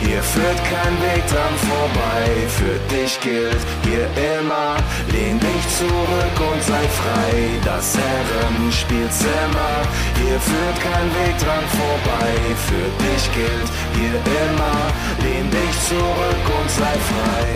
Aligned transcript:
hier 0.00 0.22
führt 0.22 0.60
kein 0.64 0.94
Weg 1.02 1.26
dran 1.26 1.54
vorbei. 1.68 2.24
Für 2.48 2.94
dich 2.94 3.20
gilt 3.20 3.62
hier 3.84 4.06
immer, 4.38 4.76
lehn 5.12 5.38
dich 5.38 5.64
zurück 5.78 6.36
und 6.52 6.62
sei 6.62 6.84
frei. 7.00 7.32
Das 7.64 7.96
Herrenspielzimmer, 7.96 9.74
hier 10.20 10.40
führt 10.40 10.80
kein 10.80 11.08
Weg 11.20 11.38
dran 11.38 11.64
vorbei. 11.78 12.32
Für 12.68 12.88
dich 13.04 13.24
gilt 13.34 13.70
hier 13.96 14.16
immer, 14.42 14.78
lehn 15.24 15.50
dich 15.50 15.74
zurück 15.88 16.60
und 16.60 16.70
sei 16.70 16.96
frei. 17.10 17.46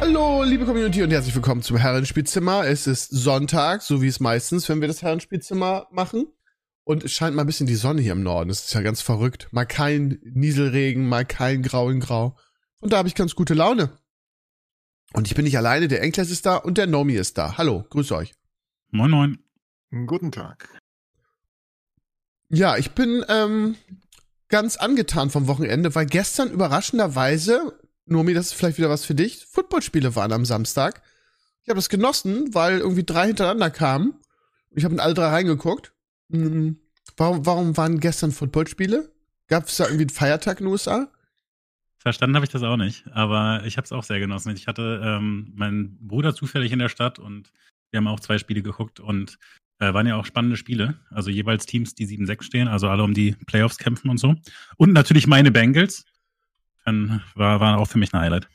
Hallo, 0.00 0.44
liebe 0.44 0.64
Community 0.64 1.02
und 1.02 1.10
herzlich 1.10 1.34
willkommen 1.34 1.62
zum 1.62 1.76
Herrenspielzimmer. 1.76 2.64
Es 2.66 2.86
ist 2.86 3.10
Sonntag, 3.10 3.82
so 3.82 4.00
wie 4.00 4.06
es 4.06 4.20
meistens, 4.20 4.68
wenn 4.68 4.80
wir 4.80 4.86
das 4.86 5.02
Herrenspielzimmer 5.02 5.88
machen. 5.90 6.28
Und 6.88 7.04
es 7.04 7.12
scheint 7.12 7.36
mal 7.36 7.42
ein 7.42 7.46
bisschen 7.46 7.66
die 7.66 7.74
Sonne 7.74 8.00
hier 8.00 8.12
im 8.12 8.22
Norden. 8.22 8.48
Das 8.48 8.64
ist 8.64 8.72
ja 8.72 8.80
ganz 8.80 9.02
verrückt. 9.02 9.48
Mal 9.50 9.66
kein 9.66 10.20
Nieselregen, 10.22 11.06
mal 11.06 11.26
kein 11.26 11.62
Grau 11.62 11.90
in 11.90 12.00
Grau. 12.00 12.34
Und 12.80 12.94
da 12.94 12.96
habe 12.96 13.08
ich 13.08 13.14
ganz 13.14 13.34
gute 13.34 13.52
Laune. 13.52 13.90
Und 15.12 15.26
ich 15.26 15.34
bin 15.34 15.44
nicht 15.44 15.58
alleine, 15.58 15.88
der 15.88 16.00
Enkles 16.00 16.30
ist 16.30 16.46
da 16.46 16.56
und 16.56 16.78
der 16.78 16.86
Nomi 16.86 17.12
ist 17.12 17.36
da. 17.36 17.58
Hallo, 17.58 17.84
grüß 17.90 18.12
euch. 18.12 18.32
Moin, 18.90 19.10
moin. 19.10 19.38
Guten 20.06 20.32
Tag. 20.32 20.66
Ja, 22.48 22.78
ich 22.78 22.92
bin 22.92 23.22
ähm, 23.28 23.76
ganz 24.48 24.78
angetan 24.78 25.28
vom 25.28 25.46
Wochenende, 25.46 25.94
weil 25.94 26.06
gestern 26.06 26.50
überraschenderweise, 26.50 27.78
Nomi, 28.06 28.32
das 28.32 28.46
ist 28.46 28.52
vielleicht 28.54 28.78
wieder 28.78 28.88
was 28.88 29.04
für 29.04 29.14
dich, 29.14 29.44
Footballspiele 29.44 30.16
waren 30.16 30.32
am 30.32 30.46
Samstag. 30.46 31.02
Ich 31.64 31.68
habe 31.68 31.76
das 31.76 31.90
genossen, 31.90 32.54
weil 32.54 32.78
irgendwie 32.78 33.04
drei 33.04 33.26
hintereinander 33.26 33.68
kamen. 33.70 34.14
Ich 34.70 34.86
habe 34.86 34.94
in 34.94 35.00
alle 35.00 35.12
drei 35.12 35.26
reingeguckt. 35.26 35.92
Hm, 36.30 36.78
Warum, 37.16 37.46
warum 37.46 37.76
waren 37.76 38.00
gestern 38.00 38.32
Footballspiele? 38.32 39.10
Gab 39.48 39.66
es 39.66 39.76
da 39.76 39.84
irgendwie 39.84 40.02
einen 40.02 40.10
Feiertag 40.10 40.60
in 40.60 40.66
den 40.66 40.72
USA? 40.72 41.08
Verstanden 41.98 42.36
habe 42.36 42.46
ich 42.46 42.52
das 42.52 42.62
auch 42.62 42.76
nicht, 42.76 43.08
aber 43.08 43.62
ich 43.64 43.76
habe 43.76 43.84
es 43.84 43.92
auch 43.92 44.04
sehr 44.04 44.20
genossen. 44.20 44.54
Ich 44.54 44.68
hatte 44.68 45.00
ähm, 45.02 45.52
meinen 45.54 45.98
Bruder 46.06 46.34
zufällig 46.34 46.70
in 46.70 46.78
der 46.78 46.88
Stadt 46.88 47.18
und 47.18 47.50
wir 47.90 47.98
haben 47.98 48.06
auch 48.06 48.20
zwei 48.20 48.38
Spiele 48.38 48.62
geguckt 48.62 49.00
und 49.00 49.38
äh, 49.80 49.92
waren 49.92 50.06
ja 50.06 50.16
auch 50.16 50.26
spannende 50.26 50.56
Spiele. 50.56 51.00
Also 51.10 51.30
jeweils 51.30 51.66
Teams, 51.66 51.94
die 51.94 52.06
7-6 52.06 52.42
stehen, 52.44 52.68
also 52.68 52.88
alle 52.88 53.02
um 53.02 53.14
die 53.14 53.32
Playoffs 53.46 53.78
kämpfen 53.78 54.10
und 54.10 54.18
so. 54.18 54.36
Und 54.76 54.92
natürlich 54.92 55.26
meine 55.26 55.50
Bengals. 55.50 56.04
Dann 56.84 57.22
war, 57.34 57.60
war 57.60 57.78
auch 57.78 57.86
für 57.88 57.98
mich 57.98 58.14
ein 58.14 58.20
Highlight. 58.20 58.48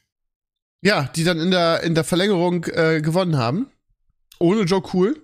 Ja, 0.81 1.03
die 1.15 1.23
dann 1.23 1.39
in 1.39 1.51
der, 1.51 1.83
in 1.83 1.95
der 1.95 2.03
Verlängerung 2.03 2.65
äh, 2.65 3.01
gewonnen 3.01 3.37
haben. 3.37 3.67
Ohne 4.39 4.61
Joe 4.61 4.81
Cool. 4.93 5.22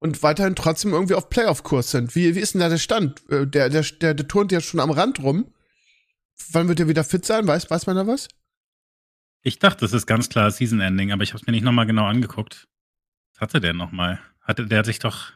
Und 0.00 0.22
weiterhin 0.22 0.56
trotzdem 0.56 0.92
irgendwie 0.92 1.14
auf 1.14 1.28
Playoff-Kurs 1.28 1.90
sind. 1.90 2.14
Wie, 2.14 2.34
wie 2.34 2.40
ist 2.40 2.54
denn 2.54 2.60
da 2.60 2.68
der 2.68 2.78
Stand? 2.78 3.22
Äh, 3.30 3.46
Der, 3.46 3.68
der, 3.68 3.82
der, 3.82 4.14
der 4.14 4.28
turnt 4.28 4.50
ja 4.50 4.60
schon 4.60 4.80
am 4.80 4.90
Rand 4.90 5.22
rum. 5.22 5.52
Wann 6.52 6.68
wird 6.68 6.80
er 6.80 6.88
wieder 6.88 7.04
fit 7.04 7.24
sein? 7.26 7.46
Weiß, 7.46 7.70
weiß 7.70 7.86
man 7.86 7.96
da 7.96 8.06
was? 8.06 8.28
Ich 9.42 9.58
dachte, 9.58 9.80
das 9.80 9.92
ist 9.92 10.06
ganz 10.06 10.28
klar 10.28 10.50
Season 10.50 10.80
Ending, 10.80 11.12
aber 11.12 11.22
ich 11.22 11.30
habe 11.30 11.40
es 11.40 11.46
mir 11.46 11.52
nicht 11.52 11.64
nochmal 11.64 11.86
genau 11.86 12.06
angeguckt. 12.06 12.66
Was 13.32 13.42
hatte 13.42 13.60
der 13.60 13.74
nochmal? 13.74 14.20
Hatte, 14.40 14.66
der 14.66 14.78
hat 14.78 14.86
sich 14.86 14.98
doch, 14.98 15.32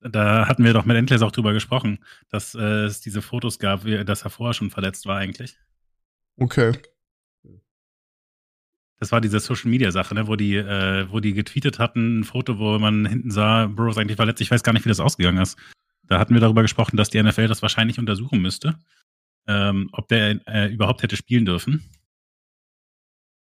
da 0.00 0.46
hatten 0.46 0.64
wir 0.64 0.72
doch 0.72 0.84
mit 0.84 0.96
Endless 0.96 1.22
auch 1.22 1.32
drüber 1.32 1.52
gesprochen, 1.52 1.98
dass 2.30 2.54
äh, 2.54 2.84
es 2.84 3.00
diese 3.00 3.20
Fotos 3.20 3.58
gab, 3.58 3.84
wie, 3.84 4.04
dass 4.04 4.22
er 4.22 4.30
vorher 4.30 4.54
schon 4.54 4.70
verletzt 4.70 5.06
war 5.06 5.18
eigentlich. 5.18 5.58
Okay. 6.36 6.72
Das 9.00 9.12
war 9.12 9.20
diese 9.20 9.38
Social 9.40 9.70
Media 9.70 9.90
Sache, 9.92 10.14
ne, 10.14 10.26
wo 10.26 10.34
die, 10.36 10.56
äh, 10.56 11.06
wo 11.10 11.20
die 11.20 11.32
getweetet 11.32 11.78
hatten, 11.78 12.20
ein 12.20 12.24
Foto, 12.24 12.58
wo 12.58 12.78
man 12.78 13.06
hinten 13.06 13.30
sah, 13.30 13.66
Burrow 13.66 13.90
ist 13.92 13.98
eigentlich 13.98 14.16
verletzt. 14.16 14.40
Ich 14.40 14.50
weiß 14.50 14.62
gar 14.62 14.72
nicht, 14.72 14.84
wie 14.84 14.88
das 14.88 15.00
ausgegangen 15.00 15.40
ist. 15.40 15.56
Da 16.08 16.18
hatten 16.18 16.34
wir 16.34 16.40
darüber 16.40 16.62
gesprochen, 16.62 16.96
dass 16.96 17.10
die 17.10 17.22
NFL 17.22 17.46
das 17.48 17.62
wahrscheinlich 17.62 17.98
untersuchen 17.98 18.40
müsste, 18.40 18.76
ähm, 19.46 19.88
ob 19.92 20.08
der 20.08 20.40
äh, 20.48 20.72
überhaupt 20.72 21.02
hätte 21.02 21.16
spielen 21.16 21.44
dürfen. 21.44 21.84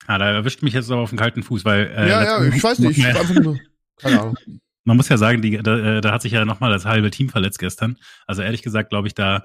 Ah, 0.05 0.17
da 0.17 0.29
erwischt 0.31 0.61
mich 0.61 0.73
jetzt 0.73 0.91
aber 0.91 1.01
auf 1.01 1.09
den 1.09 1.17
kalten 1.19 1.43
Fuß, 1.43 1.65
weil 1.65 1.87
äh, 1.87 2.09
ja, 2.09 2.23
ja, 2.23 2.43
ich 2.53 2.63
weiß 2.63 2.79
nicht. 2.79 2.97
Ich 2.97 3.05
einfach 3.05 3.33
nur, 3.33 3.57
keine 3.97 4.21
Ahnung. 4.21 4.37
man 4.85 4.95
muss 4.97 5.09
ja 5.09 5.17
sagen, 5.17 5.41
die, 5.41 5.57
da, 5.57 5.97
äh, 5.97 6.01
da 6.01 6.11
hat 6.11 6.21
sich 6.21 6.31
ja 6.31 6.45
nochmal 6.45 6.71
das 6.71 6.85
halbe 6.85 7.09
Team 7.11 7.29
verletzt 7.29 7.59
gestern. 7.59 7.97
Also 8.25 8.41
ehrlich 8.41 8.61
gesagt, 8.61 8.89
glaube 8.89 9.07
ich, 9.07 9.15
da 9.15 9.43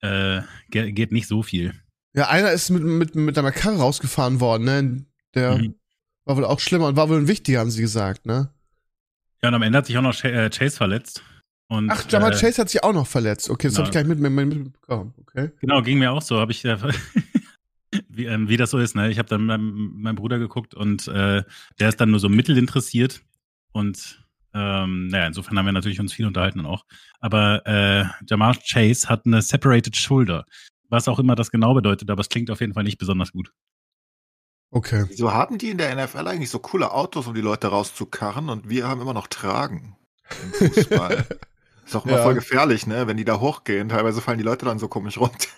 äh, 0.00 0.40
ge- 0.70 0.92
geht 0.92 1.12
nicht 1.12 1.26
so 1.26 1.42
viel. 1.42 1.74
Ja, 2.14 2.28
einer 2.28 2.52
ist 2.52 2.70
mit, 2.70 2.82
mit, 2.82 3.14
mit 3.16 3.36
einer 3.38 3.52
Karre 3.52 3.76
rausgefahren 3.78 4.40
worden, 4.40 4.64
ne? 4.64 5.04
Der 5.34 5.58
Mhm. 5.58 5.74
war 6.24 6.36
wohl 6.36 6.44
auch 6.44 6.60
schlimmer 6.60 6.86
und 6.88 6.96
war 6.96 7.08
wohl 7.08 7.18
ein 7.18 7.28
wichtiger, 7.28 7.60
haben 7.60 7.70
sie 7.70 7.82
gesagt, 7.82 8.26
ne? 8.26 8.52
Ja, 9.42 9.48
und 9.50 9.54
am 9.54 9.62
Ende 9.62 9.78
hat 9.78 9.86
sich 9.86 9.96
auch 9.96 10.02
noch 10.02 10.14
Ch 10.14 10.24
äh, 10.24 10.50
Chase 10.50 10.76
verletzt. 10.76 11.22
Und, 11.70 11.90
Ach, 11.90 12.10
Jamal 12.10 12.32
äh, 12.32 12.36
Chase 12.36 12.60
hat 12.62 12.70
sich 12.70 12.82
auch 12.82 12.94
noch 12.94 13.06
verletzt. 13.06 13.50
Okay, 13.50 13.68
das 13.68 13.74
genau. 13.74 13.86
habe 13.86 13.88
ich 13.90 13.94
gar 13.94 14.00
nicht 14.02 14.20
mit, 14.20 14.32
mit, 14.32 14.48
mit, 14.48 14.64
mitbekommen. 14.64 15.14
Okay. 15.20 15.50
Genau, 15.60 15.82
ging 15.82 15.98
mir 15.98 16.12
auch 16.12 16.22
so. 16.22 16.40
Habe 16.40 16.50
ich 16.52 16.64
äh, 16.64 16.76
wie, 18.08 18.24
ähm, 18.26 18.48
wie 18.48 18.56
das 18.56 18.70
so 18.70 18.78
ist. 18.78 18.96
Ne? 18.96 19.10
Ich 19.10 19.18
habe 19.18 19.28
dann 19.28 19.44
meinem, 19.44 20.00
meinem 20.00 20.16
Bruder 20.16 20.38
geguckt 20.38 20.74
und 20.74 21.08
äh, 21.08 21.42
der 21.78 21.88
ist 21.88 22.00
dann 22.00 22.10
nur 22.10 22.20
so 22.20 22.28
mittel 22.28 22.56
interessiert 22.58 23.22
und 23.72 24.24
ähm, 24.54 25.08
naja, 25.08 25.26
insofern 25.26 25.58
haben 25.58 25.66
wir 25.66 25.72
natürlich 25.72 26.00
uns 26.00 26.12
viel 26.12 26.26
unterhalten 26.26 26.64
auch. 26.64 26.84
Aber 27.20 27.66
äh, 27.66 28.04
Jamal 28.28 28.54
Chase 28.66 29.08
hat 29.08 29.26
eine 29.26 29.42
separated 29.42 29.94
shoulder, 29.94 30.46
was 30.88 31.06
auch 31.06 31.18
immer 31.18 31.34
das 31.34 31.50
genau 31.50 31.74
bedeutet, 31.74 32.10
aber 32.10 32.22
es 32.22 32.30
klingt 32.30 32.50
auf 32.50 32.60
jeden 32.60 32.72
Fall 32.72 32.84
nicht 32.84 32.98
besonders 32.98 33.30
gut. 33.32 33.52
Okay. 34.70 35.04
Wieso 35.08 35.32
haben 35.32 35.56
die 35.58 35.70
in 35.70 35.78
der 35.78 35.94
NFL 35.94 36.26
eigentlich 36.28 36.50
so 36.50 36.58
coole 36.58 36.92
Autos, 36.92 37.26
um 37.26 37.34
die 37.34 37.40
Leute 37.40 37.68
rauszukarren 37.68 38.48
und 38.50 38.68
wir 38.68 38.86
haben 38.86 39.00
immer 39.00 39.14
noch 39.14 39.26
Tragen 39.28 39.96
im 40.60 40.70
Fußball? 40.72 41.26
ist 41.86 41.94
doch 41.94 42.04
immer 42.04 42.16
Ja. 42.18 42.22
voll 42.22 42.34
gefährlich, 42.34 42.86
ne? 42.86 43.06
Wenn 43.06 43.16
die 43.16 43.24
da 43.24 43.40
hochgehen, 43.40 43.88
teilweise 43.88 44.20
fallen 44.20 44.38
die 44.38 44.44
Leute 44.44 44.66
dann 44.66 44.78
so 44.78 44.88
komisch 44.88 45.16
runter. 45.18 45.48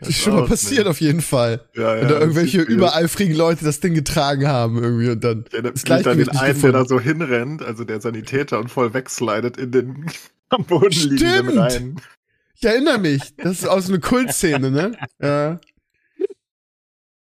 Das 0.00 0.08
ist 0.08 0.18
schon 0.22 0.34
mal 0.36 0.46
passiert 0.46 0.86
auf 0.86 1.00
jeden 1.00 1.20
Fall. 1.20 1.64
Ja, 1.74 1.96
ja, 1.96 2.00
Wenn 2.02 2.08
da 2.08 2.20
irgendwelche 2.20 2.60
übereifrigen 2.62 3.34
Leute 3.36 3.64
das 3.64 3.80
Ding 3.80 3.94
getragen 3.94 4.46
haben 4.46 4.80
irgendwie 4.82 5.10
und 5.10 5.24
dann 5.24 5.44
Der, 5.52 5.62
das 5.62 5.82
das 5.82 6.02
dann 6.04 6.16
den 6.16 6.26
nicht 6.28 6.40
einen, 6.40 6.60
der 6.62 6.72
da 6.72 6.82
gefunden. 6.82 6.88
so 6.88 7.00
hinrennt, 7.00 7.62
also 7.62 7.84
der 7.84 8.00
Sanitäter 8.00 8.60
und 8.60 8.68
voll 8.70 8.94
wegslidet 8.94 9.56
in 9.56 9.72
den 9.72 10.06
am 10.50 10.64
Boden 10.64 10.90
liegenden 10.90 11.18
Stimmt. 11.18 11.58
rein. 11.58 12.00
Ich 12.56 12.64
erinnere 12.64 12.98
mich. 12.98 13.34
Das 13.36 13.58
ist 13.62 13.66
aus 13.66 13.88
einer 13.88 13.98
Kultszene, 13.98 14.70
ne? 14.70 14.92
Ja. 15.20 15.60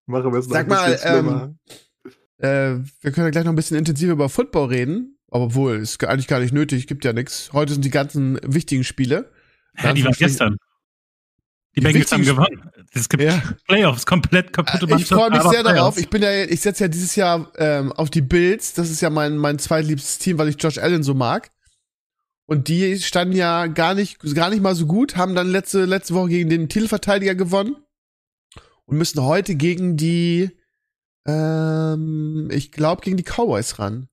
Machen 0.07 0.33
wir 0.33 0.39
es 0.39 0.47
noch 0.47 0.55
Sag 0.55 0.71
ein 0.71 0.97
bisschen 0.99 1.27
mal, 1.27 1.55
schlimmer. 1.55 1.55
Äh, 2.39 2.85
wir 3.01 3.13
können 3.13 3.27
ja 3.27 3.31
gleich 3.31 3.45
noch 3.45 3.53
ein 3.53 3.57
bisschen 3.57 3.77
intensiver 3.77 4.13
über 4.13 4.29
Football 4.29 4.69
reden. 4.69 5.19
Obwohl, 5.29 5.77
ist 5.77 6.03
eigentlich 6.05 6.29
gar 6.29 6.41
nicht 6.41 6.55
nötig, 6.55 6.87
gibt 6.87 7.05
ja 7.05 7.13
nichts. 7.13 7.53
Heute 7.53 7.73
sind 7.73 7.85
die 7.85 7.91
ganzen 7.91 8.39
wichtigen 8.43 8.85
Spiele. 8.85 9.31
Ja, 9.83 9.93
die 9.93 10.05
waren 10.05 10.15
gestern. 10.17 10.57
Die, 11.75 11.81
Die 11.81 11.87
Bengals 11.87 12.13
haben 12.13 12.25
gewonnen. 12.25 12.71
Es 12.95 13.09
gibt 13.09 13.23
Ja. 13.23 13.43
Playoffs, 13.67 14.07
komplett 14.07 14.53
kaputte 14.53 14.87
Ich 14.97 15.07
freue 15.07 15.31
mich 15.31 15.43
sehr 15.43 15.63
darauf. 15.63 15.95
Playoffs. 15.95 15.99
Ich 15.99 16.09
bin 16.09 16.23
ja, 16.23 16.45
ich 16.45 16.61
setze 16.61 16.85
ja 16.85 16.89
dieses 16.89 17.17
Jahr 17.17 17.53
ähm, 17.59 17.93
auf 17.93 18.09
die 18.09 18.23
Bills. 18.23 18.73
Das 18.75 18.89
ist 18.89 19.03
ja 19.03 19.11
mein 19.11 19.37
mein 19.37 19.59
zweitliebstes 19.59 20.19
Team, 20.19 20.39
weil 20.39 20.49
ich 20.49 20.57
Josh 20.63 20.79
Allen 20.79 21.03
so 21.03 21.13
mag. 21.13 21.51
Und 22.47 22.69
die 22.69 22.99
standen 23.01 23.35
ja 23.37 23.67
gar 23.67 23.95
nicht 23.95 24.21
gar 24.35 24.51
nicht 24.51 24.63
mal 24.63 24.75
so 24.77 24.87
gut, 24.87 25.17
haben 25.17 25.35
dann 25.35 25.49
letzte 25.49 25.85
letzte 25.85 26.15
Woche 26.15 26.29
gegen 26.29 26.49
den 26.49 26.69
Titelverteidiger 26.69 27.35
gewonnen 27.35 27.77
und 28.87 28.99
müssen 28.99 29.23
heute 29.23 29.55
gegen 29.57 29.97
die, 29.97 30.51
ähm, 31.27 32.49
ich 32.53 32.73
glaube 32.73 33.03
gegen 33.03 33.17
die 33.17 33.25
Cowboys 33.25 33.79
ran. 33.79 34.09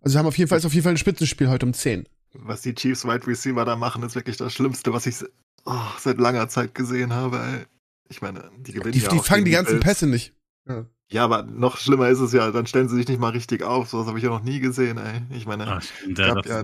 Also 0.00 0.18
haben 0.18 0.26
auf 0.26 0.38
jeden 0.38 0.48
Fall 0.48 0.58
ist 0.58 0.66
auf 0.66 0.74
jeden 0.74 0.84
Fall 0.84 0.94
ein 0.94 0.98
Spitzenspiel 0.98 1.48
heute 1.48 1.66
um 1.66 1.74
10. 1.74 2.08
Was 2.34 2.62
die 2.62 2.74
Chiefs 2.74 3.04
Wide 3.04 3.26
Receiver 3.26 3.64
da 3.64 3.76
machen, 3.76 4.02
ist 4.02 4.14
wirklich 4.14 4.36
das 4.36 4.52
Schlimmste, 4.52 4.92
was 4.92 5.06
ich 5.06 5.16
oh, 5.64 5.80
seit 5.98 6.18
langer 6.18 6.48
Zeit 6.48 6.74
gesehen 6.74 7.12
habe. 7.12 7.38
Ey. 7.38 7.66
Ich 8.08 8.22
meine, 8.22 8.50
die 8.58 8.72
gewinnen 8.72 8.92
Die, 8.92 9.00
ja 9.00 9.08
die 9.08 9.18
auch 9.18 9.24
fangen 9.24 9.44
die 9.44 9.50
ganzen 9.50 9.80
Bills. 9.80 9.84
Pässe 9.84 10.06
nicht. 10.06 10.34
Ja. 10.66 10.86
Ja, 11.10 11.24
aber 11.24 11.42
noch 11.42 11.78
schlimmer 11.78 12.08
ist 12.10 12.20
es 12.20 12.32
ja, 12.32 12.50
dann 12.50 12.66
stellen 12.66 12.88
sie 12.88 12.96
sich 12.96 13.08
nicht 13.08 13.18
mal 13.18 13.30
richtig 13.30 13.62
auf. 13.62 13.88
Sowas 13.88 14.06
habe 14.08 14.18
ich 14.18 14.24
ja 14.24 14.30
noch 14.30 14.42
nie 14.42 14.60
gesehen, 14.60 14.98
ey. 14.98 15.22
Ich 15.30 15.46
meine, 15.46 15.66
Ah, 15.66 15.80
stimmt, 15.80 16.18
gab 16.18 16.44
ja, 16.46 16.62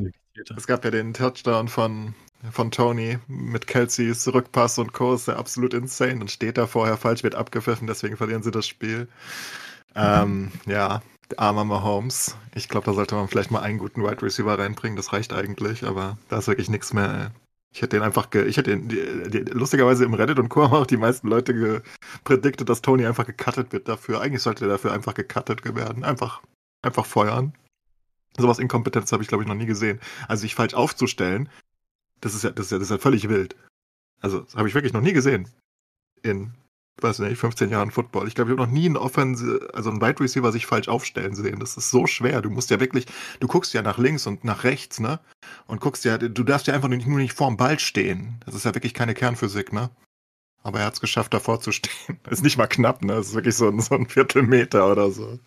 es 0.56 0.66
gab 0.66 0.84
ja 0.84 0.90
den 0.90 1.14
Touchdown 1.14 1.69
von, 1.69 2.14
von 2.50 2.70
Tony 2.70 3.19
mit 3.26 3.67
Kelseys 3.67 4.26
Rückpass 4.32 4.79
und 4.79 4.93
Co. 4.93 5.14
Ist 5.14 5.29
ja 5.29 5.37
absolut 5.37 5.75
insane. 5.75 6.19
Dann 6.19 6.29
steht 6.29 6.58
er 6.58 6.67
vorher 6.67 6.96
falsch, 6.96 7.23
wird 7.23 7.35
abgepfiffen, 7.35 7.87
deswegen 7.87 8.17
verlieren 8.17 8.43
sie 8.43 8.50
das 8.50 8.67
Spiel. 8.67 9.08
Ähm, 9.94 10.50
ja, 10.67 11.02
armer 11.37 11.64
Mahomes. 11.64 12.37
Ich 12.55 12.69
glaube, 12.69 12.87
da 12.87 12.93
sollte 12.93 13.14
man 13.14 13.29
vielleicht 13.29 13.50
mal 13.50 13.61
einen 13.61 13.79
guten 13.79 14.02
Wide 14.02 14.23
Receiver 14.23 14.58
reinbringen. 14.58 14.96
Das 14.96 15.12
reicht 15.12 15.32
eigentlich, 15.32 15.85
aber 15.85 16.19
da 16.29 16.38
ist 16.38 16.49
wirklich 16.49 16.69
nichts 16.69 16.93
mehr, 16.93 17.14
ey. 17.14 17.26
Ich 17.73 17.82
hätte 17.82 17.96
den 17.96 18.05
einfach, 18.05 18.31
ge 18.31 18.44
ich 18.44 18.56
hätte 18.56 18.70
den, 18.70 18.88
die, 18.88 19.31
die, 19.31 19.38
lustigerweise 19.50 20.05
im 20.05 20.14
Reddit 20.14 20.38
und 20.38 20.49
Co. 20.49 20.62
haben 20.62 20.75
auch 20.75 20.87
die 20.87 20.96
meisten 20.96 21.26
Leute 21.26 21.55
geprediktet, 21.55 22.69
dass 22.69 22.82
Tony 22.82 23.05
einfach 23.05 23.26
gecuttet 23.26 23.73
wird 23.73 23.88
dafür. 23.88 24.20
Eigentlich 24.20 24.43
sollte 24.43 24.67
er 24.67 24.69
dafür 24.69 24.93
einfach 24.93 25.14
gecuttet 25.14 25.64
werden. 25.75 26.05
Einfach, 26.05 26.41
einfach 26.82 27.05
feuern. 27.05 27.52
Sowas 28.38 28.61
Inkompetenz 28.61 29.11
habe 29.11 29.25
ich, 29.25 29.29
glaube 29.29 29.43
ich, 29.43 29.49
noch 29.49 29.56
nie 29.56 29.67
gesehen. 29.67 29.99
Also 30.29 30.43
sich 30.43 30.55
falsch 30.55 30.75
aufzustellen, 30.75 31.49
das 32.24 32.34
ist 32.34 32.42
ja, 32.42 32.50
das 32.50 32.66
ist 32.66 32.72
ja, 32.72 32.78
das 32.78 32.86
ist 32.88 32.90
ja 32.90 32.98
völlig 32.98 33.28
wild. 33.28 33.54
Also, 34.20 34.40
das 34.40 34.56
habe 34.56 34.66
ich 34.66 34.74
wirklich 34.74 34.94
noch 34.94 35.02
nie 35.02 35.12
gesehen. 35.12 35.48
In, 36.22 36.54
weiß 37.02 37.18
nicht, 37.18 37.38
15 37.38 37.68
Jahren 37.68 37.90
Football. 37.90 38.26
Ich 38.28 38.34
glaube, 38.34 38.50
ich 38.50 38.58
habe 38.58 38.66
noch 38.66 38.72
nie 38.72 38.86
einen 38.86 38.96
Offense, 38.96 39.68
also 39.74 39.90
einen 39.90 40.00
Wide 40.00 40.20
Receiver 40.20 40.50
sich 40.50 40.64
falsch 40.64 40.88
aufstellen 40.88 41.34
sehen. 41.34 41.60
Das 41.60 41.76
ist 41.76 41.90
so 41.90 42.06
schwer. 42.06 42.40
Du 42.40 42.48
musst 42.48 42.70
ja 42.70 42.80
wirklich, 42.80 43.04
du 43.40 43.46
guckst 43.46 43.74
ja 43.74 43.82
nach 43.82 43.98
links 43.98 44.26
und 44.26 44.42
nach 44.42 44.64
rechts, 44.64 45.00
ne? 45.00 45.20
Und 45.66 45.82
guckst 45.82 46.06
ja, 46.06 46.16
du 46.16 46.42
darfst 46.44 46.66
ja 46.66 46.72
einfach 46.72 46.88
nur 46.88 46.96
nicht, 46.96 47.06
nur 47.06 47.18
nicht 47.18 47.34
vorm 47.34 47.58
Ball 47.58 47.78
stehen. 47.78 48.40
Das 48.46 48.54
ist 48.54 48.64
ja 48.64 48.74
wirklich 48.74 48.94
keine 48.94 49.12
Kernphysik, 49.12 49.74
ne? 49.74 49.90
Aber 50.62 50.80
er 50.80 50.86
hat 50.86 50.94
es 50.94 51.00
geschafft, 51.02 51.34
davor 51.34 51.60
zu 51.60 51.72
stehen. 51.72 52.18
ist 52.30 52.42
nicht 52.42 52.56
mal 52.56 52.68
knapp, 52.68 53.04
ne? 53.04 53.16
Das 53.16 53.28
ist 53.28 53.34
wirklich 53.34 53.54
so 53.54 53.68
ein, 53.68 53.80
so 53.80 53.94
ein 53.96 54.06
Viertelmeter 54.06 54.90
oder 54.90 55.10
so. 55.10 55.38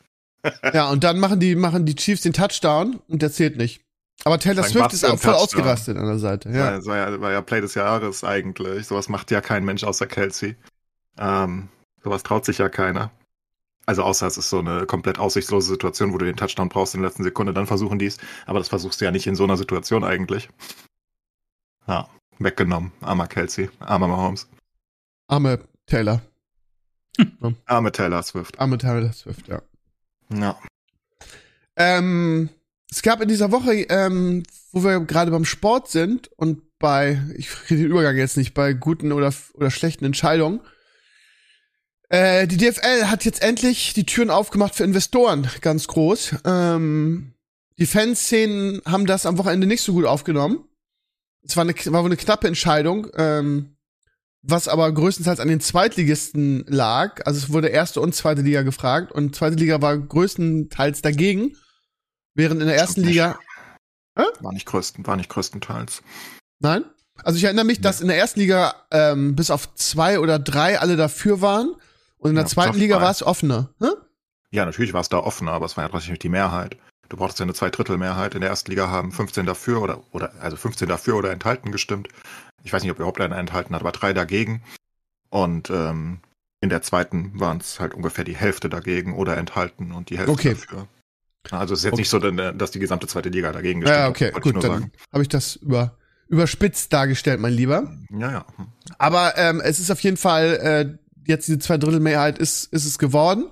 ja, 0.73 0.91
und 0.91 1.03
dann 1.03 1.19
machen 1.19 1.39
die, 1.39 1.55
machen 1.55 1.87
die 1.87 1.95
Chiefs 1.95 2.21
den 2.21 2.33
Touchdown 2.33 2.99
und 3.07 3.23
der 3.23 3.31
zählt 3.31 3.57
nicht. 3.57 3.81
Aber 4.23 4.39
Taylor 4.39 4.63
Swift 4.63 4.93
ist 4.93 5.05
auch 5.05 5.19
voll 5.19 5.33
ausgerastet 5.33 5.97
an 5.97 6.05
der 6.05 6.19
Seite. 6.19 6.49
Ja. 6.49 6.71
Das 6.71 6.85
war 6.85 6.97
ja, 6.97 7.21
war 7.21 7.31
ja 7.31 7.41
Play 7.41 7.61
des 7.61 7.75
Jahres 7.75 8.23
eigentlich. 8.23 8.87
Sowas 8.87 9.09
macht 9.09 9.31
ja 9.31 9.41
kein 9.41 9.63
Mensch 9.63 9.83
außer 9.83 10.07
Kelsey. 10.07 10.55
Ähm, 11.17 11.69
sowas 12.03 12.23
traut 12.23 12.45
sich 12.45 12.57
ja 12.57 12.69
keiner. 12.69 13.11
Also 13.85 14.03
außer 14.03 14.27
es 14.27 14.37
ist 14.37 14.49
so 14.49 14.59
eine 14.59 14.85
komplett 14.85 15.17
aussichtslose 15.17 15.69
Situation, 15.69 16.13
wo 16.13 16.17
du 16.17 16.25
den 16.25 16.35
Touchdown 16.35 16.67
brauchst 16.67 16.93
in 16.93 17.01
der 17.01 17.09
letzten 17.09 17.23
Sekunde, 17.23 17.53
dann 17.53 17.67
versuchen 17.67 17.99
die 17.99 18.07
es. 18.07 18.17
Aber 18.45 18.59
das 18.59 18.67
versuchst 18.67 18.99
du 18.99 19.05
ja 19.05 19.11
nicht 19.11 19.27
in 19.27 19.35
so 19.35 19.45
einer 19.45 19.55
Situation 19.55 20.03
eigentlich. 20.03 20.49
Ja, 21.87 22.09
weggenommen. 22.37 22.91
Armer 22.99 23.27
Kelsey, 23.27 23.69
armer 23.79 24.09
Mahomes. 24.09 24.49
Arme 25.27 25.59
Taylor. 25.85 26.21
Hm. 27.17 27.55
Arme 27.65 27.91
Taylor 27.93 28.21
Swift. 28.23 28.59
Arme 28.59 28.77
Taylor 28.77 29.13
Swift, 29.13 29.47
ja. 29.47 29.61
Ja. 30.33 30.59
Ähm, 31.77 32.49
es 32.89 33.01
gab 33.01 33.21
in 33.21 33.27
dieser 33.27 33.51
Woche, 33.51 33.73
ähm, 33.89 34.43
wo 34.71 34.83
wir 34.83 34.99
gerade 35.01 35.31
beim 35.31 35.45
Sport 35.45 35.89
sind 35.89 36.29
und 36.37 36.61
bei, 36.79 37.21
ich 37.35 37.49
rede 37.69 37.81
den 37.83 37.91
Übergang 37.91 38.17
jetzt 38.17 38.37
nicht, 38.37 38.53
bei 38.53 38.73
guten 38.73 39.11
oder, 39.11 39.33
oder 39.53 39.71
schlechten 39.71 40.05
Entscheidungen. 40.05 40.61
Äh, 42.09 42.47
die 42.47 42.57
DFL 42.57 43.05
hat 43.05 43.25
jetzt 43.25 43.41
endlich 43.41 43.93
die 43.93 44.05
Türen 44.05 44.29
aufgemacht 44.29 44.75
für 44.75 44.85
Investoren, 44.85 45.49
ganz 45.61 45.87
groß. 45.87 46.35
Ähm, 46.45 47.33
die 47.77 47.85
Fanszenen 47.85 48.81
haben 48.85 49.05
das 49.05 49.25
am 49.25 49.37
Wochenende 49.37 49.67
nicht 49.67 49.81
so 49.81 49.93
gut 49.93 50.05
aufgenommen. 50.05 50.63
Es 51.43 51.57
war, 51.57 51.63
eine, 51.63 51.73
war 51.73 52.03
wohl 52.03 52.09
eine 52.09 52.17
knappe 52.17 52.47
Entscheidung, 52.47 53.07
ähm, 53.15 53.77
was 54.41 54.67
aber 54.67 54.91
größtenteils 54.91 55.39
an 55.39 55.49
den 55.49 55.59
Zweitligisten 55.59 56.63
lag. 56.67 57.25
Also 57.25 57.39
es 57.39 57.51
wurde 57.51 57.67
erste 57.67 57.99
und 57.99 58.15
zweite 58.15 58.41
Liga 58.41 58.61
gefragt 58.61 59.11
und 59.11 59.35
zweite 59.35 59.57
Liga 59.57 59.81
war 59.81 59.97
größtenteils 59.97 61.01
dagegen. 61.01 61.57
Während 62.37 62.61
in 62.61 62.67
der 62.67 62.77
ersten 62.77 63.01
Liga. 63.01 63.39
War 64.15 64.53
nicht 64.53 64.67
größten, 64.67 65.05
war 65.07 65.15
nicht 65.15 65.29
größtenteils. 65.29 66.03
Nein? 66.59 66.85
Also 67.23 67.37
ich 67.37 67.43
erinnere 67.43 67.65
mich, 67.65 67.81
dass 67.81 67.99
in 67.99 68.07
der 68.07 68.17
ersten 68.17 68.39
Liga 68.39 68.75
ähm, 68.91 69.35
bis 69.35 69.49
auf 69.49 69.73
zwei 69.73 70.19
oder 70.19 70.37
drei 70.37 70.79
alle 70.79 70.95
dafür 70.97 71.41
waren. 71.41 71.73
Und 72.19 72.29
in 72.29 72.35
der 72.35 72.45
ja, 72.45 72.49
zweiten 72.49 72.77
Liga 72.77 73.01
war 73.01 73.09
es 73.09 73.23
offener. 73.23 73.69
Hä? 73.79 73.87
Ja, 74.51 74.65
natürlich 74.65 74.93
war 74.93 75.01
es 75.01 75.09
da 75.09 75.17
offener, 75.17 75.51
aber 75.51 75.65
es 75.65 75.77
war 75.77 75.83
ja 75.83 75.89
trotzdem 75.89 76.11
nicht 76.11 76.23
die 76.23 76.29
Mehrheit. 76.29 76.77
Du 77.09 77.17
brauchst 77.17 77.39
ja 77.39 77.43
eine 77.43 77.55
Zweidrittelmehrheit. 77.55 78.35
In 78.35 78.41
der 78.41 78.51
ersten 78.51 78.69
Liga 78.69 78.87
haben 78.87 79.11
15 79.11 79.47
dafür 79.47 79.81
oder, 79.81 80.03
oder 80.11 80.31
also 80.39 80.57
15 80.57 80.87
dafür 80.87 81.15
oder 81.15 81.31
enthalten 81.31 81.71
gestimmt. 81.71 82.07
Ich 82.63 82.71
weiß 82.71 82.83
nicht, 82.83 82.91
ob 82.91 82.97
überhaupt 82.97 83.19
einer 83.19 83.37
enthalten 83.37 83.73
hat, 83.73 83.81
aber 83.81 83.91
drei 83.91 84.13
dagegen. 84.13 84.61
Und 85.29 85.71
ähm, 85.71 86.19
in 86.61 86.69
der 86.69 86.83
zweiten 86.83 87.39
waren 87.39 87.57
es 87.57 87.79
halt 87.79 87.95
ungefähr 87.95 88.23
die 88.23 88.35
Hälfte 88.35 88.69
dagegen 88.69 89.15
oder 89.15 89.37
enthalten 89.37 89.91
und 89.91 90.11
die 90.11 90.17
Hälfte 90.17 90.31
okay. 90.31 90.53
dafür. 90.53 90.87
Also 91.51 91.73
es 91.73 91.81
ist 91.81 91.85
jetzt 91.85 91.93
okay. 91.93 92.01
nicht 92.01 92.09
so, 92.09 92.19
dass 92.19 92.71
die 92.71 92.79
gesamte 92.79 93.07
zweite 93.07 93.29
Liga 93.29 93.51
dagegen 93.51 93.81
gestimmt 93.81 93.99
Ja, 93.99 94.09
okay, 94.09 94.31
hat, 94.33 94.41
gut, 94.41 94.63
dann 94.63 94.91
habe 95.11 95.21
ich 95.21 95.29
das 95.29 95.55
über, 95.57 95.97
überspitzt 96.27 96.91
dargestellt, 96.93 97.39
mein 97.39 97.53
Lieber. 97.53 97.91
Ja, 98.11 98.31
ja. 98.31 98.45
Aber 98.97 99.37
ähm, 99.37 99.61
es 99.63 99.79
ist 99.79 99.91
auf 99.91 99.99
jeden 100.01 100.17
Fall, 100.17 100.59
äh, 100.61 100.97
jetzt 101.27 101.47
diese 101.47 101.59
Zweidrittelmehrheit 101.59 102.37
ist, 102.39 102.71
ist 102.73 102.85
es 102.85 102.97
geworden. 102.97 103.45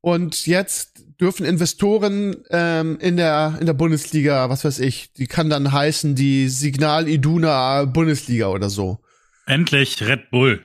Und 0.00 0.46
jetzt 0.46 1.04
dürfen 1.20 1.44
Investoren 1.44 2.36
ähm, 2.50 2.98
in 3.00 3.16
der 3.16 3.58
in 3.60 3.66
der 3.66 3.74
Bundesliga, 3.74 4.48
was 4.48 4.64
weiß 4.64 4.78
ich, 4.78 5.12
die 5.12 5.26
kann 5.26 5.50
dann 5.50 5.72
heißen 5.72 6.14
die 6.14 6.48
Signal 6.48 7.08
Iduna 7.08 7.84
Bundesliga 7.84 8.48
oder 8.48 8.70
so. 8.70 9.00
Endlich 9.46 10.00
Red 10.00 10.30
Bull. 10.30 10.64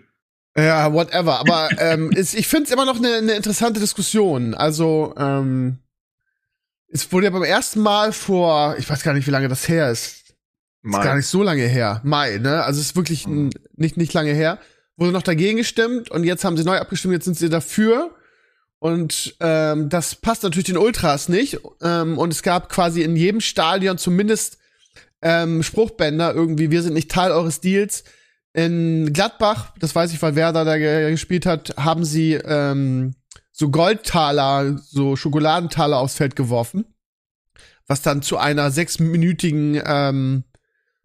Ja, 0.57 0.93
whatever. 0.93 1.39
Aber 1.39 1.69
ähm, 1.79 2.11
ist, 2.15 2.33
ich 2.33 2.47
finde 2.47 2.65
es 2.65 2.71
immer 2.71 2.85
noch 2.85 2.97
eine, 2.97 3.15
eine 3.15 3.33
interessante 3.33 3.79
Diskussion. 3.79 4.53
Also 4.53 5.13
ähm, 5.17 5.79
es 6.95 7.11
wurde 7.11 7.25
ja 7.25 7.31
beim 7.31 7.43
ersten 7.43 7.81
Mal 7.81 8.13
vor, 8.13 8.75
ich 8.77 8.89
weiß 8.89 9.03
gar 9.03 9.13
nicht, 9.13 9.27
wie 9.27 9.31
lange 9.31 9.49
das 9.49 9.67
her 9.67 9.91
ist. 9.91 10.33
Mai. 10.81 10.99
Ist 10.99 11.03
gar 11.03 11.15
nicht 11.15 11.27
so 11.27 11.43
lange 11.43 11.63
her. 11.63 11.99
Mai, 12.05 12.37
ne? 12.37 12.63
Also 12.63 12.79
es 12.79 12.87
ist 12.87 12.95
wirklich 12.95 13.27
mhm. 13.27 13.49
nicht, 13.75 13.97
nicht 13.97 14.13
lange 14.13 14.33
her. 14.33 14.59
Wurde 14.95 15.11
noch 15.11 15.21
dagegen 15.21 15.57
gestimmt 15.57 16.09
und 16.09 16.23
jetzt 16.23 16.45
haben 16.45 16.55
sie 16.55 16.63
neu 16.63 16.77
abgestimmt, 16.77 17.13
jetzt 17.13 17.25
sind 17.25 17.37
sie 17.37 17.49
dafür. 17.49 18.15
Und 18.79 19.35
ähm, 19.41 19.89
das 19.89 20.15
passt 20.15 20.43
natürlich 20.43 20.67
den 20.67 20.77
Ultras 20.77 21.27
nicht. 21.27 21.59
Ähm, 21.81 22.17
und 22.17 22.31
es 22.31 22.43
gab 22.43 22.69
quasi 22.69 23.01
in 23.01 23.17
jedem 23.17 23.41
Stadion 23.41 23.97
zumindest 23.97 24.57
ähm, 25.21 25.63
Spruchbänder 25.63 26.33
irgendwie, 26.33 26.71
wir 26.71 26.81
sind 26.81 26.93
nicht 26.93 27.11
Teil 27.11 27.31
eures 27.31 27.59
Deals. 27.59 28.05
In 28.53 29.11
Gladbach, 29.11 29.73
das 29.79 29.93
weiß 29.93 30.13
ich, 30.13 30.21
weil 30.21 30.35
Werder 30.35 30.63
da 30.63 30.77
gespielt 30.77 31.45
hat, 31.45 31.75
haben 31.77 32.05
sie 32.05 32.35
ähm, 32.35 33.15
so 33.57 33.69
Goldtaler, 33.69 34.77
so 34.79 35.15
Schokoladentaler 35.15 35.97
aufs 35.97 36.15
Feld 36.15 36.35
geworfen, 36.35 36.83
was 37.87 38.01
dann 38.01 38.21
zu 38.21 38.37
einer 38.37 38.69
sechsminütigen 38.69 39.81
ähm, 39.85 40.43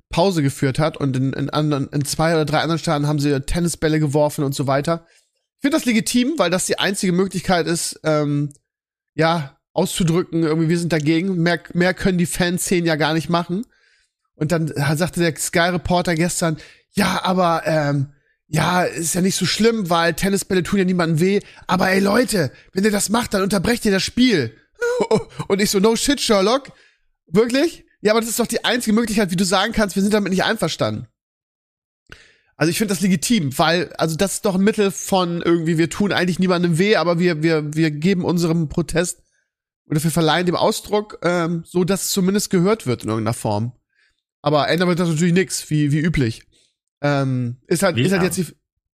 Pause 0.08 0.42
geführt 0.42 0.80
hat 0.80 0.96
und 0.96 1.16
in, 1.16 1.32
in, 1.32 1.48
anderen, 1.50 1.86
in 1.90 2.04
zwei 2.04 2.32
oder 2.32 2.44
drei 2.44 2.58
anderen 2.58 2.80
Staaten 2.80 3.06
haben 3.06 3.20
sie 3.20 3.40
Tennisbälle 3.40 4.00
geworfen 4.00 4.42
und 4.42 4.56
so 4.56 4.66
weiter. 4.66 5.06
Ich 5.58 5.60
finde 5.60 5.76
das 5.76 5.84
legitim, 5.84 6.34
weil 6.38 6.50
das 6.50 6.66
die 6.66 6.80
einzige 6.80 7.12
Möglichkeit 7.12 7.68
ist, 7.68 8.00
ähm, 8.02 8.52
ja, 9.14 9.56
auszudrücken, 9.72 10.42
irgendwie, 10.42 10.68
wir 10.68 10.78
sind 10.78 10.92
dagegen. 10.92 11.36
Mehr, 11.36 11.60
mehr 11.72 11.94
können 11.94 12.18
die 12.18 12.26
Fanszenen 12.26 12.86
ja 12.86 12.96
gar 12.96 13.14
nicht 13.14 13.28
machen. 13.28 13.64
Und 14.34 14.50
dann 14.50 14.66
sagte 14.96 15.20
der 15.20 15.36
Sky-Reporter 15.36 16.16
gestern, 16.16 16.56
ja, 16.90 17.20
aber 17.22 17.62
ähm, 17.66 18.12
ja, 18.52 18.82
ist 18.82 19.14
ja 19.14 19.20
nicht 19.20 19.36
so 19.36 19.46
schlimm, 19.46 19.90
weil 19.90 20.14
Tennisbälle 20.14 20.64
tun 20.64 20.80
ja 20.80 20.84
niemandem 20.84 21.20
weh. 21.20 21.40
Aber 21.68 21.88
ey 21.88 22.00
Leute, 22.00 22.50
wenn 22.72 22.84
ihr 22.84 22.90
das 22.90 23.08
macht, 23.08 23.32
dann 23.32 23.42
unterbrecht 23.42 23.84
ihr 23.84 23.92
das 23.92 24.02
Spiel. 24.02 24.56
Und 25.48 25.62
ich 25.62 25.70
so, 25.70 25.78
no 25.78 25.94
shit, 25.94 26.20
Sherlock. 26.20 26.72
Wirklich? 27.28 27.84
Ja, 28.00 28.12
aber 28.12 28.20
das 28.20 28.28
ist 28.28 28.40
doch 28.40 28.48
die 28.48 28.64
einzige 28.64 28.92
Möglichkeit, 28.92 29.30
wie 29.30 29.36
du 29.36 29.44
sagen 29.44 29.72
kannst, 29.72 29.94
wir 29.94 30.02
sind 30.02 30.12
damit 30.12 30.32
nicht 30.32 30.42
einverstanden. 30.42 31.06
Also 32.56 32.70
ich 32.70 32.78
finde 32.78 32.92
das 32.92 33.02
legitim, 33.02 33.56
weil, 33.56 33.92
also 33.94 34.16
das 34.16 34.34
ist 34.34 34.44
doch 34.44 34.56
ein 34.56 34.64
Mittel 34.64 34.90
von 34.90 35.42
irgendwie, 35.42 35.78
wir 35.78 35.88
tun 35.88 36.12
eigentlich 36.12 36.40
niemandem 36.40 36.76
weh, 36.76 36.96
aber 36.96 37.20
wir, 37.20 37.44
wir, 37.44 37.72
wir 37.74 37.92
geben 37.92 38.24
unserem 38.24 38.68
Protest 38.68 39.22
oder 39.86 40.02
wir 40.02 40.10
verleihen 40.10 40.46
dem 40.46 40.56
Ausdruck, 40.56 41.20
ähm, 41.22 41.62
so 41.64 41.84
dass 41.84 42.02
es 42.02 42.10
zumindest 42.10 42.50
gehört 42.50 42.86
wird 42.86 43.04
in 43.04 43.10
irgendeiner 43.10 43.34
Form. 43.34 43.72
Aber 44.42 44.68
ändern 44.68 44.88
wird 44.88 44.98
das 44.98 45.08
natürlich 45.08 45.34
nichts, 45.34 45.70
wie, 45.70 45.92
wie 45.92 46.00
üblich. 46.00 46.42
Ähm, 47.00 47.56
ist 47.66 47.82
halt, 47.82 47.96
Wie, 47.96 48.02
ist 48.02 48.12
halt 48.12 48.22
jetzt 48.22 48.36
die. 48.36 48.46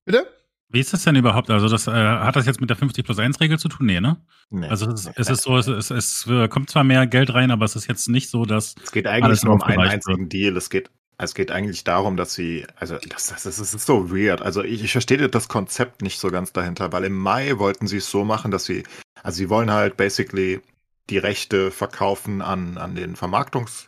Bitte? 0.05 0.27
Wie 0.69 0.81
ist 0.81 0.93
das 0.93 1.05
denn 1.05 1.17
überhaupt? 1.17 1.49
Also, 1.51 1.69
das, 1.69 1.87
äh, 1.87 1.93
hat 1.93 2.37
das 2.37 2.47
jetzt 2.47 2.61
mit 2.61 2.71
der 2.71 2.77
50 2.77 3.05
plus 3.05 3.19
1 3.19 3.41
Regel 3.41 3.59
zu 3.59 3.69
tun? 3.69 3.87
Nee, 3.87 4.01
ne? 4.01 4.17
Nee. 4.51 4.67
Also, 4.67 4.91
es, 4.91 5.09
es 5.15 5.31
ist 5.31 5.43
so, 5.43 5.57
es, 5.57 5.69
es, 5.69 5.91
es, 5.91 6.29
kommt 6.51 6.71
zwar 6.71 6.85
mehr 6.85 7.07
Geld 7.07 7.33
rein, 7.35 7.51
aber 7.51 7.65
es 7.65 7.77
ist 7.77 7.87
jetzt 7.87 8.09
nicht 8.09 8.31
so, 8.31 8.45
dass. 8.45 8.75
Es 8.83 8.93
geht 8.93 9.07
eigentlich 9.07 9.43
nur 9.43 9.55
um 9.55 9.63
einen 9.63 9.81
einzigen 9.81 10.23
wird. 10.23 10.33
Deal. 10.33 10.57
Es 10.57 10.71
geht, 10.71 10.91
es 11.19 11.35
geht 11.35 11.51
eigentlich 11.51 11.85
darum, 11.85 12.17
dass 12.17 12.35
sie, 12.35 12.67
also, 12.77 12.97
das, 13.09 13.29
das, 13.29 13.45
das 13.45 13.59
ist 13.59 13.87
so 13.87 14.11
weird. 14.11 14.43
Also, 14.43 14.63
ich, 14.63 14.83
ich 14.83 14.93
verstehe 14.93 15.29
das 15.29 15.49
Konzept 15.49 16.03
nicht 16.03 16.19
so 16.19 16.31
ganz 16.31 16.53
dahinter, 16.53 16.93
weil 16.93 17.05
im 17.05 17.17
Mai 17.17 17.59
wollten 17.59 17.87
sie 17.87 17.99
es 17.99 18.11
so 18.11 18.25
machen, 18.25 18.51
dass 18.51 18.65
sie, 18.65 18.83
also, 19.23 19.37
sie 19.37 19.49
wollen 19.49 19.71
halt 19.71 19.97
basically 19.97 20.61
die 21.11 21.19
Rechte 21.19 21.71
verkaufen 21.71 22.43
an, 22.43 22.77
an 22.77 22.97
den 22.97 23.15
Vermarktungs- 23.15 23.87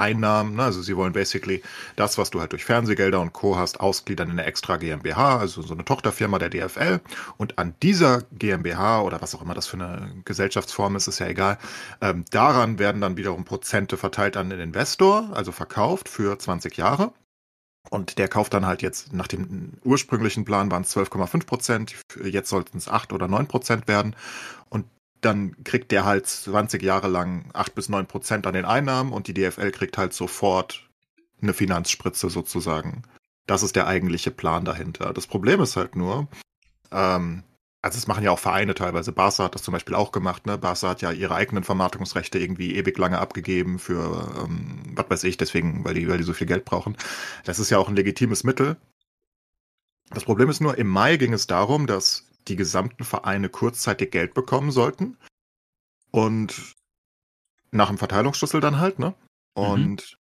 Einnahmen. 0.00 0.56
Ne? 0.56 0.64
Also 0.64 0.82
sie 0.82 0.96
wollen 0.96 1.12
basically 1.12 1.62
das, 1.96 2.18
was 2.18 2.30
du 2.30 2.40
halt 2.40 2.52
durch 2.52 2.64
Fernsehgelder 2.64 3.20
und 3.20 3.32
Co. 3.32 3.56
hast, 3.56 3.80
ausgliedern 3.80 4.30
in 4.30 4.38
eine 4.38 4.46
extra 4.46 4.76
GmbH, 4.76 5.38
also 5.38 5.62
so 5.62 5.74
eine 5.74 5.84
Tochterfirma 5.84 6.38
der 6.38 6.50
DFL. 6.50 7.00
Und 7.36 7.58
an 7.58 7.74
dieser 7.82 8.22
GmbH 8.32 9.02
oder 9.02 9.20
was 9.22 9.34
auch 9.34 9.42
immer 9.42 9.54
das 9.54 9.66
für 9.66 9.76
eine 9.76 10.12
Gesellschaftsform 10.24 10.96
ist, 10.96 11.06
ist 11.06 11.18
ja 11.18 11.26
egal, 11.28 11.58
ähm, 12.00 12.24
daran 12.30 12.78
werden 12.78 13.00
dann 13.00 13.16
wiederum 13.16 13.44
Prozente 13.44 13.96
verteilt 13.96 14.36
an 14.36 14.50
den 14.50 14.60
Investor, 14.60 15.30
also 15.34 15.52
verkauft 15.52 16.08
für 16.08 16.38
20 16.38 16.76
Jahre. 16.76 17.12
Und 17.88 18.18
der 18.18 18.28
kauft 18.28 18.52
dann 18.52 18.66
halt 18.66 18.82
jetzt, 18.82 19.12
nach 19.12 19.26
dem 19.26 19.72
ursprünglichen 19.84 20.44
Plan 20.44 20.70
waren 20.70 20.82
es 20.82 20.94
12,5 20.94 21.46
Prozent, 21.46 21.94
jetzt 22.22 22.50
sollten 22.50 22.76
es 22.76 22.88
8 22.88 23.12
oder 23.12 23.26
9 23.26 23.48
Prozent 23.48 23.88
werden. 23.88 24.14
Und 24.68 24.84
dann 25.20 25.62
kriegt 25.64 25.92
der 25.92 26.04
halt 26.04 26.26
20 26.26 26.82
Jahre 26.82 27.08
lang 27.08 27.50
8 27.52 27.74
bis 27.74 27.88
9 27.88 28.06
Prozent 28.06 28.46
an 28.46 28.54
den 28.54 28.64
Einnahmen 28.64 29.12
und 29.12 29.26
die 29.26 29.34
DFL 29.34 29.70
kriegt 29.70 29.98
halt 29.98 30.12
sofort 30.12 30.88
eine 31.42 31.54
Finanzspritze 31.54 32.30
sozusagen. 32.30 33.02
Das 33.46 33.62
ist 33.62 33.76
der 33.76 33.86
eigentliche 33.86 34.30
Plan 34.30 34.64
dahinter. 34.64 35.12
Das 35.12 35.26
Problem 35.26 35.60
ist 35.60 35.76
halt 35.76 35.96
nur, 35.96 36.28
ähm, 36.92 37.42
also 37.82 37.96
es 37.96 38.06
machen 38.06 38.24
ja 38.24 38.30
auch 38.30 38.38
Vereine 38.38 38.74
teilweise. 38.74 39.12
Barca 39.12 39.44
hat 39.44 39.54
das 39.54 39.62
zum 39.62 39.72
Beispiel 39.72 39.94
auch 39.94 40.12
gemacht. 40.12 40.46
Ne? 40.46 40.58
Barca 40.58 40.88
hat 40.88 41.02
ja 41.02 41.12
ihre 41.12 41.34
eigenen 41.34 41.64
Vermarktungsrechte 41.64 42.38
irgendwie 42.38 42.74
ewig 42.76 42.96
lange 42.98 43.18
abgegeben 43.18 43.78
für, 43.78 44.32
ähm, 44.44 44.82
was 44.94 45.08
weiß 45.08 45.24
ich, 45.24 45.36
deswegen, 45.36 45.84
weil 45.84 45.94
die, 45.94 46.08
weil 46.08 46.18
die 46.18 46.24
so 46.24 46.34
viel 46.34 46.46
Geld 46.46 46.64
brauchen. 46.64 46.96
Das 47.44 47.58
ist 47.58 47.70
ja 47.70 47.78
auch 47.78 47.88
ein 47.88 47.96
legitimes 47.96 48.44
Mittel. 48.44 48.76
Das 50.10 50.24
Problem 50.24 50.50
ist 50.50 50.60
nur, 50.60 50.76
im 50.76 50.88
Mai 50.88 51.16
ging 51.16 51.32
es 51.32 51.46
darum, 51.46 51.86
dass 51.86 52.29
die 52.48 52.56
gesamten 52.56 53.04
Vereine 53.04 53.48
kurzzeitig 53.48 54.10
Geld 54.10 54.34
bekommen 54.34 54.70
sollten. 54.70 55.16
Und 56.10 56.74
nach 57.70 57.88
dem 57.88 57.98
Verteilungsschlüssel 57.98 58.60
dann 58.60 58.78
halt, 58.78 58.98
ne? 58.98 59.14
Mhm. 59.56 59.62
Und 59.62 60.18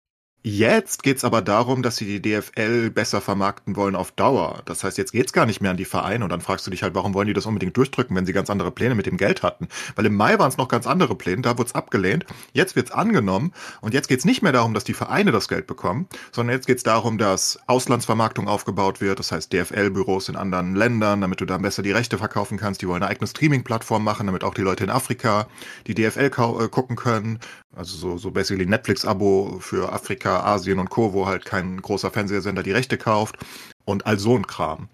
Jetzt 0.46 1.02
geht's 1.02 1.24
aber 1.24 1.40
darum, 1.40 1.82
dass 1.82 1.96
sie 1.96 2.04
die 2.04 2.20
DFL 2.20 2.90
besser 2.90 3.22
vermarkten 3.22 3.76
wollen 3.76 3.96
auf 3.96 4.12
Dauer. 4.12 4.60
Das 4.66 4.84
heißt, 4.84 4.98
jetzt 4.98 5.12
geht's 5.12 5.32
gar 5.32 5.46
nicht 5.46 5.62
mehr 5.62 5.70
an 5.70 5.78
die 5.78 5.86
Vereine 5.86 6.22
und 6.22 6.30
dann 6.30 6.42
fragst 6.42 6.66
du 6.66 6.70
dich 6.70 6.82
halt, 6.82 6.94
warum 6.94 7.14
wollen 7.14 7.28
die 7.28 7.32
das 7.32 7.46
unbedingt 7.46 7.74
durchdrücken, 7.74 8.14
wenn 8.14 8.26
sie 8.26 8.34
ganz 8.34 8.50
andere 8.50 8.70
Pläne 8.70 8.94
mit 8.94 9.06
dem 9.06 9.16
Geld 9.16 9.42
hatten? 9.42 9.68
Weil 9.96 10.04
im 10.04 10.14
Mai 10.14 10.38
waren 10.38 10.50
es 10.50 10.58
noch 10.58 10.68
ganz 10.68 10.86
andere 10.86 11.14
Pläne, 11.14 11.40
da 11.40 11.56
wurde 11.56 11.68
es 11.68 11.74
abgelehnt. 11.74 12.26
Jetzt 12.52 12.76
wird's 12.76 12.90
angenommen 12.90 13.54
und 13.80 13.94
jetzt 13.94 14.06
geht's 14.06 14.26
nicht 14.26 14.42
mehr 14.42 14.52
darum, 14.52 14.74
dass 14.74 14.84
die 14.84 14.92
Vereine 14.92 15.32
das 15.32 15.48
Geld 15.48 15.66
bekommen, 15.66 16.08
sondern 16.30 16.54
jetzt 16.54 16.66
geht's 16.66 16.82
darum, 16.82 17.16
dass 17.16 17.58
Auslandsvermarktung 17.66 18.46
aufgebaut 18.46 19.00
wird. 19.00 19.20
Das 19.20 19.32
heißt, 19.32 19.50
DFL-Büros 19.50 20.28
in 20.28 20.36
anderen 20.36 20.74
Ländern, 20.74 21.22
damit 21.22 21.40
du 21.40 21.46
da 21.46 21.56
besser 21.56 21.82
die 21.82 21.92
Rechte 21.92 22.18
verkaufen 22.18 22.58
kannst. 22.58 22.82
Die 22.82 22.88
wollen 22.88 23.02
eine 23.02 23.10
eigene 23.10 23.28
Streaming-Plattform 23.28 24.04
machen, 24.04 24.26
damit 24.26 24.44
auch 24.44 24.52
die 24.52 24.60
Leute 24.60 24.84
in 24.84 24.90
Afrika 24.90 25.46
die 25.86 25.94
DFL 25.94 26.26
äh, 26.26 26.68
gucken 26.68 26.96
können. 26.96 27.38
Also 27.76 27.96
so, 27.96 28.18
so 28.18 28.30
basically 28.30 28.66
Netflix-Abo 28.66 29.58
für 29.60 29.92
Afrika, 29.92 30.33
Asien 30.42 30.78
und 30.78 30.90
Co., 30.90 31.12
wo 31.12 31.26
halt 31.26 31.44
kein 31.44 31.80
großer 31.80 32.10
Fernsehsender 32.10 32.62
die 32.62 32.72
Rechte 32.72 32.98
kauft 32.98 33.36
und 33.84 34.06
all 34.06 34.18
so 34.18 34.34
ein 34.34 34.46
Kram. 34.46 34.88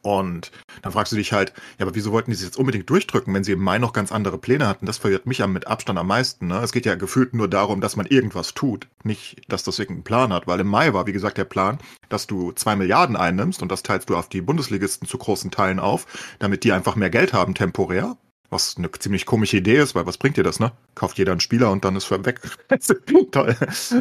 Und 0.00 0.50
dann 0.80 0.92
fragst 0.92 1.12
du 1.12 1.16
dich 1.16 1.32
halt, 1.32 1.52
ja, 1.78 1.84
aber 1.84 1.94
wieso 1.94 2.12
wollten 2.12 2.30
die 2.30 2.36
sich 2.36 2.46
jetzt 2.46 2.56
unbedingt 2.56 2.88
durchdrücken, 2.88 3.34
wenn 3.34 3.44
sie 3.44 3.52
im 3.52 3.60
Mai 3.62 3.78
noch 3.78 3.92
ganz 3.92 4.10
andere 4.10 4.38
Pläne 4.38 4.66
hatten? 4.66 4.86
Das 4.86 4.98
verwirrt 4.98 5.26
mich 5.26 5.42
am, 5.42 5.52
mit 5.52 5.66
Abstand 5.66 5.98
am 5.98 6.06
meisten. 6.06 6.46
Ne? 6.46 6.58
Es 6.58 6.72
geht 6.72 6.86
ja 6.86 6.94
gefühlt 6.94 7.34
nur 7.34 7.48
darum, 7.48 7.80
dass 7.80 7.96
man 7.96 8.06
irgendwas 8.06 8.54
tut, 8.54 8.88
nicht, 9.04 9.42
dass 9.48 9.64
das 9.64 9.78
irgendeinen 9.78 10.04
Plan 10.04 10.32
hat. 10.32 10.46
Weil 10.46 10.60
im 10.60 10.66
Mai 10.68 10.92
war, 10.94 11.06
wie 11.06 11.12
gesagt, 11.12 11.38
der 11.38 11.44
Plan, 11.44 11.78
dass 12.08 12.26
du 12.26 12.52
zwei 12.52 12.74
Milliarden 12.74 13.16
einnimmst 13.16 13.62
und 13.62 13.70
das 13.70 13.82
teilst 13.82 14.08
du 14.08 14.16
auf 14.16 14.28
die 14.28 14.40
Bundesligisten 14.40 15.06
zu 15.06 15.18
großen 15.18 15.50
Teilen 15.50 15.78
auf, 15.78 16.06
damit 16.38 16.64
die 16.64 16.72
einfach 16.72 16.96
mehr 16.96 17.10
Geld 17.10 17.32
haben 17.32 17.54
temporär. 17.54 18.16
Was 18.52 18.76
eine 18.76 18.90
ziemlich 18.92 19.24
komische 19.24 19.56
Idee 19.56 19.78
ist, 19.78 19.94
weil 19.94 20.04
was 20.04 20.18
bringt 20.18 20.36
dir 20.36 20.42
das, 20.42 20.60
ne? 20.60 20.72
Kauft 20.94 21.16
jeder 21.16 21.32
einen 21.32 21.40
Spieler 21.40 21.70
und 21.70 21.86
dann 21.86 21.96
ist 21.96 22.10
er 22.10 22.22
weg. 22.26 22.38
Toll. 23.30 23.56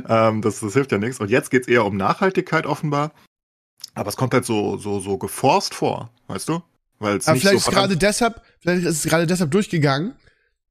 Ähm, 0.09 0.41
das, 0.41 0.59
das 0.59 0.73
hilft 0.73 0.91
ja 0.91 0.97
nichts. 0.97 1.21
Und 1.21 1.29
jetzt 1.29 1.51
geht's 1.51 1.69
eher 1.69 1.85
um 1.85 1.95
Nachhaltigkeit 1.95 2.65
offenbar. 2.65 3.13
Aber 3.93 4.09
es 4.09 4.17
kommt 4.17 4.33
halt 4.33 4.43
so, 4.43 4.75
so, 4.75 4.99
so 4.99 5.17
geforst 5.17 5.73
vor, 5.73 6.09
weißt 6.27 6.49
du? 6.49 6.61
Weil 6.99 7.15
es 7.15 7.27
Aber 7.27 7.35
nicht 7.35 7.43
vielleicht 7.43 7.63
so 7.63 7.71
ist 7.71 7.75
gerade 7.77 7.95
deshalb, 7.95 8.41
vielleicht 8.59 8.85
ist 8.85 9.05
es 9.05 9.09
gerade 9.09 9.25
deshalb 9.25 9.51
durchgegangen. 9.51 10.15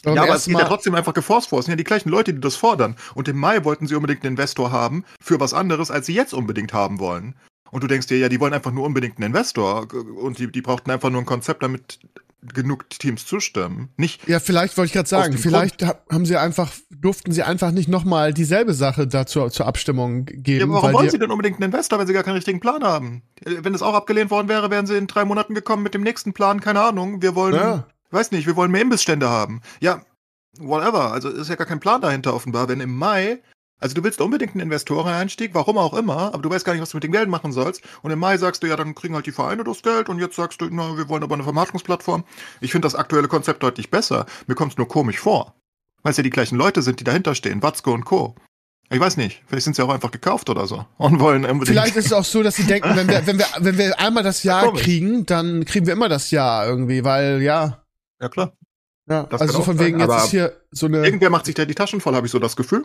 Beim 0.02 0.14
ja, 0.14 0.24
aber 0.24 0.34
es 0.34 0.44
geht 0.44 0.58
ja 0.58 0.64
trotzdem 0.66 0.94
einfach 0.94 1.14
geforst 1.14 1.48
vor. 1.48 1.60
Es 1.60 1.64
sind 1.64 1.72
ja 1.72 1.76
die 1.76 1.84
gleichen 1.84 2.10
Leute, 2.10 2.34
die 2.34 2.40
das 2.40 2.56
fordern. 2.56 2.96
Und 3.14 3.28
im 3.28 3.38
Mai 3.38 3.64
wollten 3.64 3.86
sie 3.86 3.94
unbedingt 3.94 4.24
einen 4.24 4.34
Investor 4.34 4.72
haben 4.72 5.06
für 5.22 5.40
was 5.40 5.54
anderes, 5.54 5.90
als 5.90 6.04
sie 6.04 6.14
jetzt 6.14 6.34
unbedingt 6.34 6.74
haben 6.74 6.98
wollen. 6.98 7.34
Und 7.70 7.82
du 7.82 7.86
denkst 7.86 8.08
dir, 8.08 8.18
ja, 8.18 8.28
die 8.28 8.40
wollen 8.40 8.52
einfach 8.52 8.72
nur 8.72 8.84
unbedingt 8.84 9.16
einen 9.16 9.28
Investor. 9.28 9.88
Und 9.92 10.38
die, 10.38 10.52
die 10.52 10.60
brauchten 10.60 10.90
einfach 10.90 11.08
nur 11.08 11.22
ein 11.22 11.26
Konzept, 11.26 11.62
damit 11.62 11.98
genug 12.42 12.88
Teams 12.90 13.26
zustimmen. 13.26 13.90
Nicht, 13.96 14.26
Ja, 14.28 14.40
vielleicht 14.40 14.76
wollte 14.76 14.86
ich 14.86 14.92
gerade 14.94 15.08
sagen, 15.08 15.36
vielleicht 15.36 15.84
ha- 15.84 16.00
haben 16.10 16.24
sie 16.24 16.36
einfach, 16.36 16.72
durften 16.90 17.32
sie 17.32 17.42
einfach 17.42 17.70
nicht 17.70 17.88
nochmal 17.88 18.32
dieselbe 18.32 18.72
Sache 18.74 19.06
dazu 19.06 19.48
zur 19.50 19.66
Abstimmung 19.66 20.26
ja, 20.28 20.36
geben. 20.36 20.70
aber 20.72 20.82
warum 20.82 20.92
wollen 20.94 21.10
sie 21.10 21.18
denn 21.18 21.30
unbedingt 21.30 21.56
einen 21.56 21.64
Investor, 21.72 21.98
wenn 21.98 22.06
sie 22.06 22.12
gar 22.14 22.22
keinen 22.22 22.36
richtigen 22.36 22.60
Plan 22.60 22.82
haben? 22.82 23.22
Wenn 23.44 23.74
es 23.74 23.82
auch 23.82 23.94
abgelehnt 23.94 24.30
worden 24.30 24.48
wäre, 24.48 24.70
wären 24.70 24.86
sie 24.86 24.96
in 24.96 25.06
drei 25.06 25.24
Monaten 25.24 25.54
gekommen 25.54 25.82
mit 25.82 25.92
dem 25.94 26.02
nächsten 26.02 26.32
Plan, 26.32 26.60
keine 26.60 26.80
Ahnung. 26.80 27.20
Wir 27.22 27.34
wollen, 27.34 27.54
Ja. 27.54 27.86
weiß 28.10 28.30
nicht, 28.32 28.46
wir 28.46 28.56
wollen 28.56 28.70
mehr 28.70 28.82
Imbissstände 28.82 29.28
haben. 29.28 29.60
Ja, 29.80 30.02
whatever. 30.58 31.12
Also 31.12 31.28
ist 31.28 31.48
ja 31.48 31.56
gar 31.56 31.66
kein 31.66 31.80
Plan 31.80 32.00
dahinter 32.00 32.34
offenbar, 32.34 32.68
wenn 32.68 32.80
im 32.80 32.96
Mai, 32.96 33.40
also 33.80 33.94
du 33.94 34.04
willst 34.04 34.20
unbedingt 34.20 34.52
einen 34.52 34.60
Investoreneinstieg, 34.60 35.54
warum 35.54 35.78
auch 35.78 35.94
immer, 35.94 36.34
aber 36.34 36.42
du 36.42 36.50
weißt 36.50 36.64
gar 36.64 36.74
nicht, 36.74 36.82
was 36.82 36.90
du 36.90 36.98
mit 36.98 37.04
dem 37.04 37.12
Geld 37.12 37.28
machen 37.28 37.52
sollst. 37.52 37.82
Und 38.02 38.10
im 38.10 38.18
Mai 38.18 38.36
sagst 38.36 38.62
du, 38.62 38.66
ja, 38.66 38.76
dann 38.76 38.94
kriegen 38.94 39.14
halt 39.14 39.26
die 39.26 39.32
Vereine 39.32 39.64
das 39.64 39.82
Geld 39.82 40.08
und 40.08 40.18
jetzt 40.18 40.36
sagst 40.36 40.60
du, 40.60 40.68
na, 40.70 40.96
wir 40.96 41.08
wollen 41.08 41.22
aber 41.22 41.34
eine 41.34 41.44
Vermarktungsplattform. 41.44 42.24
Ich 42.60 42.72
finde 42.72 42.86
das 42.86 42.94
aktuelle 42.94 43.28
Konzept 43.28 43.62
deutlich 43.62 43.90
besser. 43.90 44.26
Mir 44.46 44.54
kommt 44.54 44.72
es 44.72 44.78
nur 44.78 44.88
komisch 44.88 45.18
vor. 45.18 45.54
Weil 46.02 46.12
es 46.12 46.16
ja 46.16 46.22
die 46.22 46.30
gleichen 46.30 46.56
Leute 46.56 46.82
sind, 46.82 47.00
die 47.00 47.04
dahinter 47.04 47.34
stehen, 47.34 47.62
Watzke 47.62 47.90
und 47.90 48.04
Co. 48.04 48.34
Ich 48.92 48.98
weiß 48.98 49.18
nicht, 49.18 49.42
vielleicht 49.46 49.64
sind 49.64 49.76
sie 49.76 49.84
auch 49.84 49.90
einfach 49.90 50.10
gekauft 50.10 50.50
oder 50.50 50.66
so 50.66 50.84
und 50.98 51.20
wollen 51.20 51.44
unbedingt. 51.44 51.68
vielleicht 51.68 51.94
ist 51.94 52.06
es 52.06 52.12
auch 52.12 52.24
so, 52.24 52.42
dass 52.42 52.56
sie 52.56 52.64
denken, 52.64 52.96
wenn 52.96 53.06
wir, 53.08 53.24
wenn 53.26 53.38
wir, 53.38 53.46
wenn 53.60 53.78
wir 53.78 54.00
einmal 54.00 54.24
das 54.24 54.42
Jahr 54.42 54.64
Komisch. 54.66 54.82
kriegen, 54.82 55.26
dann 55.26 55.64
kriegen 55.64 55.86
wir 55.86 55.92
immer 55.92 56.08
das 56.08 56.32
Jahr 56.32 56.66
irgendwie, 56.66 57.04
weil 57.04 57.40
ja, 57.40 57.84
ja 58.20 58.28
klar. 58.28 58.52
ja, 59.08 59.22
Das 59.24 59.42
also 59.42 59.58
so 59.58 59.62
von 59.62 59.76
sein, 59.76 59.86
wegen, 59.86 60.00
jetzt 60.00 60.10
aber 60.10 60.24
ist 60.24 60.30
hier 60.30 60.56
so 60.72 60.86
eine, 60.86 61.04
Irgendwer 61.04 61.30
macht 61.30 61.46
sich 61.46 61.54
da 61.54 61.64
die 61.64 61.74
Taschen 61.76 62.00
voll, 62.00 62.16
habe 62.16 62.26
ich 62.26 62.32
so 62.32 62.40
das 62.40 62.56
Gefühl. 62.56 62.84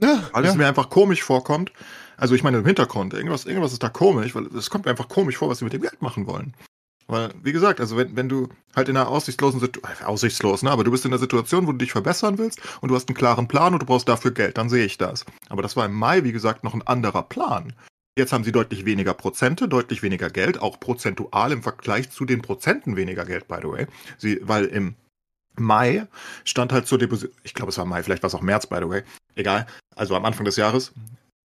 Ja, 0.00 0.28
Weil 0.32 0.44
es 0.44 0.52
ja. 0.52 0.56
mir 0.56 0.66
einfach 0.66 0.90
komisch 0.90 1.22
vorkommt. 1.22 1.72
Also 2.16 2.34
ich 2.34 2.42
meine 2.42 2.58
im 2.58 2.66
Hintergrund, 2.66 3.12
irgendwas, 3.12 3.44
irgendwas 3.44 3.72
ist 3.72 3.82
da 3.82 3.88
komisch, 3.88 4.34
weil 4.34 4.46
es 4.46 4.70
kommt 4.70 4.84
mir 4.84 4.90
einfach 4.90 5.08
komisch 5.08 5.36
vor, 5.36 5.48
was 5.48 5.58
sie 5.58 5.64
mit 5.64 5.72
dem 5.72 5.82
Geld 5.82 6.00
machen 6.00 6.26
wollen. 6.26 6.54
Weil, 7.06 7.30
wie 7.42 7.52
gesagt, 7.52 7.80
also 7.80 7.96
wenn, 7.96 8.16
wenn 8.16 8.28
du 8.28 8.48
halt 8.74 8.88
in 8.88 8.96
einer 8.96 9.08
aussichtslosen 9.08 9.60
Situation, 9.60 10.06
aussichtslos, 10.06 10.62
ne, 10.62 10.70
aber 10.70 10.84
du 10.84 10.90
bist 10.90 11.04
in 11.04 11.12
einer 11.12 11.18
Situation, 11.18 11.66
wo 11.66 11.72
du 11.72 11.78
dich 11.78 11.92
verbessern 11.92 12.38
willst 12.38 12.60
und 12.80 12.88
du 12.88 12.94
hast 12.94 13.08
einen 13.08 13.16
klaren 13.16 13.46
Plan 13.46 13.74
und 13.74 13.82
du 13.82 13.86
brauchst 13.86 14.08
dafür 14.08 14.30
Geld, 14.30 14.56
dann 14.56 14.70
sehe 14.70 14.86
ich 14.86 14.96
das. 14.96 15.26
Aber 15.48 15.60
das 15.60 15.76
war 15.76 15.84
im 15.84 15.92
Mai, 15.92 16.24
wie 16.24 16.32
gesagt, 16.32 16.64
noch 16.64 16.72
ein 16.72 16.86
anderer 16.86 17.22
Plan. 17.22 17.74
Jetzt 18.16 18.32
haben 18.32 18.44
sie 18.44 18.52
deutlich 18.52 18.84
weniger 18.84 19.12
Prozente, 19.12 19.68
deutlich 19.68 20.02
weniger 20.02 20.30
Geld, 20.30 20.62
auch 20.62 20.78
prozentual 20.78 21.52
im 21.52 21.62
Vergleich 21.62 22.10
zu 22.10 22.24
den 22.24 22.42
Prozenten 22.42 22.96
weniger 22.96 23.24
Geld, 23.24 23.48
by 23.48 23.56
the 23.60 23.68
way. 23.68 23.86
Sie, 24.18 24.40
weil 24.42 24.66
im 24.66 24.94
Mai 25.56 26.06
stand 26.44 26.72
halt 26.72 26.86
zur 26.86 26.98
Deposit, 26.98 27.32
ich 27.42 27.54
glaube 27.54 27.70
es 27.70 27.78
war 27.78 27.84
Mai, 27.84 28.02
vielleicht 28.02 28.22
war 28.22 28.28
es 28.28 28.34
auch 28.34 28.42
März, 28.42 28.66
by 28.66 28.76
the 28.76 28.88
way, 28.88 29.02
egal, 29.34 29.66
also 29.94 30.16
am 30.16 30.24
Anfang 30.24 30.44
des 30.44 30.56
Jahres, 30.56 30.92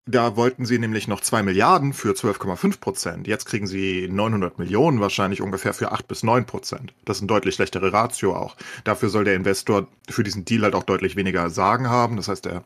da 0.05 0.35
wollten 0.35 0.65
sie 0.65 0.79
nämlich 0.79 1.07
noch 1.07 1.21
2 1.21 1.43
Milliarden 1.43 1.93
für 1.93 2.11
12,5 2.11 2.79
Prozent. 2.81 3.27
Jetzt 3.27 3.45
kriegen 3.45 3.67
sie 3.67 4.09
900 4.09 4.59
Millionen 4.59 4.99
wahrscheinlich 4.99 5.41
ungefähr 5.41 5.73
für 5.73 5.93
8 5.93 6.07
bis 6.07 6.23
9 6.23 6.45
Prozent. 6.45 6.93
Das 7.05 7.17
ist 7.17 7.21
eine 7.21 7.27
deutlich 7.27 7.55
schlechtere 7.55 7.93
Ratio 7.93 8.35
auch. 8.35 8.57
Dafür 8.83 9.09
soll 9.09 9.23
der 9.23 9.35
Investor 9.35 9.87
für 10.09 10.23
diesen 10.23 10.43
Deal 10.43 10.63
halt 10.63 10.75
auch 10.75 10.83
deutlich 10.83 11.15
weniger 11.15 11.49
Sagen 11.49 11.89
haben. 11.89 12.17
Das 12.17 12.27
heißt, 12.27 12.47
er 12.47 12.65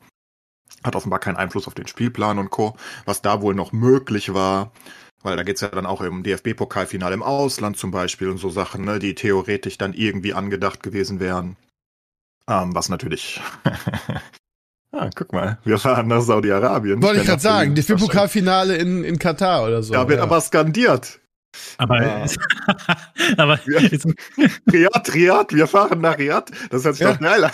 hat 0.84 0.96
offenbar 0.96 1.20
keinen 1.20 1.38
Einfluss 1.38 1.68
auf 1.68 1.76
den 1.76 1.86
Spielplan 1.86 2.40
und 2.40 2.50
Co., 2.50 2.76
was 3.06 3.22
da 3.22 3.42
wohl 3.42 3.54
noch 3.54 3.72
möglich 3.72 4.34
war. 4.34 4.72
Weil 5.24 5.36
da 5.36 5.44
geht's 5.44 5.62
ja 5.62 5.70
dann 5.70 5.86
auch 5.86 6.02
im 6.02 6.24
DFB-Pokalfinale 6.24 7.14
im 7.14 7.24
Ausland 7.24 7.78
zum 7.78 7.92
Beispiel 7.92 8.30
und 8.30 8.38
so 8.38 8.50
Sachen, 8.50 8.86
ne, 8.86 9.00
die 9.00 9.16
theoretisch 9.16 9.78
dann 9.78 9.94
irgendwie 9.94 10.34
angedacht 10.34 10.84
gewesen 10.84 11.20
wären. 11.20 11.58
Ähm, 12.48 12.76
was 12.76 12.90
natürlich. 12.90 13.42
ah, 14.92 15.10
guck 15.14 15.34
mal, 15.34 15.58
wir 15.64 15.80
fahren 15.80 16.08
nach 16.08 16.22
Saudi-Arabien. 16.22 17.02
wollte 17.02 17.22
ich 17.22 17.28
gerade 17.28 17.42
sagen, 17.42 17.76
die 17.76 17.82
DFB-Pokalfinale 17.82 18.76
in, 18.78 19.04
in 19.04 19.20
Katar 19.20 19.66
oder 19.66 19.84
so. 19.84 19.94
Da 19.94 20.08
wird 20.08 20.20
ja. 20.20 20.24
aber 20.24 20.40
skandiert. 20.40 21.20
Aber, 21.78 22.02
Ja. 22.02 22.26
aber 23.38 23.60
Ja. 23.68 23.80
Riyadh, 24.72 25.10
Riyadh, 25.14 25.56
wir 25.56 25.68
fahren 25.68 26.02
nach 26.02 26.18
Riyadh. 26.18 26.52
Das 26.70 26.84
hört 26.86 26.96
sich 26.96 27.06
Ja. 27.06 27.14
doch 27.14 27.20
geil 27.20 27.44
an. 27.44 27.52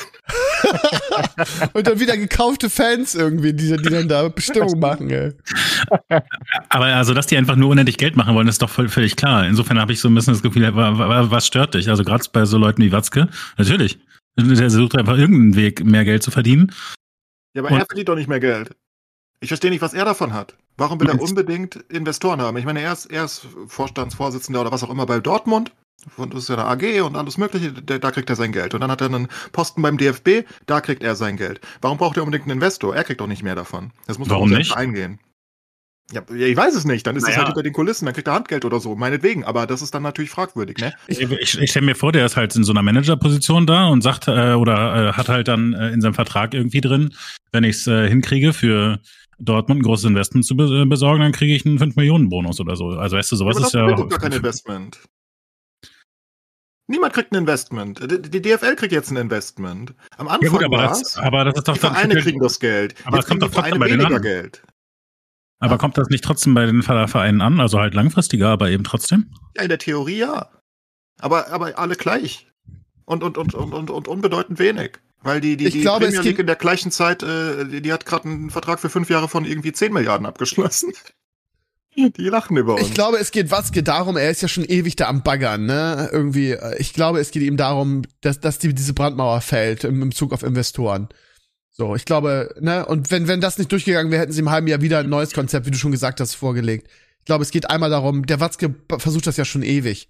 Und 1.73 1.87
dann 1.87 1.99
wieder 1.99 2.15
gekaufte 2.17 2.69
Fans 2.69 3.15
irgendwie, 3.15 3.53
die, 3.53 3.75
die 3.77 3.89
dann 3.89 4.07
da 4.07 4.27
Bestimmung 4.29 4.79
machen, 4.79 5.09
ey. 5.09 5.33
aber 6.69 6.85
also, 6.85 7.13
dass 7.13 7.27
die 7.27 7.37
einfach 7.37 7.55
nur 7.55 7.69
unendlich 7.69 7.97
Geld 7.97 8.15
machen 8.15 8.33
wollen, 8.35 8.47
ist 8.47 8.61
doch 8.61 8.69
voll, 8.69 8.89
völlig 8.89 9.15
klar. 9.15 9.45
Insofern 9.45 9.79
habe 9.79 9.91
ich 9.93 9.99
so 9.99 10.07
ein 10.07 10.15
bisschen 10.15 10.33
das 10.33 10.41
Gefühl, 10.41 10.63
wa- 10.75 10.97
wa- 10.97 11.31
was 11.31 11.47
stört 11.47 11.73
dich? 11.73 11.89
Also 11.89 12.03
gerade 12.03 12.23
bei 12.31 12.45
so 12.45 12.57
Leuten 12.57 12.81
wie 12.81 12.91
Watzke, 12.91 13.27
natürlich. 13.57 13.99
Der 14.37 14.69
sucht 14.69 14.97
einfach 14.97 15.17
irgendeinen 15.17 15.55
Weg, 15.55 15.85
mehr 15.85 16.05
Geld 16.05 16.23
zu 16.23 16.31
verdienen. 16.31 16.71
Ja, 17.55 17.61
aber 17.61 17.71
Und- 17.71 17.79
er 17.79 17.85
verdient 17.85 18.09
doch 18.09 18.15
nicht 18.15 18.29
mehr 18.29 18.39
Geld. 18.39 18.71
Ich 19.41 19.49
verstehe 19.49 19.69
nicht, 19.69 19.81
was 19.81 19.93
er 19.93 20.05
davon 20.05 20.33
hat. 20.33 20.55
Warum 20.77 20.99
will 20.99 21.09
er 21.09 21.21
unbedingt 21.21 21.75
Investoren 21.89 22.41
haben? 22.41 22.57
Ich 22.57 22.65
meine, 22.65 22.81
er 22.81 22.93
ist, 22.93 23.05
er 23.05 23.25
ist 23.25 23.47
Vorstandsvorsitzender 23.67 24.61
oder 24.61 24.71
was 24.71 24.83
auch 24.83 24.89
immer 24.89 25.05
bei 25.05 25.19
Dortmund. 25.19 25.71
Und 26.17 26.33
das 26.33 26.43
ist 26.43 26.49
ja 26.49 26.55
eine 26.55 26.65
AG 26.65 27.01
und 27.01 27.15
alles 27.15 27.37
Mögliche, 27.37 27.71
da, 27.71 27.97
da 27.97 28.11
kriegt 28.11 28.29
er 28.29 28.35
sein 28.35 28.51
Geld. 28.51 28.73
Und 28.73 28.81
dann 28.81 28.91
hat 28.91 28.99
er 29.01 29.07
einen 29.07 29.29
Posten 29.53 29.81
beim 29.81 29.97
DFB, 29.97 30.45
da 30.65 30.81
kriegt 30.81 31.01
er 31.01 31.15
sein 31.15 31.37
Geld. 31.37 31.61
Warum 31.81 31.97
braucht 31.97 32.17
er 32.17 32.23
unbedingt 32.23 32.43
einen 32.43 32.57
Investor? 32.59 32.93
Er 32.95 33.03
kriegt 33.05 33.21
doch 33.21 33.27
nicht 33.27 33.43
mehr 33.43 33.55
davon. 33.55 33.91
Das 34.07 34.19
muss 34.19 34.29
Warum 34.29 34.49
doch 34.49 34.57
nicht? 34.57 34.75
eingehen. 34.75 35.19
Ja, 36.11 36.21
ich 36.35 36.57
weiß 36.57 36.75
es 36.75 36.83
nicht. 36.83 37.07
Dann 37.07 37.15
ist 37.15 37.23
es 37.23 37.29
Naja. 37.29 37.37
halt 37.39 37.47
hinter 37.47 37.63
den 37.63 37.71
Kulissen, 37.71 38.05
dann 38.05 38.13
kriegt 38.13 38.27
er 38.27 38.33
Handgeld 38.33 38.65
oder 38.65 38.79
so, 38.81 38.95
meinetwegen. 38.95 39.45
Aber 39.45 39.65
das 39.65 39.81
ist 39.81 39.95
dann 39.95 40.03
natürlich 40.03 40.29
fragwürdig, 40.31 40.77
ne? 40.77 40.93
Ich, 41.07 41.21
ich, 41.21 41.57
ich 41.57 41.69
stelle 41.71 41.85
mir 41.85 41.95
vor, 41.95 42.11
der 42.11 42.25
ist 42.25 42.35
halt 42.35 42.53
in 42.55 42.65
so 42.65 42.73
einer 42.73 42.81
Managerposition 42.83 43.65
da 43.65 43.87
und 43.87 44.01
sagt 44.01 44.27
äh, 44.27 44.53
oder 44.53 45.09
äh, 45.09 45.13
hat 45.13 45.29
halt 45.29 45.47
dann 45.47 45.73
äh, 45.73 45.91
in 45.91 46.01
seinem 46.01 46.13
Vertrag 46.13 46.53
irgendwie 46.53 46.81
drin, 46.81 47.13
wenn 47.53 47.63
ich 47.63 47.77
es 47.77 47.87
äh, 47.87 48.09
hinkriege 48.09 48.51
für 48.51 48.99
Dortmund 49.39 49.81
ein 49.81 49.83
großes 49.83 50.05
Investment 50.05 50.45
zu 50.45 50.55
äh, 50.55 50.85
besorgen, 50.85 51.21
dann 51.21 51.31
kriege 51.31 51.53
ich 51.53 51.65
einen 51.65 51.79
5 51.79 51.95
Millionen 51.95 52.29
Bonus 52.29 52.59
oder 52.59 52.75
so. 52.75 52.87
Also 52.89 53.17
weißt 53.17 53.31
du, 53.31 53.35
sowas 53.35 53.57
aber 53.57 53.65
ist 53.65 53.73
das 53.73 53.81
ja 53.81 54.05
gar 54.07 54.19
kein 54.19 54.31
Investment. 54.31 54.99
Niemand 56.87 57.13
kriegt 57.13 57.31
ein 57.31 57.35
Investment. 57.35 57.99
Die, 58.33 58.41
DFL 58.41 58.75
kriegt 58.75 58.91
jetzt 58.91 59.09
ein 59.09 59.17
Investment. 59.17 59.93
Am 60.17 60.27
Anfang 60.27 60.43
ja 60.43 60.49
gut, 60.49 60.63
aber 60.63 60.77
das, 60.77 61.17
aber 61.17 61.45
das 61.45 61.55
ist 61.55 61.67
doch 61.67 61.73
die 61.75 61.79
Vereine 61.79 62.15
kriegen 62.17 62.39
das 62.39 62.59
Geld. 62.59 62.95
Aber 63.05 63.17
jetzt 63.17 63.25
es 63.25 63.29
kommt 63.29 63.41
doch 63.41 63.51
trotzdem 63.51 63.79
bei 63.79 63.89
weniger 63.89 64.17
an. 64.17 64.21
Geld. 64.21 64.63
Aber 65.59 65.77
kommt 65.77 65.97
das 65.97 66.09
nicht 66.09 66.25
trotzdem 66.25 66.53
bei 66.53 66.65
den 66.65 66.83
Vereinen 66.83 67.39
an? 67.39 67.61
Also 67.61 67.79
halt 67.79 67.93
langfristiger, 67.93 68.49
aber 68.49 68.69
eben 68.69 68.83
trotzdem? 68.83 69.31
Ja, 69.55 69.63
in 69.63 69.69
der 69.69 69.77
Theorie 69.77 70.17
ja. 70.17 70.49
Aber, 71.21 71.47
aber 71.49 71.79
alle 71.79 71.95
gleich. 71.95 72.47
Und, 73.05 73.23
und, 73.23 73.37
und, 73.37 73.53
und, 73.53 73.73
und, 73.73 73.89
und 73.89 74.07
unbedeutend 74.09 74.59
wenig. 74.59 74.99
Weil 75.23 75.39
die, 75.41 75.57
die, 75.57 75.67
Ich 75.67 75.73
die 75.73 75.81
glaube, 75.81 76.05
Premier 76.05 76.19
es 76.19 76.25
League 76.25 76.39
in 76.39 76.47
der 76.47 76.57
gleichen 76.57 76.91
Zeit, 76.91 77.23
äh, 77.23 77.65
die, 77.65 77.81
die 77.81 77.93
hat 77.93 78.05
gerade 78.05 78.27
einen 78.27 78.49
Vertrag 78.49 78.79
für 78.79 78.89
fünf 78.89 79.09
Jahre 79.09 79.29
von 79.29 79.45
irgendwie 79.45 79.71
10 79.71 79.93
Milliarden 79.93 80.25
abgeschlossen. 80.25 80.91
Die 81.95 82.23
lachen 82.23 82.57
über 82.57 82.73
uns. 82.73 82.81
Ich 82.81 82.93
glaube, 82.93 83.17
es 83.17 83.31
geht 83.31 83.51
Watzke 83.51 83.83
darum, 83.83 84.17
er 84.17 84.31
ist 84.31 84.41
ja 84.41 84.47
schon 84.47 84.65
ewig 84.65 84.95
da 84.95 85.07
am 85.07 85.21
Baggern, 85.21 85.67
ne? 85.67 86.09
Irgendwie, 86.11 86.51
äh, 86.51 86.75
ich 86.79 86.93
glaube, 86.93 87.19
es 87.19 87.31
geht 87.31 87.43
ihm 87.43 87.57
darum, 87.57 88.01
dass, 88.21 88.39
dass 88.39 88.57
die, 88.57 88.73
diese 88.73 88.93
Brandmauer 88.93 89.41
fällt 89.41 89.83
im, 89.83 90.01
im 90.01 90.11
Zug 90.11 90.33
auf 90.33 90.43
Investoren. 90.43 91.09
So, 91.69 91.95
ich 91.95 92.05
glaube, 92.05 92.53
ne, 92.59 92.85
und 92.85 93.11
wenn, 93.11 93.27
wenn 93.27 93.41
das 93.41 93.57
nicht 93.57 93.71
durchgegangen 93.71 94.11
wäre, 94.11 94.21
hätten 94.21 94.31
sie 94.31 94.41
im 94.41 94.49
halben 94.49 94.67
Jahr 94.67 94.81
wieder 94.81 94.99
ein 94.99 95.09
neues 95.09 95.33
Konzept, 95.33 95.65
wie 95.65 95.71
du 95.71 95.77
schon 95.77 95.91
gesagt 95.91 96.19
hast, 96.19 96.35
vorgelegt. 96.35 96.87
Ich 97.19 97.25
glaube, 97.25 97.43
es 97.43 97.51
geht 97.51 97.69
einmal 97.69 97.89
darum, 97.89 98.25
der 98.25 98.39
Watzke 98.39 98.75
versucht 98.97 99.27
das 99.27 99.37
ja 99.37 99.45
schon 99.45 99.63
ewig. 99.63 100.09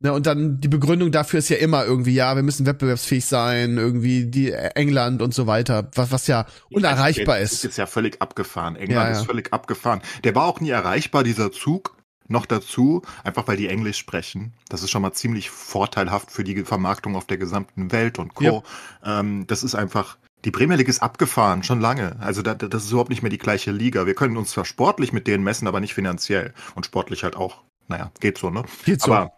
Ne, 0.00 0.12
und 0.12 0.26
dann 0.26 0.60
die 0.60 0.68
Begründung 0.68 1.10
dafür 1.10 1.40
ist 1.40 1.48
ja 1.48 1.56
immer 1.56 1.84
irgendwie, 1.84 2.14
ja, 2.14 2.36
wir 2.36 2.44
müssen 2.44 2.66
wettbewerbsfähig 2.66 3.24
sein, 3.26 3.78
irgendwie 3.78 4.26
die 4.26 4.52
äh, 4.52 4.70
England 4.76 5.22
und 5.22 5.34
so 5.34 5.48
weiter, 5.48 5.90
was, 5.96 6.12
was 6.12 6.28
ja 6.28 6.46
unerreichbar 6.70 7.40
Das 7.40 7.50
ist. 7.50 7.52
ist 7.58 7.62
jetzt 7.64 7.78
ja 7.78 7.86
völlig 7.86 8.22
abgefahren. 8.22 8.76
England 8.76 8.92
Ja, 9.08 9.12
ja. 9.12 9.18
ist 9.20 9.26
völlig 9.26 9.52
abgefahren. 9.52 10.00
Der 10.22 10.36
war 10.36 10.44
auch 10.44 10.60
nie 10.60 10.70
erreichbar, 10.70 11.24
dieser 11.24 11.50
Zug. 11.50 11.96
Noch 12.30 12.44
dazu, 12.44 13.00
einfach 13.24 13.48
weil 13.48 13.56
die 13.56 13.68
Englisch 13.68 13.96
sprechen. 13.96 14.52
Das 14.68 14.82
ist 14.82 14.90
schon 14.90 15.00
mal 15.00 15.14
ziemlich 15.14 15.48
vorteilhaft 15.48 16.30
für 16.30 16.44
die 16.44 16.62
Vermarktung 16.62 17.16
auf 17.16 17.26
der 17.26 17.38
gesamten 17.38 17.90
Welt 17.90 18.18
und 18.18 18.34
Co. 18.34 18.62
Ähm, 19.02 19.46
das 19.46 19.62
ist 19.62 19.74
einfach, 19.74 20.18
die 20.44 20.50
Premier 20.50 20.76
League 20.76 20.88
ist 20.88 21.02
abgefahren, 21.02 21.62
schon 21.62 21.80
lange. 21.80 22.16
Also 22.20 22.42
da, 22.42 22.54
das 22.54 22.84
ist 22.84 22.90
überhaupt 22.90 23.08
nicht 23.08 23.22
mehr 23.22 23.30
die 23.30 23.38
gleiche 23.38 23.70
Liga. 23.72 24.04
Wir 24.06 24.14
können 24.14 24.36
uns 24.36 24.50
zwar 24.50 24.66
sportlich 24.66 25.12
mit 25.14 25.26
denen 25.26 25.42
messen, 25.42 25.66
aber 25.66 25.80
nicht 25.80 25.94
finanziell. 25.94 26.52
Und 26.74 26.84
sportlich 26.84 27.24
halt 27.24 27.34
auch. 27.34 27.62
Naja, 27.88 28.12
geht 28.20 28.36
so, 28.36 28.50
ne? 28.50 28.62
Geht 28.84 29.00
so. 29.00 29.10
Aber 29.14 29.32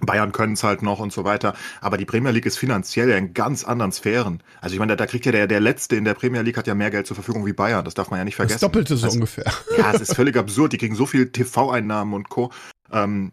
Bayern 0.00 0.32
können 0.32 0.52
es 0.52 0.62
halt 0.62 0.82
noch 0.82 1.00
und 1.00 1.12
so 1.12 1.24
weiter. 1.24 1.54
Aber 1.80 1.96
die 1.96 2.04
Premier 2.04 2.30
League 2.30 2.46
ist 2.46 2.56
finanziell 2.56 3.10
ja 3.10 3.16
in 3.16 3.34
ganz 3.34 3.64
anderen 3.64 3.92
Sphären. 3.92 4.42
Also 4.60 4.74
ich 4.74 4.78
meine, 4.78 4.92
da, 4.92 4.96
da 4.96 5.06
kriegt 5.06 5.26
ja 5.26 5.32
der, 5.32 5.46
der 5.46 5.60
Letzte 5.60 5.96
in 5.96 6.04
der 6.04 6.14
Premier 6.14 6.42
League 6.42 6.56
hat 6.56 6.66
ja 6.66 6.74
mehr 6.74 6.90
Geld 6.90 7.06
zur 7.06 7.16
Verfügung 7.16 7.46
wie 7.46 7.52
Bayern. 7.52 7.84
Das 7.84 7.94
darf 7.94 8.10
man 8.10 8.18
ja 8.18 8.24
nicht 8.24 8.38
das 8.38 8.46
vergessen. 8.46 8.60
Doppelte 8.60 8.96
so 8.96 9.06
Also, 9.06 9.16
ungefähr. 9.16 9.52
Ja, 9.76 9.92
es 9.92 10.00
ist 10.00 10.14
völlig 10.14 10.36
absurd. 10.36 10.72
Die 10.72 10.78
kriegen 10.78 10.94
so 10.94 11.06
viel 11.06 11.30
TV-Einnahmen 11.30 12.14
und 12.14 12.28
Co. 12.28 12.52
Ähm, 12.92 13.32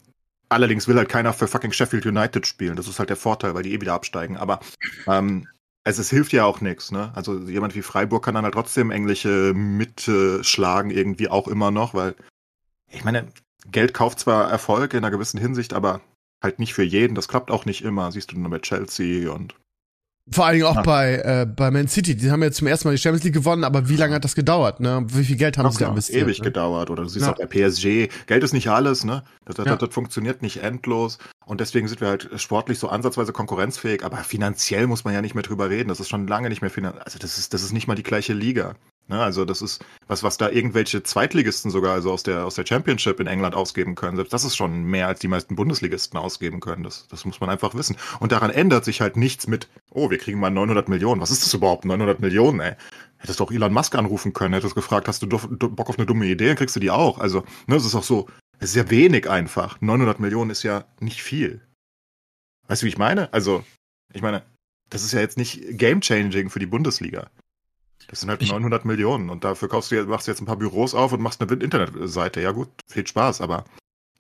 allerdings 0.50 0.88
will 0.88 0.98
halt 0.98 1.10
keiner 1.10 1.34
für 1.34 1.48
fucking 1.48 1.72
Sheffield 1.72 2.06
United 2.06 2.48
spielen. 2.48 2.76
Das 2.76 2.88
ist 2.88 3.00
halt 3.00 3.10
der 3.10 3.18
Vorteil, 3.18 3.54
weil 3.54 3.64
die 3.64 3.74
eh 3.74 3.82
wieder 3.82 3.94
absteigen. 3.94 4.38
Aber 4.38 4.60
ähm, 5.08 5.48
es, 5.84 6.00
es 6.00 6.10
hilft 6.10 6.34
ja 6.34 6.46
auch 6.46 6.62
nichts. 6.62 6.92
Ne? 6.92 7.12
Also 7.16 7.38
jemand 7.40 7.76
wie 7.76 7.84
Freiburg 7.84 8.26
kann 8.26 8.34
dann 8.34 8.44
halt 8.44 8.56
trotzdem 8.56 8.92
Englische 8.92 9.54
mitschlagen, 9.54 10.90
irgendwie 10.92 11.30
auch 11.30 11.48
immer 11.48 11.72
noch, 11.72 11.94
weil 11.94 12.16
ich 12.92 13.04
meine, 13.04 13.28
Geld 13.72 13.94
kauft 13.94 14.20
zwar 14.20 14.50
Erfolg 14.50 14.94
in 14.94 15.00
einer 15.00 15.12
gewissen 15.12 15.40
Hinsicht, 15.40 15.74
aber 15.74 16.02
halt 16.44 16.60
nicht 16.60 16.74
für 16.74 16.84
jeden. 16.84 17.16
Das 17.16 17.28
klappt 17.28 17.52
auch 17.52 17.66
nicht 17.66 17.84
immer. 17.84 18.12
Siehst 18.12 18.32
du 18.32 18.40
nur 18.40 18.50
mit 18.50 18.64
Chelsea 18.64 19.32
und 19.32 19.56
Vor 20.32 20.48
allen 20.48 20.56
Dingen 20.56 20.66
auch 20.66 20.76
Ja. 20.78 20.82
bei, 20.82 21.16
äh, 21.18 21.46
bei 21.46 21.70
Man 21.70 21.88
City. 21.88 22.16
Die 22.16 22.32
haben 22.32 22.42
ja 22.42 22.50
zum 22.50 22.66
ersten 22.66 22.88
Mal 22.88 22.94
die 22.96 22.98
Champions 22.98 23.24
League 23.26 23.36
gewonnen, 23.36 23.64
aber 23.64 23.90
wie 23.90 23.96
lange 23.96 24.16
hat 24.16 24.24
das 24.24 24.34
gedauert, 24.34 24.80
ne? 24.80 25.06
Wie 25.10 25.24
viel 25.24 25.36
Geld 25.36 25.60
haben 25.60 25.70
sie 25.72 25.78
da 25.84 25.90
investiert? 25.90 26.24
ewig 26.24 26.40
ne? 26.40 26.46
gedauert. 26.46 26.90
Oder 26.90 27.04
du 27.04 27.10
siehst 27.10 27.28
Ja. 27.28 27.34
auch 27.34 27.38
bei 27.38 27.46
PSG, 27.46 28.10
Geld 28.26 28.44
ist 28.44 28.52
nicht 28.54 28.68
alles, 28.70 29.04
ne? 29.04 29.24
Das, 29.46 29.56
das, 29.58 29.68
Ja. 29.68 29.76
das 29.76 29.94
funktioniert 29.94 30.42
nicht 30.42 30.64
endlos. 30.64 31.20
Und 31.46 31.62
deswegen 31.62 31.88
sind 31.88 32.02
wir 32.02 32.08
halt 32.08 32.28
sportlich 32.38 32.80
so 32.80 32.90
ansatzweise 32.90 33.34
konkurrenzfähig, 33.34 34.04
aber 34.04 34.18
finanziell 34.18 34.88
muss 34.88 35.04
man 35.04 35.14
ja 35.14 35.22
nicht 35.22 35.36
mehr 35.36 35.44
drüber 35.44 35.70
reden. 35.70 35.90
Das 35.90 36.00
ist 36.00 36.10
schon 36.10 36.26
lange 36.26 36.50
nicht 36.50 36.62
mehr 36.64 36.72
finanziell. 36.72 37.04
Also 37.04 37.20
das 37.20 37.38
ist, 37.38 37.54
das 37.54 37.62
ist 37.62 37.72
nicht 37.72 37.86
mal 37.88 37.94
die 37.94 38.02
gleiche 38.02 38.34
Liga. 38.34 38.74
Ne? 39.08 39.20
Also 39.20 39.46
das 39.46 39.62
ist 39.62 39.84
was, 40.08 40.24
was 40.24 40.38
da 40.38 40.50
irgendwelche 40.50 41.04
Zweitligisten 41.04 41.72
sogar, 41.72 41.94
also 41.94 42.12
aus 42.12 42.24
der, 42.24 42.46
aus 42.46 42.56
der 42.56 42.66
Championship 42.66 43.20
in 43.20 43.28
England 43.28 43.56
ausgeben 43.56 43.96
können. 43.96 44.16
Selbst 44.16 44.34
das 44.34 44.44
ist 44.44 44.56
schon 44.56 44.84
mehr, 44.84 45.08
als 45.08 45.20
die 45.20 45.28
meisten 45.28 45.56
Bundesligisten 45.56 46.18
ausgeben 46.18 46.60
können. 46.60 46.84
Das, 46.84 47.08
das 47.08 47.26
muss 47.26 47.40
man 47.40 47.50
einfach 47.50 47.76
wissen. 47.76 47.98
Und 48.20 48.32
daran 48.32 48.50
ändert 48.50 48.86
sich 48.86 49.02
halt 49.02 49.18
nichts 49.18 49.48
mit, 49.48 49.70
oh, 49.92 50.10
wir 50.10 50.18
kriegen 50.18 50.40
mal 50.40 50.50
900 50.50 50.90
Millionen. 50.90 51.22
Was 51.22 51.32
ist 51.32 51.46
das 51.46 51.54
überhaupt? 51.54 51.86
900 51.86 52.20
Millionen, 52.20 52.60
ey. 52.60 52.76
Hättest 53.18 53.40
doch 53.40 53.52
Elon 53.52 53.74
Musk 53.74 53.96
anrufen 53.96 54.34
können, 54.34 54.54
hättest 54.54 54.76
gefragt, 54.76 55.08
hast 55.08 55.22
du 55.22 55.28
Bock 55.28 55.90
auf 55.90 55.98
eine 55.98 56.06
dumme 56.06 56.26
Idee, 56.26 56.48
dann 56.48 56.58
kriegst 56.58 56.76
du 56.76 56.80
die 56.80 56.92
auch. 56.92 57.18
Also, 57.20 57.44
ne, 57.66 57.76
es 57.76 57.86
ist 57.86 57.96
auch 57.96 58.04
so, 58.04 58.28
es 58.60 58.70
ist 58.70 58.76
ja 58.76 58.90
wenig 58.90 59.30
einfach. 59.30 59.82
900 59.82 60.20
Millionen 60.20 60.52
ist 60.52 60.64
ja 60.64 60.86
nicht 61.00 61.22
viel. 61.24 61.62
Weißt 62.68 62.82
du, 62.82 62.86
wie 62.86 62.90
ich 62.90 62.98
meine? 62.98 63.32
Also, 63.34 63.64
ich 64.14 64.22
meine, 64.22 64.44
das 64.90 65.04
ist 65.04 65.14
ja 65.14 65.20
jetzt 65.20 65.38
nicht 65.38 65.78
game-changing 65.78 66.50
für 66.50 66.60
die 66.60 66.66
Bundesliga. 66.66 67.30
Das 68.08 68.20
sind 68.20 68.30
halt 68.30 68.42
Ich- 68.42 68.52
900 68.52 68.86
Millionen 68.86 69.30
und 69.30 69.44
dafür 69.44 69.68
kaufst 69.68 69.92
du, 69.92 70.04
machst 70.06 70.28
du 70.28 70.32
jetzt 70.32 70.42
ein 70.42 70.46
paar 70.46 70.58
Büros 70.58 70.94
auf 70.94 71.12
und 71.12 71.22
machst 71.22 71.42
eine 71.42 71.52
Internetseite. 71.52 72.42
Ja 72.42 72.52
gut, 72.52 72.70
viel 72.88 73.06
Spaß, 73.08 73.42
aber 73.42 73.66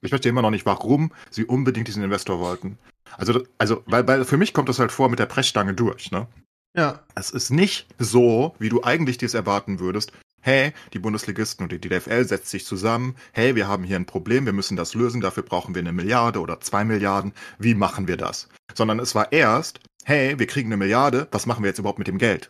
ich 0.02 0.10
verstehe 0.10 0.32
immer 0.32 0.42
noch 0.42 0.52
nicht, 0.52 0.66
warum 0.66 1.12
sie 1.30 1.46
unbedingt 1.46 1.88
diesen 1.88 2.04
Investor 2.04 2.40
wollten. 2.40 2.78
Also, 3.18 3.44
also 3.58 3.84
weil, 3.86 4.08
weil 4.08 4.26
für 4.26 4.38
mich 4.38 4.54
kommt 4.54 4.70
das 4.70 4.80
halt 4.80 4.92
vor 4.92 5.10
mit 5.10 5.20
der 5.20 5.26
Pressstange 5.28 5.74
durch, 5.74 6.12
ne? 6.12 6.28
Ja. 6.76 7.00
Es 7.16 7.30
ist 7.30 7.52
nicht 7.52 7.88
so, 8.00 8.56
wie 8.60 8.70
du 8.70 8.84
eigentlich 8.84 9.18
dies 9.18 9.34
erwarten 9.34 9.80
würdest. 9.80 10.12
Hey, 10.42 10.74
die 10.94 11.00
Bundesligisten 11.00 11.64
und 11.64 11.72
die 11.72 11.80
DFL 11.80 12.26
setzt 12.26 12.50
sich 12.50 12.66
zusammen. 12.66 13.16
Hey, 13.32 13.56
wir 13.56 13.68
haben 13.68 13.84
hier 13.84 13.96
ein 13.96 14.06
Problem, 14.06 14.46
wir 14.46 14.54
müssen 14.54 14.76
das 14.76 14.94
lösen, 14.94 15.22
dafür 15.22 15.44
brauchen 15.44 15.74
wir 15.74 15.82
eine 15.82 15.94
Milliarde 15.94 16.40
oder 16.40 16.60
zwei 16.60 16.84
Milliarden. 16.84 17.34
Wie 17.58 17.74
machen 17.74 18.08
wir 18.08 18.18
das? 18.18 18.50
Sondern 18.74 19.00
es 19.00 19.16
war 19.16 19.32
erst, 19.32 19.80
hey, 20.04 20.38
wir 20.38 20.46
kriegen 20.46 20.68
eine 20.68 20.78
Milliarde, 20.78 21.28
was 21.32 21.46
machen 21.46 21.64
wir 21.64 21.70
jetzt 21.70 21.80
überhaupt 21.80 21.98
mit 21.98 22.08
dem 22.08 22.18
Geld? 22.20 22.50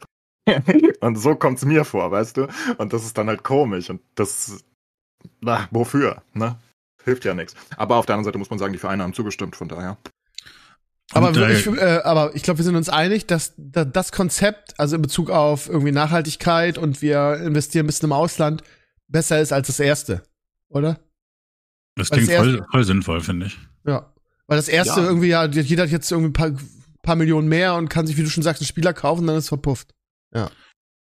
Und 1.02 1.16
so 1.18 1.36
kommt 1.36 1.58
es 1.58 1.66
mir 1.66 1.86
vor, 1.86 2.12
weißt 2.12 2.38
du? 2.38 2.48
Und 2.78 2.94
das 2.94 3.04
ist 3.06 3.18
dann 3.18 3.28
halt 3.28 3.44
komisch 3.44 3.90
und 3.90 4.02
das, 4.16 4.64
na, 5.42 5.68
wofür, 5.72 6.22
ne? 6.34 6.58
Hilft 7.04 7.26
ja 7.26 7.34
nichts. 7.34 7.56
Aber 7.78 7.98
auf 7.98 8.06
der 8.06 8.16
anderen 8.16 8.26
Seite 8.26 8.38
muss 8.40 8.50
man 8.50 8.58
sagen, 8.60 8.74
die 8.74 8.80
Vereine 8.80 9.04
haben 9.04 9.14
zugestimmt, 9.14 9.56
von 9.56 9.68
daher. 9.68 9.98
Aber, 11.14 11.28
Und, 11.30 11.38
äh, 11.38 11.54
ich, 11.54 11.68
äh, 11.68 12.02
aber 12.04 12.36
ich 12.36 12.42
glaube, 12.42 12.58
wir 12.60 12.64
sind 12.66 12.76
uns 12.76 12.90
einig, 12.90 13.28
dass 13.28 13.54
da, 13.58 13.86
das 13.86 14.12
Konzept, 14.12 14.80
also 14.80 14.96
in 14.96 15.04
Bezug 15.04 15.30
auf 15.30 15.70
irgendwie 15.70 15.92
Nachhaltigkeit 15.92 16.78
und 16.80 17.02
wir 17.04 17.38
investieren 17.44 17.86
ein 17.86 17.88
bisschen 17.88 18.08
im 18.10 18.14
Ausland, 18.14 18.64
besser 19.08 19.40
ist 19.40 19.54
als 19.54 19.68
das 19.68 19.80
erste, 19.80 20.24
oder? 20.68 21.00
Das 21.96 22.10
klingt 22.10 22.32
voll, 22.32 22.56
erste- 22.56 22.68
voll 22.72 22.84
sinnvoll, 22.84 23.22
finde 23.22 23.46
ich. 23.48 23.58
Ja. 23.86 24.12
Weil 24.48 24.58
das 24.58 24.68
erste 24.68 25.00
Ja. 25.02 25.08
irgendwie 25.08 25.28
ja, 25.28 25.46
jeder 25.46 25.84
hat 25.84 25.92
jetzt 25.92 26.12
irgendwie 26.12 26.30
ein 26.30 26.34
paar, 26.34 26.52
paar 27.04 27.16
Millionen 27.16 27.48
mehr 27.48 27.76
und 27.76 27.90
kann 27.90 28.08
sich, 28.08 28.18
wie 28.18 28.24
du 28.24 28.30
schon 28.30 28.44
sagst, 28.44 28.62
einen 28.62 28.68
Spieler 28.68 28.94
kaufen, 28.94 29.28
dann 29.28 29.36
ist 29.38 29.44
es 29.46 29.50
verpufft. 29.50 29.94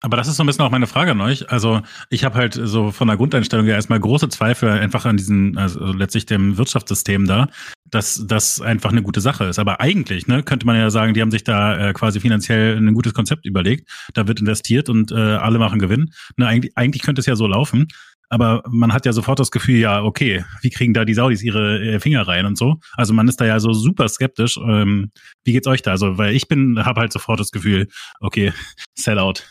Aber 0.04 0.18
das 0.18 0.28
ist 0.28 0.38
so 0.38 0.44
ein 0.44 0.48
bisschen 0.48 0.66
auch 0.66 0.72
meine 0.72 0.88
Frage 0.88 1.12
an 1.12 1.22
euch. 1.22 1.52
Also 1.52 1.82
ich 2.10 2.24
habe 2.24 2.36
halt 2.36 2.56
so 2.56 2.92
von 2.92 3.08
der 3.08 3.18
Grundeinstellung 3.18 3.68
ja 3.68 3.76
erstmal 3.76 4.00
große 4.00 4.30
Zweifel 4.30 4.70
einfach 4.70 5.06
an 5.06 5.16
diesen, 5.16 5.58
also 5.60 5.80
letztlich 5.94 6.26
dem 6.26 6.58
Wirtschaftssystem 6.58 7.28
da, 7.28 7.48
dass 7.92 8.26
das 8.26 8.62
einfach 8.62 8.92
eine 8.92 9.04
gute 9.04 9.22
Sache 9.22 9.46
ist. 9.46 9.60
Aber 9.60 9.80
eigentlich, 9.80 10.26
ne, 10.26 10.42
könnte 10.42 10.66
man 10.66 10.76
ja 10.76 10.90
sagen, 10.90 11.14
die 11.14 11.22
haben 11.22 11.30
sich 11.30 11.44
da 11.44 11.90
äh, 11.90 11.94
quasi 11.94 12.20
finanziell 12.20 12.78
ein 12.78 12.96
gutes 12.96 13.14
Konzept 13.14 13.46
überlegt. 13.46 13.88
Da 14.16 14.28
wird 14.28 14.40
investiert 14.40 14.90
und 14.90 15.12
äh, 15.12 15.16
alle 15.16 15.60
machen 15.60 15.78
Gewinn. 15.78 16.12
Ne, 16.36 16.48
eigentlich, 16.48 16.76
eigentlich 16.76 17.04
könnte 17.04 17.20
es 17.20 17.28
ja 17.28 17.36
so 17.36 17.46
laufen. 17.46 17.88
Aber 18.32 18.64
man 18.70 18.94
hat 18.94 19.06
ja 19.06 19.12
sofort 19.12 19.40
das 19.40 19.52
Gefühl, 19.52 19.76
ja, 19.78 20.02
okay, 20.04 20.46
wie 20.62 20.70
kriegen 20.70 20.94
da 20.94 21.04
die 21.04 21.14
Saudis 21.14 21.44
ihre 21.44 21.80
äh, 21.82 22.00
Finger 22.00 22.26
rein 22.26 22.46
und 22.46 22.58
so? 22.58 22.78
Also 22.94 23.14
man 23.14 23.28
ist 23.28 23.42
da 23.42 23.46
ja 23.46 23.60
so 23.60 23.74
super 23.74 24.08
skeptisch. 24.08 24.56
Ähm, 24.58 25.12
wie 25.44 25.52
geht's 25.52 25.68
euch 25.68 25.82
da? 25.82 25.92
Also, 25.92 26.18
weil 26.18 26.34
ich 26.34 26.48
bin, 26.48 26.84
habe 26.86 27.02
halt 27.02 27.12
sofort 27.12 27.42
das 27.42 27.52
Gefühl, 27.52 27.90
okay, 28.22 28.54
Sellout. 28.98 29.44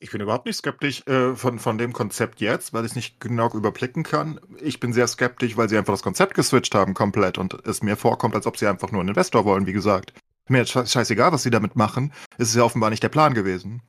Ich 0.00 0.10
bin 0.10 0.22
überhaupt 0.22 0.46
nicht 0.46 0.56
skeptisch 0.56 1.06
äh, 1.06 1.36
von, 1.36 1.58
von 1.58 1.76
dem 1.76 1.92
Konzept 1.92 2.40
jetzt, 2.40 2.72
weil 2.72 2.84
ich 2.84 2.92
es 2.92 2.96
nicht 2.96 3.20
genau 3.20 3.50
überblicken 3.52 4.02
kann. 4.02 4.40
Ich 4.60 4.80
bin 4.80 4.92
sehr 4.94 5.06
skeptisch, 5.06 5.56
weil 5.58 5.68
sie 5.68 5.76
einfach 5.76 5.92
das 5.92 6.02
Konzept 6.02 6.34
geswitcht 6.34 6.74
haben 6.74 6.94
komplett 6.94 7.36
und 7.38 7.54
es 7.66 7.82
mir 7.82 7.96
vorkommt, 7.96 8.34
als 8.34 8.46
ob 8.46 8.56
sie 8.56 8.66
einfach 8.66 8.90
nur 8.90 9.00
einen 9.00 9.10
Investor 9.10 9.44
wollen, 9.44 9.66
wie 9.66 9.72
gesagt. 9.72 10.12
Mir 10.48 10.58
jetzt 10.58 10.72
sche- 10.74 10.90
scheißegal, 10.90 11.30
was 11.30 11.42
sie 11.44 11.50
damit 11.50 11.76
machen. 11.76 12.12
Es 12.38 12.48
ist 12.48 12.56
ja 12.56 12.64
offenbar 12.64 12.90
nicht 12.90 13.02
der 13.02 13.10
Plan 13.10 13.34
gewesen. 13.34 13.82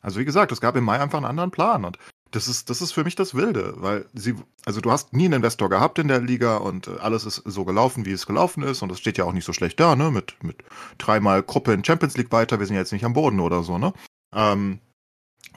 Also 0.00 0.18
wie 0.18 0.24
gesagt, 0.24 0.50
es 0.50 0.60
gab 0.60 0.74
im 0.76 0.84
Mai 0.84 0.98
einfach 0.98 1.18
einen 1.18 1.26
anderen 1.26 1.50
Plan 1.52 1.84
und 1.84 1.98
das 2.34 2.48
ist, 2.48 2.70
das 2.70 2.82
ist 2.82 2.92
für 2.92 3.04
mich 3.04 3.14
das 3.14 3.34
Wilde, 3.34 3.74
weil 3.76 4.06
sie, 4.12 4.34
also 4.64 4.80
du 4.80 4.90
hast 4.90 5.12
nie 5.12 5.26
einen 5.26 5.34
Investor 5.34 5.68
gehabt 5.68 5.98
in 5.98 6.08
der 6.08 6.20
Liga 6.20 6.56
und 6.56 6.88
äh, 6.88 6.98
alles 7.00 7.24
ist 7.24 7.42
so 7.44 7.64
gelaufen, 7.64 8.06
wie 8.06 8.12
es 8.12 8.26
gelaufen 8.26 8.62
ist 8.62 8.82
und 8.82 8.90
es 8.90 8.98
steht 8.98 9.18
ja 9.18 9.24
auch 9.24 9.32
nicht 9.32 9.44
so 9.44 9.52
schlecht 9.52 9.78
da, 9.78 9.94
ne, 9.94 10.10
mit, 10.10 10.42
mit 10.42 10.56
dreimal 10.98 11.42
Gruppe 11.42 11.72
in 11.72 11.84
Champions 11.84 12.16
League 12.16 12.32
weiter, 12.32 12.58
wir 12.58 12.66
sind 12.66 12.74
ja 12.74 12.80
jetzt 12.80 12.92
nicht 12.92 13.04
am 13.04 13.12
Boden 13.12 13.40
oder 13.40 13.62
so, 13.62 13.78
ne. 13.78 13.92
Ähm, 14.34 14.80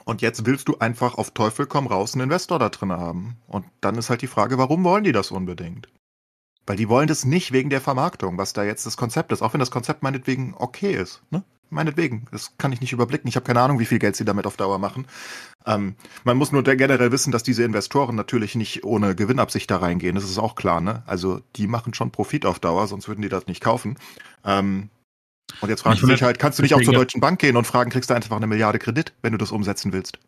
und 0.04 0.22
jetzt 0.22 0.46
willst 0.46 0.68
du 0.68 0.78
einfach 0.78 1.16
auf 1.18 1.32
Teufel 1.32 1.66
komm 1.66 1.86
raus 1.86 2.14
einen 2.14 2.22
Investor 2.22 2.58
da 2.58 2.70
drin 2.70 2.92
haben. 2.92 3.36
Und 3.46 3.66
dann 3.82 3.96
ist 3.96 4.08
halt 4.08 4.22
die 4.22 4.26
Frage, 4.26 4.56
warum 4.56 4.82
wollen 4.82 5.04
die 5.04 5.12
das 5.12 5.30
unbedingt? 5.30 5.88
Weil 6.66 6.76
die 6.76 6.88
wollen 6.88 7.08
das 7.08 7.26
nicht 7.26 7.52
wegen 7.52 7.68
der 7.68 7.82
Vermarktung, 7.82 8.38
was 8.38 8.54
da 8.54 8.64
jetzt 8.64 8.86
das 8.86 8.96
Konzept 8.96 9.32
ist. 9.32 9.42
Auch 9.42 9.52
wenn 9.52 9.60
das 9.60 9.70
Konzept 9.70 10.02
meinetwegen 10.02 10.54
okay 10.56 10.94
ist. 10.94 11.22
Ne? 11.30 11.42
Meinetwegen. 11.70 12.26
Das 12.32 12.56
kann 12.56 12.72
ich 12.72 12.80
nicht 12.80 12.92
überblicken. 12.92 13.28
Ich 13.28 13.36
habe 13.36 13.44
keine 13.46 13.60
Ahnung, 13.60 13.78
wie 13.78 13.84
viel 13.84 13.98
Geld 13.98 14.16
sie 14.16 14.24
damit 14.24 14.46
auf 14.46 14.56
Dauer 14.56 14.78
machen. 14.78 15.06
Ähm, 15.66 15.96
man 16.24 16.36
muss 16.38 16.50
nur 16.50 16.62
generell 16.62 17.12
wissen, 17.12 17.30
dass 17.30 17.42
diese 17.42 17.62
Investoren 17.62 18.16
natürlich 18.16 18.54
nicht 18.54 18.84
ohne 18.84 19.14
Gewinnabsicht 19.14 19.70
da 19.70 19.76
reingehen. 19.76 20.14
Das 20.14 20.24
ist 20.24 20.38
auch 20.38 20.54
klar. 20.54 20.80
Ne? 20.80 21.02
Also 21.06 21.40
die 21.56 21.66
machen 21.66 21.92
schon 21.94 22.10
Profit 22.10 22.46
auf 22.46 22.58
Dauer, 22.58 22.86
sonst 22.86 23.06
würden 23.08 23.20
die 23.22 23.28
das 23.28 23.46
nicht 23.46 23.62
kaufen. 23.62 23.98
Ähm, 24.44 24.88
und 25.60 25.68
jetzt 25.68 25.82
fragst 25.82 25.96
Ich 25.96 26.00
du 26.00 26.06
dich 26.06 26.14
wundert- 26.20 26.22
halt, 26.26 26.38
kannst 26.38 26.58
du 26.58 26.62
nicht 26.62 26.74
auch 26.74 26.82
zur 26.82 26.94
Deutschen 26.94 27.20
Bank 27.20 27.38
gehen 27.38 27.56
und 27.56 27.66
fragen, 27.66 27.90
kriegst 27.90 28.08
du 28.10 28.14
einfach 28.14 28.36
eine 28.36 28.46
Milliarde 28.46 28.78
Kredit, 28.78 29.12
wenn 29.22 29.32
du 29.32 29.38
das 29.38 29.52
umsetzen 29.52 29.92
willst? 29.92 30.18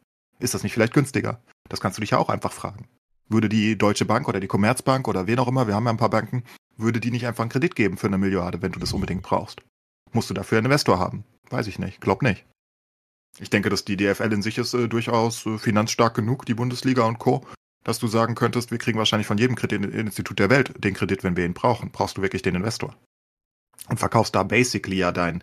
Ist 0.41 0.55
das 0.55 0.63
nicht 0.63 0.73
vielleicht 0.73 0.95
günstiger? 0.95 1.41
Das 1.69 1.81
kannst 1.81 1.99
du 1.99 2.01
dich 2.01 2.11
ja 2.11 2.19
auch 2.19 2.29
einfach 2.29 2.53
fragen. 2.53 2.87
würde 3.29 3.49
die 3.49 3.79
Deutsche 3.79 4.05
Bank 4.07 4.29
oder 4.29 4.41
die 4.41 4.49
Commerzbank 4.49 5.07
oder 5.07 5.27
wen 5.29 5.39
auch 5.39 5.47
immer, 5.49 5.67
wir 5.69 5.75
haben 5.75 5.85
ja 5.85 5.91
ein 5.91 5.97
paar 5.99 6.11
Banken, 6.11 6.43
würde 6.77 6.99
die 7.01 7.11
nicht 7.13 7.27
einfach 7.27 7.43
einen 7.43 7.51
Kredit 7.51 7.77
geben 7.77 7.97
für 7.97 8.09
eine 8.09 8.19
Milliarde, 8.19 8.61
wenn 8.61 8.73
du 8.73 8.81
das 8.81 8.93
unbedingt 8.93 9.23
brauchst. 9.23 9.61
Musst 10.13 10.31
du 10.31 10.35
dafür 10.35 10.59
einen 10.59 10.67
Investor 10.67 10.99
haben? 10.99 11.25
Weiß 11.51 11.67
ich 11.67 11.79
nicht, 11.79 12.01
glaub 12.01 12.23
nicht. 12.23 12.47
Ich 13.39 13.51
denke, 13.51 13.71
dass 13.71 13.85
die 13.85 13.97
DFL 13.97 14.33
in 14.33 14.43
sich 14.43 14.59
ist 14.59 14.75
äh, 14.75 14.89
durchaus 14.89 15.47
äh, 15.47 15.59
finanzstark 15.59 16.15
genug, 16.15 16.47
die 16.47 16.55
Bundesliga 16.55 17.05
und 17.05 17.19
Co., 17.19 17.47
dass 17.85 17.99
du 17.99 18.09
sagen 18.09 18.35
könntest, 18.35 18.71
wir 18.71 18.79
kriegen 18.79 18.99
wahrscheinlich 18.99 19.27
von 19.27 19.39
jedem 19.39 19.57
Kreditinstitut 19.57 20.39
der 20.39 20.51
Welt 20.51 20.73
den 20.85 20.95
Kredit, 20.95 21.25
wenn 21.25 21.37
wir 21.37 21.47
ihn 21.47 21.55
brauchen. 21.55 21.91
Brauchst 21.91 22.19
du 22.19 22.23
wirklich 22.23 22.43
den 22.43 22.55
Investor? 22.55 22.95
Und 23.89 23.99
verkaufst 23.99 24.35
da 24.35 24.43
basically 24.43 24.97
ja 24.97 25.13
dein, 25.13 25.43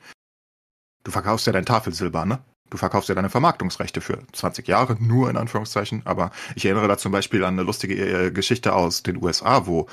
du 1.04 1.12
verkaufst 1.12 1.48
ja 1.48 1.54
dein 1.54 1.66
Tafelsilber, 1.66 2.26
ne? 2.26 2.40
Du 2.70 2.78
verkaufst 2.78 3.08
ja 3.08 3.16
deine 3.16 3.30
Vermarktungsrechte 3.30 4.02
für 4.02 4.20
20 4.34 4.68
Jahre, 4.68 4.98
nur 5.00 5.30
in 5.30 5.38
Anführungszeichen. 5.38 6.02
Aber 6.06 6.32
ich 6.56 6.66
erinnere 6.66 6.90
da 6.90 6.98
zum 6.98 7.14
Beispiel 7.14 7.46
an 7.46 7.54
eine 7.54 7.64
lustige 7.64 7.96
äh, 7.96 8.32
Geschichte 8.32 8.74
aus 8.74 9.04
den 9.04 9.24
USA, 9.24 9.66
wo 9.66 9.88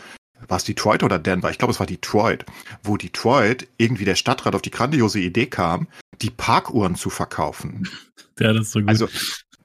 war 0.48 0.56
es 0.56 0.64
Detroit 0.64 1.02
oder 1.02 1.18
Denver? 1.18 1.50
Ich 1.50 1.58
glaube, 1.58 1.72
es 1.72 1.80
war 1.80 1.86
Detroit, 1.86 2.44
wo 2.82 2.96
Detroit 2.96 3.68
irgendwie 3.76 4.04
der 4.04 4.14
Stadtrat 4.14 4.54
auf 4.54 4.62
die 4.62 4.70
grandiose 4.70 5.20
Idee 5.20 5.46
kam, 5.46 5.88
die 6.22 6.30
Parkuhren 6.30 6.96
zu 6.96 7.10
verkaufen. 7.10 7.88
Ja, 8.40 8.52
das 8.52 8.66
ist 8.66 8.72
so 8.72 8.80
gut. 8.80 8.88
Also 8.88 9.08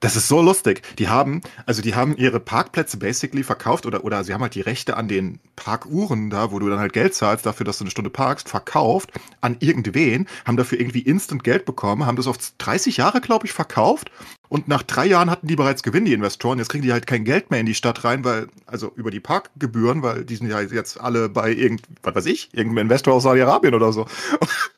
das 0.00 0.16
ist 0.16 0.28
so 0.28 0.40
lustig. 0.40 0.82
Die 0.98 1.08
haben, 1.08 1.42
also 1.66 1.82
die 1.82 1.94
haben 1.94 2.16
ihre 2.16 2.40
Parkplätze 2.40 2.96
basically 2.96 3.42
verkauft 3.42 3.84
oder, 3.84 4.02
oder 4.04 4.24
sie 4.24 4.32
haben 4.32 4.40
halt 4.40 4.54
die 4.54 4.62
Rechte 4.62 4.96
an 4.96 5.08
den 5.08 5.40
Parkuhren 5.56 6.30
da, 6.30 6.50
wo 6.50 6.58
du 6.58 6.70
dann 6.70 6.78
halt 6.78 6.94
Geld 6.94 7.14
zahlst 7.14 7.44
dafür, 7.44 7.66
dass 7.66 7.78
du 7.78 7.84
eine 7.84 7.90
Stunde 7.90 8.10
parkst, 8.10 8.48
verkauft 8.48 9.12
an 9.42 9.56
irgendwen, 9.60 10.26
haben 10.46 10.56
dafür 10.56 10.80
irgendwie 10.80 11.00
instant 11.00 11.44
Geld 11.44 11.66
bekommen, 11.66 12.06
haben 12.06 12.16
das 12.16 12.26
auf 12.26 12.38
30 12.58 12.96
Jahre, 12.96 13.20
glaube 13.20 13.46
ich, 13.46 13.52
verkauft 13.52 14.10
und 14.50 14.66
nach 14.66 14.82
drei 14.82 15.06
Jahren 15.06 15.30
hatten 15.30 15.46
die 15.46 15.54
bereits 15.54 15.84
Gewinn, 15.84 16.04
die 16.04 16.12
Investoren. 16.12 16.58
Jetzt 16.58 16.70
kriegen 16.70 16.82
die 16.82 16.92
halt 16.92 17.06
kein 17.06 17.24
Geld 17.24 17.52
mehr 17.52 17.60
in 17.60 17.66
die 17.66 17.74
Stadt 17.74 18.02
rein, 18.02 18.24
weil, 18.24 18.48
also 18.66 18.92
über 18.96 19.12
die 19.12 19.20
Parkgebühren, 19.20 20.02
weil 20.02 20.24
die 20.24 20.34
sind 20.34 20.48
ja 20.48 20.60
jetzt 20.60 21.00
alle 21.00 21.28
bei 21.28 21.52
irgend, 21.52 21.82
was 22.02 22.16
weiß 22.16 22.26
ich, 22.26 22.52
irgendeinem 22.52 22.86
Investor 22.86 23.14
aus 23.14 23.22
Saudi-Arabien 23.22 23.74
oder 23.74 23.92
so. 23.92 24.06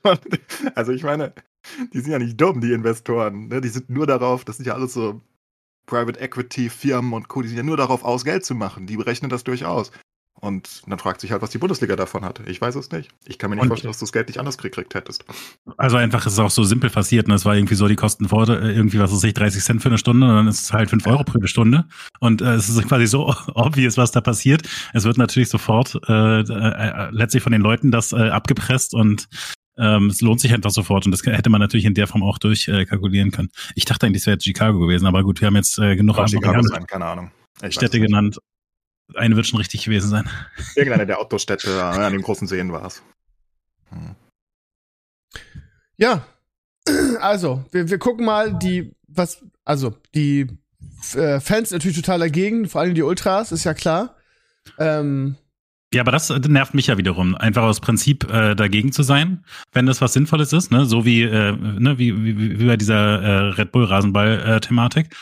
also 0.75 0.93
ich 0.93 1.05
meine, 1.05 1.33
die 1.95 2.01
sind 2.01 2.13
ja 2.13 2.19
nicht 2.19 2.39
dumm, 2.39 2.61
die 2.61 2.73
Investoren. 2.73 3.49
Ne? 3.49 3.63
Die 3.63 3.69
sind 3.69 3.89
nur 3.89 4.07
darauf, 4.07 4.45
das 4.45 4.59
sind 4.59 4.67
ja 4.67 4.75
alles 4.75 4.93
so 4.93 5.23
Private 5.87 6.21
Equity 6.21 6.69
Firmen 6.69 7.15
und 7.15 7.29
Co., 7.29 7.41
die 7.41 7.49
sind 7.49 7.57
ja 7.57 7.63
nur 7.63 7.79
darauf 7.79 8.05
aus, 8.05 8.25
Geld 8.25 8.45
zu 8.45 8.55
machen. 8.55 8.87
Die 8.87 8.99
berechnen 8.99 9.31
das 9.31 9.43
durchaus. 9.43 9.91
Und 10.45 10.83
dann 10.89 10.99
fragt 10.99 11.21
sich 11.21 11.31
halt, 11.31 11.41
was 11.41 11.51
die 11.51 11.59
Bundesliga 11.59 11.95
davon 11.95 12.25
hat. 12.25 12.41
Ich 12.49 12.61
weiß 12.61 12.75
es 12.75 12.91
nicht. 12.91 13.11
Ich 13.27 13.39
kann 13.39 13.49
mir 13.49 13.55
nicht 13.55 13.63
und, 13.63 13.69
vorstellen, 13.69 13.91
dass 13.93 14.01
du 14.01 14.07
das 14.07 14.13
Geld 14.13 14.27
nicht 14.27 14.41
anders 14.41 14.59
gekriegt 14.59 14.93
hättest. 14.93 15.25
Also 15.77 15.97
einfach 15.99 16.27
ist 16.27 16.33
es 16.33 16.39
auch 16.41 16.51
so 16.51 16.65
simpel 16.65 16.91
passiert. 16.91 17.29
Und 17.29 17.35
es 17.35 17.45
war 17.45 17.55
irgendwie 17.55 17.77
so, 17.77 17.87
die 17.87 17.95
kosten 17.95 18.29
vor 18.29 18.49
äh, 18.49 18.73
irgendwie, 18.73 18.99
was 18.99 19.13
weiß 19.13 19.23
ich, 19.23 19.35
30 19.35 19.63
Cent 19.63 19.83
für 19.83 19.89
eine 19.89 19.99
Stunde 19.99 20.27
und 20.27 20.35
dann 20.35 20.49
ist 20.49 20.65
es 20.65 20.73
halt 20.73 20.91
5 20.91 21.07
Euro 21.07 21.23
pro 21.23 21.47
Stunde. 21.47 21.85
Und 22.19 22.43
äh, 22.43 22.55
es 22.55 22.69
ist 22.69 22.89
quasi 22.89 23.07
so 23.07 23.33
obvious, 23.55 23.97
was 23.97 24.11
da 24.11 24.21
passiert. 24.21 24.69
Es 24.93 25.05
wird 25.05 25.17
natürlich 25.17 25.49
sofort 25.49 25.97
äh, 26.09 26.41
äh, 26.41 27.11
letztlich 27.13 27.45
von 27.45 27.53
den 27.53 27.63
Leuten 27.63 27.93
das 27.93 28.13
äh, 28.13 28.31
abgepresst 28.31 28.95
und 28.95 29.29
ähm, 29.79 30.07
es 30.07 30.21
lohnt 30.23 30.41
sich 30.41 30.53
einfach 30.53 30.71
sofort 30.71 31.07
und 31.07 31.13
das 31.13 31.25
hätte 31.25 31.51
man 31.51 31.61
natürlich 31.61 31.87
in 31.87 31.95
der 31.95 32.09
Form 32.09 32.25
auch 32.25 32.39
durchkalkulieren 32.39 33.29
äh, 33.29 33.31
können. 33.31 33.51
Ich 33.77 33.85
dachte 33.85 34.07
eigentlich, 34.07 34.23
es 34.23 34.27
wäre 34.27 34.41
Chicago 34.41 34.81
gewesen, 34.81 35.07
aber 35.07 35.23
gut, 35.23 35.41
wir 35.41 35.47
haben 35.47 35.57
jetzt 35.57 35.79
äh, 35.79 35.95
genug 35.95 36.17
Chicago 36.29 36.63
sein, 36.63 36.85
keine 36.87 37.07
Ahnung. 37.07 37.31
Ich 37.63 37.75
Städte 37.75 38.01
genannt. 38.01 38.39
Eine 39.17 39.37
wird 39.37 39.47
schon 39.47 39.59
richtig 39.59 39.85
gewesen 39.85 40.11
sein. 40.11 40.29
Irgendeine 40.75 41.07
der 41.07 41.19
Autostädte 41.19 41.71
äh, 41.71 41.81
an 41.81 42.13
den 42.13 42.23
großen 42.23 42.47
Seen 42.47 42.73
war 42.73 42.87
es. 42.87 43.03
Hm. 43.91 44.15
Ja, 45.97 46.27
also, 47.21 47.65
wir, 47.71 47.89
wir 47.89 47.99
gucken 47.99 48.25
mal, 48.25 48.59
die, 48.59 48.95
was, 49.07 49.45
also, 49.65 49.95
die 50.15 50.47
äh, 51.15 51.41
Fans 51.41 51.71
natürlich 51.71 51.97
total 51.97 52.19
dagegen, 52.19 52.69
vor 52.69 52.81
allem 52.81 52.95
die 52.95 53.03
Ultras, 53.03 53.53
ist 53.53 53.65
ja 53.65 53.75
klar. 53.75 54.17
Ähm, 54.79 55.37
ja, 55.95 56.01
aber 56.01 56.13
das 56.13 56.31
nervt 56.31 56.73
mich 56.73 56.87
ja 56.87 56.97
wiederum, 56.97 57.35
einfach 57.35 57.65
aus 57.65 57.81
Prinzip 57.81 58.31
äh, 58.33 58.55
dagegen 58.55 58.93
zu 58.93 59.03
sein, 59.03 59.45
wenn 59.73 59.85
das 59.85 60.01
was 60.01 60.15
Sinnvolles 60.15 60.53
ist, 60.55 60.71
ne? 60.71 60.87
So 60.87 61.05
wie, 61.05 61.23
äh, 61.23 61.53
ne, 61.53 61.99
wie, 61.99 62.25
wie, 62.25 62.59
wie 62.61 62.67
bei 62.67 62.79
dieser 62.79 63.23
äh, 63.23 63.39
Red 63.51 63.73
Bull 63.73 63.85
Rasenball-Thematik. 63.85 65.15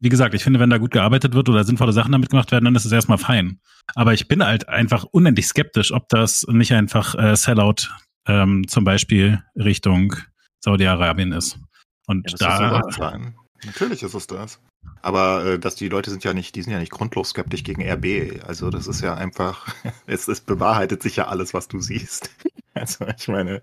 Wie 0.00 0.08
gesagt, 0.08 0.34
ich 0.34 0.44
finde, 0.44 0.60
wenn 0.60 0.70
da 0.70 0.78
gut 0.78 0.92
gearbeitet 0.92 1.34
wird 1.34 1.48
oder 1.48 1.64
sinnvolle 1.64 1.92
Sachen 1.92 2.12
damit 2.12 2.30
gemacht 2.30 2.52
werden, 2.52 2.64
dann 2.64 2.74
ist 2.74 2.84
es 2.84 2.92
erstmal 2.92 3.18
fein. 3.18 3.60
Aber 3.94 4.14
ich 4.14 4.28
bin 4.28 4.44
halt 4.44 4.68
einfach 4.68 5.04
unendlich 5.04 5.46
skeptisch, 5.46 5.92
ob 5.92 6.08
das 6.08 6.46
nicht 6.48 6.72
einfach 6.72 7.14
äh, 7.16 7.34
Sellout 7.34 7.88
ähm, 8.26 8.66
zum 8.68 8.84
Beispiel 8.84 9.42
Richtung 9.56 10.14
Saudi-Arabien 10.60 11.32
ist. 11.32 11.58
Und 12.06 12.30
ja, 12.40 12.80
da. 12.80 13.18
Natürlich 13.64 14.02
ist 14.02 14.14
es 14.14 14.26
das. 14.26 14.60
Aber 15.02 15.44
äh, 15.44 15.58
dass 15.58 15.74
die 15.74 15.88
Leute 15.88 16.10
sind 16.10 16.24
ja 16.24 16.34
nicht, 16.34 16.54
die 16.54 16.62
sind 16.62 16.72
ja 16.72 16.78
nicht 16.78 16.92
grundlos 16.92 17.30
skeptisch 17.30 17.64
gegen 17.64 17.82
RB. 17.82 18.44
Also 18.46 18.70
das 18.70 18.86
ist 18.86 19.00
ja 19.00 19.14
einfach, 19.14 19.66
es, 20.06 20.28
es 20.28 20.40
bewahrheitet 20.40 21.02
sich 21.02 21.16
ja 21.16 21.28
alles, 21.28 21.54
was 21.54 21.68
du 21.68 21.80
siehst. 21.80 22.30
Also 22.78 23.06
ich 23.16 23.26
meine, 23.26 23.62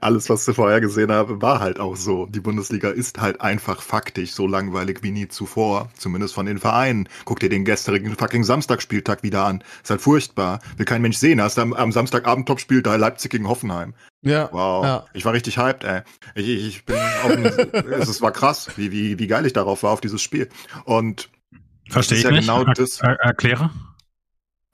alles, 0.00 0.28
was 0.28 0.44
du 0.44 0.52
vorher 0.52 0.80
gesehen 0.80 1.12
habe, 1.12 1.40
war 1.40 1.60
halt 1.60 1.78
auch 1.78 1.94
so. 1.94 2.26
Die 2.26 2.40
Bundesliga 2.40 2.90
ist 2.90 3.20
halt 3.20 3.40
einfach 3.40 3.80
faktisch 3.80 4.32
so 4.32 4.48
langweilig 4.48 5.04
wie 5.04 5.12
nie 5.12 5.28
zuvor. 5.28 5.88
Zumindest 5.96 6.34
von 6.34 6.46
den 6.46 6.58
Vereinen. 6.58 7.08
Guck 7.26 7.38
dir 7.38 7.48
den 7.48 7.64
gestrigen 7.64 8.16
fucking 8.16 8.42
Samstagspieltag 8.42 9.22
wieder 9.22 9.44
an. 9.44 9.62
Ist 9.84 9.90
halt 9.90 10.00
furchtbar. 10.00 10.58
Will 10.78 10.84
kein 10.84 11.00
Mensch 11.00 11.16
sehen. 11.16 11.40
Hast 11.40 11.60
am, 11.60 11.74
am 11.74 11.92
Samstagabend 11.92 12.48
Topspiel 12.48 12.82
da 12.82 12.96
Leipzig 12.96 13.30
gegen 13.30 13.46
Hoffenheim. 13.46 13.94
Ja. 14.22 14.48
Wow. 14.50 14.84
Ja. 14.84 15.06
Ich 15.12 15.24
war 15.24 15.32
richtig 15.32 15.56
hyped, 15.56 15.84
ey. 15.84 16.02
Ich, 16.34 16.48
ich, 16.48 16.66
ich 16.66 16.84
bin 16.84 16.96
auf 16.96 17.30
ein, 17.30 17.44
es 18.00 18.20
war 18.20 18.32
krass, 18.32 18.68
wie, 18.76 18.90
wie, 18.90 19.18
wie 19.20 19.26
geil 19.28 19.46
ich 19.46 19.52
darauf 19.52 19.84
war, 19.84 19.92
auf 19.92 20.00
dieses 20.00 20.20
Spiel. 20.20 20.48
Und 20.84 21.30
Verstehe 21.88 22.18
ich 22.18 22.24
ja 22.24 22.30
nicht. 22.30 22.40
Genau 22.40 22.64
er, 22.64 22.74
das, 22.74 23.00
er, 23.00 23.14
erkläre. 23.20 23.70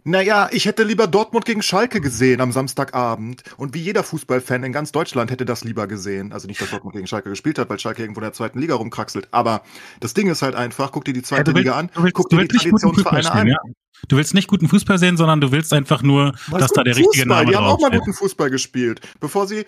Naja, 0.05 0.49
ich 0.51 0.67
hätte 0.67 0.83
lieber 0.83 1.07
Dortmund 1.07 1.45
gegen 1.45 1.63
Schalke 1.63 2.01
gesehen 2.01 2.41
am 2.41 2.51
Samstagabend. 2.51 3.45
Und 3.57 3.75
wie 3.75 3.81
jeder 3.81 4.03
Fußballfan 4.03 4.65
in 4.65 4.73
ganz 4.73 4.91
Deutschland 4.91 5.31
hätte 5.31 5.45
das 5.45 5.63
lieber 5.63 5.87
gesehen. 5.87 6.33
Also 6.33 6.49
nicht, 6.49 6.61
dass 6.61 6.71
Dortmund 6.71 6.97
gegen 6.97 7.07
Schalke 7.07 7.31
gespielt 7.31 7.59
hat, 7.59 7.71
weil 7.71 7.79
Schalke 7.79 8.03
irgendwo 8.03 8.21
in 8.21 8.25
der 8.25 8.33
zweiten 8.33 8.59
Liga 8.59 8.75
rumkraxelt. 8.75 9.29
Aber 9.31 9.63
das 10.01 10.13
Ding 10.15 10.29
ist 10.29 10.43
halt 10.43 10.57
einfach, 10.57 10.91
guck 10.91 11.05
dir 11.05 11.13
die 11.13 11.23
zweite 11.23 11.53
ja, 11.53 11.55
willst, 11.55 11.59
Liga 11.59 11.79
an, 11.79 11.91
willst, 11.95 12.15
guck 12.15 12.31
dir 12.31 12.39
die 12.39 12.49
Traditionsvereine 12.49 13.31
an. 13.31 13.47
Ja. 13.47 13.59
Du 14.09 14.17
willst 14.17 14.35
nicht 14.35 14.49
guten 14.49 14.67
Fußball 14.67 14.99
sehen, 14.99 15.17
sondern 15.17 15.41
du 15.41 15.53
willst 15.53 15.73
einfach 15.73 16.03
nur, 16.03 16.35
Was 16.49 16.63
dass 16.63 16.73
da 16.73 16.83
der 16.83 16.95
Fußball? 16.95 17.09
richtige 17.09 17.29
Name 17.29 17.51
Die 17.51 17.57
haben 17.57 17.67
auch 17.67 17.81
mal 17.81 17.97
guten 17.97 18.13
Fußball 18.13 18.51
gespielt, 18.51 19.01
bevor 19.21 19.47
sie 19.47 19.65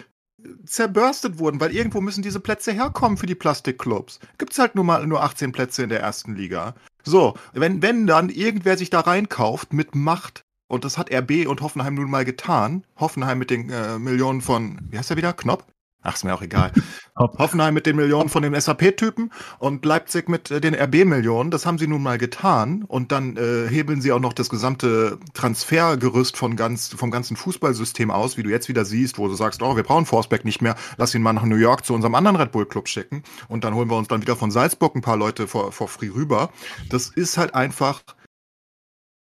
zerbürstet 0.66 1.38
wurden, 1.38 1.60
weil 1.60 1.74
irgendwo 1.74 2.00
müssen 2.00 2.22
diese 2.22 2.40
Plätze 2.40 2.72
herkommen 2.72 3.16
für 3.16 3.26
die 3.26 3.34
Plastikclubs. 3.34 4.20
Gibt's 4.38 4.58
halt 4.58 4.74
nur 4.74 4.84
mal 4.84 5.06
nur 5.06 5.22
18 5.22 5.52
Plätze 5.52 5.82
in 5.82 5.88
der 5.88 6.00
ersten 6.00 6.34
Liga. 6.34 6.74
So, 7.02 7.34
wenn, 7.52 7.82
wenn 7.82 8.06
dann 8.06 8.30
irgendwer 8.30 8.76
sich 8.76 8.90
da 8.90 9.00
reinkauft 9.00 9.72
mit 9.72 9.94
Macht, 9.94 10.44
und 10.66 10.84
das 10.84 10.96
hat 10.96 11.12
RB 11.12 11.46
und 11.46 11.60
Hoffenheim 11.60 11.94
nun 11.94 12.10
mal 12.10 12.24
getan, 12.24 12.84
Hoffenheim 12.96 13.38
mit 13.38 13.50
den 13.50 13.70
äh, 13.70 13.98
Millionen 13.98 14.40
von, 14.40 14.80
wie 14.90 14.98
heißt 14.98 15.10
er 15.10 15.16
wieder, 15.16 15.32
Knopp? 15.32 15.66
Ach, 16.06 16.14
ist 16.14 16.22
mir 16.22 16.34
auch 16.34 16.42
egal. 16.42 16.70
Hoffenheim 17.16 17.72
mit 17.72 17.86
den 17.86 17.96
Millionen 17.96 18.28
von 18.28 18.42
den 18.42 18.58
SAP-Typen 18.60 19.32
und 19.58 19.84
Leipzig 19.86 20.28
mit 20.28 20.50
äh, 20.50 20.60
den 20.60 20.74
RB-Millionen. 20.74 21.50
Das 21.50 21.64
haben 21.64 21.78
sie 21.78 21.86
nun 21.86 22.02
mal 22.02 22.18
getan. 22.18 22.84
Und 22.86 23.10
dann 23.10 23.38
äh, 23.38 23.66
hebeln 23.68 24.02
sie 24.02 24.12
auch 24.12 24.20
noch 24.20 24.34
das 24.34 24.50
gesamte 24.50 25.18
Transfergerüst 25.32 26.36
von 26.36 26.56
ganz, 26.56 26.88
vom 26.88 27.10
ganzen 27.10 27.36
Fußballsystem 27.36 28.10
aus, 28.10 28.36
wie 28.36 28.42
du 28.42 28.50
jetzt 28.50 28.68
wieder 28.68 28.84
siehst, 28.84 29.16
wo 29.18 29.28
du 29.28 29.34
sagst, 29.34 29.62
oh, 29.62 29.76
wir 29.76 29.82
brauchen 29.82 30.04
Forsberg 30.04 30.44
nicht 30.44 30.60
mehr, 30.60 30.76
lass 30.98 31.14
ihn 31.14 31.22
mal 31.22 31.32
nach 31.32 31.44
New 31.44 31.56
York 31.56 31.86
zu 31.86 31.94
unserem 31.94 32.14
anderen 32.14 32.36
Red 32.36 32.52
Bull-Club 32.52 32.86
schicken. 32.86 33.22
Und 33.48 33.64
dann 33.64 33.74
holen 33.74 33.88
wir 33.88 33.96
uns 33.96 34.08
dann 34.08 34.20
wieder 34.20 34.36
von 34.36 34.50
Salzburg 34.50 34.94
ein 34.94 35.00
paar 35.00 35.16
Leute 35.16 35.48
vor, 35.48 35.72
vor 35.72 35.88
free 35.88 36.10
rüber. 36.10 36.50
Das 36.90 37.08
ist 37.08 37.38
halt 37.38 37.54
einfach 37.54 38.02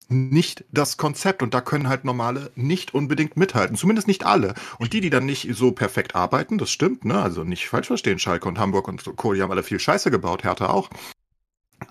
nicht 0.09 0.65
das 0.71 0.97
Konzept 0.97 1.43
und 1.43 1.53
da 1.53 1.61
können 1.61 1.89
halt 1.89 2.05
normale 2.05 2.51
nicht 2.55 2.93
unbedingt 2.93 3.37
mithalten, 3.37 3.75
zumindest 3.75 4.07
nicht 4.07 4.25
alle. 4.25 4.53
Und 4.79 4.93
die, 4.93 5.01
die 5.01 5.09
dann 5.09 5.25
nicht 5.25 5.49
so 5.53 5.71
perfekt 5.71 6.15
arbeiten, 6.15 6.57
das 6.57 6.69
stimmt, 6.69 7.05
ne? 7.05 7.21
Also 7.21 7.43
nicht 7.43 7.67
falsch 7.67 7.87
verstehen, 7.87 8.19
Schalke 8.19 8.47
und 8.47 8.59
Hamburg 8.59 8.87
und 8.87 9.03
Co., 9.15 9.33
die 9.33 9.41
haben 9.41 9.51
alle 9.51 9.63
viel 9.63 9.79
Scheiße 9.79 10.11
gebaut, 10.11 10.43
Hertha 10.43 10.67
auch. 10.67 10.89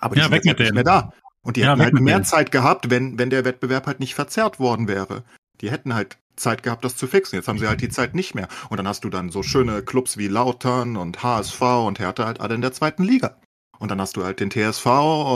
Aber 0.01 0.15
die 0.15 0.21
ja, 0.21 0.29
sind 0.29 0.47
halt 0.47 0.59
nicht 0.59 0.75
mehr 0.75 0.85
da. 0.85 1.13
Und 1.43 1.57
die 1.57 1.61
ja, 1.61 1.71
hätten 1.71 1.83
halt 1.83 1.95
mehr 1.95 2.17
denen. 2.17 2.25
Zeit 2.25 2.51
gehabt, 2.51 2.91
wenn, 2.91 3.19
wenn 3.19 3.31
der 3.31 3.45
Wettbewerb 3.45 3.87
halt 3.87 4.01
nicht 4.01 4.15
verzerrt 4.15 4.59
worden 4.59 4.89
wäre. 4.89 5.23
Die 5.61 5.71
hätten 5.71 5.95
halt 5.95 6.19
Zeit 6.35 6.63
gehabt, 6.63 6.85
das 6.85 6.97
zu 6.97 7.07
fixen. 7.07 7.37
Jetzt 7.37 7.49
haben 7.49 7.59
sie 7.59 7.69
halt 7.69 7.81
die 7.81 7.89
Zeit 7.89 8.15
nicht 8.15 8.35
mehr. 8.35 8.49
Und 8.69 8.79
dann 8.79 8.89
hast 8.89 9.05
du 9.05 9.11
dann 9.11 9.31
so 9.31 9.43
schöne 9.43 9.83
Clubs 9.83 10.17
wie 10.17 10.29
Lautern 10.29 10.97
und 10.97 11.23
HSV 11.23 11.61
und 11.87 11.99
Hertha 11.99 12.27
halt 12.27 12.41
alle 12.41 12.55
in 12.55 12.61
der 12.61 12.73
zweiten 12.73 13.05
Liga. 13.05 13.37
Und 13.79 13.91
dann 13.91 14.01
hast 14.01 14.17
du 14.17 14.25
halt 14.25 14.41
den 14.41 14.51
TSV 14.51 14.87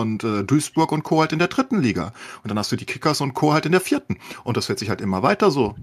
und 0.00 0.24
äh, 0.24 0.44
Duisburg 0.44 0.92
und 0.92 1.02
Co. 1.02 1.20
halt 1.20 1.32
in 1.32 1.38
der 1.38 1.48
dritten 1.48 1.80
Liga. 1.80 2.12
Und 2.42 2.48
dann 2.50 2.58
hast 2.58 2.72
du 2.72 2.76
die 2.76 2.86
Kickers 2.86 3.20
und 3.20 3.34
Co. 3.34 3.52
halt 3.52 3.66
in 3.66 3.72
der 3.72 3.80
vierten. 3.80 4.18
Und 4.44 4.56
das 4.56 4.68
wird 4.68 4.78
sich 4.78 4.88
halt 4.88 5.00
immer 5.00 5.22
weiter 5.22 5.50
so 5.50 5.74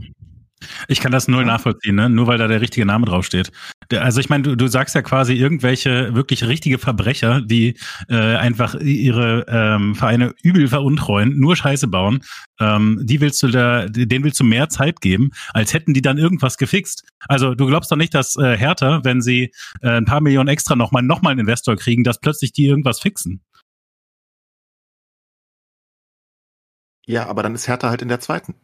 ich 0.87 0.99
kann 0.99 1.11
das 1.11 1.27
null 1.27 1.45
nachvollziehen, 1.45 1.95
ne? 1.95 2.09
nur 2.09 2.27
weil 2.27 2.37
da 2.37 2.47
der 2.47 2.61
richtige 2.61 2.85
Name 2.85 3.05
draufsteht. 3.05 3.51
Also 3.93 4.19
ich 4.19 4.29
meine, 4.29 4.43
du, 4.43 4.55
du 4.55 4.67
sagst 4.67 4.95
ja 4.95 5.01
quasi 5.01 5.33
irgendwelche 5.33 6.13
wirklich 6.13 6.45
richtige 6.45 6.77
Verbrecher, 6.77 7.41
die 7.41 7.77
äh, 8.09 8.35
einfach 8.35 8.75
ihre 8.75 9.45
ähm, 9.47 9.95
Vereine 9.95 10.33
übel 10.41 10.67
veruntreuen, 10.67 11.39
nur 11.39 11.55
Scheiße 11.55 11.87
bauen. 11.87 12.23
Ähm, 12.59 12.99
die 13.03 13.21
willst 13.21 13.41
du 13.43 13.47
da, 13.47 13.87
denen 13.87 14.23
willst 14.23 14.39
du 14.39 14.43
mehr 14.43 14.69
Zeit 14.69 15.01
geben, 15.01 15.31
als 15.53 15.73
hätten 15.73 15.93
die 15.93 16.01
dann 16.01 16.17
irgendwas 16.17 16.57
gefixt. 16.57 17.03
Also 17.27 17.55
du 17.55 17.65
glaubst 17.67 17.91
doch 17.91 17.97
nicht, 17.97 18.13
dass 18.13 18.35
äh, 18.35 18.57
Hertha, 18.57 19.03
wenn 19.03 19.21
sie 19.21 19.51
äh, 19.81 19.89
ein 19.89 20.05
paar 20.05 20.21
Millionen 20.21 20.49
extra 20.49 20.75
nochmal 20.75 21.03
noch 21.03 21.21
mal 21.21 21.31
einen 21.31 21.41
Investor 21.41 21.75
kriegen, 21.75 22.03
dass 22.03 22.19
plötzlich 22.19 22.51
die 22.53 22.65
irgendwas 22.65 22.99
fixen. 22.99 23.41
Ja, 27.05 27.27
aber 27.27 27.41
dann 27.41 27.55
ist 27.55 27.67
Hertha 27.67 27.89
halt 27.89 28.01
in 28.01 28.09
der 28.09 28.19
zweiten. 28.19 28.55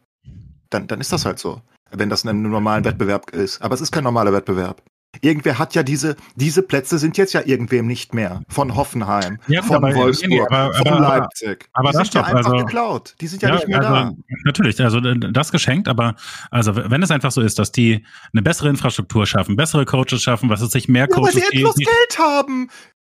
Dann, 0.68 0.86
dann 0.86 1.00
ist 1.00 1.12
das 1.12 1.24
halt 1.24 1.38
so, 1.38 1.62
wenn 1.90 2.10
das 2.10 2.24
in 2.24 2.30
einem 2.30 2.42
normalen 2.42 2.84
Wettbewerb 2.84 3.30
ist. 3.30 3.62
Aber 3.62 3.74
es 3.74 3.80
ist 3.80 3.90
kein 3.90 4.04
normaler 4.04 4.32
Wettbewerb. 4.32 4.82
Irgendwer 5.24 5.58
hat 5.58 5.74
ja 5.74 5.82
diese, 5.82 6.16
diese 6.36 6.62
Plätze 6.62 6.98
sind 6.98 7.16
jetzt 7.16 7.32
ja 7.32 7.40
irgendwem 7.44 7.86
nicht 7.86 8.12
mehr. 8.14 8.42
Von 8.48 8.76
Hoffenheim, 8.76 9.38
Ja, 9.48 9.62
von 9.62 9.76
aber- 9.76 9.94
Wolfsburg, 9.94 10.28
nee, 10.30 10.40
aber- 10.40 10.74
von 10.74 10.86
aber- 10.86 11.00
Leipzig. 11.00 11.68
aber 11.72 11.90
die 11.90 11.96
das 11.98 12.06
sind 12.08 12.14
ja 12.14 12.22
einfach 12.24 12.52
also- 12.52 12.64
geklaut. 12.64 13.14
Die 13.20 13.26
sind 13.26 13.42
ja, 13.42 13.54
nicht 13.54 13.66
mehr 13.68 13.78
also, 13.78 13.92
da. 13.92 14.12
Natürlich, 14.44 14.80
also 14.82 15.00
das 15.00 15.50
geschenkt, 15.50 15.88
aber 15.88 16.14
also 16.50 16.76
wenn 16.76 17.02
es 17.02 17.10
einfach 17.10 17.30
so 17.32 17.40
ist, 17.40 17.58
dass 17.58 17.72
die 17.72 18.04
eine 18.32 18.42
bessere 18.42 18.68
Infrastruktur 18.68 19.26
schaffen, 19.26 19.56
bessere 19.56 19.84
Coaches 19.84 20.22
schaffen, 20.22 20.50
was 20.50 20.60
es 20.60 20.70
sich 20.72 20.88
mehr 20.88 21.08
Ja, 21.10 21.16
weil 21.16 21.22
Coaches 21.22 21.34
sie 21.34 21.56
endlos 21.56 21.76
Geld 21.76 22.18
haben. 22.18 22.68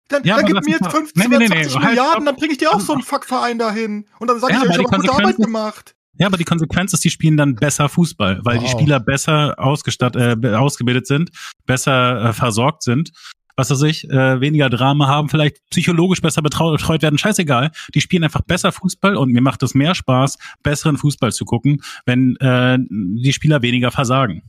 Dann, 0.08 0.24
Ja, 0.24 0.36
dann 0.36 0.44
aber 0.46 0.54
gib 0.54 0.54
mir 0.54 0.60
mich 0.64 0.72
jetzt 0.72 0.80
mal- 0.84 0.90
15 0.90 1.22
Nee, 1.22 1.28
nee, 1.28 1.36
oder 1.36 1.44
nee, 1.44 1.46
20 1.48 1.66
nee, 1.74 1.74
halt, 1.80 1.88
Milliarden, 1.90 2.12
stopp. 2.12 2.24
dann 2.24 2.36
bringe 2.36 2.52
ich 2.52 2.58
dir 2.58 2.70
auch 2.74 2.80
so 2.80 2.92
einen 2.94 3.02
Fuckverein 3.02 3.58
dahin. 3.58 4.06
Und 4.18 4.30
dann 4.30 4.40
sag 4.40 4.48
Ja, 4.50 4.56
ich, 4.56 4.62
aber 4.62 4.70
ich 4.70 4.78
habe 4.78 4.96
gute 4.96 5.12
Arbeit 5.12 5.38
ist- 5.38 5.44
gemacht. 5.44 5.94
Ja, 6.18 6.26
aber 6.26 6.36
die 6.36 6.44
Konsequenz 6.44 6.92
ist, 6.92 7.04
die 7.04 7.10
spielen 7.10 7.36
dann 7.36 7.54
besser 7.54 7.88
Fußball, 7.88 8.40
weil 8.42 8.58
die 8.58 8.64
Wow. 8.64 8.72
Spieler 8.72 9.00
besser 9.00 9.54
ausgestattet, 9.58 10.44
äh, 10.44 10.54
ausgebildet 10.54 11.06
sind, 11.06 11.30
besser 11.66 12.24
äh, 12.30 12.32
versorgt 12.32 12.82
sind, 12.82 13.12
was 13.56 13.70
weiß 13.70 13.82
ich, 13.82 14.08
äh, 14.08 14.40
weniger 14.40 14.70
Drama 14.70 15.08
haben, 15.08 15.28
vielleicht 15.28 15.56
psychologisch 15.70 16.20
besser 16.20 16.42
betreut 16.42 17.02
werden, 17.02 17.18
scheißegal. 17.18 17.72
Die 17.94 18.00
spielen 18.00 18.22
einfach 18.24 18.42
besser 18.42 18.70
Fußball 18.70 19.16
und 19.16 19.32
mir 19.32 19.40
macht 19.40 19.62
es 19.62 19.74
mehr 19.74 19.94
Spaß, 19.96 20.38
besseren 20.62 20.96
Fußball 20.96 21.32
zu 21.32 21.44
gucken, 21.44 21.82
wenn 22.06 22.36
äh, 22.36 22.78
die 22.88 23.32
Spieler 23.32 23.62
weniger 23.62 23.90
versagen. 23.90 24.42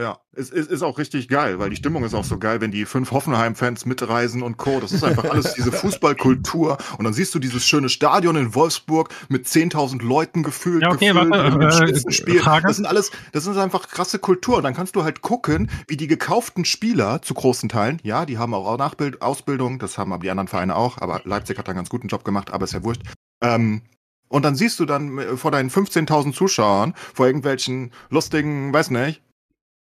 Ja, 0.00 0.18
es 0.32 0.48
ist, 0.48 0.70
ist 0.70 0.82
auch 0.82 0.96
richtig 0.96 1.28
geil, 1.28 1.58
weil 1.58 1.68
die 1.68 1.76
Stimmung 1.76 2.04
ist 2.04 2.14
auch 2.14 2.24
so 2.24 2.38
geil, 2.38 2.62
wenn 2.62 2.70
die 2.70 2.86
fünf 2.86 3.10
Hoffenheim-Fans 3.10 3.84
mitreisen 3.84 4.42
und 4.42 4.56
Co. 4.56 4.80
Das 4.80 4.92
ist 4.92 5.04
einfach 5.04 5.24
alles 5.24 5.52
diese 5.52 5.72
Fußballkultur. 5.72 6.78
Und 6.96 7.04
dann 7.04 7.12
siehst 7.12 7.34
du 7.34 7.38
dieses 7.38 7.66
schöne 7.66 7.90
Stadion 7.90 8.34
in 8.34 8.54
Wolfsburg 8.54 9.10
mit 9.28 9.44
10.000 9.44 10.02
Leuten 10.02 10.42
gefühlt. 10.42 10.82
Ja, 10.82 10.92
okay, 10.92 11.08
gefüllt, 11.12 11.30
warte, 11.30 11.54
im 11.54 11.60
äh, 11.60 11.72
Spitzenspiel. 11.72 12.42
Das 12.62 12.76
sind 12.76 12.86
alles, 12.86 13.10
das 13.32 13.46
ist 13.46 13.58
einfach 13.58 13.88
krasse 13.88 14.18
Kultur. 14.18 14.56
Und 14.56 14.62
dann 14.62 14.74
kannst 14.74 14.96
du 14.96 15.04
halt 15.04 15.20
gucken, 15.20 15.70
wie 15.86 15.98
die 15.98 16.06
gekauften 16.06 16.64
Spieler 16.64 17.20
zu 17.20 17.34
großen 17.34 17.68
Teilen, 17.68 17.98
ja, 18.02 18.24
die 18.24 18.38
haben 18.38 18.54
auch 18.54 18.78
Nachbild, 18.78 19.20
Ausbildung, 19.20 19.78
das 19.78 19.98
haben 19.98 20.14
aber 20.14 20.22
die 20.22 20.30
anderen 20.30 20.48
Vereine 20.48 20.76
auch, 20.76 20.96
aber 20.96 21.20
Leipzig 21.24 21.58
hat 21.58 21.68
da 21.68 21.72
einen 21.72 21.78
ganz 21.78 21.90
guten 21.90 22.08
Job 22.08 22.24
gemacht, 22.24 22.50
aber 22.52 22.64
ist 22.64 22.72
ja 22.72 22.82
wurscht. 22.82 23.02
Ähm, 23.42 23.82
und 24.28 24.44
dann 24.44 24.54
siehst 24.54 24.80
du 24.80 24.86
dann 24.86 25.18
äh, 25.18 25.36
vor 25.36 25.50
deinen 25.50 25.68
15.000 25.68 26.32
Zuschauern, 26.32 26.94
vor 27.12 27.26
irgendwelchen 27.26 27.90
lustigen, 28.08 28.72
weiß 28.72 28.90
nicht, 28.90 29.20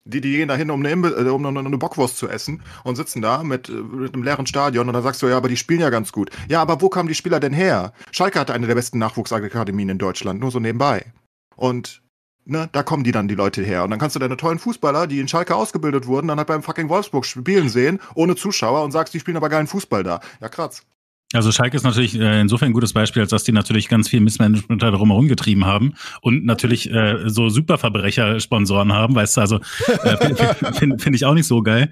die, 0.07 0.21
die 0.21 0.33
gehen 0.33 0.49
da 0.49 0.55
hin, 0.55 0.71
um 0.71 0.85
eine, 0.85 1.09
äh, 1.09 1.29
um 1.29 1.45
eine 1.45 1.79
Bockwurst 1.79 2.17
zu 2.17 2.29
essen 2.29 2.63
und 2.85 2.97
sitzen 2.97 3.21
da 3.21 3.43
mit, 3.43 3.69
äh, 3.69 3.73
mit 3.73 4.15
einem 4.15 4.23
leeren 4.23 4.47
Stadion 4.47 4.87
und 4.87 4.95
dann 4.95 5.03
sagst 5.03 5.21
du, 5.23 5.27
ja, 5.27 5.37
aber 5.37 5.49
die 5.49 5.57
spielen 5.57 5.81
ja 5.81 5.91
ganz 5.91 6.13
gut. 6.13 6.31
Ja, 6.49 6.63
aber 6.63 6.81
wo 6.81 6.89
kamen 6.89 7.09
die 7.09 7.15
Spieler 7.15 7.41
denn 7.41 7.53
her? 7.53 7.93
Schalke 8.13 8.39
hatte 8.39 8.55
eine 8.55 8.67
der 8.67 8.77
besten 8.77 8.99
Nachwuchsakademien 8.99 9.89
in 9.89 9.99
Deutschland, 9.99 10.41
nur 10.41 10.51
so 10.51 10.61
nebenbei. 10.61 11.13
Und 11.57 12.03
ne, 12.45 12.69
da 12.73 12.83
kommen 12.83 13.05
die 13.05 13.13
dann 13.13 13.29
die 13.29 13.35
Leute 13.35 13.63
her. 13.63 13.85
Und 13.85 13.91
dann 13.91 13.99
kannst 13.99 14.17
du 14.17 14.21
deine 14.21 14.37
tollen 14.37 14.59
Fußballer, 14.59 15.07
die 15.07 15.21
in 15.21 15.29
Schalke 15.29 15.57
ausgebildet 15.57 16.07
wurden, 16.07 16.29
dann 16.29 16.39
halt 16.39 16.49
beim 16.49 16.63
fucking 16.63 16.89
Wolfsburg 16.89 17.27
spielen 17.27 17.69
sehen, 17.69 18.01
ohne 18.15 18.37
Zuschauer 18.37 18.85
und 18.85 18.93
sagst, 18.93 19.13
die 19.13 19.21
spielen 19.21 19.37
aber 19.37 19.49
geilen 19.49 19.67
Fußball 19.67 20.05
da. 20.05 20.21
Ja, 20.41 20.49
kratz. 20.49 20.83
Also 21.33 21.51
Schalke 21.51 21.77
ist 21.77 21.83
natürlich 21.83 22.19
äh, 22.19 22.41
insofern 22.41 22.71
ein 22.71 22.73
gutes 22.73 22.93
Beispiel, 22.93 23.23
als 23.23 23.31
dass 23.31 23.43
die 23.43 23.53
natürlich 23.53 23.89
ganz 23.89 24.09
viel 24.09 24.21
Missmanagement 24.21 24.81
da 24.81 24.91
drumherum 24.91 25.27
getrieben 25.27 25.65
haben 25.65 25.95
und 26.21 26.45
natürlich 26.45 26.91
äh, 26.91 27.29
so 27.29 27.49
Superverbrecher-Sponsoren 27.49 28.93
haben, 28.93 29.15
weißt 29.15 29.37
du, 29.37 29.41
also 29.41 29.61
äh, 30.05 30.35
finde 30.75 30.99
find 30.99 31.17
ich 31.17 31.25
auch 31.25 31.35
nicht 31.35 31.49
so 31.49 31.63
geil. 31.63 31.91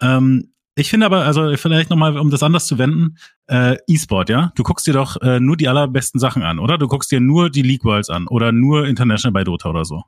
Ähm, 0.00 0.52
ich 0.76 0.88
finde 0.88 1.04
aber, 1.04 1.26
also 1.26 1.54
vielleicht 1.56 1.90
nochmal, 1.90 2.16
um 2.16 2.30
das 2.30 2.42
anders 2.42 2.66
zu 2.66 2.78
wenden, 2.78 3.18
äh, 3.48 3.76
E-Sport, 3.86 4.30
ja? 4.30 4.52
Du 4.54 4.62
guckst 4.62 4.86
dir 4.86 4.94
doch 4.94 5.20
äh, 5.20 5.40
nur 5.40 5.58
die 5.58 5.68
allerbesten 5.68 6.18
Sachen 6.18 6.42
an, 6.42 6.58
oder? 6.58 6.78
Du 6.78 6.86
guckst 6.86 7.10
dir 7.10 7.20
nur 7.20 7.50
die 7.50 7.62
League 7.62 7.84
Worlds 7.84 8.08
an 8.08 8.26
oder 8.28 8.50
nur 8.50 8.86
International 8.86 9.32
bei 9.32 9.44
Dota 9.44 9.68
oder 9.68 9.84
so. 9.84 10.04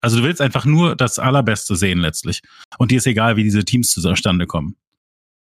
Also 0.00 0.18
du 0.18 0.22
willst 0.22 0.40
einfach 0.40 0.64
nur 0.64 0.96
das 0.96 1.18
Allerbeste 1.18 1.76
sehen 1.76 1.98
letztlich. 1.98 2.40
Und 2.78 2.90
dir 2.90 2.98
ist 2.98 3.06
egal, 3.06 3.36
wie 3.36 3.42
diese 3.42 3.64
Teams 3.64 3.90
zustande 3.90 4.46
kommen. 4.46 4.76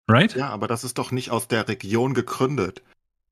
Right? 0.08 0.36
Ja, 0.36 0.50
aber 0.50 0.68
das 0.68 0.84
ist 0.84 0.98
doch 0.98 1.12
nicht 1.12 1.32
aus 1.32 1.48
der 1.48 1.68
Region 1.68 2.14
gegründet. 2.14 2.82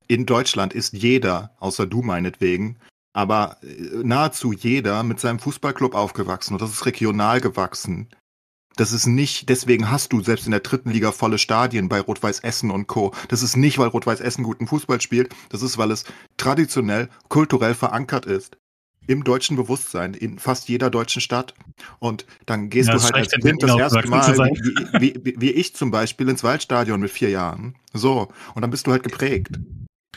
In 0.08 0.26
Deutschland 0.26 0.74
ist 0.74 0.94
jeder, 0.94 1.56
außer 1.60 1.86
du 1.86 2.02
meinetwegen, 2.02 2.78
aber 3.14 3.58
äh, 3.62 4.04
nahezu 4.04 4.52
jeder 4.52 5.04
mit 5.04 5.20
seinem 5.20 5.40
Fußballclub 5.40 5.96
aufgewachsen 5.96 6.54
und 6.54 6.62
das 6.62 6.72
ist 6.72 6.86
regional 6.86 7.42
gewachsen. 7.42 8.10
Das 8.78 8.94
ist 8.94 9.06
nicht, 9.06 9.50
deswegen 9.50 9.92
hast 9.92 10.14
du 10.14 10.22
selbst 10.22 10.46
in 10.46 10.52
der 10.52 10.62
dritten 10.62 10.92
Liga 10.92 11.12
volle 11.12 11.38
Stadien 11.38 11.90
bei 11.90 12.00
Rot-Weiß 12.00 12.40
Essen 12.40 12.72
und 12.72 12.88
Co. 12.88 13.14
Das 13.28 13.44
ist 13.44 13.58
nicht, 13.58 13.78
weil 13.78 13.90
Rot-Weiß 13.90 14.22
Essen 14.22 14.44
guten 14.44 14.66
Fußball 14.66 15.02
spielt, 15.02 15.36
das 15.50 15.62
ist, 15.62 15.78
weil 15.78 15.92
es 15.92 16.06
traditionell, 16.38 17.10
kulturell 17.28 17.76
verankert 17.76 18.26
ist. 18.26 18.58
Im 19.08 19.24
deutschen 19.24 19.56
Bewusstsein, 19.58 20.14
in 20.14 20.38
fast 20.38 20.70
jeder 20.70 20.90
deutschen 20.90 21.22
Stadt. 21.22 21.54
Und 22.00 22.26
dann 22.46 22.70
gehst 22.70 22.90
Ja, 22.90 22.96
du 22.96 23.04
halt 23.04 23.16
als 23.16 23.32
Kind 23.32 23.46
in 23.46 23.58
das 23.58 23.78
erste 23.78 24.08
Mal, 24.08 24.38
wie, 25.00 25.16
wie, 25.24 25.36
wie 25.38 25.52
ich 25.52 25.76
zum 25.76 25.92
Beispiel, 25.92 26.30
ins 26.30 26.44
Waldstadion 26.44 27.00
mit 27.00 27.12
vier 27.12 27.30
Jahren. 27.30 27.76
So. 27.94 28.30
Und 28.54 28.62
dann 28.62 28.70
bist 28.70 28.88
du 28.88 28.92
halt 28.92 29.04
geprägt. 29.04 29.60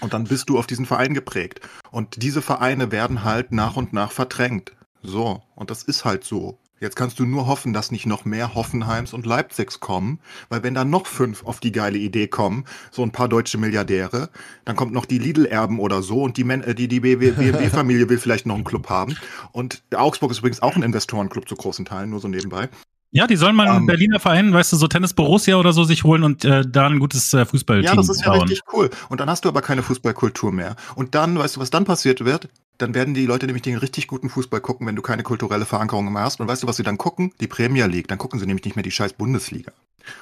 Und 0.00 0.12
dann 0.12 0.24
bist 0.24 0.48
du 0.50 0.58
auf 0.58 0.66
diesen 0.66 0.86
Verein 0.86 1.14
geprägt. 1.14 1.60
Und 1.90 2.22
diese 2.22 2.42
Vereine 2.42 2.92
werden 2.92 3.24
halt 3.24 3.52
nach 3.52 3.76
und 3.76 3.92
nach 3.92 4.12
verdrängt. 4.12 4.72
So. 5.02 5.42
Und 5.54 5.70
das 5.70 5.82
ist 5.82 6.04
halt 6.04 6.24
so. 6.24 6.58
Jetzt 6.84 6.96
kannst 6.96 7.18
du 7.18 7.24
nur 7.24 7.46
hoffen, 7.46 7.72
dass 7.72 7.90
nicht 7.90 8.04
noch 8.04 8.26
mehr 8.26 8.54
Hoffenheims 8.54 9.14
und 9.14 9.24
Leipzigs 9.24 9.80
kommen, 9.80 10.18
weil 10.50 10.62
wenn 10.62 10.74
da 10.74 10.84
noch 10.84 11.06
fünf 11.06 11.42
auf 11.46 11.58
die 11.58 11.72
geile 11.72 11.96
Idee 11.96 12.28
kommen, 12.28 12.66
so 12.90 13.02
ein 13.02 13.10
paar 13.10 13.26
deutsche 13.26 13.56
Milliardäre, 13.56 14.28
dann 14.66 14.76
kommt 14.76 14.92
noch 14.92 15.06
die 15.06 15.16
Lidl-Erben 15.18 15.78
oder 15.80 16.02
so 16.02 16.22
und 16.22 16.36
die, 16.36 16.44
Men 16.44 16.62
äh, 16.62 16.74
die, 16.74 16.86
die 16.86 17.00
BMW-Familie 17.00 18.06
will 18.10 18.18
vielleicht 18.18 18.44
noch 18.44 18.54
einen 18.54 18.64
Club 18.64 18.90
haben. 18.90 19.16
Und 19.52 19.82
Augsburg 19.96 20.30
ist 20.30 20.40
übrigens 20.40 20.60
auch 20.60 20.76
ein 20.76 20.82
Investorenclub 20.82 21.48
zu 21.48 21.56
großen 21.56 21.86
Teilen, 21.86 22.10
nur 22.10 22.20
so 22.20 22.28
nebenbei. 22.28 22.68
Ja, 23.12 23.26
die 23.26 23.36
sollen 23.36 23.56
mal 23.56 23.66
einen 23.68 23.78
Ähm, 23.78 23.86
Berliner 23.86 24.20
Verein, 24.20 24.52
weißt 24.52 24.72
du, 24.72 24.76
so 24.76 24.86
Tennis 24.86 25.14
Borussia 25.14 25.56
oder 25.56 25.72
so 25.72 25.84
sich 25.84 26.04
holen 26.04 26.22
und 26.22 26.44
äh, 26.44 26.64
da 26.68 26.86
ein 26.88 26.98
gutes 26.98 27.32
äh, 27.32 27.46
Fußballteam 27.46 27.86
Ja, 27.88 27.94
das 27.96 28.10
ist 28.10 28.20
ja 28.22 28.30
bauen. 28.32 28.40
richtig 28.42 28.60
cool. 28.74 28.90
Und 29.08 29.20
dann 29.20 29.30
hast 29.30 29.46
du 29.46 29.48
aber 29.48 29.62
keine 29.62 29.82
Fußballkultur 29.82 30.52
mehr. 30.52 30.76
Und 30.96 31.14
dann, 31.14 31.38
weißt 31.38 31.56
du, 31.56 31.60
was 31.60 31.70
dann 31.70 31.86
passiert 31.86 32.24
wird? 32.26 32.48
Dann 32.78 32.94
werden 32.94 33.14
die 33.14 33.26
Leute 33.26 33.46
nämlich 33.46 33.62
den 33.62 33.76
richtig 33.78 34.06
guten 34.08 34.28
Fußball 34.28 34.60
gucken, 34.60 34.86
wenn 34.86 34.96
du 34.96 35.02
keine 35.02 35.22
kulturelle 35.22 35.64
Verankerung 35.64 36.12
mehr 36.12 36.22
hast. 36.22 36.40
Und 36.40 36.48
weißt 36.48 36.62
du, 36.64 36.66
was 36.66 36.76
sie 36.76 36.82
dann 36.82 36.98
gucken? 36.98 37.32
Die 37.40 37.46
Premier 37.46 37.86
League. 37.86 38.08
Dann 38.08 38.18
gucken 38.18 38.40
sie 38.40 38.46
nämlich 38.46 38.64
nicht 38.64 38.74
mehr 38.76 38.82
die 38.82 38.90
scheiß 38.90 39.12
Bundesliga. 39.12 39.72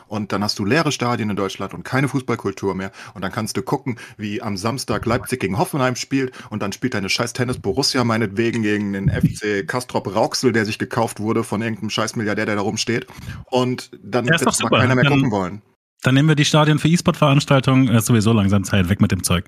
Und 0.06 0.30
dann 0.30 0.44
hast 0.44 0.58
du 0.60 0.64
leere 0.64 0.92
Stadien 0.92 1.28
in 1.30 1.34
Deutschland 1.34 1.74
und 1.74 1.82
keine 1.82 2.06
Fußballkultur 2.08 2.74
mehr. 2.74 2.92
Und 3.14 3.22
dann 3.22 3.32
kannst 3.32 3.56
du 3.56 3.62
gucken, 3.62 3.98
wie 4.16 4.40
am 4.40 4.56
Samstag 4.56 5.06
Leipzig 5.06 5.40
gegen 5.40 5.58
Hoffenheim 5.58 5.96
spielt. 5.96 6.32
Und 6.50 6.62
dann 6.62 6.72
spielt 6.72 6.94
deine 6.94 7.08
scheiß 7.08 7.32
Tennis 7.32 7.58
Borussia 7.58 8.04
meinetwegen 8.04 8.62
gegen 8.62 8.92
den 8.92 9.08
FC 9.10 9.66
Kastrop 9.66 10.14
Rauxel, 10.14 10.52
der 10.52 10.66
sich 10.66 10.78
gekauft 10.78 11.18
wurde 11.20 11.42
von 11.42 11.62
irgendeinem 11.62 11.90
scheiß 11.90 12.14
Milliardär, 12.16 12.46
der 12.46 12.56
da 12.56 12.60
rumsteht. 12.62 13.06
Und 13.50 13.90
dann 14.04 14.26
Ja, 14.26 14.38
wird 14.40 14.54
super. 14.54 14.78
keiner 14.78 14.94
mehr 14.94 15.04
Dann- 15.04 15.14
gucken 15.14 15.30
wollen. 15.32 15.62
Dann 16.04 16.14
nehmen 16.14 16.28
wir 16.28 16.34
die 16.36 16.44
Stadien 16.44 16.78
für 16.80 16.88
E-Sport-Veranstaltungen, 16.88 17.88
äh, 17.88 17.98
ist 17.98 18.06
sowieso 18.06 18.32
langsam 18.32 18.64
Zeit, 18.64 18.88
weg 18.88 19.00
mit 19.00 19.10
dem 19.12 19.22
Zeug. 19.22 19.44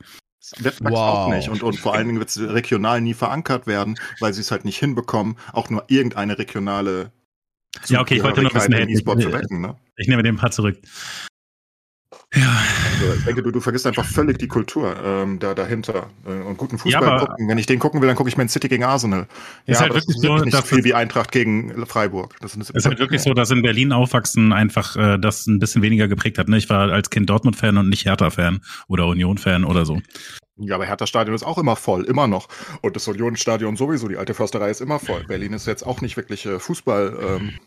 Wettbewerbs 0.58 0.96
Wow. 0.96 0.98
auch 0.98 1.28
nicht. 1.28 1.48
Und, 1.48 1.62
und 1.62 1.78
vor 1.78 1.94
allen 1.94 2.06
Dingen 2.06 2.18
wird 2.18 2.28
es 2.28 2.38
regional 2.38 3.00
nie 3.00 3.14
verankert 3.14 3.66
werden, 3.66 3.98
weil 4.20 4.32
sie 4.32 4.40
es 4.40 4.50
halt 4.50 4.64
nicht 4.64 4.78
hinbekommen, 4.78 5.36
auch 5.52 5.70
nur 5.70 5.84
irgendeine 5.88 6.38
regionale 6.38 7.12
Ja, 7.86 8.00
okay, 8.00 8.16
ich 8.16 8.22
wollte 8.22 8.42
nur 8.42 8.50
im 8.54 8.88
E-Sport 8.88 9.18
hey, 9.18 9.26
zu 9.26 9.32
wecken. 9.32 9.60
Ne? 9.60 9.76
Ich 9.96 10.08
nehme 10.08 10.22
den 10.22 10.36
Part 10.36 10.54
zurück. 10.54 10.78
Ja, 12.34 12.62
Also 13.00 13.14
ich 13.18 13.24
denke, 13.24 13.42
du, 13.42 13.50
du 13.50 13.60
vergisst 13.60 13.86
einfach 13.86 14.04
völlig 14.04 14.38
die 14.38 14.48
Kultur 14.48 14.96
ähm, 15.04 15.38
da 15.38 15.54
dahinter. 15.54 16.10
Äh, 16.26 16.30
und 16.30 16.56
guten 16.56 16.78
Fußball 16.78 17.02
Ja, 17.02 17.18
gucken. 17.18 17.48
Wenn 17.48 17.58
ich 17.58 17.66
den 17.66 17.78
gucken 17.78 18.00
will, 18.00 18.08
dann 18.08 18.16
gucke 18.16 18.28
ich 18.28 18.36
Man 18.36 18.48
City 18.48 18.68
gegen 18.68 18.84
Arsenal. 18.84 19.26
Ist 19.66 19.80
halt 19.80 19.90
aber 19.90 20.00
das 20.00 20.08
wirklich 20.08 20.16
ist 20.16 20.22
so, 20.22 20.34
nicht 20.36 20.52
so 20.52 20.60
dass 20.60 20.68
viel 20.68 20.84
wie 20.84 20.94
Eintracht 20.94 21.30
gegen 21.32 21.86
Freiburg. 21.86 22.36
Das 22.40 22.56
ist, 22.56 22.70
ist 22.70 22.86
halt 22.86 22.98
wirklich 22.98 23.22
so, 23.22 23.34
dass 23.34 23.50
in 23.50 23.62
Berlin 23.62 23.92
aufwachsen 23.92 24.52
einfach 24.52 24.96
äh, 24.96 25.18
das 25.18 25.46
ein 25.46 25.58
bisschen 25.58 25.82
weniger 25.82 26.08
geprägt 26.08 26.38
hat. 26.38 26.48
Ne? 26.48 26.56
Ich 26.56 26.68
war 26.68 26.90
als 26.90 27.10
Kind 27.10 27.30
Dortmund-Fan 27.30 27.78
und 27.78 27.88
nicht 27.88 28.04
Hertha-Fan 28.04 28.60
oder 28.88 29.06
Union-Fan 29.06 29.64
oder 29.64 29.84
so. 29.86 30.00
Ja, 30.56 30.76
aber 30.76 30.86
Hertha-Stadion 30.86 31.34
ist 31.34 31.42
auch 31.42 31.58
immer 31.58 31.76
voll, 31.76 32.04
immer 32.04 32.28
noch. 32.28 32.48
Und 32.80 32.94
das 32.96 33.08
Union-Stadion 33.08 33.76
sowieso, 33.76 34.08
die 34.08 34.16
alte 34.16 34.34
Försterei 34.34 34.70
ist 34.70 34.80
immer 34.80 34.98
voll. 34.98 35.24
Berlin 35.24 35.52
ist 35.52 35.66
jetzt 35.66 35.84
auch 35.84 36.00
nicht 36.00 36.16
wirklich 36.16 36.46
äh, 36.46 36.58
Fußball. 36.58 37.18
Ähm, 37.20 37.58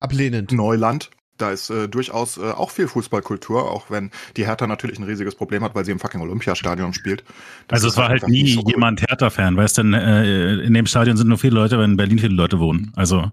Ablehnend. 0.00 0.52
Neuland. 0.52 1.10
Da 1.36 1.50
ist 1.50 1.70
äh, 1.70 1.88
durchaus 1.88 2.36
äh, 2.38 2.50
auch 2.52 2.70
viel 2.70 2.86
Fußballkultur, 2.88 3.70
auch 3.70 3.90
wenn 3.90 4.10
die 4.36 4.46
Hertha 4.46 4.66
natürlich 4.66 4.98
ein 4.98 5.04
riesiges 5.04 5.34
Problem 5.34 5.64
hat, 5.64 5.74
weil 5.74 5.84
sie 5.84 5.92
im 5.92 5.98
fucking 5.98 6.20
Olympiastadion 6.20 6.94
spielt. 6.94 7.24
Das 7.68 7.82
Also 7.82 7.88
es 7.88 7.96
war 7.96 8.08
halt 8.08 8.28
nie 8.28 8.56
cool. 8.56 8.64
jemand 8.64 9.00
Hertha-Fan, 9.02 9.56
weißt 9.56 9.78
du, 9.78 9.82
äh, 9.94 10.64
in 10.64 10.74
dem 10.74 10.86
Stadion 10.86 11.16
sind 11.16 11.28
nur 11.28 11.38
viele 11.38 11.54
Leute, 11.56 11.76
weil 11.78 11.86
in 11.86 11.96
Berlin 11.96 12.18
viele 12.18 12.34
Leute 12.34 12.60
wohnen. 12.60 12.92
Also 12.96 13.30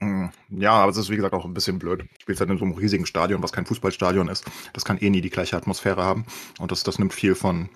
Mm, 0.00 0.28
Ja, 0.50 0.72
aber 0.72 0.90
es 0.90 0.96
ist 0.96 1.10
wie 1.10 1.16
gesagt 1.16 1.34
auch 1.34 1.44
ein 1.44 1.54
bisschen 1.54 1.78
blöd. 1.78 2.02
Du 2.02 2.06
spielst 2.20 2.40
halt 2.40 2.50
in 2.50 2.58
so 2.58 2.64
einem 2.64 2.74
riesigen 2.74 3.06
Stadion, 3.06 3.42
was 3.42 3.52
kein 3.52 3.66
Fußballstadion 3.66 4.28
ist. 4.28 4.44
Das 4.72 4.84
kann 4.84 4.98
eh 4.98 5.10
nie 5.10 5.20
die 5.20 5.30
gleiche 5.30 5.56
Atmosphäre 5.56 6.02
haben. 6.04 6.24
Und 6.58 6.70
das, 6.70 6.82
das 6.84 6.98
nimmt 6.98 7.12
viel 7.14 7.34
von 7.34 7.68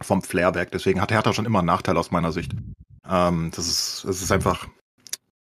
vom 0.00 0.22
Flair 0.22 0.54
weg. 0.54 0.70
Deswegen 0.72 1.00
hat 1.00 1.10
Hertha 1.12 1.32
schon 1.34 1.44
immer 1.44 1.58
einen 1.58 1.66
Nachteil 1.66 1.96
aus 1.98 2.10
meiner 2.10 2.32
Sicht. 2.32 2.52
Ähm, 3.08 3.50
das 3.54 3.66
ist, 3.66 4.04
es 4.04 4.22
ist 4.22 4.32
einfach, 4.32 4.66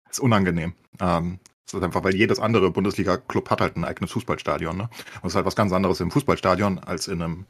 ist 0.09 0.19
unangenehm. 0.19 0.73
Ähm, 0.99 1.39
es 1.69 1.73
ist 1.75 1.83
einfach, 1.83 2.03
weil 2.03 2.15
jedes 2.15 2.39
andere 2.39 2.71
Bundesliga-Club 2.71 3.49
hat 3.49 3.61
halt 3.61 3.77
ein 3.77 3.85
eigenes 3.85 4.11
Fußballstadion, 4.11 4.75
ne? 4.75 4.89
Und 5.21 5.27
es 5.27 5.33
ist 5.33 5.35
halt 5.35 5.45
was 5.45 5.55
ganz 5.55 5.71
anderes 5.71 5.99
im 5.99 6.11
Fußballstadion 6.11 6.79
als 6.79 7.07
in 7.07 7.21
einem 7.21 7.45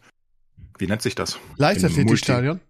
wie 0.80 0.88
nennt 0.88 1.02
sich 1.02 1.14
das? 1.14 1.38
Leichtathletikstadion? 1.58 2.62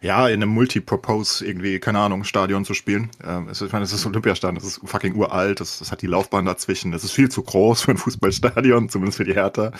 Ja, 0.00 0.28
in 0.28 0.42
einem 0.42 0.50
Multi-Propose 0.50 1.46
irgendwie, 1.46 1.78
keine 1.80 1.98
Ahnung, 1.98 2.24
Stadion 2.24 2.64
zu 2.64 2.74
spielen. 2.74 3.10
Ähm, 3.22 3.48
es, 3.48 3.60
ich 3.60 3.72
meine, 3.72 3.84
es 3.84 3.92
ist 3.92 4.06
Olympiastadion, 4.06 4.54
das 4.54 4.64
ist 4.64 4.80
fucking 4.84 5.14
uralt, 5.14 5.60
das, 5.60 5.80
das 5.80 5.92
hat 5.92 6.02
die 6.02 6.06
Laufbahn 6.06 6.44
dazwischen, 6.44 6.92
das 6.92 7.04
ist 7.04 7.12
viel 7.12 7.28
zu 7.28 7.42
groß 7.42 7.82
für 7.82 7.90
ein 7.90 7.96
Fußballstadion, 7.96 8.88
zumindest 8.88 9.18
für 9.18 9.24
die 9.24 9.34
Hertha. 9.34 9.72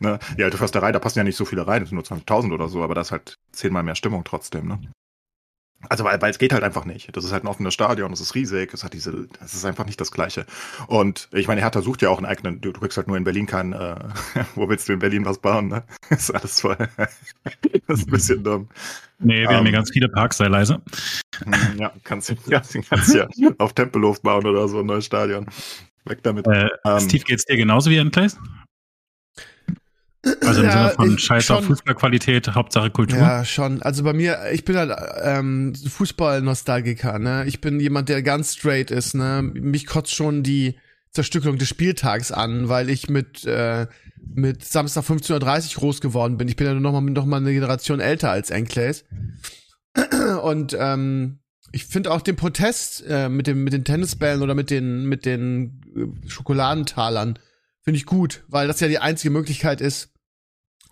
Ne? 0.00 0.18
Die 0.38 0.44
alte 0.44 0.56
Försterei, 0.56 0.92
da 0.92 0.98
passen 0.98 1.18
ja 1.18 1.24
nicht 1.24 1.36
so 1.36 1.44
viele 1.44 1.66
rein, 1.66 1.80
das 1.80 1.90
sind 1.90 1.96
nur 1.96 2.04
20.000 2.04 2.52
oder 2.54 2.68
so, 2.68 2.82
aber 2.82 2.94
da 2.94 3.02
ist 3.02 3.12
halt 3.12 3.38
zehnmal 3.52 3.82
mehr 3.82 3.94
Stimmung 3.94 4.24
trotzdem, 4.24 4.68
ne? 4.68 4.80
Also 5.88 6.04
weil, 6.04 6.20
weil 6.22 6.30
es 6.30 6.38
geht 6.38 6.52
halt 6.52 6.62
einfach 6.62 6.84
nicht. 6.84 7.14
Das 7.16 7.24
ist 7.24 7.32
halt 7.32 7.44
ein 7.44 7.48
offenes 7.48 7.74
Stadion, 7.74 8.10
das 8.10 8.20
ist 8.20 8.34
riesig, 8.34 8.72
es 8.72 8.84
hat 8.84 8.92
diese, 8.92 9.26
das 9.40 9.54
ist 9.54 9.64
einfach 9.64 9.86
nicht 9.86 10.00
das 10.00 10.10
Gleiche. 10.10 10.46
Und 10.86 11.28
ich 11.32 11.48
meine, 11.48 11.60
Hertha 11.60 11.82
sucht 11.82 12.02
ja 12.02 12.10
auch 12.10 12.18
einen 12.18 12.26
eigenen, 12.26 12.60
du, 12.60 12.72
du 12.72 12.80
kriegst 12.80 12.96
halt 12.96 13.08
nur 13.08 13.16
in 13.16 13.24
Berlin 13.24 13.46
keinen, 13.46 13.72
äh, 13.72 13.96
wo 14.54 14.68
willst 14.68 14.88
du 14.88 14.92
in 14.92 14.98
Berlin 15.00 15.24
was 15.24 15.38
bauen, 15.38 15.68
ne? 15.68 15.84
Das 16.08 16.28
ist 16.28 16.30
alles 16.30 16.60
voll. 16.60 16.76
das 16.96 17.98
ist 17.98 18.08
ein 18.08 18.10
bisschen 18.10 18.44
dumm. 18.44 18.68
Nee, 19.18 19.42
wir 19.42 19.50
um, 19.50 19.56
haben 19.56 19.62
hier 19.62 19.68
ähm. 19.68 19.74
ganz 19.74 19.90
viele 19.90 20.08
Parks, 20.08 20.36
sei 20.36 20.48
leise. 20.48 20.80
Hm, 21.44 21.78
ja, 21.78 21.92
kannst 22.04 22.30
du 22.30 22.34
ja, 22.46 22.62
kannst 22.88 23.14
ja 23.14 23.28
auf 23.58 23.72
Tempelhof 23.72 24.22
bauen 24.22 24.46
oder 24.46 24.68
so, 24.68 24.80
ein 24.80 24.86
neues 24.86 25.06
Stadion. 25.06 25.46
Weg 26.04 26.22
damit. 26.22 26.46
Äh, 26.46 26.68
um, 26.84 26.92
ähm. 26.92 27.00
Steve, 27.00 27.24
geht's 27.24 27.44
dir 27.44 27.56
genauso 27.56 27.90
wie 27.90 27.96
in 27.96 28.10
Place? 28.10 28.36
Also 30.24 30.60
im 30.60 30.68
ja, 30.68 30.72
Sinne 30.72 30.90
von 30.94 31.18
Scheiß 31.18 31.50
auf 31.50 31.64
Fußballqualität, 31.64 32.54
Hauptsache 32.54 32.90
Kultur. 32.90 33.18
Ja, 33.18 33.44
schon. 33.44 33.82
Also 33.82 34.04
bei 34.04 34.12
mir, 34.12 34.38
ich 34.52 34.64
bin 34.64 34.76
halt 34.76 34.96
ähm, 35.22 35.74
Fußball-Nostalgiker, 35.74 37.18
ne? 37.18 37.44
Ich 37.46 37.60
bin 37.60 37.80
jemand, 37.80 38.08
der 38.08 38.22
ganz 38.22 38.54
straight 38.54 38.92
ist, 38.92 39.14
ne? 39.14 39.42
Mich 39.42 39.86
kotzt 39.86 40.14
schon 40.14 40.44
die 40.44 40.76
Zerstückelung 41.10 41.58
des 41.58 41.68
Spieltags 41.68 42.30
an, 42.30 42.68
weil 42.68 42.88
ich 42.88 43.08
mit, 43.10 43.44
äh, 43.44 43.88
mit 44.16 44.64
Samstag 44.64 45.04
15.30 45.04 45.74
Uhr 45.74 45.80
groß 45.80 46.00
geworden 46.00 46.36
bin. 46.36 46.46
Ich 46.46 46.56
bin 46.56 46.68
ja 46.68 46.74
noch 46.74 46.92
mal, 46.92 47.00
noch 47.00 47.26
mal 47.26 47.38
eine 47.38 47.52
Generation 47.52 47.98
älter 47.98 48.30
als 48.30 48.50
Enclays. 48.50 49.04
Und 50.42 50.76
ähm, 50.78 51.40
ich 51.72 51.86
finde 51.86 52.12
auch 52.12 52.22
den 52.22 52.36
Protest 52.36 53.04
äh, 53.08 53.28
mit, 53.28 53.48
dem, 53.48 53.64
mit 53.64 53.72
den 53.72 53.84
Tennisbällen 53.84 54.42
oder 54.42 54.54
mit 54.54 54.70
den, 54.70 55.06
mit 55.06 55.26
den 55.26 55.80
äh, 55.96 56.28
Schokoladentalern 56.28 57.38
finde 57.82 57.98
ich 57.98 58.06
gut, 58.06 58.44
weil 58.48 58.68
das 58.68 58.80
ja 58.80 58.88
die 58.88 59.00
einzige 59.00 59.30
Möglichkeit 59.30 59.80
ist, 59.80 60.11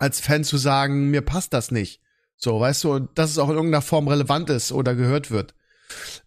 als 0.01 0.19
Fan 0.19 0.43
zu 0.43 0.57
sagen, 0.57 1.11
mir 1.11 1.21
passt 1.21 1.53
das 1.53 1.69
nicht. 1.69 2.01
So, 2.35 2.59
weißt 2.59 2.83
du, 2.83 2.93
und 2.93 3.09
dass 3.19 3.29
es 3.29 3.37
auch 3.37 3.49
in 3.49 3.55
irgendeiner 3.55 3.83
Form 3.83 4.07
relevant 4.07 4.49
ist 4.49 4.71
oder 4.71 4.95
gehört 4.95 5.29
wird. 5.29 5.53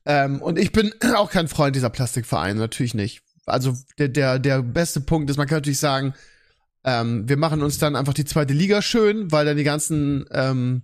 Ähm, 0.07 0.41
und 0.41 0.61
ich 0.61 0.71
bin 0.71 0.95
auch 1.17 1.29
kein 1.29 1.49
Freund 1.49 1.75
dieser 1.75 1.91
Plastikvereine, 1.91 2.59
natürlich 2.59 2.95
nicht. 2.95 3.23
Also 3.47 3.77
der, 3.99 4.09
der, 4.09 4.39
der 4.39 4.63
beste 4.63 5.01
Punkt 5.01 5.29
ist, 5.29 5.39
man 5.39 5.49
kann 5.49 5.57
natürlich 5.57 5.81
sagen, 5.81 6.15
ähm, 6.85 7.29
wir 7.29 7.37
machen 7.37 7.63
uns 7.63 7.79
dann 7.79 7.97
einfach 7.97 8.15
die 8.15 8.25
zweite 8.25 8.55
Liga 8.55 8.81
schön, 8.81 9.33
weil 9.33 9.45
dann 9.45 9.57
die 9.57 9.65
ganzen, 9.65 10.25
ähm, 10.31 10.83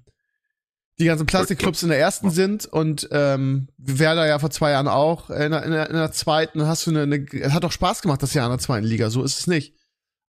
die 0.99 1.05
ganzen 1.05 1.27
Plastikclubs 1.27 1.85
in 1.85 1.91
der 1.91 2.01
ersten 2.01 2.31
sind 2.31 2.67
und 2.67 3.09
ähm, 3.13 3.69
Werder 3.79 4.27
ja 4.27 4.41
vor 4.41 4.51
zwei 4.51 4.73
Jahren 4.73 4.89
auch 4.89 5.31
in 5.31 5.53
der, 5.53 5.63
in 5.63 5.71
der, 5.71 5.89
in 5.91 5.97
der 5.97 6.11
zweiten 6.11 6.67
hast 6.67 6.87
du 6.87 6.91
eine, 6.91 7.03
eine, 7.03 7.55
hat 7.55 7.65
auch 7.65 7.73
Spaß 7.73 8.03
gemacht 8.03 8.21
das 8.21 8.35
Jahr 8.35 8.47
in 8.47 8.53
der 8.53 8.59
zweiten 8.59 8.87
Liga, 8.87 9.11
so 9.11 9.23
ist 9.23 9.39
es 9.39 9.47
nicht. 9.47 9.77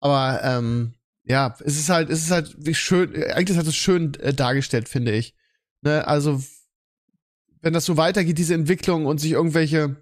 Aber 0.00 0.40
ähm, 0.42 0.94
ja, 1.28 1.54
es 1.64 1.76
ist 1.76 1.90
halt, 1.90 2.10
es 2.10 2.20
ist 2.24 2.30
halt 2.30 2.56
wie 2.58 2.74
schön, 2.74 3.14
eigentlich 3.32 3.58
hat 3.58 3.66
es 3.66 3.76
schön 3.76 4.14
äh, 4.14 4.32
dargestellt, 4.32 4.88
finde 4.88 5.12
ich. 5.12 5.34
Ne, 5.82 6.06
also, 6.08 6.42
wenn 7.60 7.74
das 7.74 7.84
so 7.84 7.96
weitergeht, 7.96 8.38
diese 8.38 8.54
Entwicklung 8.54 9.06
und 9.06 9.18
sich 9.18 9.32
irgendwelche 9.32 9.96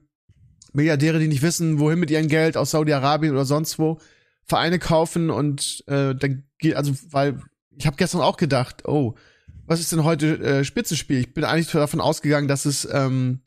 Milliardäre, 0.73 1.19
die 1.19 1.29
nicht 1.29 1.43
wissen, 1.43 1.79
wohin 1.79 1.99
mit 1.99 2.11
ihrem 2.11 2.29
Geld 2.29 2.57
aus 2.57 2.71
Saudi-Arabien 2.71 3.33
oder 3.33 3.45
sonst 3.45 3.79
wo, 3.79 3.99
Vereine 4.45 4.79
kaufen 4.79 5.31
und 5.31 5.83
äh, 5.89 6.15
dann 6.15 6.45
geht, 6.59 6.77
also, 6.77 6.93
weil 7.11 7.41
ich 7.77 7.87
habe 7.87 7.97
gestern 7.97 8.21
auch 8.21 8.37
gedacht, 8.37 8.87
oh, 8.87 9.17
was 9.67 9.81
ist 9.81 9.91
denn 9.91 10.05
heute 10.05 10.39
äh, 10.39 10.65
Spitzenspiel? 10.65 11.19
Ich 11.19 11.35
bin 11.35 11.45
eigentlich 11.45 11.71
davon 11.71 12.01
ausgegangen, 12.01 12.47
dass 12.47 12.67
es 12.67 12.89
ähm, 12.91 13.41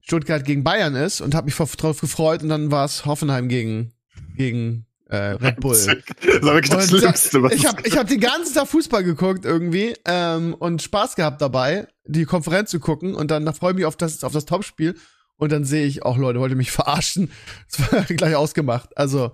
Stuttgart 0.00 0.44
gegen 0.44 0.62
Bayern 0.62 0.94
ist 0.94 1.20
und 1.20 1.34
habe 1.34 1.46
mich 1.46 1.56
drauf 1.56 2.00
gefreut 2.00 2.42
und 2.44 2.48
dann 2.48 2.70
war 2.70 2.84
es 2.84 3.04
Hoffenheim 3.04 3.48
gegen 3.48 3.92
gegen 4.36 4.85
äh, 5.08 5.16
Red 5.16 5.60
Bull. 5.60 5.76
Das 6.20 6.42
war 6.42 6.54
wirklich 6.54 6.70
das 6.70 6.90
und, 6.90 6.98
Schlimmste. 6.98 7.42
Was 7.42 7.52
ich 7.52 7.66
habe 7.66 7.82
ich 7.84 7.96
hab 7.96 8.08
den 8.08 8.20
ganzen 8.20 8.54
Tag 8.54 8.68
Fußball 8.68 9.04
geguckt 9.04 9.44
irgendwie 9.44 9.94
ähm, 10.04 10.54
und 10.54 10.82
Spaß 10.82 11.16
gehabt 11.16 11.40
dabei, 11.40 11.86
die 12.04 12.24
Konferenz 12.24 12.70
zu 12.70 12.80
gucken 12.80 13.14
und 13.14 13.30
dann 13.30 13.52
freue 13.54 13.70
ich 13.70 13.76
mich 13.76 13.84
auf 13.86 13.96
das, 13.96 14.24
auf 14.24 14.32
das 14.32 14.44
Topspiel 14.44 14.94
und 15.38 15.52
dann 15.52 15.64
sehe 15.64 15.86
ich, 15.86 16.02
auch 16.02 16.16
Leute, 16.16 16.40
wollte 16.40 16.54
mich 16.54 16.70
verarschen. 16.72 17.30
Das 17.70 17.92
war 17.92 18.02
gleich 18.08 18.34
ausgemacht. 18.34 18.96
Also 18.96 19.32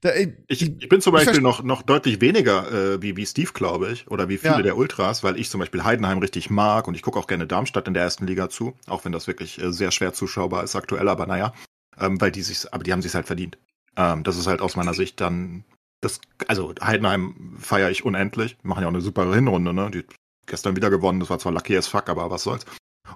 da, 0.00 0.14
ich, 0.14 0.30
ich, 0.48 0.62
ich 0.62 0.88
bin 0.88 1.00
zum 1.00 1.12
Beispiel 1.12 1.40
noch, 1.40 1.62
noch 1.62 1.82
deutlich 1.82 2.20
weniger 2.20 2.70
äh, 2.72 3.02
wie, 3.02 3.16
wie 3.16 3.26
Steve, 3.26 3.50
glaube 3.52 3.90
ich, 3.90 4.08
oder 4.08 4.28
wie 4.28 4.38
viele 4.38 4.54
ja. 4.54 4.62
der 4.62 4.76
Ultras, 4.76 5.22
weil 5.22 5.38
ich 5.38 5.50
zum 5.50 5.60
Beispiel 5.60 5.84
Heidenheim 5.84 6.18
richtig 6.18 6.50
mag 6.50 6.88
und 6.88 6.94
ich 6.94 7.02
gucke 7.02 7.18
auch 7.18 7.26
gerne 7.26 7.46
Darmstadt 7.46 7.88
in 7.88 7.94
der 7.94 8.02
ersten 8.02 8.26
Liga 8.26 8.48
zu, 8.48 8.74
auch 8.86 9.04
wenn 9.04 9.12
das 9.12 9.26
wirklich 9.26 9.60
äh, 9.60 9.72
sehr 9.72 9.90
schwer 9.90 10.12
zuschaubar 10.12 10.64
ist 10.64 10.76
aktuell, 10.76 11.08
aber 11.08 11.26
naja. 11.26 11.52
Ähm, 11.98 12.20
weil 12.20 12.30
die 12.30 12.42
sich, 12.42 12.72
aber 12.72 12.84
die 12.84 12.92
haben 12.92 13.02
sich 13.02 13.14
halt 13.14 13.26
verdient. 13.26 13.58
Ähm, 13.96 14.22
das 14.24 14.36
ist 14.36 14.46
halt 14.46 14.60
aus 14.60 14.76
meiner 14.76 14.94
Sicht 14.94 15.20
dann 15.20 15.64
das, 16.00 16.20
also 16.48 16.74
Heidenheim 16.80 17.56
feiere 17.58 17.90
ich 17.90 18.04
unendlich. 18.04 18.56
Die 18.62 18.66
machen 18.66 18.82
ja 18.82 18.88
auch 18.88 18.92
eine 18.92 19.02
super 19.02 19.32
Hinrunde, 19.34 19.72
ne? 19.72 19.90
Die 19.90 20.04
gestern 20.46 20.76
wieder 20.76 20.90
gewonnen, 20.90 21.20
das 21.20 21.30
war 21.30 21.38
zwar 21.38 21.52
lucky 21.52 21.76
as 21.76 21.86
fuck, 21.86 22.08
aber 22.08 22.30
was 22.30 22.42
soll's. 22.42 22.64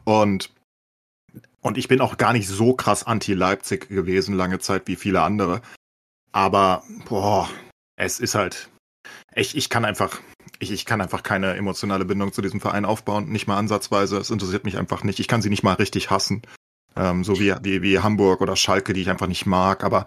Und, 0.05 0.51
und 1.61 1.79
ich 1.79 1.89
bin 1.89 2.01
auch 2.01 2.17
gar 2.17 2.33
nicht 2.33 2.49
so 2.49 2.75
krass 2.75 3.05
anti-Leipzig 3.05 3.89
gewesen, 3.89 4.35
lange 4.35 4.59
Zeit 4.59 4.87
wie 4.87 4.97
viele 4.97 5.23
andere. 5.23 5.63
Aber, 6.33 6.85
boah, 7.09 7.49
es 7.97 8.21
ist 8.21 8.35
halt, 8.35 8.69
ich, 9.35 9.57
ich 9.57 9.69
kann 9.69 9.85
einfach, 9.85 10.21
ich, 10.59 10.71
ich 10.71 10.85
kann 10.85 11.01
einfach 11.01 11.23
keine 11.23 11.55
emotionale 11.55 12.05
Bindung 12.05 12.33
zu 12.33 12.43
diesem 12.43 12.61
Verein 12.61 12.85
aufbauen, 12.85 13.31
nicht 13.31 13.47
mal 13.47 13.57
ansatzweise. 13.57 14.19
Es 14.19 14.31
interessiert 14.31 14.65
mich 14.65 14.79
einfach 14.79 15.05
nicht. 15.05 15.19
Ich 15.21 15.29
kann 15.29 15.43
sie 15.43 15.51
nicht 15.51 15.63
mal 15.63 15.75
richtig 15.75 16.11
hassen. 16.11 16.43
Ähm, 16.97 17.25
so 17.25 17.41
wie, 17.41 17.55
wie, 17.63 17.83
wie 17.83 17.99
Hamburg 17.99 18.41
oder 18.41 18.55
Schalke, 18.55 18.93
die 18.93 19.01
ich 19.01 19.11
einfach 19.11 19.27
nicht 19.27 19.47
mag. 19.47 19.83
Aber 19.83 20.07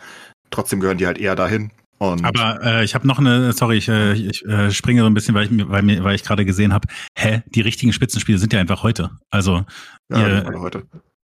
trotzdem 0.51 0.79
gehören 0.79 0.97
die 0.97 1.05
halt 1.05 1.17
eher 1.17 1.35
dahin. 1.35 1.71
Und 1.99 2.23
Aber 2.23 2.63
äh, 2.63 2.83
ich 2.83 2.93
habe 2.93 3.07
noch 3.07 3.17
eine, 3.17 3.53
sorry, 3.53 3.77
ich, 3.77 3.89
äh, 3.89 4.13
ich 4.13 4.45
äh, 4.45 4.71
springe 4.71 5.01
so 5.01 5.07
ein 5.07 5.13
bisschen, 5.15 5.33
weil 5.33 5.45
ich, 5.45 5.69
weil, 5.69 5.81
mir, 5.81 6.03
weil 6.03 6.15
ich 6.15 6.23
gerade 6.23 6.45
gesehen 6.45 6.73
habe, 6.73 6.87
hä, 7.17 7.41
die 7.47 7.61
richtigen 7.61 7.91
Spitzenspiele 7.91 8.37
sind 8.37 8.53
ja 8.53 8.59
einfach 8.59 8.83
heute. 8.83 9.09
Also, 9.31 9.65
ja, 10.09 10.27
ihr, 10.27 10.59
heute. 10.59 10.83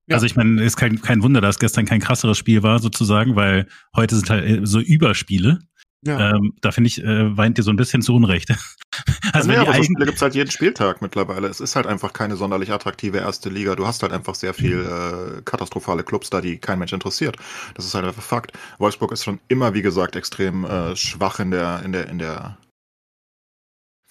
Also 0.09 0.25
ich 0.25 0.35
meine, 0.35 0.61
ist 0.61 0.75
kein, 0.75 1.01
kein 1.01 1.23
Wunder, 1.23 1.41
dass 1.41 1.59
gestern 1.59 1.85
kein 1.85 2.01
krasseres 2.01 2.37
Spiel 2.37 2.61
war, 2.63 2.79
sozusagen, 2.79 3.35
weil 3.35 3.67
heute 3.95 4.15
sind 4.15 4.29
halt 4.29 4.45
äh, 4.45 4.59
so 4.63 4.79
Überspiele. 4.79 5.59
Ja. 6.05 6.31
Ähm, 6.31 6.53
da 6.61 6.71
finde 6.71 6.89
ich, 6.89 7.01
äh, 7.01 7.37
weint 7.37 7.57
ihr 7.57 7.63
so 7.63 7.71
ein 7.71 7.77
bisschen 7.77 8.01
zu 8.01 8.13
Unrecht. 8.13 8.49
also 9.33 9.51
ja, 9.51 9.63
nee, 9.63 9.67
aber 9.69 9.81
so 9.81 9.93
gibt 9.93 10.15
es 10.15 10.21
halt 10.21 10.35
jeden 10.35 10.51
Spieltag 10.51 11.01
mittlerweile. 11.01 11.47
Es 11.47 11.61
ist 11.61 11.75
halt 11.75 11.87
einfach 11.87 12.11
keine 12.13 12.35
sonderlich 12.35 12.71
attraktive 12.71 13.19
erste 13.19 13.49
Liga. 13.49 13.75
Du 13.75 13.87
hast 13.87 14.03
halt 14.03 14.11
einfach 14.11 14.35
sehr 14.35 14.53
viel 14.53 14.79
äh, 14.79 15.41
katastrophale 15.43 16.03
Clubs 16.03 16.29
da, 16.29 16.41
die 16.41 16.57
kein 16.57 16.79
Mensch 16.79 16.93
interessiert. 16.93 17.37
Das 17.75 17.85
ist 17.85 17.93
halt 17.95 18.05
einfach 18.05 18.21
Fakt. 18.21 18.51
Wolfsburg 18.79 19.11
ist 19.13 19.23
schon 19.23 19.39
immer, 19.47 19.73
wie 19.73 19.81
gesagt, 19.81 20.15
extrem 20.15 20.65
äh, 20.65 20.95
schwach 20.95 21.39
in 21.39 21.51
der, 21.51 21.81
in 21.83 21.93
der, 21.93 22.09
in 22.09 22.19
der 22.19 22.57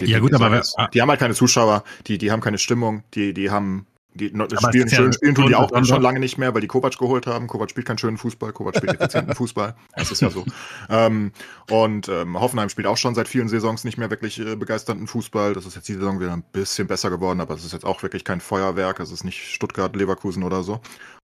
ja 0.01 0.19
gut, 0.19 0.35
aber 0.35 0.63
die 0.93 1.01
haben 1.01 1.11
halt 1.11 1.21
keine 1.21 1.35
Zuschauer, 1.35 1.85
die, 2.09 2.19
die 2.19 2.33
haben 2.33 2.41
keine 2.41 2.59
Stimmung, 2.59 3.05
die, 3.15 3.33
die 3.35 3.51
haben 3.51 3.87
die 4.15 4.29
spielen, 4.29 4.89
schön, 4.89 5.07
ja 5.07 5.13
spielen 5.13 5.35
tun 5.35 5.47
die 5.47 5.55
auch 5.55 5.71
schon 5.85 6.03
lange 6.03 6.21
nicht 6.21 6.39
mehr, 6.39 6.55
weil 6.55 6.61
die 6.61 6.67
Kovac 6.67 6.99
geholt 6.99 7.27
haben. 7.27 7.47
Kovac 7.47 7.71
spielt 7.71 7.87
keinen 7.87 7.99
schönen 7.99 8.19
Fußball, 8.19 8.53
Kovac 8.53 8.77
spielt 8.77 9.01
effizienten 9.01 9.35
Fußball. 9.37 9.75
Das 9.97 10.11
ist 10.11 10.21
ja 10.21 10.31
so. 10.31 10.45
Ähm, 10.89 11.33
und 11.71 12.09
ähm, 12.09 12.39
Hoffenheim 12.39 12.69
spielt 12.69 12.87
auch 12.87 12.97
schon 12.97 13.15
seit 13.15 13.29
vielen 13.29 13.49
Saisons 13.49 13.85
nicht 13.85 13.99
mehr 13.99 14.11
wirklich 14.11 14.39
äh, 14.39 14.57
begeisternden 14.57 15.07
Fußball. 15.07 15.55
Das 15.55 15.67
ist 15.67 15.77
jetzt 15.77 15.89
die 15.89 15.95
Saison 15.95 16.21
wieder 16.21 16.33
ein 16.33 16.45
bisschen 16.53 16.87
besser 16.87 17.11
geworden, 17.11 17.41
aber 17.41 17.55
es 17.55 17.65
ist 17.65 17.73
jetzt 17.73 17.85
auch 17.85 18.03
wirklich 18.03 18.25
kein 18.25 18.41
Feuerwerk. 18.41 19.01
Es 19.01 19.11
ist 19.11 19.25
nicht 19.25 19.43
Stuttgart, 19.43 19.97
Leverkusen 19.97 20.43
oder 20.43 20.63
so. 20.63 20.81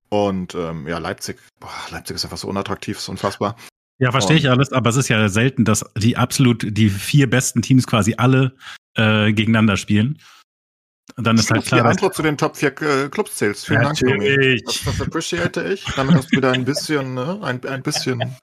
Und 0.08 0.54
ähm, 0.54 0.86
ja, 0.88 0.98
Leipzig, 0.98 1.38
boah, 1.60 1.70
Leipzig 1.90 2.16
ist 2.16 2.24
einfach 2.24 2.38
so 2.38 2.48
unattraktiv, 2.48 2.96
ist 2.96 3.08
unfassbar. 3.08 3.56
Ja, 3.98 4.12
verstehe 4.12 4.36
ich 4.36 4.48
alles, 4.48 4.72
aber 4.72 4.90
es 4.90 4.96
ist 4.96 5.08
ja 5.08 5.28
selten, 5.28 5.64
dass 5.64 5.84
die 5.96 6.16
absolut 6.16 6.64
die 6.64 6.88
vier 6.88 7.28
besten 7.28 7.62
Teams 7.62 7.86
quasi 7.86 8.14
alle 8.16 8.54
äh, 8.94 9.32
gegeneinander 9.32 9.76
spielen. 9.76 10.18
Und 11.16 11.26
dann 11.26 11.36
ist 11.36 11.50
halt 11.50 11.64
klar. 11.64 11.82
Die 11.82 11.86
Antwort 11.88 12.14
zu 12.14 12.22
den 12.22 12.36
Top 12.36 12.56
4 12.56 12.68
äh, 12.82 13.08
Clubs 13.08 13.36
zählst. 13.36 13.66
Vielen 13.66 13.82
Dank, 13.82 14.00
Junge. 14.00 14.60
Das, 14.64 14.82
das 14.84 15.00
appreciate 15.00 15.62
ich. 15.64 15.84
Damit 15.96 16.14
hast 16.14 16.32
du 16.32 16.36
wieder 16.36 16.52
ein 16.52 16.64
bisschen, 16.64 17.14
ne, 17.14 17.38
ein, 17.42 17.64
ein 17.66 17.82
bisschen 17.82 18.36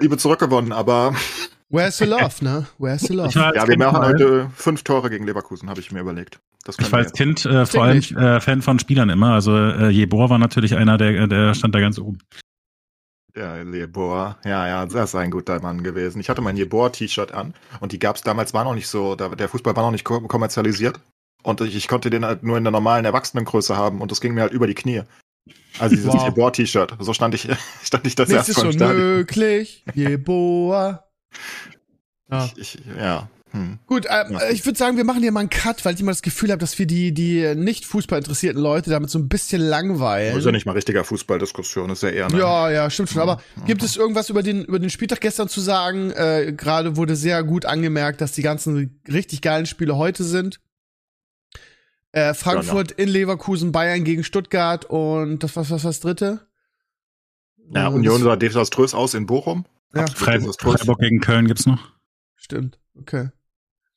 Liebe 0.00 0.16
zurückgewonnen, 0.16 0.72
aber. 0.72 1.14
Where's 1.70 1.98
the 1.98 2.06
love, 2.06 2.42
ne? 2.42 2.66
Where's 2.78 3.02
the 3.02 3.12
love? 3.12 3.30
Ja, 3.38 3.68
wir 3.68 3.76
machen 3.76 3.98
heute 3.98 4.50
fünf 4.54 4.82
Tore 4.84 5.10
gegen 5.10 5.26
Leverkusen, 5.26 5.68
habe 5.68 5.80
ich 5.80 5.92
mir 5.92 6.00
überlegt. 6.00 6.40
ich 6.66 6.90
war 6.90 7.00
als 7.00 7.12
Kind 7.12 7.44
äh, 7.44 7.66
vor 7.66 7.84
allem 7.84 7.98
äh, 8.16 8.40
Fan 8.40 8.62
von 8.62 8.78
Spielern 8.78 9.10
immer. 9.10 9.34
Also 9.34 9.54
äh, 9.54 9.90
Jebor 9.90 10.30
war 10.30 10.38
natürlich 10.38 10.74
einer, 10.76 10.96
der, 10.96 11.26
der 11.26 11.52
stand 11.52 11.74
da 11.74 11.80
ganz 11.80 11.98
oben. 11.98 12.20
Ja, 13.36 13.62
Jebor. 13.62 14.38
Ja, 14.46 14.66
ja, 14.66 14.86
das 14.86 15.10
ist 15.10 15.14
ein 15.14 15.30
guter 15.30 15.60
Mann 15.60 15.82
gewesen. 15.82 16.20
Ich 16.20 16.30
hatte 16.30 16.40
mein 16.40 16.56
Jebor-T-Shirt 16.56 17.32
an 17.32 17.52
und 17.80 17.92
die 17.92 17.98
gab's 17.98 18.22
damals, 18.22 18.54
war 18.54 18.64
noch 18.64 18.74
nicht 18.74 18.88
so, 18.88 19.14
der 19.14 19.48
Fußball 19.48 19.76
war 19.76 19.82
noch 19.82 19.92
nicht 19.92 20.04
kommerzialisiert. 20.04 20.98
Und 21.48 21.62
ich, 21.62 21.74
ich, 21.76 21.88
konnte 21.88 22.10
den 22.10 22.24
halt 22.26 22.42
nur 22.42 22.58
in 22.58 22.64
der 22.64 22.70
normalen 22.72 23.04
Erwachsenengröße 23.06 23.76
haben 23.76 24.00
und 24.02 24.10
das 24.10 24.20
ging 24.20 24.34
mir 24.34 24.42
halt 24.42 24.52
über 24.52 24.66
die 24.66 24.74
Knie. 24.74 25.02
Also 25.78 25.96
dieses 25.96 26.12
wow. 26.12 26.24
Jeboa-T-Shirt. 26.26 26.96
So 27.00 27.14
stand 27.14 27.34
ich, 27.34 27.48
stand 27.82 28.06
ich 28.06 28.14
das 28.14 28.28
erste 28.28 28.52
Mal 28.52 28.66
im 28.66 28.72
Stadion. 28.72 28.96
möglich, 28.98 29.84
Jeboa. 29.94 31.04
Ja. 32.30 32.44
Ich, 32.56 32.74
ich, 32.76 32.80
ja. 32.98 33.28
Hm. 33.52 33.78
Gut, 33.86 34.04
äh, 34.04 34.30
Ja. 34.30 34.50
ich 34.50 34.66
würde 34.66 34.76
sagen, 34.78 34.98
wir 34.98 35.04
machen 35.04 35.22
hier 35.22 35.32
mal 35.32 35.40
einen 35.40 35.48
Cut, 35.48 35.82
weil 35.86 35.94
ich 35.94 36.00
immer 36.02 36.10
das 36.10 36.20
Gefühl 36.20 36.50
habe, 36.50 36.58
dass 36.58 36.78
wir 36.78 36.86
die, 36.86 37.14
die 37.14 37.54
nicht 37.54 37.86
Fußball 37.86 38.18
interessierten 38.18 38.60
Leute 38.60 38.90
damit 38.90 39.08
so 39.08 39.18
ein 39.18 39.30
bisschen 39.30 39.62
langweilen. 39.62 40.32
Das 40.34 40.40
ist 40.40 40.44
ja 40.44 40.52
nicht 40.52 40.66
mal 40.66 40.72
richtiger 40.72 41.02
Fußballdiskussion, 41.02 41.88
ist 41.88 42.02
ja 42.02 42.10
eher 42.10 42.26
eine. 42.26 42.38
Ja, 42.38 42.70
ja, 42.70 42.90
stimmt 42.90 43.08
schon. 43.08 43.22
Aber 43.22 43.40
Mhm. 43.56 43.64
gibt 43.64 43.82
es 43.82 43.96
irgendwas 43.96 44.28
über 44.28 44.42
den, 44.42 44.64
über 44.66 44.78
den 44.78 44.90
Spieltag 44.90 45.22
gestern 45.22 45.48
zu 45.48 45.62
sagen? 45.62 46.10
Äh, 46.10 46.52
Gerade 46.54 46.96
wurde 46.98 47.16
sehr 47.16 47.42
gut 47.42 47.64
angemerkt, 47.64 48.20
dass 48.20 48.32
die 48.32 48.42
ganzen 48.42 49.00
richtig 49.10 49.40
geilen 49.40 49.64
Spiele 49.64 49.96
heute 49.96 50.24
sind. 50.24 50.60
Äh, 52.12 52.34
Frankfurt 52.34 52.90
in 52.92 53.08
Leverkusen, 53.08 53.70
Bayern 53.72 54.04
gegen 54.04 54.24
Stuttgart 54.24 54.84
und 54.86 55.40
das 55.42 55.56
was 55.56 55.70
was 55.70 55.82
das 55.82 56.00
dritte? 56.00 56.46
Ja, 57.74 57.88
Äh, 57.88 57.92
Union 57.92 58.14
das- 58.16 58.22
sah 58.24 58.36
desaströs 58.36 58.94
aus 58.94 59.14
in 59.14 59.26
Bochum. 59.26 59.66
Ja. 59.94 60.06
Freiburg. 60.06 60.54
Freiburg 60.60 60.98
gegen 61.00 61.20
Köln 61.20 61.46
gibt's 61.46 61.66
noch. 61.66 61.92
Stimmt. 62.36 62.78
Okay. 62.98 63.30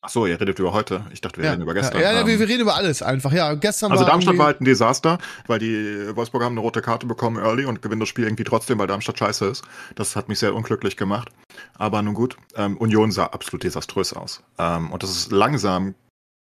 Ach 0.03 0.09
so, 0.09 0.25
ihr 0.25 0.41
redet 0.41 0.57
über 0.57 0.73
heute. 0.73 1.05
Ich 1.13 1.21
dachte, 1.21 1.37
wir 1.37 1.45
Ja, 1.45 1.51
reden 1.51 1.61
über 1.61 1.75
gestern. 1.75 2.01
ja, 2.01 2.11
ja, 2.11 2.25
wir, 2.25 2.33
Ähm, 2.33 2.39
wir 2.39 2.47
reden 2.47 2.61
über 2.61 2.75
alles 2.75 3.03
einfach. 3.03 3.31
Ja, 3.31 3.53
gestern 3.53 3.91
also 3.91 4.03
war 4.03 4.09
Darmstadt 4.09 4.37
war 4.39 4.47
halt 4.47 4.59
ein 4.59 4.65
Desaster, 4.65 5.19
weil 5.45 5.59
die 5.59 6.15
Wolfsburger 6.15 6.45
haben 6.45 6.53
eine 6.53 6.61
rote 6.61 6.81
Karte 6.81 7.05
bekommen 7.05 7.37
early 7.37 7.65
und 7.65 7.83
gewinnen 7.83 7.99
das 7.99 8.09
Spiel 8.09 8.23
irgendwie 8.25 8.43
trotzdem, 8.43 8.79
weil 8.79 8.87
Darmstadt 8.87 9.19
scheiße 9.19 9.45
ist. 9.45 9.63
Das 9.95 10.15
hat 10.15 10.27
mich 10.27 10.39
sehr 10.39 10.55
unglücklich 10.55 10.97
gemacht. 10.97 11.29
Aber 11.75 12.01
nun 12.01 12.15
gut, 12.15 12.35
ähm, 12.55 12.77
Union 12.77 13.11
sah 13.11 13.27
absolut 13.27 13.63
desaströs 13.63 14.13
aus. 14.13 14.41
Ähm, 14.57 14.91
und 14.91 15.03
das 15.03 15.11
ist 15.11 15.31
langsam, 15.31 15.93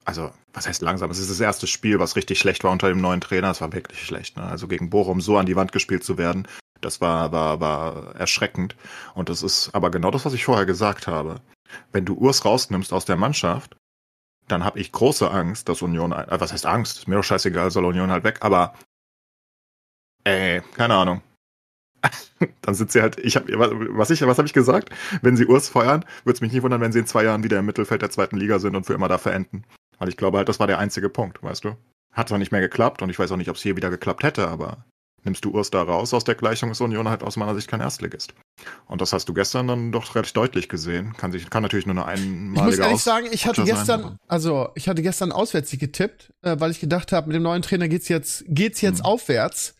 also 0.07 0.31
was 0.53 0.67
heißt 0.67 0.83
langsam? 0.83 1.11
Es 1.11 1.19
ist 1.19 1.31
das 1.31 1.41
erste 1.41 1.67
Spiel, 1.67 1.99
was 1.99 2.17
richtig 2.17 2.39
schlecht 2.39 2.65
war 2.65 2.71
unter 2.73 2.89
dem 2.89 3.01
neuen 3.01 3.21
Trainer. 3.21 3.51
Es 3.51 3.61
war 3.61 3.73
wirklich 3.73 4.03
schlecht. 4.03 4.37
Ne? 4.37 4.45
Also 4.45 4.69
gegen 4.69 4.89
Bochum 4.89 5.21
so 5.21 5.37
an 5.37 5.47
die 5.47 5.57
Wand 5.57 5.73
gespielt 5.73 6.05
zu 6.05 6.17
werden, 6.17 6.49
das 6.81 7.01
war, 7.01 7.33
war, 7.33 7.61
war 7.61 8.15
erschreckend. 8.15 8.77
Und 9.15 9.29
das 9.29 9.43
ist 9.43 9.71
aber 9.75 9.91
genau 9.91 10.11
das, 10.11 10.25
was 10.25 10.33
ich 10.33 10.45
vorher 10.45 10.67
gesagt 10.67 11.07
habe. 11.07 11.41
Wenn 11.93 12.05
du 12.05 12.15
Urs 12.15 12.45
rausnimmst 12.45 12.93
aus 12.93 13.05
der 13.05 13.17
Mannschaft, 13.17 13.77
dann 14.47 14.65
habe 14.65 14.79
ich 14.79 14.93
große 14.93 15.29
Angst, 15.29 15.69
dass 15.69 15.83
Union, 15.83 16.13
äh, 16.13 16.27
was 16.29 16.53
heißt 16.53 16.67
Angst? 16.67 16.99
Ist 16.99 17.09
mir 17.09 17.17
doch 17.17 17.25
scheißegal, 17.25 17.71
soll 17.71 17.85
Union 17.85 18.11
halt 18.11 18.25
weg, 18.25 18.39
aber 18.43 18.75
ey, 20.25 20.63
keine 20.77 20.95
Ahnung. 20.95 21.23
dann 22.63 22.75
sind 22.75 22.93
sie 22.93 23.03
halt, 23.03 23.19
ich 23.19 23.37
habe, 23.37 23.53
was 23.97 24.11
ich, 24.11 24.25
was 24.25 24.39
habe 24.39 24.47
ich 24.47 24.53
gesagt? 24.53 24.91
Wenn 25.23 25.37
sie 25.37 25.47
Urs 25.47 25.69
feuern, 25.69 26.05
würde 26.25 26.37
es 26.37 26.41
mich 26.41 26.53
nicht 26.53 26.63
wundern, 26.63 26.81
wenn 26.81 26.93
sie 26.93 27.01
in 27.01 27.07
zwei 27.07 27.25
Jahren 27.25 27.43
wieder 27.43 27.59
im 27.59 27.67
Mittelfeld 27.67 28.03
der 28.03 28.11
zweiten 28.11 28.37
Liga 28.37 28.59
sind 28.61 28.77
und 28.77 28.87
für 28.87 28.95
immer 28.95 29.09
da 29.09 29.19
verenden. 29.19 29.65
Weil 29.99 30.09
ich 30.09 30.17
glaube 30.17 30.39
halt, 30.39 30.49
das 30.49 30.61
war 30.61 30.67
der 30.67 30.79
einzige 30.79 31.09
Punkt, 31.09 31.43
weißt 31.43 31.65
du? 31.65 31.77
Hat 32.13 32.29
zwar 32.29 32.39
nicht 32.39 32.53
mehr 32.53 32.61
geklappt 32.61 33.03
und 33.03 33.11
ich 33.11 33.19
weiß 33.19 33.31
auch 33.33 33.37
nicht, 33.37 33.51
ob 33.51 33.57
es 33.57 33.63
hier 33.63 33.77
wieder 33.77 33.91
geklappt 33.91 34.23
hätte, 34.23 34.49
aber 34.49 34.85
nimmst 35.25 35.45
du 35.45 35.51
Urs 35.51 35.71
da 35.71 35.83
raus 35.83 36.15
aus 36.15 36.23
der 36.25 36.35
Gleichung, 36.37 36.71
ist 36.71 36.81
Union 36.81 37.09
halt 37.09 37.23
aus 37.25 37.37
meiner 37.37 37.55
Sicht 37.55 37.69
kein 37.69 37.81
Erstligist. 37.81 38.33
Und 38.87 39.01
das 39.01 39.13
hast 39.13 39.29
du 39.29 39.35
gestern 39.35 39.67
dann 39.67 39.91
doch 39.93 40.15
recht 40.15 40.37
deutlich 40.37 40.69
gesehen. 40.69 41.15
Kann 41.17 41.33
sich, 41.33 41.51
kann 41.51 41.63
natürlich 41.63 41.85
nur 41.87 41.95
eine 41.97 42.05
einmalige 42.07 42.59
Ich 42.61 42.65
muss 42.65 42.79
ehrlich 42.79 42.95
Aus- 42.95 43.05
sagen, 43.05 43.27
ich 43.33 43.47
hatte 43.47 43.67
sein, 43.67 43.75
gestern, 43.75 44.05
aber- 44.05 44.17
also 44.29 44.69
ich 44.77 44.89
hatte 44.89 45.03
gestern 45.03 45.33
auswärts 45.33 45.73
getippt, 45.73 46.33
äh, 46.43 46.57
weil 46.61 46.71
ich 46.71 46.79
gedacht 46.81 47.11
habe, 47.13 47.27
mit 47.27 47.35
dem 47.35 47.43
neuen 47.43 47.63
Trainer 47.63 47.89
geht's 47.89 48.09
jetzt, 48.09 48.45
geht's 48.49 48.81
jetzt 48.81 49.01
Mhm. 49.01 49.07
aufwärts. 49.07 49.75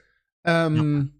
Ähm, 0.45 1.13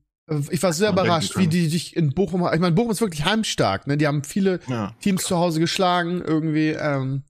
Ich 0.51 0.61
war 0.61 0.73
sehr 0.73 0.93
Man 0.93 1.05
überrascht, 1.05 1.39
wie 1.39 1.47
die 1.47 1.69
sich 1.69 1.95
in 1.95 2.13
Bochum, 2.13 2.41
ich 2.53 2.59
meine, 2.59 2.73
Bochum 2.75 2.91
ist 2.91 3.01
wirklich 3.01 3.25
heimstark, 3.25 3.87
ne? 3.87 3.97
Die 3.97 4.09
haben 4.09 4.25
viele 4.25 4.59
Ja. 4.67 4.93
Teams 5.01 5.23
zu 5.23 5.37
Hause 5.37 5.61
geschlagen, 5.61 6.21
irgendwie, 6.21 6.71
ähm, 6.71 7.23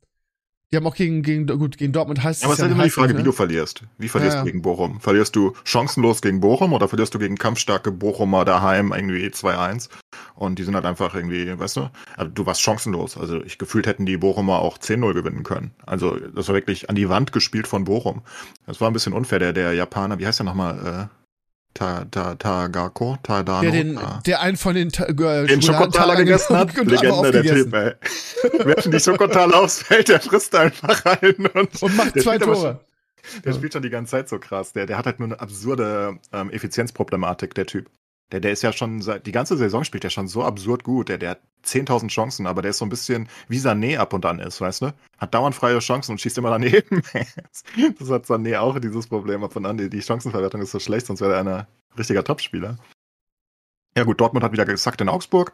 die 0.72 0.76
haben 0.76 0.86
auch 0.86 0.94
gegen, 0.96 1.22
gegen, 1.22 1.46
gut, 1.46 1.78
gegen 1.78 1.92
Dortmund 1.92 2.24
heißt 2.24 2.42
Ja, 2.42 2.46
aber 2.46 2.54
es 2.54 2.58
ist 2.58 2.64
ja 2.66 2.72
immer 2.72 2.82
die 2.84 2.90
Frage, 2.90 3.12
es, 3.12 3.14
wie 3.14 3.18
ne? 3.18 3.24
du 3.24 3.32
verlierst. 3.32 3.82
Wie 3.98 4.08
verlierst 4.08 4.34
Ja, 4.36 4.40
du 4.42 4.46
gegen 4.46 4.62
Bochum? 4.62 5.00
Verlierst 5.00 5.36
du 5.36 5.52
chancenlos 5.64 6.22
gegen 6.22 6.40
Bochum 6.40 6.72
oder 6.72 6.88
verlierst 6.88 7.14
du 7.14 7.20
gegen 7.20 7.36
kampfstarke 7.36 7.92
Bochumer 7.92 8.44
daheim 8.44 8.92
irgendwie 8.92 9.26
2-1? 9.28 9.88
Und 10.34 10.58
die 10.58 10.64
sind 10.64 10.74
halt 10.74 10.84
einfach 10.84 11.14
irgendwie, 11.14 11.56
weißt 11.56 11.76
du? 11.76 11.90
Also 12.16 12.32
du 12.32 12.46
warst 12.46 12.62
chancenlos. 12.62 13.16
Also 13.16 13.42
ich 13.44 13.58
gefühlt 13.58 13.86
hätten 13.86 14.06
die 14.06 14.16
Bochumer 14.16 14.58
auch 14.58 14.78
10-0 14.78 15.14
gewinnen 15.14 15.44
können. 15.44 15.70
Also 15.86 16.16
das 16.16 16.48
war 16.48 16.56
wirklich 16.56 16.90
an 16.90 16.96
die 16.96 17.08
Wand 17.08 17.32
gespielt 17.32 17.68
von 17.68 17.84
Bochum. 17.84 18.22
Das 18.66 18.80
war 18.80 18.90
ein 18.90 18.92
bisschen 18.92 19.12
unfair. 19.12 19.38
Der, 19.38 19.52
der 19.52 19.72
Japaner, 19.72 20.18
wie 20.18 20.26
heißt 20.26 20.40
der 20.40 20.46
nochmal? 20.46 21.10
Ta, 21.76 22.06
ta, 22.10 22.34
Tagako? 22.36 23.18
Tadano? 23.22 23.60
Der, 23.60 23.70
den, 23.70 23.96
Ta- 23.96 24.22
der 24.24 24.40
einen 24.40 24.56
von 24.56 24.74
den, 24.74 24.88
Ta- 24.90 25.04
äh, 25.04 25.46
den 25.46 25.60
Schokotaler 25.60 26.16
gegessen 26.16 26.56
hat. 26.56 26.76
und 26.78 26.90
Legende, 26.90 27.30
der. 27.32 27.42
Typ, 27.42 27.74
ey. 27.74 27.92
Werfen 28.66 28.92
die 28.92 29.00
Schokotaler 29.00 29.58
aufs 29.60 29.82
Feld, 29.82 30.08
der 30.08 30.20
frisst 30.20 30.54
einfach 30.54 31.04
rein 31.04 31.34
und, 31.52 31.82
Und 31.82 31.96
macht 31.96 32.18
zwei 32.18 32.38
Tore. 32.38 32.80
Der 33.44 33.52
Ja. 33.52 33.58
spielt 33.58 33.74
schon 33.74 33.82
die 33.82 33.90
ganze 33.90 34.12
Zeit 34.12 34.28
so 34.30 34.38
krass. 34.38 34.72
Der, 34.72 34.86
der 34.86 34.96
hat 34.96 35.04
halt 35.04 35.18
nur 35.18 35.28
eine 35.28 35.38
absurde 35.38 36.16
ähm, 36.32 36.48
Effizienzproblematik, 36.50 37.54
der 37.54 37.66
Typ. 37.66 37.90
Der, 38.32 38.40
der 38.40 38.52
ist 38.52 38.62
ja 38.62 38.72
schon 38.72 39.02
seit, 39.02 39.26
die 39.26 39.32
ganze 39.32 39.56
Saison 39.56 39.84
spielt 39.84 40.02
er 40.02 40.10
schon 40.10 40.26
so 40.26 40.42
absurd 40.42 40.82
gut. 40.82 41.08
Der, 41.08 41.18
der 41.18 41.30
hat 41.30 41.40
10.000 41.64 42.08
Chancen, 42.08 42.46
aber 42.46 42.62
der 42.62 42.70
ist 42.70 42.78
so 42.78 42.84
ein 42.84 42.88
bisschen 42.88 43.28
wie 43.48 43.58
Sané 43.58 43.98
ab 43.98 44.12
und 44.12 44.26
an 44.26 44.40
ist, 44.40 44.60
weißt 44.60 44.82
du? 44.82 44.94
Hat 45.18 45.34
dauernd 45.34 45.54
freie 45.54 45.78
Chancen 45.78 46.12
und 46.12 46.20
schießt 46.20 46.38
immer 46.38 46.50
daneben. 46.50 47.02
das 47.12 48.10
hat 48.10 48.24
Sané 48.24 48.58
auch 48.58 48.78
dieses 48.78 49.06
Problem 49.06 49.44
ab 49.44 49.54
und 49.54 49.66
an. 49.66 49.78
Die, 49.78 49.88
die 49.88 50.02
Chancenverwertung 50.02 50.60
ist 50.60 50.72
so 50.72 50.80
schlecht, 50.80 51.06
sonst 51.06 51.20
wäre 51.20 51.34
er 51.34 51.40
ein 51.40 51.66
richtiger 51.96 52.24
Topspieler. 52.24 52.78
Ja 53.96 54.04
gut, 54.04 54.20
Dortmund 54.20 54.44
hat 54.44 54.52
wieder 54.52 54.66
gesackt 54.66 55.00
in 55.00 55.08
Augsburg. 55.08 55.52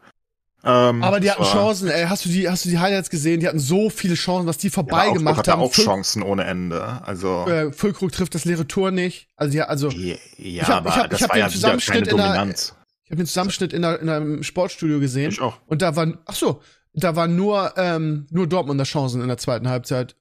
Ähm, 0.65 1.03
Aber 1.03 1.19
die 1.19 1.31
hatten 1.31 1.43
Chancen, 1.43 1.89
ey. 1.89 2.05
Hast 2.07 2.25
du 2.25 2.29
die, 2.29 2.49
hast 2.49 2.65
du 2.65 2.69
die 2.69 2.79
Highlights 2.79 3.11
gesehen? 3.11 3.41
Die 3.41 3.49
hatten 3.49 3.59
so 3.59 3.91
viele 3.91 4.15
Chancen, 4.15 4.47
was 4.47 4.59
die 4.59 4.69
Ja, 4.69 4.73
vorbei 4.75 4.99
Augsburg 5.09 5.19
gemacht 5.19 5.39
hatte 5.39 5.53
haben. 5.53 5.63
auch 5.63 5.73
Füll- 5.73 5.85
Chancen 5.85 6.23
ohne 6.23 6.45
Ende. 6.45 7.01
Also 7.05 7.47
äh, 7.49 7.73
Füllkrug 7.73 8.13
trifft 8.13 8.35
das 8.37 8.45
leere 8.45 8.67
Tor 8.69 8.91
nicht. 8.93 9.29
Also 9.37 9.57
ja, 9.59 9.65
also 9.65 9.89
ja, 9.91 10.15
ja 10.39 10.63
Ich 10.63 10.63
hab- 10.63 10.77
aber 10.79 10.91
ich 10.91 10.97
hab- 10.97 11.11
das 11.11 11.21
ich 11.21 11.25
hab 11.25 11.33
den 11.33 11.41
ja 11.41 11.49
Zusammenschnitt 11.49 12.07
in 12.09 12.17
der- 12.17 12.47
ich 13.05 13.11
habe 13.11 13.17
den 13.17 13.27
Zusammenschnitt 13.27 13.73
in, 13.73 13.83
der, 13.83 14.01
in 14.01 14.09
einem 14.09 14.43
Sportstudio 14.45 15.01
gesehen 15.01 15.33
Ich 15.33 15.41
auch. 15.41 15.59
und 15.67 15.83
da 15.83 15.97
waren, 15.97 16.19
ach 16.27 16.35
so, 16.37 16.63
da 16.95 17.17
waren 17.17 17.35
nur 17.37 17.75
ähm, 17.77 18.27
nur 18.31 18.47
Dortmunder 18.47 18.85
Chancen 18.85 19.21
in 19.21 19.29
der 19.29 19.39
zweiten 19.39 19.69
Halbzeit 19.69 20.15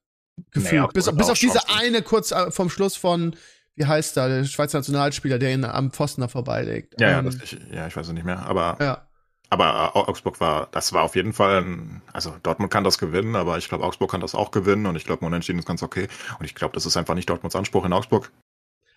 gefühlt. 0.52 0.82
Augsburg 0.82 0.94
bis 0.94 1.18
bis 1.18 1.30
auf 1.30 1.38
diese 1.40 1.60
Chancen. 1.60 1.80
eine 1.80 2.02
kurz 2.02 2.32
äh, 2.32 2.50
vom 2.52 2.70
Schluss 2.70 2.96
von 2.96 3.36
wie 3.76 3.86
heißt 3.86 4.18
da 4.18 4.28
der 4.28 4.44
Schweizer 4.46 4.80
Nationalspieler, 4.80 5.38
der 5.40 5.54
ihn 5.54 5.64
am 5.64 5.92
Pfosten 5.92 6.22
da 6.22 6.28
vorbeilegt. 6.28 7.00
Ja, 7.00 7.12
ja, 7.12 7.20
Ähm, 7.20 7.26
das, 7.26 7.36
ich, 7.44 7.58
ja, 7.74 7.88
ich 7.88 7.96
weiß 7.96 8.08
es 8.08 8.14
nicht 8.14 8.26
mehr. 8.26 8.40
Aber, 8.46 8.78
ja. 8.82 9.08
Aber 9.52 9.96
Au- 9.96 10.08
Augsburg 10.08 10.40
war, 10.40 10.70
das 10.72 10.94
war 10.94 11.04
auf 11.04 11.16
jeden 11.16 11.34
Fall, 11.34 11.62
ein, 11.62 12.02
also 12.12 12.34
Dortmund 12.42 12.72
kann 12.72 12.84
das 12.84 12.98
gewinnen, 12.98 13.36
aber 13.36 13.58
ich 13.60 13.68
glaube, 13.70 13.84
Augsburg 13.84 14.10
kann 14.10 14.22
das 14.22 14.34
auch 14.34 14.50
gewinnen 14.50 14.86
und 14.88 14.96
ich 14.96 15.04
glaube, 15.06 15.24
Unentschieden 15.26 15.60
ist 15.60 15.68
ganz 15.68 15.84
okay. 15.84 16.08
Und 16.40 16.46
ich 16.46 16.56
glaube, 16.56 16.74
das 16.74 16.86
ist 16.88 16.98
einfach 16.98 17.14
nicht 17.14 17.30
Dortmunds 17.30 17.56
Anspruch 17.56 17.86
in 17.86 17.94
Augsburg. 17.94 18.32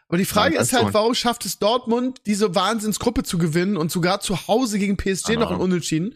Aber 0.09 0.19
die 0.19 0.25
Frage 0.25 0.55
Ja, 0.55 0.61
ist 0.63 0.73
halt, 0.73 0.95
warum 0.95 1.15
schafft 1.15 1.45
es 1.45 1.59
Dortmund, 1.59 2.21
diese 2.27 2.55
Wahnsinnsgruppe 2.55 3.25
zu 3.25 3.37
gewinnen 3.37 3.77
und 3.77 3.91
sogar 3.91 4.21
zu 4.21 4.47
Hause 4.47 4.79
gegen 4.79 4.97
PSG 4.97 5.25
Keine 5.27 5.41
noch 5.41 5.51
ein. 5.51 5.61
Unentschieden? 5.61 6.15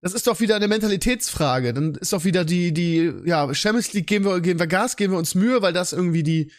Das 0.00 0.12
ist 0.12 0.26
doch 0.26 0.38
wieder 0.40 0.56
eine 0.56 0.68
Mentalitätsfrage. 0.68 1.72
Dann 1.72 1.94
ist 1.94 2.12
doch 2.12 2.24
wieder 2.24 2.44
die, 2.44 2.72
die, 2.72 3.12
ja, 3.24 3.52
Champions 3.54 3.92
League 3.94 4.06
geben 4.06 4.24
wir, 4.26 4.40
geben 4.40 4.60
wir 4.60 4.66
Gas, 4.66 4.96
geben 4.96 5.14
wir 5.14 5.18
uns 5.18 5.34
Mühe, 5.34 5.62
weil 5.62 5.72
das 5.72 5.92
irgendwie 5.92 6.22
die, 6.22 6.52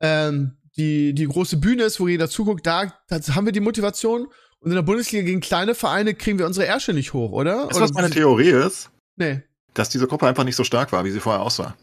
ähm, 0.00 0.58
die, 0.76 1.14
die 1.14 1.26
große 1.26 1.56
Bühne 1.56 1.84
ist, 1.84 1.98
wo 1.98 2.08
jeder 2.08 2.28
zuguckt. 2.28 2.66
Da, 2.66 2.92
da 3.08 3.20
haben 3.34 3.46
wir 3.46 3.52
die 3.52 3.60
Motivation. 3.60 4.26
Und 4.64 4.70
in 4.70 4.76
der 4.76 4.82
Bundesliga 4.82 5.24
gegen 5.24 5.40
kleine 5.40 5.74
Vereine 5.74 6.14
kriegen 6.14 6.38
wir 6.38 6.46
unsere 6.46 6.66
Ärsche 6.66 6.94
nicht 6.94 7.12
hoch, 7.12 7.32
oder? 7.32 7.68
Was 7.68 7.76
oder 7.76 7.92
meine 7.92 8.10
Theorie 8.10 8.48
ist? 8.50 8.90
nee. 9.16 9.42
Dass 9.74 9.88
diese 9.88 10.06
Gruppe 10.06 10.28
einfach 10.28 10.44
nicht 10.44 10.54
so 10.54 10.62
stark 10.62 10.92
war, 10.92 11.04
wie 11.04 11.10
sie 11.10 11.18
vorher 11.18 11.42
aussah. 11.42 11.74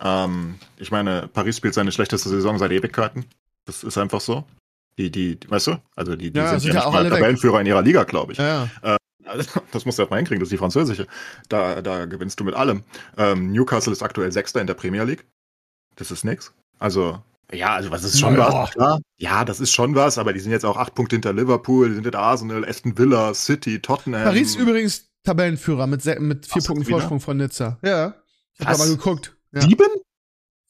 Ähm, 0.00 0.54
ich 0.78 0.90
meine, 0.90 1.28
Paris 1.28 1.58
spielt 1.58 1.74
seine 1.74 1.92
schlechteste 1.92 2.30
Saison 2.30 2.58
seit 2.58 2.72
Ewigkeiten. 2.72 3.26
Das 3.66 3.84
ist 3.84 3.98
einfach 3.98 4.22
so. 4.22 4.44
Die, 4.98 5.10
die, 5.10 5.38
weißt 5.46 5.66
du? 5.66 5.76
Also 5.94 6.16
die, 6.16 6.30
die 6.30 6.38
Ja, 6.38 6.48
sind, 6.50 6.60
sind 6.60 6.74
ja 6.74 6.80
ja 6.80 6.86
auch 6.86 6.94
alle. 6.94 7.10
Tabellenführer 7.10 7.60
in 7.60 7.66
ihrer 7.66 7.82
Liga, 7.82 8.04
glaube 8.04 8.32
ich. 8.32 8.38
Ja, 8.38 8.70
ja. 8.82 8.96
Also, 9.26 9.60
Das 9.72 9.84
musst 9.84 9.98
du 9.98 10.02
erstmal 10.02 10.18
hinkriegen, 10.18 10.40
das 10.40 10.46
ist 10.46 10.52
die 10.52 10.56
französische. 10.58 11.06
Da, 11.50 11.82
da 11.82 12.06
gewinnst 12.06 12.40
du 12.40 12.44
mit 12.44 12.54
allem. 12.54 12.84
Ähm, 13.18 13.52
Newcastle 13.52 13.92
ist 13.92 14.02
aktuell 14.02 14.32
Sechster 14.32 14.60
in 14.62 14.66
der 14.66 14.74
Premier 14.74 15.04
League. 15.04 15.26
Das 15.96 16.10
ist 16.10 16.24
nix. 16.24 16.54
Also, 16.78 17.22
ja, 17.52 17.74
also 17.74 17.90
was 17.90 18.02
ist 18.04 18.18
schon 18.18 18.34
Naja. 18.34 18.52
was, 18.52 18.70
klar. 18.72 19.00
Ja, 19.18 19.44
das 19.44 19.60
ist 19.60 19.72
schon 19.72 19.94
was, 19.94 20.18
aber 20.18 20.32
die 20.32 20.40
sind 20.40 20.52
jetzt 20.52 20.64
auch 20.64 20.76
acht 20.76 20.94
Punkte 20.94 21.16
hinter 21.16 21.32
Liverpool, 21.32 21.88
die 21.88 21.94
sind 21.94 22.04
hinter 22.04 22.18
Arsenal, 22.20 22.64
Aston 22.64 22.96
Villa, 22.98 23.34
City, 23.34 23.80
Tottenham. 23.80 24.24
Paris 24.24 24.56
übrigens 24.56 25.08
Tabellenführer 25.24 25.86
mit, 25.86 26.04
mit 26.20 26.46
vier 26.46 26.62
Ach, 26.62 26.66
Punkten? 26.66 26.84
Vorsprung 26.90 27.20
von 27.20 27.36
Nizza. 27.36 27.78
Ja. 27.82 28.14
Ich 28.58 28.66
hab 28.66 28.72
da 28.72 28.78
mal 28.78 28.88
geguckt. 28.88 29.36
Ja. 29.52 29.60
Sieben? 29.62 29.86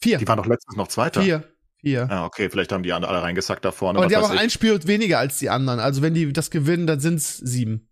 Vier. 0.01 0.18
Die 0.18 0.29
waren 0.29 0.37
doch 0.39 0.47
letztens 0.47 0.77
noch 0.77 0.89
Zweiter. 0.89 1.22
Vier. 1.22 1.45
Vier. 1.81 2.09
Ja, 2.11 2.24
okay, 2.24 2.49
vielleicht 2.51 2.72
haben 2.72 2.83
die 2.83 2.93
alle 2.93 3.07
alle 3.07 3.22
reingesackt 3.22 3.64
da 3.64 3.70
vorne. 3.70 3.99
Aber 3.99 4.09
die 4.09 4.16
haben 4.16 4.24
auch 4.24 4.33
ich. 4.35 4.41
ein 4.41 4.51
Spiel 4.51 4.79
weniger 4.87 5.18
als 5.18 5.39
die 5.39 5.51
anderen. 5.51 5.79
Also 5.79 6.03
wenn 6.03 6.14
die 6.14 6.33
das 6.33 6.51
gewinnen, 6.51 6.87
dann 6.87 7.01
sind's 7.01 7.37
sieben. 7.39 7.89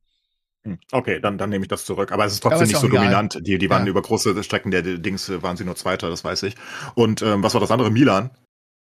Hm, 0.65 0.79
Okay, 0.91 1.21
dann, 1.21 1.37
dann 1.39 1.51
nehme 1.51 1.65
ich 1.65 1.69
das 1.69 1.85
zurück. 1.85 2.11
Aber 2.13 2.25
es 2.25 2.33
ist 2.33 2.43
trotzdem 2.43 2.63
ist 2.63 2.69
nicht 2.71 2.81
so 2.81 2.87
egal. 2.89 3.01
dominant. 3.05 3.39
Die, 3.43 3.59
die 3.59 3.71
waren 3.71 3.85
Ja. 3.85 3.91
über 3.91 4.01
große 4.03 4.43
Strecken 4.43 4.71
der 4.71 4.83
Dings, 4.83 5.31
waren 5.43 5.57
sie 5.59 5.65
nur 5.65 5.77
Zweiter, 5.77 6.09
das 6.09 6.25
weiß 6.25 6.43
ich. 6.45 6.55
Und 6.95 7.21
ähm, 7.23 7.43
was 7.43 7.53
war 7.55 7.61
das 7.61 7.71
andere? 7.71 7.91
Milan. 7.91 8.31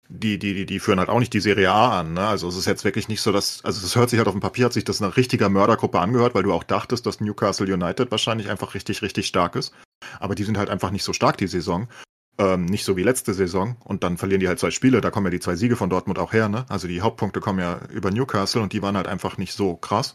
Die, 0.09 0.39
die, 0.39 0.55
die, 0.55 0.67
die 0.67 0.81
führen 0.81 0.99
halt 0.99 1.09
auch 1.09 1.19
nicht 1.19 1.33
die 1.33 1.41
Serie 1.41 1.73
A 1.73 2.01
an. 2.01 2.13
Ne? 2.13 2.27
Also 2.27 2.49
es 2.49 2.57
ist 2.57 2.67
jetzt 2.67 2.85
wirklich 2.85 3.09
nicht 3.09 3.23
so, 3.23 3.33
dass, 3.33 3.65
also 3.65 3.85
es 3.85 3.97
hört 3.97 4.11
sich 4.11 4.19
halt 4.19 4.29
auf 4.29 4.35
dem 4.35 4.41
Papier, 4.41 4.67
hat 4.67 4.73
sich 4.73 4.85
das 4.85 5.01
eine 5.01 5.17
richtiger 5.17 5.49
Mördergruppe 5.49 5.99
angehört, 5.99 6.35
weil 6.35 6.43
du 6.43 6.53
auch 6.53 6.65
dachtest, 6.65 7.07
dass 7.07 7.21
Newcastle 7.21 7.73
United 7.73 8.11
wahrscheinlich 8.11 8.51
einfach 8.51 8.75
richtig, 8.75 9.01
richtig 9.03 9.27
stark 9.27 9.57
ist. 9.57 9.73
Aber 10.21 10.35
die 10.35 10.45
sind 10.45 10.59
halt 10.59 10.69
einfach 10.69 10.91
nicht 10.91 11.05
so 11.05 11.13
stark 11.13 11.39
die 11.39 11.47
Saison. 11.47 11.89
Ähm, 12.37 12.65
nicht 12.67 12.85
so 12.85 12.97
wie 12.97 13.03
letzte 13.03 13.33
Saison. 13.33 13.77
Und 13.85 14.03
dann 14.05 14.19
verlieren 14.19 14.41
die 14.41 14.49
halt 14.49 14.59
zwei 14.59 14.71
Spiele. 14.71 15.01
Da 15.01 15.11
kommen 15.11 15.27
ja 15.27 15.31
die 15.31 15.41
zwei 15.41 15.57
Siege 15.57 15.77
von 15.77 15.89
Dortmund 15.89 16.19
auch 16.19 16.33
her. 16.33 16.49
Ne? 16.49 16.67
Also 16.69 16.87
die 16.87 17.01
Hauptpunkte 17.01 17.41
kommen 17.41 17.61
ja 17.61 17.81
über 17.91 18.11
Newcastle 18.11 18.61
und 18.61 18.73
die 18.73 18.83
waren 18.83 18.97
halt 18.97 19.07
einfach 19.07 19.39
nicht 19.39 19.55
so 19.55 19.77
krass. 19.77 20.15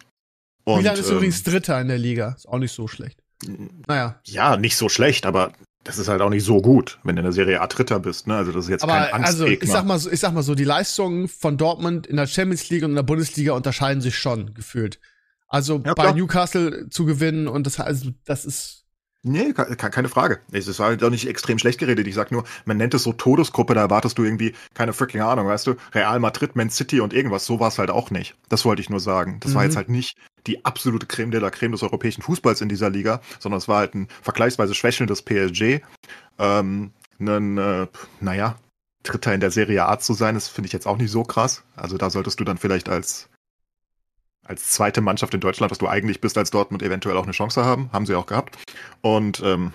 Und, 0.65 0.79
Milan 0.79 0.97
ist 0.97 1.09
ähm, 1.09 1.17
übrigens 1.17 1.43
Dritter 1.43 1.79
in 1.81 1.87
der 1.87 1.97
Liga. 1.97 2.35
Ist 2.37 2.47
auch 2.47 2.59
nicht 2.59 2.73
so 2.73 2.87
schlecht. 2.87 3.23
Naja. 3.87 4.19
ja, 4.25 4.57
nicht 4.57 4.75
so 4.75 4.89
schlecht, 4.89 5.25
aber 5.25 5.53
das 5.83 5.97
ist 5.97 6.07
halt 6.09 6.21
auch 6.21 6.29
nicht 6.29 6.43
so 6.43 6.61
gut, 6.61 6.99
wenn 7.03 7.15
du 7.15 7.21
in 7.21 7.25
der 7.25 7.31
Serie 7.33 7.61
A 7.61 7.67
Dritter 7.67 7.99
bist, 7.99 8.27
ne? 8.27 8.35
Also 8.35 8.51
das 8.51 8.65
ist 8.65 8.69
jetzt 8.69 8.83
Aber 8.83 8.93
kein 8.93 9.23
also, 9.23 9.43
Angstgegner. 9.45 9.63
ich 9.65 9.71
sag 9.71 9.85
mal 9.85 9.99
so, 9.99 10.11
ich 10.11 10.19
sag 10.19 10.33
mal 10.33 10.43
so, 10.43 10.53
die 10.55 10.63
Leistungen 10.65 11.27
von 11.27 11.57
Dortmund 11.57 12.05
in 12.07 12.17
der 12.17 12.27
Champions 12.27 12.69
League 12.69 12.83
und 12.83 12.89
in 12.91 12.95
der 12.95 13.03
Bundesliga 13.03 13.53
unterscheiden 13.53 14.01
sich 14.01 14.17
schon 14.17 14.53
gefühlt. 14.53 14.99
Also 15.47 15.81
Ja, 15.85 15.93
bei 15.93 16.03
klar. 16.03 16.15
Newcastle 16.15 16.89
zu 16.89 17.05
gewinnen 17.05 17.47
und 17.47 17.65
das 17.65 17.79
also 17.79 18.11
das 18.25 18.45
ist 18.45 18.75
Nee, 19.21 19.51
ke- 19.51 19.75
ke- 19.75 19.89
keine 19.89 20.07
Frage. 20.07 20.39
Es 20.51 20.67
ist 20.69 20.79
halt 20.79 21.03
auch 21.03 21.09
nicht 21.09 21.27
extrem 21.27 21.59
schlecht 21.59 21.77
geredet. 21.77 22.07
Ich 22.07 22.15
sag 22.15 22.31
nur, 22.31 22.45
man 22.63 22.77
nennt 22.77 22.93
es 22.93 23.03
so 23.03 23.11
Todesgruppe, 23.11 23.73
da 23.73 23.81
erwartest 23.81 24.17
du 24.17 24.23
irgendwie 24.23 24.53
keine 24.73 24.93
freaking 24.93 25.19
Ahnung, 25.19 25.45
weißt 25.45 25.67
du? 25.67 25.75
Real 25.93 26.19
Madrid, 26.21 26.55
Man 26.55 26.69
City 26.69 27.01
und 27.01 27.13
irgendwas, 27.13 27.45
so 27.45 27.59
war 27.59 27.67
es 27.67 27.79
halt 27.79 27.89
auch 27.89 28.11
nicht. 28.11 28.35
Das 28.47 28.63
wollte 28.63 28.81
ich 28.81 28.89
nur 28.89 29.01
sagen. 29.01 29.41
Das 29.41 29.53
war 29.55 29.63
Mhm. 29.63 29.67
jetzt 29.67 29.75
halt 29.75 29.89
nicht 29.89 30.15
die 30.47 30.65
absolute 30.65 31.05
Creme 31.05 31.31
de 31.31 31.39
la 31.39 31.49
Creme 31.49 31.73
des 31.73 31.83
europäischen 31.83 32.21
Fußballs 32.21 32.61
in 32.61 32.69
dieser 32.69 32.89
Liga, 32.89 33.21
sondern 33.39 33.57
es 33.57 33.67
war 33.67 33.79
halt 33.79 33.95
ein 33.95 34.07
vergleichsweise 34.21 34.75
schwächelndes 34.75 35.21
PSG. 35.21 35.81
Ähm, 36.37 36.91
ein, 37.19 37.57
äh, 37.57 37.87
naja, 38.21 38.57
Dritter 39.03 39.33
in 39.33 39.39
der 39.39 39.51
Serie 39.51 39.85
A 39.87 39.99
zu 39.99 40.13
sein, 40.13 40.35
das 40.35 40.47
finde 40.47 40.67
ich 40.67 40.73
jetzt 40.73 40.87
auch 40.87 40.97
nicht 40.97 41.11
so 41.11 41.23
krass. 41.23 41.63
Also 41.75 41.97
da 41.97 42.09
solltest 42.09 42.39
du 42.39 42.43
dann 42.43 42.57
vielleicht 42.57 42.89
als 42.89 43.29
als 44.49 44.71
zweite 44.71 45.01
Mannschaft 45.01 45.35
in 45.35 45.41
Deutschland, 45.41 45.69
was 45.69 45.77
du 45.77 45.87
eigentlich 45.87 46.21
bist, 46.21 46.35
als 46.35 46.49
Dortmund 46.49 46.81
eventuell 46.81 47.15
auch 47.17 47.23
eine 47.23 47.33
Chance 47.33 47.63
haben. 47.63 47.91
Haben 47.93 48.07
sie 48.07 48.15
auch 48.15 48.25
gehabt. 48.25 48.57
Und 49.01 49.41
ähm, 49.45 49.73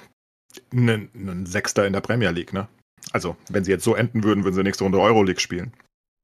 ein, 0.72 1.10
ein 1.14 1.46
Sechster 1.46 1.86
in 1.86 1.92
der 1.92 2.00
Premier 2.00 2.30
League, 2.30 2.52
ne? 2.52 2.66
Also, 3.12 3.36
wenn 3.48 3.62
sie 3.62 3.70
jetzt 3.70 3.84
so 3.84 3.94
enden 3.94 4.24
würden, 4.24 4.42
würden 4.42 4.56
sie 4.56 4.64
nächste 4.64 4.82
Runde 4.82 4.98
Euroleague 4.98 5.40
spielen. 5.40 5.72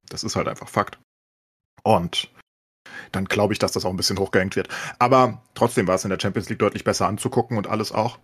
Das 0.09 0.25
ist 0.25 0.35
halt 0.35 0.49
einfach 0.49 0.69
Fakt. 0.69 0.99
Und 1.85 2.29
dann 3.13 3.25
glaube 3.27 3.53
ich, 3.53 3.59
dass 3.59 3.73
das 3.73 3.85
auch 3.85 3.91
ein 3.91 3.97
bisschen 3.97 4.19
hochgehängt 4.19 4.57
wird. 4.57 4.69
Aber 4.99 5.43
trotzdem 5.55 5.87
war 5.87 5.95
es 5.95 6.05
in 6.05 6.11
der 6.11 6.19
Champions 6.21 6.49
League 6.49 6.59
deutlich 6.59 6.85
besser 6.85 7.07
anzugucken 7.07 7.57
und 7.57 7.67
alles 7.67 7.93
auch. 7.93 8.19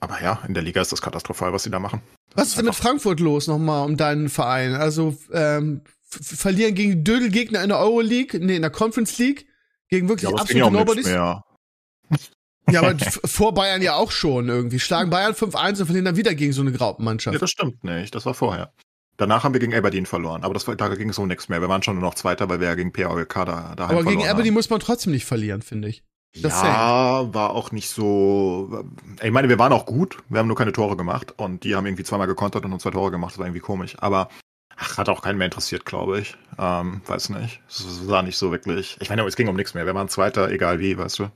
Aber 0.00 0.22
ja, 0.22 0.40
in 0.46 0.54
der 0.54 0.62
Liga 0.62 0.80
ist 0.80 0.92
das 0.92 1.02
katastrophal, 1.02 1.52
was 1.52 1.64
sie 1.64 1.70
da 1.70 1.78
machen. 1.78 2.02
Das 2.30 2.36
Was 2.36 2.48
ist 2.48 2.58
denn 2.58 2.66
mit 2.66 2.74
Frankfurt 2.74 3.20
los 3.20 3.46
nochmal 3.48 3.84
um 3.84 3.96
deinen 3.96 4.28
Verein? 4.28 4.74
Also 4.74 5.16
ähm, 5.32 5.82
verlieren 6.02 6.74
gegen 6.74 7.04
Dödelgegner 7.04 7.62
in 7.62 7.70
der 7.70 7.78
Euroleague, 7.78 8.38
nee, 8.38 8.56
in 8.56 8.62
der 8.62 8.70
Conference 8.70 9.18
League, 9.18 9.46
gegen 9.88 10.08
wirklich 10.08 10.30
Ja, 10.30 10.36
absolute 10.36 10.70
Nobodies. 10.70 11.08
Ja, 12.70 12.82
aber 12.82 12.98
vor 13.24 13.54
Bayern 13.54 13.80
ja 13.80 13.94
auch 13.94 14.10
schon 14.10 14.48
irgendwie. 14.48 14.78
Schlagen 14.78 15.08
Bayern 15.08 15.32
5-1 15.32 15.80
und 15.80 15.86
verlieren 15.86 16.04
dann 16.04 16.16
wieder 16.16 16.34
gegen 16.34 16.52
so 16.52 16.60
eine 16.60 16.70
Graupenmannschaft. 16.70 17.32
Ja, 17.32 17.38
das 17.38 17.50
stimmt 17.50 17.82
nicht. 17.82 18.14
Das 18.14 18.26
war 18.26 18.34
vorher. 18.34 18.74
Danach 19.18 19.42
haben 19.42 19.52
wir 19.52 19.58
gegen 19.58 19.74
Aberdeen 19.74 20.06
verloren, 20.06 20.44
aber 20.44 20.54
das 20.54 20.68
war, 20.68 20.76
da 20.76 20.94
ging 20.94 21.10
es 21.10 21.18
um 21.18 21.26
nichts 21.26 21.48
mehr. 21.48 21.60
Wir 21.60 21.68
waren 21.68 21.82
schon 21.82 21.96
nur 21.96 22.04
noch 22.04 22.14
Zweiter, 22.14 22.48
weil 22.48 22.60
wir 22.60 22.68
ja 22.68 22.76
gegen 22.76 22.92
PAOK 22.92 23.34
da, 23.34 23.44
daheim 23.44 23.78
aber 23.78 24.04
gegen 24.04 24.04
verloren 24.04 24.28
Aberdeen 24.30 24.52
haben. 24.52 24.54
muss 24.54 24.70
man 24.70 24.78
trotzdem 24.78 25.12
nicht 25.12 25.24
verlieren, 25.24 25.60
finde 25.60 25.88
ich. 25.88 26.04
das 26.40 26.62
ja, 26.62 27.34
war 27.34 27.50
auch 27.50 27.72
nicht 27.72 27.90
so. 27.90 28.84
Ich 29.20 29.32
meine, 29.32 29.48
wir 29.48 29.58
waren 29.58 29.72
auch 29.72 29.86
gut. 29.86 30.18
Wir 30.28 30.38
haben 30.38 30.46
nur 30.46 30.56
keine 30.56 30.70
Tore 30.70 30.96
gemacht 30.96 31.34
und 31.36 31.64
die 31.64 31.74
haben 31.74 31.84
irgendwie 31.84 32.04
zweimal 32.04 32.28
gekontert 32.28 32.64
und 32.64 32.72
uns 32.72 32.84
zwei 32.84 32.92
Tore 32.92 33.10
gemacht. 33.10 33.32
Das 33.32 33.38
war 33.40 33.46
irgendwie 33.46 33.60
komisch. 33.60 33.96
Aber 33.98 34.28
ach, 34.76 34.98
hat 34.98 35.08
auch 35.08 35.20
keinen 35.20 35.38
mehr 35.38 35.46
interessiert, 35.46 35.84
glaube 35.84 36.20
ich. 36.20 36.36
Ähm, 36.56 37.02
weiß 37.04 37.30
nicht. 37.30 37.60
Es 37.68 38.06
war 38.06 38.22
nicht 38.22 38.38
so 38.38 38.52
wirklich. 38.52 38.96
Ich 39.00 39.10
meine, 39.10 39.24
es 39.24 39.34
ging 39.34 39.48
um 39.48 39.56
nichts 39.56 39.74
mehr. 39.74 39.84
Wir 39.84 39.96
waren 39.96 40.08
Zweiter, 40.08 40.48
egal 40.48 40.78
wie, 40.78 40.96
weißt 40.96 41.18
du. 41.18 41.30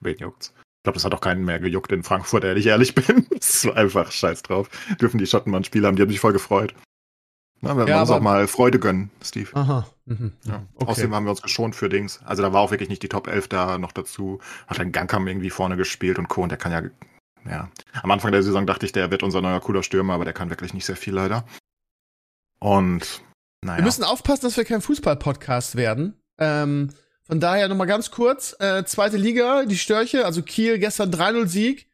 Wen 0.00 0.18
juckt's? 0.18 0.52
Ich 0.54 0.84
glaube, 0.84 0.96
das 0.96 1.04
hat 1.06 1.14
auch 1.14 1.20
keinen 1.22 1.46
mehr 1.46 1.60
gejuckt 1.60 1.92
in 1.92 2.02
Frankfurt, 2.02 2.44
ehrlich 2.44 2.66
ehrlich 2.66 2.94
bin. 2.94 3.26
Es 3.40 3.64
war 3.64 3.76
einfach 3.76 4.12
scheiß 4.12 4.42
drauf. 4.42 4.68
Dürfen 5.00 5.16
die 5.16 5.26
Schotten 5.26 5.50
mal 5.50 5.58
ein 5.58 5.64
Spiel 5.64 5.86
haben, 5.86 5.96
die 5.96 6.02
haben 6.02 6.10
sich 6.10 6.20
voll 6.20 6.34
gefreut. 6.34 6.74
Na, 7.64 7.76
wir 7.76 7.86
Ja, 7.86 7.94
wollen 7.94 8.00
uns 8.00 8.10
auch 8.10 8.20
mal 8.20 8.48
Freude 8.48 8.80
gönnen, 8.80 9.10
Steve. 9.22 9.48
Aha. 9.54 9.86
Mhm. 10.04 10.32
Ja. 10.44 10.66
Okay. 10.74 10.90
Außerdem 10.90 11.14
haben 11.14 11.24
wir 11.26 11.30
uns 11.30 11.42
geschont 11.42 11.76
für 11.76 11.88
Dings. 11.88 12.20
Also 12.24 12.42
da 12.42 12.52
war 12.52 12.60
auch 12.60 12.72
wirklich 12.72 12.88
nicht 12.88 13.04
die 13.04 13.08
Top 13.08 13.28
11 13.28 13.46
da 13.48 13.78
noch 13.78 13.92
dazu. 13.92 14.40
Hat 14.66 14.80
dann 14.80 14.90
Gankam 14.90 15.28
irgendwie 15.28 15.50
vorne 15.50 15.76
gespielt 15.76 16.18
und 16.18 16.28
Co. 16.28 16.42
Und 16.42 16.48
der 16.48 16.58
kann 16.58 16.72
ja, 16.72 16.82
ja. 17.48 17.70
Am 18.02 18.10
Anfang 18.10 18.32
der 18.32 18.42
Saison 18.42 18.66
dachte 18.66 18.84
ich, 18.84 18.90
der 18.90 19.12
wird 19.12 19.22
unser 19.22 19.40
neuer 19.40 19.60
cooler 19.60 19.84
Stürmer, 19.84 20.14
aber 20.14 20.24
der 20.24 20.34
kann 20.34 20.50
wirklich 20.50 20.74
nicht 20.74 20.84
sehr 20.84 20.96
viel 20.96 21.14
leider. 21.14 21.44
Und, 22.58 23.22
naja. 23.60 23.78
Wir 23.78 23.84
müssen 23.84 24.02
aufpassen, 24.02 24.42
dass 24.42 24.56
wir 24.56 24.64
kein 24.64 24.82
Fußball-Podcast 24.82 25.76
werden. 25.76 26.20
Ähm, 26.38 26.90
von 27.22 27.38
daher 27.38 27.68
nochmal 27.68 27.86
ganz 27.86 28.10
kurz. 28.10 28.56
Äh, 28.58 28.84
zweite 28.86 29.16
Liga, 29.16 29.66
die 29.66 29.78
Störche, 29.78 30.26
also 30.26 30.42
Kiel 30.42 30.80
gestern 30.80 31.12
3-0-Sieg. 31.12 31.88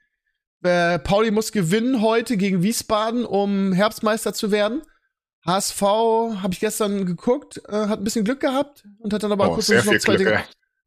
Äh, 0.62 0.98
Pauli 0.98 1.30
muss 1.30 1.52
gewinnen 1.52 2.00
heute 2.00 2.38
gegen 2.38 2.62
Wiesbaden, 2.62 3.26
um 3.26 3.74
Herbstmeister 3.74 4.32
zu 4.32 4.50
werden. 4.50 4.80
HSV 5.48 5.82
habe 5.82 6.50
ich 6.52 6.60
gestern 6.60 7.06
geguckt, 7.06 7.60
äh, 7.68 7.72
hat 7.72 7.98
ein 8.00 8.04
bisschen 8.04 8.24
Glück 8.24 8.40
gehabt 8.40 8.84
und 8.98 9.12
hat 9.12 9.22
dann 9.22 9.32
aber 9.32 9.50
oh, 9.50 9.54
kurz 9.54 9.68
noch 9.68 9.82
zwei 9.82 9.96
Glück, 9.98 10.18
Dinge. 10.18 10.32
ey. 10.34 10.44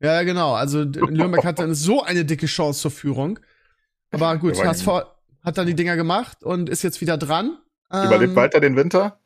Ja, 0.07 0.23
genau. 0.23 0.53
Also 0.53 0.83
Nürnberg 0.85 1.43
hat 1.43 1.59
dann 1.59 1.73
so 1.75 2.01
eine 2.03 2.25
dicke 2.25 2.45
Chance 2.45 2.79
zur 2.81 2.91
Führung. 2.91 3.39
Aber 4.11 4.37
gut, 4.37 4.63
HSV 4.63 4.87
hat 5.43 5.57
dann 5.57 5.67
die 5.67 5.75
Dinger 5.75 5.95
gemacht 5.95 6.43
und 6.43 6.69
ist 6.69 6.83
jetzt 6.83 7.01
wieder 7.01 7.17
dran. 7.17 7.57
Überlebt 7.89 8.31
Ähm, 8.31 8.35
weiter 8.35 8.59
den 8.59 8.75
Winter? 8.75 9.19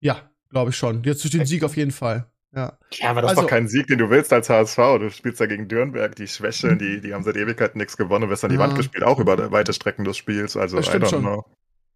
Ja, 0.00 0.30
glaube 0.50 0.70
ich 0.70 0.76
schon. 0.76 1.02
Jetzt 1.04 1.22
durch 1.24 1.32
den 1.32 1.46
Sieg 1.46 1.62
auf 1.64 1.76
jeden 1.76 1.90
Fall. 1.92 2.26
Ja. 2.54 2.78
Ja, 2.92 3.10
aber 3.10 3.22
das 3.22 3.30
Also- 3.30 3.40
ist 3.42 3.44
doch 3.46 3.50
kein 3.50 3.68
Sieg, 3.68 3.86
den 3.86 3.98
du 3.98 4.10
willst 4.10 4.32
als 4.32 4.50
HSV. 4.50 4.76
Du 4.98 5.10
spielst 5.10 5.40
da 5.40 5.46
gegen 5.46 5.68
Dürnberg, 5.68 6.14
die 6.16 6.28
schwächeln, 6.28 6.78
die, 6.78 7.00
die 7.00 7.14
haben 7.14 7.22
seit 7.24 7.36
Ewigkeiten 7.36 7.78
nichts 7.78 7.96
gewonnen 7.96 8.24
und 8.24 8.30
wirst 8.30 8.44
an 8.44 8.50
die 8.50 8.56
Ja. 8.56 8.62
Wand 8.62 8.76
gespielt, 8.76 9.04
auch 9.04 9.18
über 9.18 9.50
weite 9.52 9.72
Strecken 9.72 10.04
des 10.04 10.16
Spiels. 10.16 10.56
Also, 10.56 10.76
Das 10.76 10.86
I 10.86 10.88
stimmt 10.90 11.04
don't 11.06 11.10
schon. 11.10 11.20
know. 11.22 11.44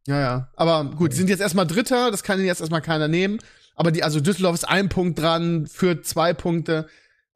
Ja, 0.07 0.21
ja. 0.21 0.49
Aber 0.57 0.85
gut, 0.85 1.13
die 1.13 1.17
sind 1.17 1.29
jetzt 1.29 1.41
erstmal 1.41 1.67
Dritter, 1.67 2.11
das 2.11 2.23
kann 2.23 2.39
ihnen 2.39 2.47
jetzt 2.47 2.61
erstmal 2.61 2.83
keiner 2.83 3.09
nehmen. 3.09 3.39
Aber 3.75 3.91
die, 3.91 4.03
also 4.03 4.21
Düsseldorf 4.21 4.55
ist 4.55 4.69
ein 4.69 4.89
Punkt 4.89 5.19
dran, 5.21 5.67
führt 5.67 6.07
zwei 6.07 6.33
Punkte, 6.33 6.89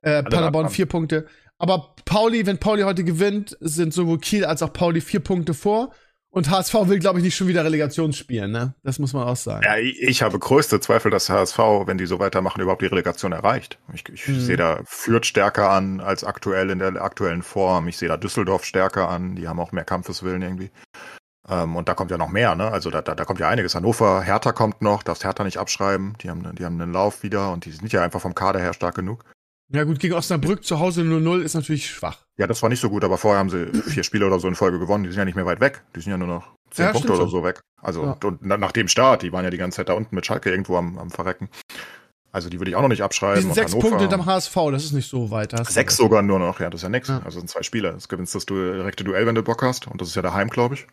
äh, 0.03 0.23
Paderborn 0.23 0.71
vier 0.71 0.87
Punkte. 0.87 1.27
Aber 1.59 1.95
Pauli, 2.07 2.47
wenn 2.47 2.57
Pauli 2.59 2.83
heute 2.83 3.05
gewinnt, 3.05 3.57
sind 3.61 3.93
sowohl 3.93 4.19
Kiel 4.19 4.47
als 4.47 4.63
auch 4.63 4.73
Pauli 4.73 5.01
vier 5.03 5.21
Punkte 5.21 5.53
vor. 5.53 5.93
Und 6.33 6.49
HSV 6.49 6.73
will, 6.87 7.01
glaube 7.01 7.19
ich, 7.19 7.25
nicht 7.25 7.35
schon 7.35 7.49
wieder 7.49 7.65
Relegation 7.65 8.13
spielen, 8.13 8.53
ne? 8.53 8.75
Das 8.85 9.01
muss 9.01 9.13
man 9.13 9.27
auch 9.27 9.35
sagen. 9.37 9.65
Ja, 9.65 9.77
ich, 9.79 10.01
ich 10.01 10.23
habe 10.23 10.39
größte 10.39 10.79
Zweifel, 10.79 11.11
dass 11.11 11.29
HSV, 11.29 11.59
wenn 11.87 11.99
die 11.99 12.07
so 12.07 12.21
weitermachen, 12.21 12.61
überhaupt 12.63 12.83
die 12.83 12.87
Relegation 12.87 13.33
erreicht. 13.33 13.79
Ich, 13.93 14.09
ich 14.09 14.29
Mhm. 14.29 14.39
sehe 14.41 14.57
da 14.57 14.81
Fürth 14.85 15.27
stärker 15.27 15.71
an 15.71 16.01
als 16.01 16.23
aktuell 16.23 16.71
in 16.71 16.79
der 16.79 17.03
aktuellen 17.03 17.43
Form. 17.43 17.89
Ich 17.89 17.97
sehe 17.99 18.09
da 18.09 18.17
Düsseldorf 18.17 18.65
stärker 18.65 19.09
an. 19.09 19.35
Die 19.35 19.49
haben 19.49 19.59
auch 19.59 19.73
mehr 19.73 19.85
Kampfeswillen 19.85 20.41
irgendwie. 20.41 20.71
Ähm, 21.51 21.75
und 21.77 21.89
da 21.89 21.95
kommt 21.95 22.11
ja 22.11 22.19
noch 22.19 22.29
mehr, 22.31 22.55
ne? 22.55 22.71
Also 22.71 22.91
da, 22.91 23.03
da, 23.03 23.15
da 23.15 23.25
kommt 23.25 23.41
ja 23.41 23.49
einiges. 23.49 23.75
Hannover, 23.75 24.23
Hertha 24.23 24.53
kommt 24.53 24.83
noch, 24.83 25.03
darfst 25.03 25.25
Hertha 25.25 25.43
nicht 25.45 25.59
abschreiben. 25.59 26.15
Die 26.23 26.31
haben, 26.31 26.55
die 26.55 26.65
haben 26.65 26.81
einen 26.81 26.93
Lauf 26.93 27.23
wieder 27.23 27.53
und 27.53 27.65
die 27.65 27.73
sind 27.73 27.93
ja 27.93 28.03
einfach 28.03 28.21
vom 28.21 28.35
Kader 28.35 28.61
her 28.61 28.73
stark 28.73 28.95
genug. 28.95 29.25
Ja, 29.73 29.85
gut, 29.85 30.01
gegen 30.01 30.15
Osnabrück 30.15 30.65
zu 30.65 30.81
Hause 30.81 31.03
0-0 31.03 31.43
ist 31.43 31.55
natürlich 31.55 31.87
schwach. 31.91 32.19
Ja, 32.39 32.47
das 32.49 32.61
war 32.63 32.69
nicht 32.69 32.81
so 32.81 32.91
gut, 32.91 33.05
aber 33.05 33.19
vorher 33.19 33.39
haben 33.39 33.51
sie 33.51 33.67
vier 33.67 34.03
Spiele 34.03 34.27
oder 34.27 34.41
so 34.41 34.49
in 34.49 34.57
Folge 34.57 34.79
gewonnen. 34.81 35.05
Die 35.05 35.11
sind 35.11 35.19
ja 35.19 35.25
nicht 35.25 35.37
mehr 35.37 35.47
weit 35.47 35.61
weg. 35.61 35.83
Die 35.95 36.01
sind 36.01 36.11
ja 36.11 36.19
nur 36.19 36.27
noch 36.27 36.55
zehn 36.71 36.87
Ja, 36.87 36.93
Punkte 36.93 37.13
oder 37.15 37.29
so 37.29 37.45
weg. 37.45 37.61
Also, 37.81 38.03
Ja. 38.03 38.13
und, 38.13 38.25
und 38.25 38.39
na- 38.43 38.57
nach 38.57 38.73
dem 38.73 38.89
Start, 38.89 39.23
die 39.23 39.33
waren 39.33 39.45
ja 39.45 39.51
die 39.51 39.59
ganze 39.59 39.77
Zeit 39.77 39.89
da 39.89 39.93
unten 39.93 40.15
mit 40.15 40.27
Schalke 40.27 40.51
irgendwo 40.51 40.77
am, 40.77 40.99
am 40.99 41.11
Verrecken. 41.11 41.49
Also, 42.33 42.49
die 42.49 42.59
würde 42.59 42.71
ich 42.71 42.77
auch 42.77 42.83
noch 42.83 42.89
nicht 42.89 42.99
Die 42.99 43.03
abschreiben. 43.05 43.41
sind 43.43 43.51
Und 43.51 43.55
sechs 43.55 43.73
Hannover- 43.73 43.89
Punkte 43.89 44.03
hinterm 44.09 44.27
HSV, 44.27 44.55
das 44.73 44.85
ist 44.85 44.93
nicht 44.93 45.09
so 45.09 45.31
weit. 45.31 45.53
Sechs 45.69 45.97
sogar 45.97 46.23
nur 46.23 46.39
noch, 46.41 46.59
ja, 46.61 46.69
das 46.71 46.81
ist 46.81 46.83
ja 46.85 46.89
nix. 46.89 47.09
Ja. 47.09 47.21
Also, 47.25 47.39
sind 47.39 47.49
zwei 47.49 47.63
Spiele. 47.63 47.93
Das 47.93 48.09
gewinnst 48.09 48.35
das 48.35 48.47
direkte 48.47 49.05
Duell, 49.05 49.27
wenn 49.27 49.35
du 49.37 49.43
Bock 49.45 49.63
hast. 49.63 49.87
Und 49.87 50.01
das 50.01 50.09
ist 50.09 50.15
ja 50.17 50.23
daheim, 50.23 50.49
glaube 50.51 50.75
ich. 50.77 50.87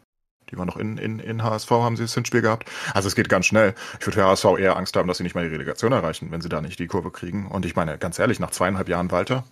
Die 0.50 0.58
waren 0.58 0.68
noch 0.68 0.78
in, 0.78 0.98
in, 0.98 1.20
in 1.20 1.44
HSV, 1.44 1.70
haben 1.72 1.98
sie 1.98 2.04
das 2.04 2.14
Hinspiel 2.14 2.42
gehabt. 2.42 2.70
Also, 2.94 3.08
es 3.08 3.16
geht 3.16 3.30
ganz 3.30 3.46
schnell. 3.46 3.74
Ich 4.00 4.06
würde 4.08 4.20
für 4.20 4.26
HSV 4.26 4.46
eher 4.60 4.78
Angst 4.78 4.96
haben, 4.96 5.08
dass 5.08 5.18
sie 5.18 5.24
nicht 5.24 5.36
mal 5.36 5.44
die 5.48 5.54
Relegation 5.54 5.92
erreichen, 5.92 6.32
wenn 6.32 6.42
sie 6.42 6.50
da 6.50 6.62
nicht 6.62 6.80
die 6.80 6.88
Kurve 6.88 7.12
kriegen. 7.12 7.48
Und 7.48 7.66
ich 7.66 7.76
meine, 7.76 7.98
ganz 7.98 8.18
ehrlich, 8.20 8.40
nach 8.40 8.52
zweieinhalb 8.52 8.88
Jahren 8.90 9.12
Walter, 9.12 9.44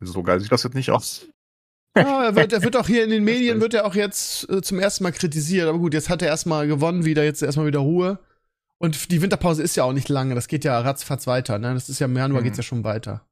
so 0.00 0.22
geil 0.22 0.40
sieht 0.40 0.52
das 0.52 0.62
jetzt 0.62 0.74
nicht 0.74 0.90
aus. 0.90 1.26
Ja, 1.96 2.24
er 2.24 2.34
wird, 2.36 2.52
er 2.52 2.62
wird 2.62 2.76
auch 2.76 2.86
hier 2.88 3.04
in 3.04 3.10
den 3.10 3.22
Medien, 3.24 3.60
wird 3.60 3.72
er 3.74 3.86
auch 3.86 3.94
jetzt 3.94 4.48
äh, 4.50 4.60
zum 4.60 4.80
ersten 4.80 5.04
Mal 5.04 5.12
kritisiert. 5.12 5.68
Aber 5.68 5.78
gut, 5.78 5.94
jetzt 5.94 6.08
hat 6.08 6.22
er 6.22 6.28
erstmal 6.28 6.66
gewonnen 6.66 7.04
wieder, 7.04 7.22
jetzt 7.24 7.40
erstmal 7.42 7.66
wieder 7.66 7.78
Ruhe. 7.78 8.18
Und 8.78 9.12
die 9.12 9.22
Winterpause 9.22 9.62
ist 9.62 9.76
ja 9.76 9.84
auch 9.84 9.92
nicht 9.92 10.08
lange, 10.08 10.34
das 10.34 10.48
geht 10.48 10.64
ja 10.64 10.78
ratzfatz 10.80 11.26
weiter, 11.28 11.58
ne? 11.60 11.72
Das 11.72 11.88
ist 11.88 12.00
ja 12.00 12.06
im 12.06 12.16
Januar 12.16 12.40
Mhm. 12.40 12.44
geht's 12.46 12.56
ja 12.56 12.64
schon 12.64 12.82
weiter. 12.84 13.24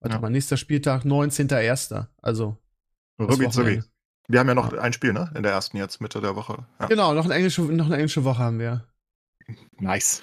Warte 0.00 0.14
Ja. 0.16 0.20
mal, 0.20 0.30
nächster 0.30 0.56
Spieltag, 0.56 1.04
19.01. 1.04 2.06
Also, 2.22 2.56
Zubi. 3.18 3.44
Wochenende. 3.46 3.84
Wir 4.28 4.40
haben 4.40 4.48
ja 4.48 4.54
noch 4.54 4.72
ein 4.72 4.92
Spiel, 4.92 5.12
ne? 5.12 5.30
In 5.34 5.42
der 5.42 5.52
ersten 5.52 5.76
jetzt, 5.76 6.00
Mitte 6.00 6.20
der 6.20 6.34
Woche. 6.36 6.66
Ja. 6.80 6.86
Genau, 6.86 7.12
noch 7.14 7.24
eine 7.26 7.34
englische, 7.34 7.62
noch 7.62 7.86
eine 7.86 7.96
englische 7.96 8.24
Woche 8.24 8.38
haben 8.42 8.58
wir. 8.58 8.86
Nice. 9.78 10.22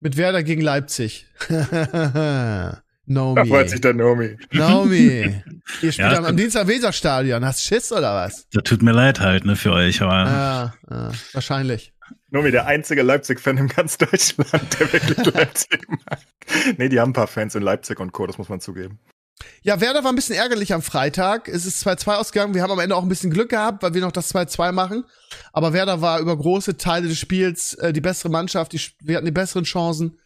Mit 0.00 0.16
Werder 0.16 0.42
gegen 0.42 0.60
Leipzig. 0.62 1.26
Da 3.08 3.12
Naomi. 3.22 3.46
freut 3.48 3.70
sich 3.70 3.80
der 3.80 3.94
Nomi. 3.94 4.36
Naomi. 4.50 5.42
Ihr 5.80 5.92
spielt 5.92 5.96
Ja, 6.10 6.18
am, 6.18 6.24
am 6.24 6.36
Dienstag 6.36 6.66
Weserstadion. 6.66 7.44
Hast 7.44 7.62
Schiss 7.62 7.92
oder 7.92 8.12
was? 8.16 8.48
Das 8.50 8.64
tut 8.64 8.82
mir 8.82 8.90
leid 8.90 9.20
halt, 9.20 9.44
ne, 9.44 9.54
für 9.54 9.70
euch, 9.72 10.02
aber 10.02 10.12
Ah, 10.12 10.74
ah, 10.88 11.12
wahrscheinlich. 11.32 11.94
Nomi, 12.30 12.50
der 12.50 12.66
einzige 12.66 13.02
Leipzig-Fan 13.02 13.58
in 13.58 13.68
ganz 13.68 13.96
Deutschland, 13.98 14.50
der 14.80 14.92
wirklich 14.92 15.24
Leipzig 15.34 15.86
mag. 15.88 16.18
Nee, 16.78 16.88
die 16.88 16.98
haben 16.98 17.10
ein 17.10 17.12
paar 17.12 17.28
Fans 17.28 17.54
in 17.54 17.62
Leipzig 17.62 18.00
und 18.00 18.10
Co., 18.12 18.26
das 18.26 18.38
muss 18.38 18.48
man 18.48 18.58
zugeben. 18.58 18.98
Ja, 19.62 19.80
Werder 19.80 20.04
war 20.04 20.12
ein 20.12 20.16
bisschen 20.16 20.36
ärgerlich 20.36 20.72
am 20.72 20.82
Freitag. 20.82 21.48
Es 21.48 21.66
ist 21.66 21.86
2-2 21.86 22.14
ausgegangen. 22.16 22.54
Wir 22.54 22.62
haben 22.62 22.70
am 22.70 22.78
Ende 22.78 22.96
auch 22.96 23.02
ein 23.02 23.08
bisschen 23.08 23.30
Glück 23.30 23.50
gehabt, 23.50 23.82
weil 23.82 23.94
wir 23.94 24.00
noch 24.00 24.12
das 24.12 24.34
2-2 24.34 24.72
machen. 24.72 25.04
Aber 25.52 25.72
Werder 25.72 26.00
war 26.00 26.20
über 26.20 26.36
große 26.36 26.76
Teile 26.76 27.08
des 27.08 27.18
Spiels 27.18 27.74
äh, 27.74 27.92
die 27.92 28.00
bessere 28.00 28.30
Mannschaft. 28.30 28.72
Die, 28.72 28.80
wir 29.00 29.16
hatten 29.16 29.26
die 29.26 29.32
besseren 29.32 29.64
Chancen. 29.64 30.18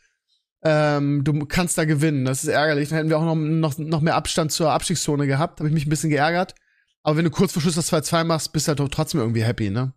Ähm, 0.62 1.24
du 1.24 1.46
kannst 1.46 1.78
da 1.78 1.84
gewinnen. 1.84 2.24
Das 2.24 2.44
ist 2.44 2.50
ärgerlich. 2.50 2.90
Dann 2.90 2.98
hätten 2.98 3.08
wir 3.08 3.18
auch 3.18 3.24
noch, 3.24 3.34
noch, 3.34 3.78
noch 3.78 4.00
mehr 4.00 4.14
Abstand 4.14 4.52
zur 4.52 4.70
Abstiegszone 4.70 5.26
gehabt. 5.26 5.58
Habe 5.58 5.68
ich 5.68 5.74
mich 5.74 5.86
ein 5.86 5.90
bisschen 5.90 6.10
geärgert. 6.10 6.54
Aber 7.02 7.16
wenn 7.16 7.24
du 7.24 7.30
kurz 7.30 7.52
vor 7.52 7.62
Schluss 7.62 7.74
das 7.74 7.92
2-2 7.92 8.24
machst, 8.24 8.52
bist 8.52 8.68
du 8.68 8.76
halt 8.76 8.92
trotzdem 8.92 9.20
irgendwie 9.20 9.42
happy, 9.42 9.70
ne? 9.70 9.94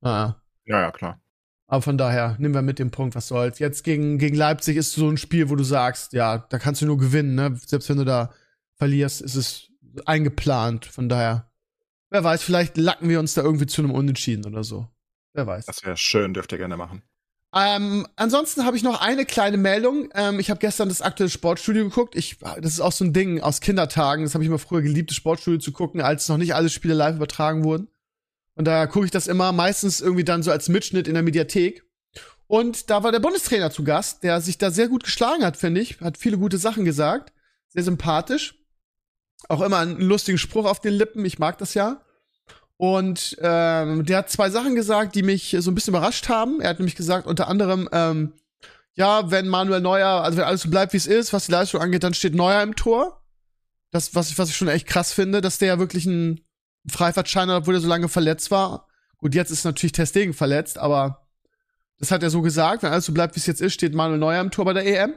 Ah. 0.00 0.36
Ja, 0.64 0.80
ja, 0.80 0.90
klar. 0.90 1.20
Aber 1.70 1.82
von 1.82 1.98
daher, 1.98 2.34
nehmen 2.38 2.54
wir 2.54 2.62
mit 2.62 2.78
dem 2.78 2.90
Punkt, 2.90 3.14
was 3.14 3.28
soll's. 3.28 3.58
Jetzt 3.58 3.84
gegen, 3.84 4.18
gegen 4.18 4.34
Leipzig 4.34 4.78
ist 4.78 4.92
so 4.92 5.06
ein 5.08 5.18
Spiel, 5.18 5.50
wo 5.50 5.54
du 5.54 5.64
sagst, 5.64 6.14
ja, 6.14 6.38
da 6.38 6.58
kannst 6.58 6.80
du 6.80 6.86
nur 6.86 6.96
gewinnen, 6.96 7.34
ne? 7.34 7.60
Selbst 7.64 7.90
wenn 7.90 7.98
du 7.98 8.06
da 8.06 8.32
verlierst, 8.76 9.20
ist 9.20 9.34
es 9.34 9.68
eingeplant. 10.06 10.86
Von 10.86 11.10
daher, 11.10 11.50
wer 12.08 12.24
weiß, 12.24 12.42
vielleicht 12.42 12.78
lacken 12.78 13.10
wir 13.10 13.20
uns 13.20 13.34
da 13.34 13.42
irgendwie 13.42 13.66
zu 13.66 13.82
einem 13.82 13.90
Unentschieden 13.90 14.46
oder 14.46 14.64
so. 14.64 14.88
Wer 15.34 15.46
weiß. 15.46 15.66
Das 15.66 15.84
wäre 15.84 15.98
schön, 15.98 16.32
dürft 16.32 16.52
ihr 16.52 16.58
gerne 16.58 16.78
machen. 16.78 17.02
Ähm, 17.54 18.06
ansonsten 18.16 18.64
habe 18.64 18.76
ich 18.78 18.82
noch 18.82 19.02
eine 19.02 19.26
kleine 19.26 19.58
Meldung. 19.58 20.08
Ähm, 20.14 20.40
ich 20.40 20.48
habe 20.48 20.60
gestern 20.60 20.88
das 20.88 21.02
aktuelle 21.02 21.30
Sportstudio 21.30 21.84
geguckt. 21.84 22.16
Ich, 22.16 22.38
das 22.38 22.72
ist 22.72 22.80
auch 22.80 22.92
so 22.92 23.04
ein 23.04 23.12
Ding 23.12 23.42
aus 23.42 23.60
Kindertagen. 23.60 24.24
Das 24.24 24.32
habe 24.32 24.42
ich 24.42 24.48
immer 24.48 24.58
früher 24.58 24.80
geliebt, 24.82 25.10
das 25.10 25.16
Sportstudio 25.16 25.58
zu 25.60 25.72
gucken, 25.72 26.00
als 26.00 26.28
noch 26.28 26.38
nicht 26.38 26.54
alle 26.54 26.70
Spiele 26.70 26.94
live 26.94 27.16
übertragen 27.16 27.64
wurden. 27.64 27.88
Und 28.58 28.64
da 28.64 28.88
gucke 28.88 29.04
ich 29.04 29.12
das 29.12 29.28
immer 29.28 29.52
meistens 29.52 30.00
irgendwie 30.00 30.24
dann 30.24 30.42
so 30.42 30.50
als 30.50 30.68
Mitschnitt 30.68 31.06
in 31.06 31.14
der 31.14 31.22
Mediathek. 31.22 31.84
Und 32.48 32.90
da 32.90 33.04
war 33.04 33.12
der 33.12 33.20
Bundestrainer 33.20 33.70
zu 33.70 33.84
Gast, 33.84 34.24
der 34.24 34.40
sich 34.40 34.58
da 34.58 34.72
sehr 34.72 34.88
gut 34.88 35.04
geschlagen 35.04 35.44
hat, 35.44 35.56
finde 35.56 35.80
ich. 35.80 36.00
Hat 36.00 36.18
viele 36.18 36.38
gute 36.38 36.58
Sachen 36.58 36.84
gesagt. 36.84 37.32
Sehr 37.68 37.84
sympathisch. 37.84 38.56
Auch 39.48 39.60
immer 39.60 39.78
einen 39.78 40.00
lustigen 40.00 40.38
Spruch 40.38 40.64
auf 40.64 40.80
den 40.80 40.94
Lippen. 40.94 41.24
Ich 41.24 41.38
mag 41.38 41.56
das 41.58 41.74
ja. 41.74 42.00
Und 42.76 43.36
ähm, 43.40 44.04
der 44.04 44.18
hat 44.18 44.30
zwei 44.30 44.50
Sachen 44.50 44.74
gesagt, 44.74 45.14
die 45.14 45.22
mich 45.22 45.56
so 45.60 45.70
ein 45.70 45.76
bisschen 45.76 45.94
überrascht 45.94 46.28
haben. 46.28 46.60
Er 46.60 46.70
hat 46.70 46.80
nämlich 46.80 46.96
gesagt, 46.96 47.28
unter 47.28 47.46
anderem, 47.46 47.88
ähm, 47.92 48.32
ja, 48.94 49.30
wenn 49.30 49.46
Manuel 49.46 49.82
Neuer, 49.82 50.24
also 50.24 50.36
wenn 50.36 50.44
alles 50.44 50.62
so 50.62 50.70
bleibt, 50.70 50.94
wie 50.94 50.96
es 50.96 51.06
ist, 51.06 51.32
was 51.32 51.46
die 51.46 51.52
Leistung 51.52 51.80
angeht, 51.80 52.02
dann 52.02 52.14
steht 52.14 52.34
Neuer 52.34 52.64
im 52.64 52.74
Tor. 52.74 53.22
Das, 53.92 54.16
was 54.16 54.30
ich, 54.30 54.38
was 54.38 54.48
ich 54.48 54.56
schon 54.56 54.66
echt 54.66 54.88
krass 54.88 55.12
finde, 55.12 55.40
dass 55.40 55.58
der 55.58 55.68
ja 55.68 55.78
wirklich 55.78 56.06
ein 56.06 56.40
Freifahrtschein 56.88 57.48
hat, 57.50 57.62
obwohl 57.62 57.74
er 57.74 57.80
so 57.80 57.88
lange 57.88 58.08
verletzt 58.08 58.50
war. 58.50 58.86
Gut, 59.18 59.34
jetzt 59.34 59.50
ist 59.50 59.64
natürlich 59.64 59.92
Testegen 59.92 60.32
verletzt, 60.34 60.78
aber 60.78 61.26
das 61.98 62.10
hat 62.10 62.22
er 62.22 62.30
so 62.30 62.40
gesagt. 62.42 62.82
Wenn 62.82 62.92
alles 62.92 63.06
so 63.06 63.12
bleibt, 63.12 63.34
wie 63.34 63.40
es 63.40 63.46
jetzt 63.46 63.60
ist, 63.60 63.74
steht 63.74 63.94
Manuel 63.94 64.18
Neuer 64.20 64.40
im 64.40 64.50
Tor 64.50 64.64
bei 64.64 64.72
der 64.72 64.86
EM. 64.86 65.14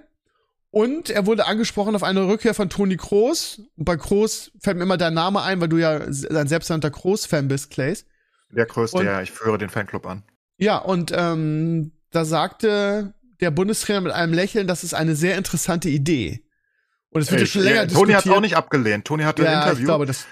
Und 0.72 1.10
er 1.10 1.26
wurde 1.26 1.46
angesprochen 1.48 1.96
auf 1.96 2.04
eine 2.04 2.28
Rückkehr 2.28 2.54
von 2.54 2.70
Toni 2.70 2.96
Kroos. 2.98 3.62
Und 3.76 3.86
bei 3.86 3.98
Kroos 3.98 4.52
fällt 4.62 4.78
mir 4.78 4.84
immer 4.84 4.98
dein 4.98 5.14
Name 5.14 5.42
ein, 5.44 5.60
weil 5.62 5.68
du 5.68 5.78
ja 5.78 5.98
ein 6.00 6.48
selbsternannter 6.48 6.90
Kroos-Fan 6.92 7.48
bist, 7.50 7.70
Clays. 7.72 8.06
Der 8.50 8.66
größte, 8.66 8.98
Und- 8.98 9.06
ja, 9.06 9.22
ich 9.22 9.32
führe 9.32 9.58
den 9.58 9.70
Fanclub 9.70 10.06
an. 10.06 10.24
Ja, 10.58 10.78
und 10.78 11.12
ähm, 11.16 11.92
da 12.12 12.24
sagte 12.26 13.14
der 13.42 13.52
Bundestrainer 13.52 14.02
mit 14.02 14.12
einem 14.14 14.34
Lächeln, 14.34 14.68
das 14.68 14.84
ist 14.84 14.94
eine 14.94 15.16
sehr 15.16 15.38
interessante 15.38 15.90
Idee. 15.90 16.46
Und 17.10 17.22
es 17.22 17.32
wird 17.32 17.42
ja 17.42 17.48
schon 17.48 17.64
länger 17.64 17.82
Äh, 17.84 17.88
Toni 17.88 18.14
hat 18.14 18.20
diskutiert. 18.20 18.36
auch 18.38 18.42
nicht 18.42 18.56
abgelehnt. 18.56 19.06
Toni 19.06 19.24
hatte 19.24 19.42
ein 19.46 19.52
ja, 19.52 19.62
Interview. 19.64 19.80
ich 19.80 19.86
glaube, 19.86 20.06
das. 20.06 20.26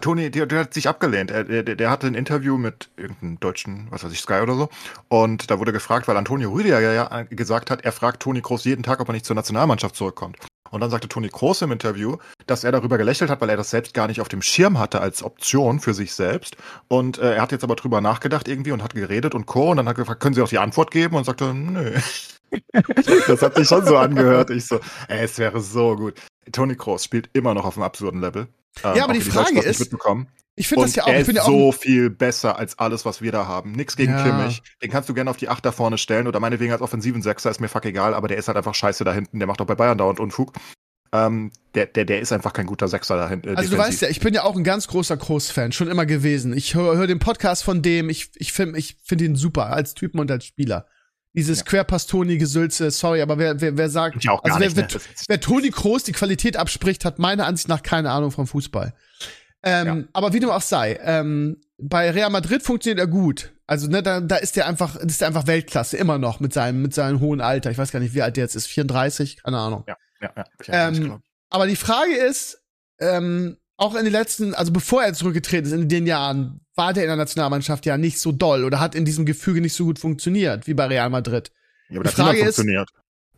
Toni, 0.00 0.30
der, 0.30 0.46
der 0.46 0.60
hat 0.60 0.74
sich 0.74 0.88
abgelehnt. 0.88 1.30
Er, 1.30 1.44
der, 1.44 1.62
der 1.62 1.90
hatte 1.90 2.06
ein 2.06 2.14
Interview 2.14 2.56
mit 2.56 2.90
irgendeinem 2.96 3.40
deutschen, 3.40 3.88
was 3.90 4.04
weiß 4.04 4.12
ich, 4.12 4.20
Sky 4.20 4.40
oder 4.40 4.54
so. 4.54 4.68
Und 5.08 5.50
da 5.50 5.58
wurde 5.58 5.72
gefragt, 5.72 6.06
weil 6.06 6.16
Antonio 6.16 6.50
Rüdiger 6.50 6.80
ja, 6.80 6.92
ja 6.92 7.22
gesagt 7.24 7.70
hat, 7.70 7.84
er 7.84 7.92
fragt 7.92 8.22
Toni 8.22 8.40
Kroos 8.40 8.64
jeden 8.64 8.82
Tag, 8.82 9.00
ob 9.00 9.08
er 9.08 9.12
nicht 9.12 9.26
zur 9.26 9.36
Nationalmannschaft 9.36 9.96
zurückkommt. 9.96 10.36
Und 10.70 10.80
dann 10.80 10.90
sagte 10.90 11.08
Toni 11.08 11.28
Kroos 11.28 11.62
im 11.62 11.72
Interview, 11.72 12.16
dass 12.46 12.62
er 12.62 12.72
darüber 12.72 12.96
gelächelt 12.96 13.30
hat, 13.30 13.40
weil 13.40 13.50
er 13.50 13.56
das 13.56 13.70
selbst 13.70 13.92
gar 13.92 14.06
nicht 14.06 14.20
auf 14.20 14.28
dem 14.28 14.42
Schirm 14.42 14.78
hatte 14.78 15.00
als 15.00 15.22
Option 15.22 15.80
für 15.80 15.94
sich 15.94 16.14
selbst. 16.14 16.56
Und 16.88 17.18
äh, 17.18 17.34
er 17.34 17.42
hat 17.42 17.52
jetzt 17.52 17.64
aber 17.64 17.74
drüber 17.74 18.00
nachgedacht 18.00 18.46
irgendwie 18.46 18.72
und 18.72 18.82
hat 18.82 18.94
geredet 18.94 19.34
und 19.34 19.46
Co. 19.46 19.70
Und 19.70 19.78
dann 19.78 19.88
hat 19.88 19.96
er 19.96 20.02
gefragt, 20.02 20.20
können 20.20 20.34
Sie 20.34 20.42
auch 20.42 20.48
die 20.48 20.58
Antwort 20.58 20.92
geben? 20.92 21.16
Und 21.16 21.24
sagte, 21.24 21.52
nö. 21.52 21.98
das 23.26 23.42
hat 23.42 23.56
sich 23.56 23.66
schon 23.66 23.84
so 23.84 23.96
angehört. 23.96 24.50
Ich 24.50 24.66
so, 24.66 24.78
ey, 25.08 25.24
es 25.24 25.38
wäre 25.38 25.60
so 25.60 25.96
gut. 25.96 26.20
Toni 26.52 26.76
Kroos 26.76 27.04
spielt 27.04 27.30
immer 27.32 27.54
noch 27.54 27.64
auf 27.64 27.76
einem 27.76 27.84
absurden 27.84 28.20
Level. 28.20 28.46
Ähm, 28.84 28.96
Ja, 28.96 29.04
aber 29.04 29.12
die 29.14 29.20
Frage 29.20 29.60
ist-. 29.60 29.90
Ich 30.56 30.68
finde 30.68 30.84
das 30.84 30.94
ja 30.94 31.04
auch. 31.04 31.08
er 31.08 31.20
ist 31.20 31.32
ja 31.32 31.42
auch 31.42 31.46
so 31.46 31.72
viel 31.72 32.10
besser 32.10 32.58
als 32.58 32.78
alles, 32.78 33.04
was 33.04 33.22
wir 33.22 33.32
da 33.32 33.46
haben. 33.46 33.72
Nix 33.72 33.96
gegen 33.96 34.12
Ja. 34.12 34.22
Kimmich. 34.22 34.62
Den 34.82 34.90
kannst 34.90 35.08
du 35.08 35.14
gerne 35.14 35.30
auf 35.30 35.36
die 35.38 35.48
Acht 35.48 35.64
da 35.64 35.72
vorne 35.72 35.96
stellen 35.96 36.26
oder 36.26 36.38
meinetwegen 36.40 36.72
als 36.72 36.82
offensiven 36.82 37.22
Sechser, 37.22 37.50
ist 37.50 37.60
mir 37.60 37.68
fuck 37.68 37.84
egal, 37.86 38.12
aber 38.14 38.28
der 38.28 38.36
ist 38.36 38.48
halt 38.48 38.58
einfach 38.58 38.74
scheiße 38.74 39.04
da 39.04 39.12
hinten. 39.14 39.38
Der 39.38 39.48
macht 39.48 39.60
auch 39.60 39.66
bei 39.66 39.74
Bayern 39.74 39.96
dauernd 39.96 40.20
Unfug. 40.20 40.52
Ähm, 41.12 41.50
der, 41.74 41.86
der, 41.86 42.04
der 42.04 42.20
ist 42.20 42.30
einfach 42.32 42.52
kein 42.52 42.66
guter 42.66 42.88
Sechser 42.88 43.16
da 43.16 43.28
hinten. 43.28 43.48
Äh, 43.48 43.54
Also 43.56 43.70
du 43.70 43.78
weißt 43.78 44.02
ja, 44.02 44.08
ich 44.08 44.20
bin 44.20 44.34
ja 44.34 44.44
auch 44.44 44.54
ein 44.56 44.62
ganz 44.62 44.86
großer 44.86 45.16
Kroos-Fan, 45.16 45.72
schon 45.72 45.88
immer 45.88 46.06
gewesen. 46.06 46.52
Ich 46.52 46.74
höre 46.74 46.96
hör 46.96 47.06
den 47.06 47.18
Podcast 47.18 47.64
von 47.64 47.82
dem, 47.82 48.10
ich, 48.10 48.30
ich 48.36 48.52
finde 48.52 48.78
ich 48.78 48.96
find 49.02 49.20
ihn 49.22 49.36
super, 49.36 49.66
als 49.72 49.94
Typen 49.94 50.20
und 50.20 50.30
als 50.30 50.44
Spieler. 50.44 50.86
Dieses 51.32 51.58
Ja. 51.60 51.64
Querpass-Toni-Gesülze, 51.64 52.90
sorry, 52.90 53.22
aber 53.22 53.38
wer, 53.38 53.60
wer, 53.60 53.76
wer 53.76 53.88
sagt, 53.88 54.16
also 54.16 54.40
wer, 54.42 54.58
nicht, 54.58 54.76
wer, 54.76 54.84
ne? 54.84 55.04
Wer 55.28 55.40
Toni 55.40 55.70
Kroos 55.70 56.02
die 56.02 56.12
Qualität 56.12 56.56
abspricht, 56.56 57.04
hat 57.04 57.18
meiner 57.18 57.46
Ansicht 57.46 57.68
nach 57.68 57.82
keine 57.82 58.10
Ahnung 58.10 58.30
vom 58.32 58.46
Fußball. 58.46 58.94
Ähm, 59.62 59.86
Ja. 59.86 60.04
Aber 60.12 60.32
wie 60.32 60.40
dem 60.40 60.50
auch 60.50 60.62
sei, 60.62 60.98
ähm, 61.02 61.60
bei 61.78 62.10
Real 62.10 62.30
Madrid 62.30 62.62
funktioniert 62.62 62.98
er 62.98 63.06
gut. 63.06 63.52
Also 63.66 63.86
ne, 63.86 64.02
da, 64.02 64.20
da 64.20 64.36
ist 64.36 64.56
der 64.56 64.66
einfach, 64.66 64.96
ist 64.96 65.20
der 65.20 65.28
einfach 65.28 65.46
Weltklasse 65.46 65.96
immer 65.96 66.18
noch 66.18 66.40
mit 66.40 66.52
seinem 66.52 66.82
mit 66.82 66.92
seinem 66.92 67.20
hohen 67.20 67.40
Alter. 67.40 67.70
Ich 67.70 67.78
weiß 67.78 67.92
gar 67.92 68.00
nicht, 68.00 68.14
wie 68.14 68.22
alt 68.22 68.36
der 68.36 68.44
jetzt 68.44 68.56
ist, 68.56 68.66
34, 68.66 69.42
keine 69.44 69.58
Ahnung. 69.58 69.84
Ja, 69.86 69.96
ja, 70.20 70.32
ja. 70.66 70.88
Ähm. 70.88 71.22
Aber 71.50 71.66
die 71.68 71.76
Frage 71.76 72.14
ist, 72.16 72.62
ähm, 72.98 73.56
auch 73.80 73.94
in 73.94 74.04
den 74.04 74.12
letzten, 74.12 74.54
also 74.54 74.72
bevor 74.72 75.02
er 75.02 75.14
zurückgetreten 75.14 75.66
ist, 75.66 75.72
in 75.72 75.88
den 75.88 76.06
Jahren, 76.06 76.60
war 76.76 76.92
der 76.92 77.04
in 77.04 77.08
der 77.08 77.16
Nationalmannschaft 77.16 77.86
ja 77.86 77.96
nicht 77.96 78.18
so 78.20 78.30
doll 78.32 78.64
oder 78.64 78.78
hat 78.80 78.94
in 78.94 79.04
diesem 79.04 79.24
Gefüge 79.26 79.60
nicht 79.60 79.74
so 79.74 79.84
gut 79.84 79.98
funktioniert 79.98 80.66
wie 80.66 80.74
bei 80.74 80.86
Real 80.86 81.10
Madrid. 81.10 81.50
ja, 81.88 81.96
aber 81.98 82.04
die 82.08 82.14
das 82.14 82.14
Frage 82.14 82.38
ist- 82.38 82.44
funktioniert. 82.56 82.88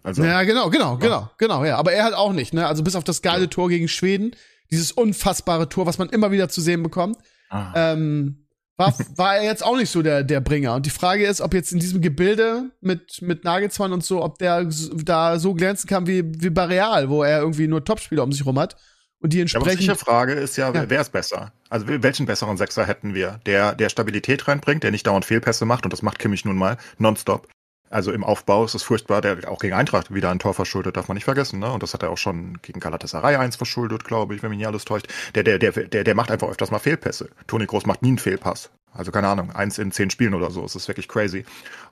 Also, 0.04 0.24
Ja, 0.24 0.42
genau, 0.42 0.68
genau, 0.68 0.96
genau, 0.98 1.30
genau, 1.38 1.64
ja. 1.64 1.76
Aber 1.76 1.92
er 1.92 2.02
hat 2.02 2.14
auch 2.14 2.32
nicht, 2.32 2.52
ne? 2.54 2.66
Also 2.66 2.82
bis 2.82 2.96
auf 2.96 3.04
das 3.04 3.22
geile 3.22 3.42
Ja. 3.42 3.46
Tor 3.46 3.68
gegen 3.68 3.86
Schweden, 3.86 4.32
dieses 4.72 4.90
unfassbare 4.90 5.68
Tor, 5.68 5.86
was 5.86 5.98
man 5.98 6.08
immer 6.08 6.32
wieder 6.32 6.48
zu 6.48 6.60
sehen 6.60 6.82
bekommt, 6.82 7.18
ah, 7.50 7.72
ähm, 7.92 8.46
war, 8.76 8.92
war 9.16 9.36
er 9.36 9.44
jetzt 9.44 9.64
auch 9.64 9.76
nicht 9.76 9.90
so 9.90 10.02
der, 10.02 10.24
der 10.24 10.40
Bringer. 10.40 10.74
Und 10.74 10.86
die 10.86 10.90
Frage 10.90 11.24
ist, 11.24 11.40
ob 11.40 11.54
jetzt 11.54 11.70
in 11.70 11.78
diesem 11.78 12.00
Gebilde 12.00 12.70
mit, 12.80 13.22
mit 13.22 13.44
Nagelsmann 13.44 13.92
und 13.92 14.02
so, 14.04 14.24
ob 14.24 14.38
der 14.38 14.68
da 15.04 15.38
so 15.38 15.54
glänzen 15.54 15.88
kann 15.88 16.08
wie, 16.08 16.24
wie 16.42 16.50
bei 16.50 16.64
Real, 16.64 17.08
wo 17.08 17.22
er 17.22 17.38
irgendwie 17.38 17.68
nur 17.68 17.84
Topspieler 17.84 18.24
um 18.24 18.32
sich 18.32 18.44
rum 18.44 18.58
hat. 18.58 18.76
Und 19.22 19.32
die 19.32 19.38
Ja, 19.38 19.42
entsprechend. 19.42 19.78
sicher 19.80 19.94
Frage 19.96 20.32
ist 20.34 20.56
ja, 20.56 20.66
Ja. 20.68 20.74
wer- 20.74 20.90
wer 20.90 21.00
ist 21.00 21.12
besser? 21.12 21.52
Also 21.70 21.86
welchen 21.88 22.26
besseren 22.26 22.56
Sechser 22.56 22.86
hätten 22.86 23.14
wir? 23.14 23.40
Der, 23.46 23.74
der 23.74 23.88
Stabilität 23.88 24.46
reinbringt, 24.48 24.82
der 24.82 24.90
nicht 24.90 25.06
dauernd 25.06 25.24
Fehlpässe 25.24 25.64
macht, 25.64 25.84
und 25.84 25.92
das 25.92 26.02
macht 26.02 26.18
Kimmich 26.18 26.44
nun 26.44 26.56
mal, 26.56 26.76
nonstop. 26.98 27.48
Also 27.88 28.10
im 28.10 28.24
Aufbau 28.24 28.64
ist 28.64 28.74
es 28.74 28.82
furchtbar, 28.82 29.20
der 29.20 29.50
auch 29.50 29.58
gegen 29.60 29.74
Eintracht 29.74 30.12
wieder 30.14 30.30
ein 30.30 30.38
Tor 30.38 30.54
verschuldet, 30.54 30.96
darf 30.96 31.08
man 31.08 31.14
nicht 31.14 31.24
vergessen, 31.24 31.58
ne? 31.60 31.70
Und 31.70 31.82
das 31.82 31.92
hat 31.92 32.02
er 32.02 32.08
auch 32.10 32.16
schon 32.18 32.58
gegen 32.62 32.80
Galatasaray 32.80 33.36
eins 33.36 33.56
verschuldet, 33.56 34.04
glaube 34.04 34.34
ich, 34.34 34.42
wenn 34.42 34.48
mich 34.50 34.58
nicht 34.58 34.66
alles 34.66 34.84
täuscht. 34.86 35.08
Der, 35.34 35.42
der, 35.44 35.58
der, 35.58 35.72
der, 35.72 36.02
der 36.02 36.14
macht 36.14 36.30
einfach 36.30 36.48
öfters 36.48 36.70
mal 36.70 36.78
Fehlpässe. 36.78 37.28
Toni 37.46 37.66
Groß 37.66 37.84
macht 37.86 38.00
nie 38.02 38.08
einen 38.08 38.18
Fehlpass. 38.18 38.70
Also 38.92 39.10
keine 39.10 39.28
Ahnung, 39.28 39.50
eins 39.50 39.78
in 39.78 39.92
zehn 39.92 40.10
Spielen 40.10 40.34
oder 40.34 40.50
so. 40.50 40.64
Es 40.64 40.76
ist 40.76 40.88
wirklich 40.88 41.08
crazy. 41.08 41.44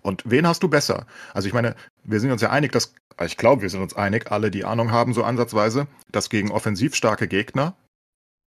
Und 0.02 0.22
wen 0.26 0.46
hast 0.46 0.62
du 0.62 0.68
besser? 0.68 1.06
Also 1.32 1.48
ich 1.48 1.54
meine, 1.54 1.74
wir 2.04 2.20
sind 2.20 2.30
uns 2.30 2.42
ja 2.42 2.50
einig, 2.50 2.72
dass, 2.72 2.92
ich 3.24 3.36
glaube, 3.36 3.62
wir 3.62 3.70
sind 3.70 3.82
uns 3.82 3.94
einig, 3.94 4.30
alle, 4.30 4.50
die 4.50 4.64
Ahnung 4.64 4.90
haben, 4.90 5.14
so 5.14 5.24
ansatzweise, 5.24 5.86
dass 6.12 6.30
gegen 6.30 6.50
offensiv 6.50 6.94
starke 6.94 7.28
Gegner 7.28 7.74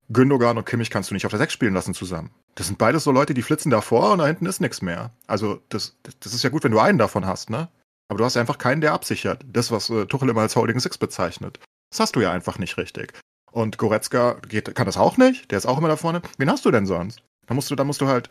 Gündogan 0.10 0.58
und 0.58 0.66
Kimmich 0.66 0.90
kannst 0.90 1.10
du 1.10 1.14
nicht 1.14 1.26
auf 1.26 1.32
der 1.32 1.40
Sechs 1.40 1.54
spielen 1.54 1.74
lassen 1.74 1.94
zusammen. 1.94 2.32
Das 2.56 2.68
sind 2.68 2.78
beides 2.78 3.04
so 3.04 3.12
Leute, 3.12 3.34
die 3.34 3.42
flitzen 3.42 3.70
davor 3.70 4.14
und 4.14 4.20
da 4.20 4.28
hinten 4.28 4.46
ist 4.46 4.62
nichts 4.62 4.82
mehr. 4.82 5.12
Also 5.28 5.62
das, 5.70 5.98
das 6.22 6.34
ist 6.34 6.44
ja 6.44 6.50
gut, 6.50 6.64
wenn 6.64 6.72
du 6.72 6.80
einen 6.80 6.98
davon 6.98 7.26
hast, 7.26 7.50
ne? 7.50 7.70
Aber 8.10 8.20
du 8.20 8.24
hast 8.24 8.38
einfach 8.38 8.58
keinen, 8.58 8.80
der 8.80 8.94
absichert. 8.94 9.44
Das, 9.52 9.70
was 9.70 9.90
äh, 9.90 10.06
Tuchel 10.06 10.30
immer 10.30 10.42
als 10.42 10.56
Holding 10.56 10.80
Six 10.80 10.98
bezeichnet. 10.98 11.60
Das 11.92 12.00
hast 12.00 12.16
du 12.16 12.22
ja 12.22 12.32
einfach 12.32 12.58
nicht 12.58 12.78
richtig. 12.78 13.14
Und 13.52 13.78
Goretzka 13.78 14.36
geht, 14.48 14.74
kann 14.76 14.86
das 14.86 14.96
auch 14.96 15.18
nicht. 15.18 15.52
Der 15.52 15.58
ist 15.58 15.66
auch 15.66 15.78
immer 15.78 15.90
da 15.90 15.98
vorne. 15.98 16.22
Wen 16.38 16.50
hast 16.50 16.64
du 16.64 16.72
denn 16.72 16.86
sonst? 16.86 17.22
Da 17.48 17.54
musst 17.54 17.72
du, 17.72 17.76
da 17.76 17.84
musst 17.84 18.02
du 18.02 18.08
halt 18.08 18.30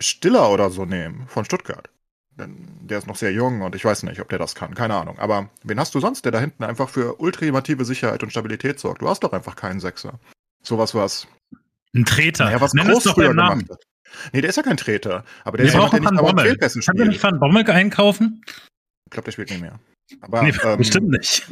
Stiller 0.00 0.50
oder 0.50 0.70
so 0.70 0.84
nehmen 0.84 1.26
von 1.28 1.44
Stuttgart. 1.44 1.90
Denn 2.38 2.68
der 2.82 2.98
ist 2.98 3.08
noch 3.08 3.16
sehr 3.16 3.32
jung 3.32 3.62
und 3.62 3.74
ich 3.74 3.84
weiß 3.84 4.04
nicht, 4.04 4.20
ob 4.20 4.28
der 4.28 4.38
das 4.38 4.54
kann. 4.54 4.74
Keine 4.74 4.94
Ahnung. 4.94 5.18
Aber 5.18 5.50
wen 5.64 5.80
hast 5.80 5.94
du 5.94 6.00
sonst, 6.00 6.24
der 6.24 6.30
da 6.32 6.38
hinten 6.38 6.62
einfach 6.62 6.88
für 6.88 7.20
ultimative 7.20 7.84
Sicherheit 7.84 8.22
und 8.22 8.30
Stabilität 8.30 8.78
sorgt? 8.78 9.02
Du 9.02 9.08
hast 9.08 9.24
doch 9.24 9.32
einfach 9.32 9.56
keinen 9.56 9.80
Sechser. 9.80 10.20
Sowas, 10.62 10.94
was 10.94 11.26
Ein 11.94 12.04
Treter. 12.04 12.44
naja, 12.44 12.60
was 12.60 12.74
Nenn 12.74 12.86
Groß 12.86 13.10
früher 13.10 13.30
gemacht 13.30 13.68
hat. 13.68 13.82
Nee, 14.32 14.40
der 14.40 14.50
ist 14.50 14.56
ja 14.56 14.62
kein 14.62 14.76
Treter. 14.76 15.24
Aber 15.44 15.56
der 15.56 15.64
Wir 15.66 15.68
ist 15.68 15.74
jemand, 15.74 15.92
der 15.92 16.00
nicht 16.00 16.10
Van 16.10 16.16
Bommel. 16.16 16.56
Können 16.56 16.98
wir 16.98 17.04
nicht. 17.06 17.22
Van 17.22 17.40
Bommel 17.40 17.70
einkaufen? 17.70 18.42
Ich 18.46 19.10
glaube, 19.10 19.24
der 19.24 19.32
spielt 19.32 19.50
nicht 19.50 19.60
mehr. 19.60 19.80
Aber 20.20 20.42
Nee, 20.42 20.54
ähm, 20.62 20.78
bestimmt 20.78 21.08
nicht. 21.08 21.46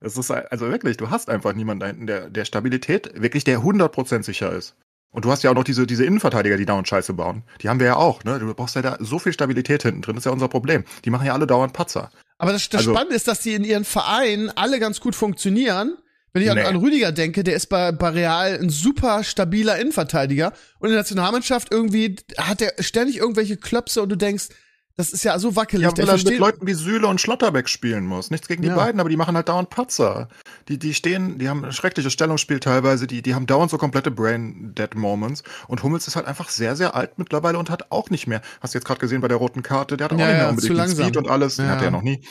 es 0.00 0.16
ist 0.18 0.30
also 0.30 0.68
wirklich, 0.70 0.98
du 0.98 1.10
hast 1.10 1.30
einfach 1.30 1.54
niemanden 1.54 1.80
da 1.80 1.86
hinten, 1.86 2.06
der, 2.06 2.28
der 2.30 2.44
Stabilität 2.44 3.10
wirklich 3.20 3.44
der 3.44 3.60
100% 3.60 4.22
sicher 4.24 4.52
ist. 4.52 4.76
Und 5.14 5.24
du 5.24 5.30
hast 5.30 5.42
ja 5.44 5.50
auch 5.50 5.54
noch 5.54 5.64
diese, 5.64 5.86
diese 5.86 6.04
Innenverteidiger, 6.04 6.56
die 6.56 6.66
dauernd 6.66 6.88
Scheiße 6.88 7.14
bauen. 7.14 7.44
Die 7.62 7.68
haben 7.68 7.78
wir 7.80 7.86
ja 7.86 7.96
auch, 7.96 8.24
ne? 8.24 8.38
Du 8.38 8.52
brauchst 8.52 8.74
ja 8.74 8.82
da 8.82 8.96
so 9.00 9.18
viel 9.18 9.32
Stabilität 9.32 9.82
hinten 9.84 10.02
drin, 10.02 10.16
das 10.16 10.22
ist 10.22 10.26
ja 10.26 10.32
unser 10.32 10.48
Problem. 10.48 10.84
Die 11.04 11.10
machen 11.10 11.26
ja 11.26 11.32
alle 11.32 11.46
dauernd 11.46 11.72
Patzer. 11.72 12.10
Aber 12.36 12.52
das, 12.52 12.68
das 12.68 12.80
Also- 12.80 12.92
Spannende 12.92 13.14
ist, 13.14 13.28
dass 13.28 13.40
die 13.40 13.54
in 13.54 13.64
ihren 13.64 13.84
Vereinen 13.84 14.50
alle 14.56 14.80
ganz 14.80 15.00
gut 15.00 15.14
funktionieren. 15.14 15.96
Wenn 16.32 16.42
ich 16.42 16.50
an, 16.50 16.56
Nee. 16.56 16.64
an 16.64 16.74
Rüdiger 16.76 17.12
denke, 17.12 17.44
der 17.44 17.54
ist 17.54 17.68
bei, 17.68 17.92
bei 17.92 18.08
Real 18.08 18.58
ein 18.60 18.68
super 18.68 19.22
stabiler 19.22 19.78
Innenverteidiger. 19.78 20.52
Und 20.80 20.88
in 20.88 20.94
der 20.94 21.02
Nationalmannschaft 21.02 21.68
irgendwie 21.70 22.16
hat 22.36 22.60
er 22.60 22.72
ständig 22.82 23.18
irgendwelche 23.18 23.56
Klöpse 23.56 24.02
und 24.02 24.08
du 24.08 24.16
denkst, 24.16 24.48
Das 24.96 25.12
ist 25.12 25.24
ja 25.24 25.36
so 25.40 25.56
wackelig. 25.56 25.82
Ja, 25.82 25.96
weil 25.96 26.08
er 26.08 26.14
mit 26.16 26.38
Leuten 26.38 26.66
wie 26.68 26.72
Süle 26.74 27.08
und 27.08 27.20
Schlotterbeck 27.20 27.68
spielen 27.68 28.06
muss. 28.06 28.30
Nichts 28.30 28.46
gegen 28.46 28.62
die 28.62 28.68
Ja. 28.68 28.76
beiden, 28.76 29.00
aber 29.00 29.08
die 29.08 29.16
machen 29.16 29.34
halt 29.34 29.48
dauernd 29.48 29.68
Patzer. 29.68 30.28
Die, 30.68 30.78
die 30.78 30.94
stehen, 30.94 31.36
die 31.38 31.48
haben 31.48 31.64
ein 31.64 31.72
schreckliches 31.72 32.12
Stellungsspiel 32.12 32.60
teilweise, 32.60 33.08
die, 33.08 33.20
die 33.20 33.34
haben 33.34 33.46
dauernd 33.46 33.72
so 33.72 33.78
komplette 33.78 34.12
Brain-Dead-Moments. 34.12 35.42
Und 35.66 35.82
Hummels 35.82 36.06
ist 36.06 36.14
halt 36.14 36.26
einfach 36.26 36.48
sehr, 36.48 36.76
sehr 36.76 36.94
alt 36.94 37.18
mittlerweile 37.18 37.58
und 37.58 37.70
hat 37.70 37.90
auch 37.90 38.08
nicht 38.10 38.26
mehr. 38.28 38.40
Hast 38.60 38.74
du 38.74 38.78
jetzt 38.78 38.86
gerade 38.86 39.00
gesehen 39.00 39.20
bei 39.20 39.28
der 39.28 39.36
roten 39.38 39.62
Karte, 39.64 39.96
der 39.96 40.04
hat 40.04 40.12
auch 40.12 40.18
Ja, 40.18 40.26
nicht 40.28 40.36
mehr 40.36 40.48
unbedingt 40.50 40.76
zu 40.78 40.96
den. 40.96 41.04
Speed 41.04 41.16
und 41.16 41.28
alles. 41.28 41.56
Ja. 41.56 41.66
hat 41.66 41.82
er 41.82 41.90
noch 41.90 42.02
nie. 42.02 42.22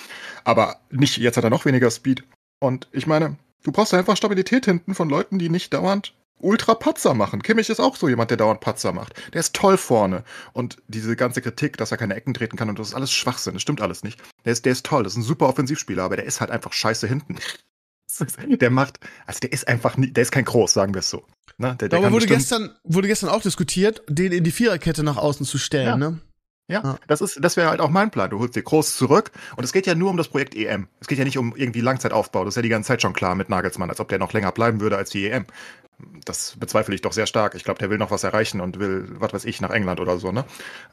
Aber 0.45 0.77
nicht, 0.89 1.17
jetzt 1.17 1.35
hat 1.37 1.43
er 1.43 1.49
noch 1.49 1.65
weniger 1.65 1.91
Speed. 1.91 2.23
Und 2.61 2.87
ich 2.93 3.07
meine, 3.07 3.35
du 3.63 3.73
brauchst 3.73 3.93
einfach 3.93 4.15
Stabilität 4.15 4.65
hinten 4.65 4.95
von 4.95 5.09
Leuten, 5.09 5.37
die 5.37 5.49
nicht 5.49 5.73
dauernd 5.73 6.13
ultra 6.39 6.75
Patzer 6.75 7.13
machen. 7.13 7.41
Kimmich 7.41 7.69
ist 7.69 7.79
auch 7.79 7.95
so 7.95 8.09
jemand, 8.09 8.29
der 8.31 8.37
dauernd 8.37 8.59
Patzer 8.61 8.91
macht. 8.91 9.13
Der 9.33 9.39
ist 9.39 9.55
toll 9.55 9.77
vorne. 9.77 10.23
Und 10.53 10.77
diese 10.87 11.15
ganze 11.15 11.41
Kritik, 11.41 11.77
dass 11.77 11.91
er 11.91 11.97
keine 11.97 12.15
Ecken 12.15 12.33
treten 12.33 12.57
kann 12.57 12.69
und 12.69 12.79
das 12.79 12.89
ist 12.89 12.93
alles 12.95 13.11
Schwachsinn. 13.11 13.53
Das 13.53 13.61
stimmt 13.61 13.81
alles 13.81 14.03
nicht. 14.03 14.19
Der 14.45 14.53
ist, 14.53 14.65
der 14.65 14.71
ist 14.73 14.85
toll. 14.85 15.03
Das 15.03 15.13
ist 15.13 15.17
ein 15.17 15.23
super 15.23 15.47
Offensivspieler, 15.47 16.03
aber 16.03 16.15
der 16.17 16.25
ist 16.25 16.41
halt 16.41 16.51
einfach 16.51 16.73
scheiße 16.73 17.07
hinten. 17.07 17.37
Der 18.59 18.69
macht, 18.69 18.99
also 19.25 19.39
der 19.39 19.51
ist 19.53 19.67
einfach 19.67 19.97
nie, 19.97 20.11
der 20.11 20.21
ist 20.21 20.31
kein 20.31 20.45
Groß, 20.45 20.71
sagen 20.73 20.93
wir 20.93 20.99
es 20.99 21.09
so. 21.09 21.25
Ne? 21.57 21.75
Der, 21.79 21.89
der 21.89 21.99
Aber 21.99 22.11
wurde 22.11 22.27
gestern, 22.27 22.75
wurde 22.83 23.07
gestern 23.07 23.29
auch 23.29 23.41
diskutiert, 23.41 24.03
den 24.07 24.31
in 24.31 24.43
die 24.43 24.51
Viererkette 24.51 25.03
nach 25.03 25.17
außen 25.17 25.45
zu 25.45 25.57
stellen, 25.57 25.87
Ja. 25.87 25.97
ne? 25.97 26.19
Ja, 26.69 26.81
Ja. 26.83 26.99
das 27.07 27.21
ist, 27.21 27.39
das 27.41 27.57
wäre 27.57 27.69
halt 27.69 27.81
auch 27.81 27.89
mein 27.89 28.09
Plan. 28.11 28.29
Du 28.29 28.39
holst 28.39 28.55
dir 28.55 28.63
Groß 28.63 28.95
zurück 28.95 29.31
und 29.57 29.63
es 29.63 29.73
geht 29.73 29.85
ja 29.85 29.95
nur 29.95 30.09
um 30.09 30.17
das 30.17 30.29
Projekt 30.29 30.55
EM. 30.55 30.87
Es 31.01 31.07
geht 31.07 31.17
ja 31.17 31.25
nicht 31.25 31.37
um 31.37 31.55
irgendwie 31.55 31.81
Langzeitaufbau. 31.81 32.45
Das 32.45 32.53
ist 32.53 32.55
ja 32.55 32.61
die 32.61 32.69
ganze 32.69 32.87
Zeit 32.87 33.01
schon 33.01 33.13
klar 33.13 33.35
mit 33.35 33.49
Nagelsmann, 33.49 33.89
als 33.89 33.99
ob 33.99 34.07
der 34.09 34.19
noch 34.19 34.31
länger 34.33 34.51
bleiben 34.51 34.79
würde 34.79 34.95
als 34.97 35.09
die 35.09 35.25
EM. 35.27 35.45
Das 36.25 36.55
bezweifle 36.57 36.95
ich 36.95 37.01
doch 37.01 37.13
sehr 37.13 37.27
stark. 37.27 37.55
Ich 37.55 37.63
glaube, 37.63 37.79
der 37.79 37.89
will 37.89 37.97
noch 37.97 38.11
was 38.11 38.23
erreichen 38.23 38.61
und 38.61 38.79
will, 38.79 39.07
was 39.19 39.33
weiß 39.33 39.45
ich, 39.45 39.61
nach 39.61 39.69
England 39.69 39.99
oder 39.99 40.17
so, 40.17 40.31
ne? 40.31 40.45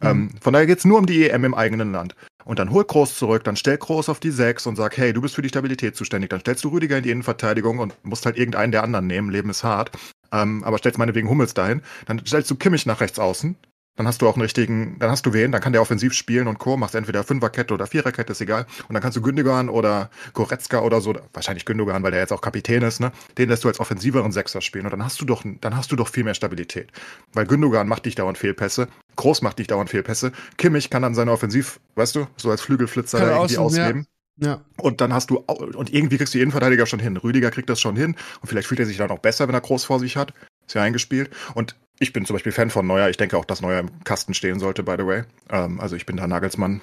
Ähm, 0.03 0.31
von 0.41 0.53
daher 0.53 0.67
geht's 0.67 0.85
nur 0.85 0.99
um 0.99 1.07
die 1.07 1.29
EM 1.29 1.45
im 1.45 1.55
eigenen 1.55 1.93
Land. 1.93 2.15
Und 2.45 2.59
dann 2.59 2.71
hol 2.71 2.85
Groß 2.85 3.17
zurück, 3.17 3.45
dann 3.45 3.57
stell 3.57 3.77
Groß 3.77 4.09
auf 4.09 4.21
die 4.21 4.31
6 4.31 4.67
und 4.67 4.77
sag, 4.77 4.97
hey, 4.97 5.13
du 5.13 5.21
bist 5.21 5.35
für 5.35 5.43
die 5.43 5.49
Stabilität 5.49 5.97
zuständig. 5.97 6.31
Dann 6.31 6.41
stellst 6.41 6.65
du 6.65 6.69
Rüdiger 6.69 6.97
in 6.97 7.03
die 7.05 7.11
Innenverteidigung 7.11 7.79
und 7.79 7.95
musst 8.05 8.27
halt 8.27 8.37
irgendeinen 8.39 8.73
der 8.73 8.83
anderen 8.83 9.07
nehmen. 9.07 9.31
Leben 9.31 9.51
ist 9.51 9.63
hart. 9.63 9.91
Ähm, 10.33 10.65
aber 10.65 10.79
stellst 10.79 10.99
meinetwegen 10.99 11.29
Hummels 11.29 11.55
dahin. 11.55 11.83
Dann 12.07 12.25
stellst 12.27 12.51
du 12.51 12.57
Kimmich 12.57 12.87
nach 12.87 13.01
rechts 13.01 13.19
außen. 13.19 13.57
Dann 13.97 14.07
hast 14.07 14.23
du 14.23 14.29
auch 14.29 14.35
einen 14.35 14.43
richtigen, 14.43 14.99
dann 14.99 15.11
hast 15.11 15.27
du 15.27 15.33
wen, 15.33 15.53
dann 15.53 15.61
kann 15.61 15.73
der 15.73 15.83
offensiv 15.83 16.15
spielen 16.15 16.47
und 16.47 16.59
Co. 16.59 16.77
Machst 16.77 16.95
entweder 16.95 17.25
Fünferkette 17.25 17.75
oder 17.75 17.87
Viererkette, 17.87 18.33
ist 18.33 18.41
egal. 18.41 18.67
Und 18.89 18.95
dann 18.95 19.03
kannst 19.03 19.17
du 19.17 19.23
Gündogan 19.23 19.69
oder 19.69 20.11
Goretzka 20.33 20.81
oder 20.81 21.01
so, 21.01 21.15
wahrscheinlich 21.33 21.65
Gündogan, 21.65 22.03
weil 22.03 22.11
der 22.11 22.21
jetzt 22.21 22.33
auch 22.33 22.41
Kapitän 22.41 22.83
ist, 22.83 23.01
ne? 23.01 23.13
Den 23.37 23.49
lässt 23.49 23.65
du 23.65 23.69
als 23.69 23.81
offensiveren 23.81 24.33
Sechser 24.33 24.61
spielen 24.61 24.87
und 24.87 24.93
dann 24.93 25.05
hast 25.05 25.21
du 25.21 25.25
doch, 25.25 25.45
dann 25.61 25.77
hast 25.77 25.93
du 25.93 25.97
doch 25.97 26.09
viel 26.09 26.25
mehr 26.25 26.35
Stabilität. 26.35 26.93
Weil 27.33 27.47
Gündogan 27.47 27.89
macht 27.89 28.07
dich 28.07 28.15
dauernd 28.15 28.39
Fehlpässe, 28.39 28.89
Groß 29.17 29.43
macht 29.43 29.59
dich 29.59 29.67
dauernd 29.67 29.91
Fehlpässe, 29.91 30.33
Kimmich 30.57 30.89
kann 30.89 31.03
dann 31.03 31.15
seine 31.15 31.33
Offensiv, 31.33 31.81
weißt 31.97 32.17
du, 32.17 32.27
so 32.37 32.51
als 32.51 32.63
Flügelflitzer 32.63 33.19
Kann 33.19 33.29
irgendwie 33.29 33.59
außen, 33.59 33.77
ja. 33.77 33.85
ausleben. 33.85 34.07
Ja. 34.43 34.63
Und 34.79 35.01
dann 35.03 35.13
hast 35.13 35.31
du, 35.31 35.37
und 35.37 35.93
irgendwie 35.93 36.17
kriegst 36.17 36.33
du 36.33 36.39
die 36.39 36.43
Innenverteidiger 36.43 36.87
schon 36.87 36.99
hin. 37.01 37.17
Rüdiger 37.19 37.51
kriegt 37.51 37.69
das 37.69 37.81
schon 37.81 37.95
hin. 37.95 38.17
Und 38.41 38.49
vielleicht 38.49 38.69
fühlt 38.69 38.81
er 38.81 38.87
sich 38.87 38.97
dann 38.97 39.11
auch 39.11 39.19
besser, 39.19 39.47
wenn 39.47 39.55
er 39.55 39.61
groß 39.61 39.85
vor 39.85 40.01
sich 40.01 40.17
hat. 40.17 40.33
Ist 40.67 40.75
ja 40.75 40.83
eingespielt. 40.83 41.31
Und 41.55 41.77
ich 42.01 42.13
bin 42.13 42.25
zum 42.25 42.35
Beispiel 42.35 42.51
Fan 42.53 42.71
von 42.71 42.87
Neuer. 42.87 43.09
Ich 43.11 43.19
denke 43.19 43.37
auch, 43.37 43.45
dass 43.45 43.61
Neuer 43.61 43.79
im 43.79 44.03
Kasten 44.05 44.35
stehen 44.35 44.59
sollte, 44.59 44.83
by 44.83 44.97
the 44.99 45.07
way. 45.07 45.23
Ähm, 45.51 45.79
also 45.81 45.95
ich 45.97 46.07
bin 46.07 46.17
da 46.17 46.27
Nagelsmann 46.27 46.81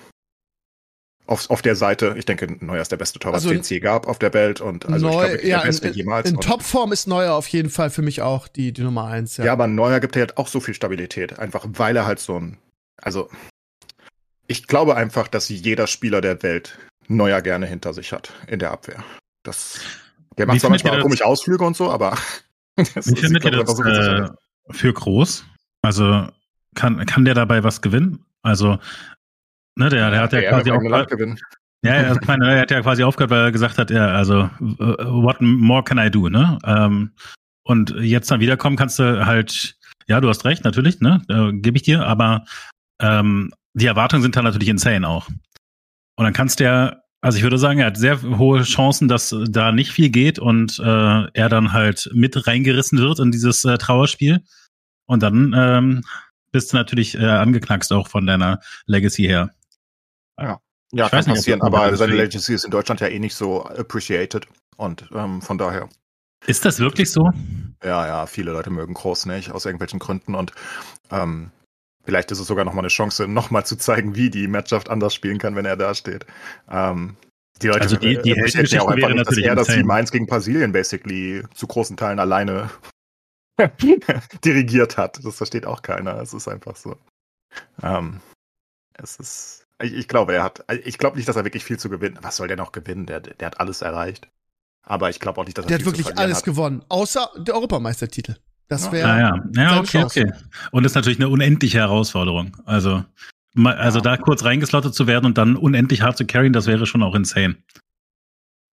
auf, 1.25 1.49
auf 1.49 1.61
der 1.63 1.75
Seite. 1.75 2.15
Ich 2.17 2.25
denke, 2.25 2.47
Neuer 2.63 2.81
ist 2.81 2.91
der 2.91 2.97
beste 2.97 3.17
Torwart, 3.19 3.35
Also 3.35 3.49
den 3.49 3.61
es 3.61 3.69
je 3.69 3.79
gab 3.79 4.07
auf 4.07 4.19
der 4.19 4.33
Welt. 4.33 4.61
Und 4.61 4.85
also 4.85 5.07
ich 5.07 5.13
Neu, 5.13 5.19
glaube, 5.19 5.33
wirklich 5.33 5.49
ja, 5.49 5.59
der 5.59 5.65
Beste 5.65 5.87
in, 5.89 5.93
jemals. 5.95 6.29
in 6.29 6.39
Topform 6.39 6.91
ist 6.91 7.07
Neuer 7.07 7.33
auf 7.33 7.47
jeden 7.47 7.69
Fall 7.71 7.89
für 7.89 8.03
mich 8.03 8.21
auch 8.21 8.47
die, 8.47 8.71
die 8.71 8.83
Nummer 8.83 9.05
eins. 9.07 9.37
Ja. 9.37 9.45
ja. 9.45 9.53
aber 9.53 9.67
Neuer 9.67 9.99
gibt 9.99 10.15
halt 10.15 10.37
auch 10.37 10.47
so 10.47 10.59
viel 10.59 10.75
Stabilität. 10.75 11.39
Einfach 11.39 11.65
weil 11.67 11.95
er 11.97 12.05
halt 12.05 12.19
so 12.19 12.39
ein. 12.39 12.59
Also, 13.01 13.29
ich 14.47 14.67
glaube 14.67 14.95
einfach, 14.95 15.27
dass 15.27 15.49
jeder 15.49 15.87
Spieler 15.87 16.21
der 16.21 16.41
Welt 16.43 16.77
Neuer 17.07 17.41
gerne 17.41 17.65
hinter 17.65 17.93
sich 17.93 18.13
hat 18.13 18.33
in 18.47 18.59
der 18.59 18.71
Abwehr. 18.71 19.03
Das. 19.43 19.79
Der 20.37 20.45
macht 20.45 20.59
zwar 20.59 20.69
manchmal 20.69 21.01
komische 21.01 21.25
Ausflüge 21.25 21.65
und 21.65 21.75
so, 21.75 21.89
aber. 21.89 22.17
das 22.75 23.07
Wie 23.07 23.13
ist- 23.13 23.19
findet 23.19 23.43
ich 23.43 23.51
ihr 23.51 23.63
glaube, 23.63 23.65
das 23.65 23.75
so 23.75 23.83
äh. 23.83 24.29
Für 24.71 24.93
groß? 24.93 25.45
Also 25.81 26.27
kann, 26.75 27.05
kann 27.05 27.25
der 27.25 27.33
dabei 27.33 27.63
was 27.63 27.81
gewinnen? 27.81 28.25
Also, 28.41 28.77
ne, 29.75 29.89
der, 29.89 30.11
der 30.11 30.21
hat 30.21 30.33
ja 30.33 30.39
EM 30.39 30.49
quasi 30.49 30.71
auch. 30.71 30.81
Ja, 31.83 32.01
ja, 32.01 32.07
also 32.07 32.19
ich 32.19 32.27
meine, 32.27 32.51
er 32.51 32.61
hat 32.61 32.71
ja 32.71 32.81
quasi 32.81 33.03
aufgehört, 33.03 33.29
weil 33.29 33.43
er 33.43 33.51
gesagt 33.51 33.77
hat, 33.77 33.91
ja, 33.91 34.07
also, 34.07 34.49
äh, 34.59 35.05
what 35.05 35.39
more 35.41 35.83
can 35.83 35.99
I 35.99 36.09
do, 36.09 36.27
ne? 36.27 36.57
Ähm, 36.65 37.11
und 37.63 37.91
jetzt 37.99 38.31
dann 38.31 38.39
wiederkommen 38.39 38.77
kannst 38.77 38.97
du 38.97 39.25
halt, 39.25 39.77
ja, 40.07 40.19
du 40.19 40.27
hast 40.29 40.43
recht, 40.45 40.63
natürlich, 40.63 40.99
ne? 41.01 41.21
Äh, 41.29 41.53
Gebe 41.53 41.77
ich 41.77 41.83
dir, 41.83 42.05
aber 42.05 42.45
ähm, 42.99 43.51
die 43.73 43.85
Erwartungen 43.85 44.23
sind 44.23 44.35
dann 44.35 44.45
natürlich 44.45 44.69
insane 44.69 45.07
auch. 45.07 45.27
Und 45.27 46.23
dann 46.23 46.33
kannst 46.33 46.59
du 46.59 46.63
ja, 46.63 46.95
also 47.21 47.37
ich 47.37 47.43
würde 47.43 47.57
sagen, 47.57 47.79
er 47.79 47.87
hat 47.87 47.97
sehr 47.97 48.21
hohe 48.21 48.63
Chancen, 48.63 49.07
dass 49.07 49.35
da 49.49 49.71
nicht 49.71 49.91
viel 49.91 50.09
geht 50.09 50.39
und 50.39 50.79
äh, 50.79 50.83
er 51.33 51.49
dann 51.49 51.73
halt 51.73 52.09
mit 52.13 52.47
reingerissen 52.47 52.99
wird 52.99 53.19
in 53.19 53.31
dieses 53.31 53.65
äh, 53.65 53.77
Trauerspiel. 53.77 54.43
Und 55.05 55.23
dann 55.23 55.53
ähm, 55.55 56.03
bist 56.51 56.73
du 56.73 56.77
natürlich 56.77 57.15
äh, 57.15 57.25
angeknackst 57.25 57.91
auch 57.91 58.07
von 58.07 58.25
deiner 58.27 58.59
Legacy 58.85 59.23
her. 59.23 59.53
Ja, 60.39 60.59
Ich 60.91 60.99
kann 61.11 61.19
nicht, 61.25 61.27
passieren, 61.27 61.61
aber 61.61 61.95
seine. 61.97 62.15
Legacy 62.15 62.53
ist 62.53 62.65
in 62.65 62.71
Deutschland 62.71 63.01
ja 63.01 63.07
eh 63.07 63.19
nicht 63.19 63.35
so 63.35 63.65
appreciated. 63.65 64.47
Und 64.77 65.09
ähm, 65.13 65.41
von 65.41 65.57
daher, 65.57 65.89
Ist 66.45 66.65
das 66.65 66.79
wirklich 66.79 67.11
so? 67.11 67.29
ja, 67.83 68.05
ja, 68.07 68.25
viele 68.27 68.51
Leute 68.51 68.69
mögen 68.69 68.93
Groß 68.93 69.25
nicht, 69.25 69.51
aus 69.51 69.65
irgendwelchen 69.65 69.99
Gründen. 69.99 70.35
Und 70.35 70.51
ähm, 71.11 71.51
vielleicht 72.07 72.31
ist 72.31 72.39
es 72.39 72.47
sogar 72.47 72.63
nochmal 72.65 72.83
eine 72.83 72.87
Chance, 72.87 73.27
nochmal 73.27 73.65
zu 73.65 73.75
zeigen, 73.75 74.15
wie 74.15 74.29
die 74.29 74.47
Mannschaft 74.47 74.89
anders 74.89 75.13
spielen 75.13 75.37
kann, 75.39 75.55
wenn 75.57 75.65
er 75.65 75.75
da 75.75 75.93
steht. 75.93 76.25
Ähm, 76.71 77.17
die 77.61 77.67
Leute 77.67 77.81
Also 77.81 77.97
die- 77.97 78.17
die 78.21 78.31
appreciaten 78.31 78.67
ja 78.73 78.81
auch 78.81 78.89
Heldengeschichte 78.91 79.05
einfach 79.05 79.09
nicht, 79.15 79.27
dass 79.27 79.37
er 79.37 79.55
das. 79.55 79.67
Team 79.67 79.91
1 79.91 80.11
gegen 80.11 80.25
Brasilien 80.25 80.71
basically 80.71 81.43
zu 81.53 81.67
großen 81.67 81.97
Teilen 81.97 82.19
alleine 82.19 82.69
dirigiert 84.45 84.97
hat. 84.97 85.19
Das 85.23 85.35
versteht 85.35 85.65
auch 85.65 85.81
keiner. 85.81 86.21
Es 86.21 86.33
ist 86.33 86.47
einfach 86.47 86.75
so. 86.75 86.95
Ähm, 87.83 88.21
es 88.93 89.17
ist. 89.17 89.63
Ich, 89.81 89.93
ich 89.93 90.07
glaube, 90.07 90.33
er 90.33 90.43
hat. 90.43 90.63
Ich 90.85 90.97
glaube 90.97 91.17
nicht, 91.17 91.27
dass 91.27 91.35
er 91.35 91.43
wirklich 91.43 91.63
viel 91.65 91.77
zu 91.79 91.89
gewinnen. 91.89 92.17
Was 92.21 92.37
soll 92.37 92.47
der 92.47 92.57
noch 92.57 92.71
gewinnen? 92.71 93.05
Der, 93.05 93.19
der 93.19 93.45
hat 93.47 93.59
alles 93.59 93.81
erreicht. 93.81 94.29
Aber 94.85 95.09
ich 95.09 95.19
glaube 95.19 95.41
auch 95.41 95.45
nicht, 95.45 95.57
dass 95.57 95.65
er 95.65 95.67
der 95.67 95.75
hat 95.79 95.83
viel 95.83 95.91
zu 95.93 95.97
wirklich 95.99 96.17
alles 96.17 96.37
hat. 96.39 96.43
gewonnen, 96.45 96.83
außer 96.89 97.29
der 97.37 97.55
Europameistertitel. 97.55 98.35
Das 98.67 98.85
Ja. 98.85 98.91
wäre. 98.91 99.07
Ja, 99.07 99.19
ja. 99.19 99.43
Ja, 99.53 99.77
okay, 99.79 99.85
Chance. 99.99 100.21
okay. 100.21 100.33
Und 100.71 100.83
das 100.83 100.91
ist 100.91 100.95
natürlich 100.95 101.19
eine 101.19 101.29
unendliche 101.29 101.77
Herausforderung. 101.79 102.57
Also, 102.65 103.03
also 103.55 103.99
Ja. 103.99 104.03
da 104.03 104.17
kurz 104.17 104.43
reingeslottet 104.43 104.93
zu 104.93 105.07
werden 105.07 105.25
und 105.25 105.37
dann 105.37 105.55
unendlich 105.55 106.01
hart 106.01 106.17
zu 106.17 106.25
carryen, 106.25 106.53
das 106.53 106.67
wäre 106.67 106.85
schon 106.85 107.01
auch 107.03 107.15
insane. 107.15 107.57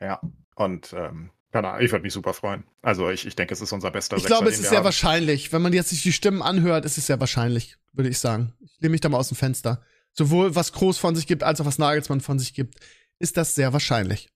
Ja. 0.00 0.20
Und 0.56 0.92
ähm, 0.96 1.30
keine 1.52 1.68
Ahnung, 1.68 1.82
ich 1.84 1.92
würde 1.92 2.02
mich 2.02 2.12
super 2.12 2.34
freuen. 2.34 2.64
Also 2.82 3.08
ich, 3.10 3.26
ich 3.26 3.36
denke, 3.36 3.54
es 3.54 3.60
ist 3.60 3.72
unser 3.72 3.90
bester 3.92 4.16
Ich 4.16 4.22
Sechser, 4.24 4.36
glaube, 4.36 4.50
es 4.50 4.58
ist 4.58 4.68
sehr 4.68 4.78
haben. 4.78 4.84
wahrscheinlich. 4.84 5.52
Wenn 5.52 5.62
man 5.62 5.72
jetzt 5.72 5.90
sich 5.90 6.02
die 6.02 6.12
Stimmen 6.12 6.42
anhört, 6.42 6.84
ist 6.84 6.98
es 6.98 7.06
sehr 7.06 7.20
wahrscheinlich, 7.20 7.76
würde 7.92 8.10
ich 8.10 8.18
sagen. 8.18 8.52
Ich 8.60 8.72
lehne 8.80 8.90
mich 8.90 9.00
da 9.00 9.08
mal 9.08 9.18
aus 9.18 9.28
dem 9.28 9.36
Fenster. 9.36 9.82
Sowohl 10.12 10.54
was 10.56 10.72
Groß 10.72 10.98
von 10.98 11.14
sich 11.16 11.26
gibt, 11.28 11.42
als 11.44 11.60
auch 11.60 11.66
was 11.66 11.78
Nagelsmann 11.78 12.20
von 12.20 12.38
sich 12.40 12.54
gibt, 12.54 12.76
ist 13.20 13.36
das 13.36 13.54
sehr 13.54 13.72
wahrscheinlich. 13.72 14.28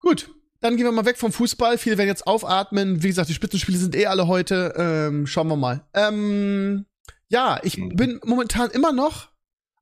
Gut, 0.00 0.30
dann 0.64 0.78
gehen 0.78 0.86
wir 0.86 0.92
mal 0.92 1.04
weg 1.04 1.18
vom 1.18 1.30
Fußball. 1.30 1.76
Viele 1.76 1.98
werden 1.98 2.08
jetzt 2.08 2.26
aufatmen. 2.26 3.02
Wie 3.02 3.08
gesagt, 3.08 3.28
die 3.28 3.34
Spitzenspiele 3.34 3.76
sind 3.76 3.94
eh 3.94 4.06
alle 4.06 4.26
heute. 4.26 4.72
Ähm, 4.78 5.26
schauen 5.26 5.48
wir 5.48 5.56
mal. 5.56 5.82
Ähm, 5.92 6.86
ja, 7.28 7.60
ich 7.62 7.76
Mhm. 7.76 7.96
bin 7.96 8.20
momentan 8.24 8.70
immer 8.70 8.90
noch 8.90 9.28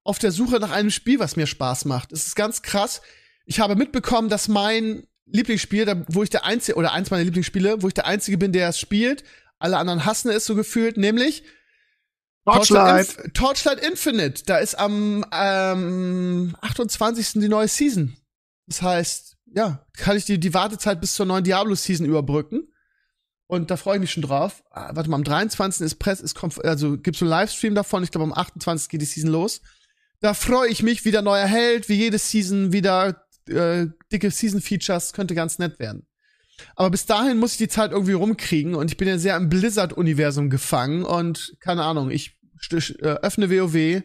auf 0.02 0.18
der 0.18 0.32
Suche 0.32 0.58
nach 0.58 0.72
einem 0.72 0.90
Spiel, 0.90 1.20
was 1.20 1.36
mir 1.36 1.46
Spaß 1.46 1.84
macht. 1.84 2.10
Es 2.10 2.26
ist 2.26 2.34
ganz 2.34 2.62
krass. 2.62 3.00
Ich 3.46 3.60
habe 3.60 3.76
mitbekommen, 3.76 4.28
dass 4.28 4.48
mein 4.48 5.06
Lieblingsspiel, 5.26 6.04
wo 6.08 6.24
ich 6.24 6.30
der 6.30 6.44
Einzige, 6.44 6.76
oder 6.76 6.92
eins 6.92 7.10
meiner 7.12 7.22
Lieblingsspiele, 7.22 7.80
wo 7.80 7.86
ich 7.86 7.94
der 7.94 8.06
Einzige 8.06 8.36
bin, 8.36 8.50
der 8.50 8.68
es 8.68 8.80
spielt, 8.80 9.22
alle 9.60 9.78
anderen 9.78 10.04
hassen 10.04 10.32
es 10.32 10.44
so 10.46 10.56
gefühlt, 10.56 10.96
nämlich 10.96 11.44
Torchlight. 12.44 13.18
Inf 13.18 13.32
Torchlight 13.34 13.86
Infinite. 13.86 14.42
Da 14.46 14.58
ist 14.58 14.74
am 14.76 15.24
ähm, 15.32 16.56
28. 16.60 17.34
die 17.34 17.48
neue 17.48 17.68
Season. 17.68 18.16
Das 18.66 18.82
heißt, 18.82 19.36
ja, 19.54 19.86
kann 19.96 20.16
ich 20.16 20.24
die, 20.24 20.38
die 20.38 20.54
Wartezeit 20.54 21.00
bis 21.00 21.14
zur 21.14 21.26
neuen 21.26 21.44
Diablo-Season 21.44 22.06
überbrücken. 22.06 22.68
Und 23.46 23.70
da 23.70 23.76
freue 23.76 23.96
ich 23.96 24.00
mich 24.00 24.12
schon 24.12 24.22
drauf. 24.22 24.62
Ah, 24.70 24.92
warte 24.94 25.10
mal, 25.10 25.16
am 25.16 25.24
23. 25.24 25.84
ist 25.84 25.96
Press, 25.96 26.20
ist 26.20 26.36
also 26.64 26.96
gibt's 26.96 27.18
so 27.18 27.26
einen 27.26 27.30
Livestream 27.30 27.74
davon. 27.74 28.02
Ich 28.02 28.10
glaube, 28.10 28.24
am 28.24 28.32
28. 28.32 28.88
geht 28.88 29.02
die 29.02 29.06
Season 29.06 29.30
los. 29.30 29.60
Da 30.20 30.34
freue 30.34 30.68
ich 30.68 30.82
mich, 30.82 31.04
wieder 31.04 31.20
neuer 31.20 31.46
Held, 31.46 31.88
wie 31.88 31.94
jede 31.94 32.16
Season, 32.16 32.72
wieder 32.72 33.26
äh, 33.48 33.88
dicke 34.10 34.30
Season-Features, 34.30 35.12
könnte 35.12 35.34
ganz 35.34 35.58
nett 35.58 35.78
werden. 35.78 36.06
Aber 36.76 36.90
bis 36.90 37.06
dahin 37.06 37.38
muss 37.38 37.52
ich 37.52 37.58
die 37.58 37.68
Zeit 37.68 37.92
irgendwie 37.92 38.12
rumkriegen 38.12 38.74
und 38.74 38.90
ich 38.90 38.96
bin 38.96 39.08
ja 39.08 39.18
sehr 39.18 39.36
im 39.36 39.48
Blizzard-Universum 39.48 40.48
gefangen 40.48 41.04
und 41.04 41.56
keine 41.60 41.82
Ahnung, 41.82 42.10
ich 42.10 42.38
äh, 42.70 43.06
öffne 43.22 43.50
WoW, 43.50 44.02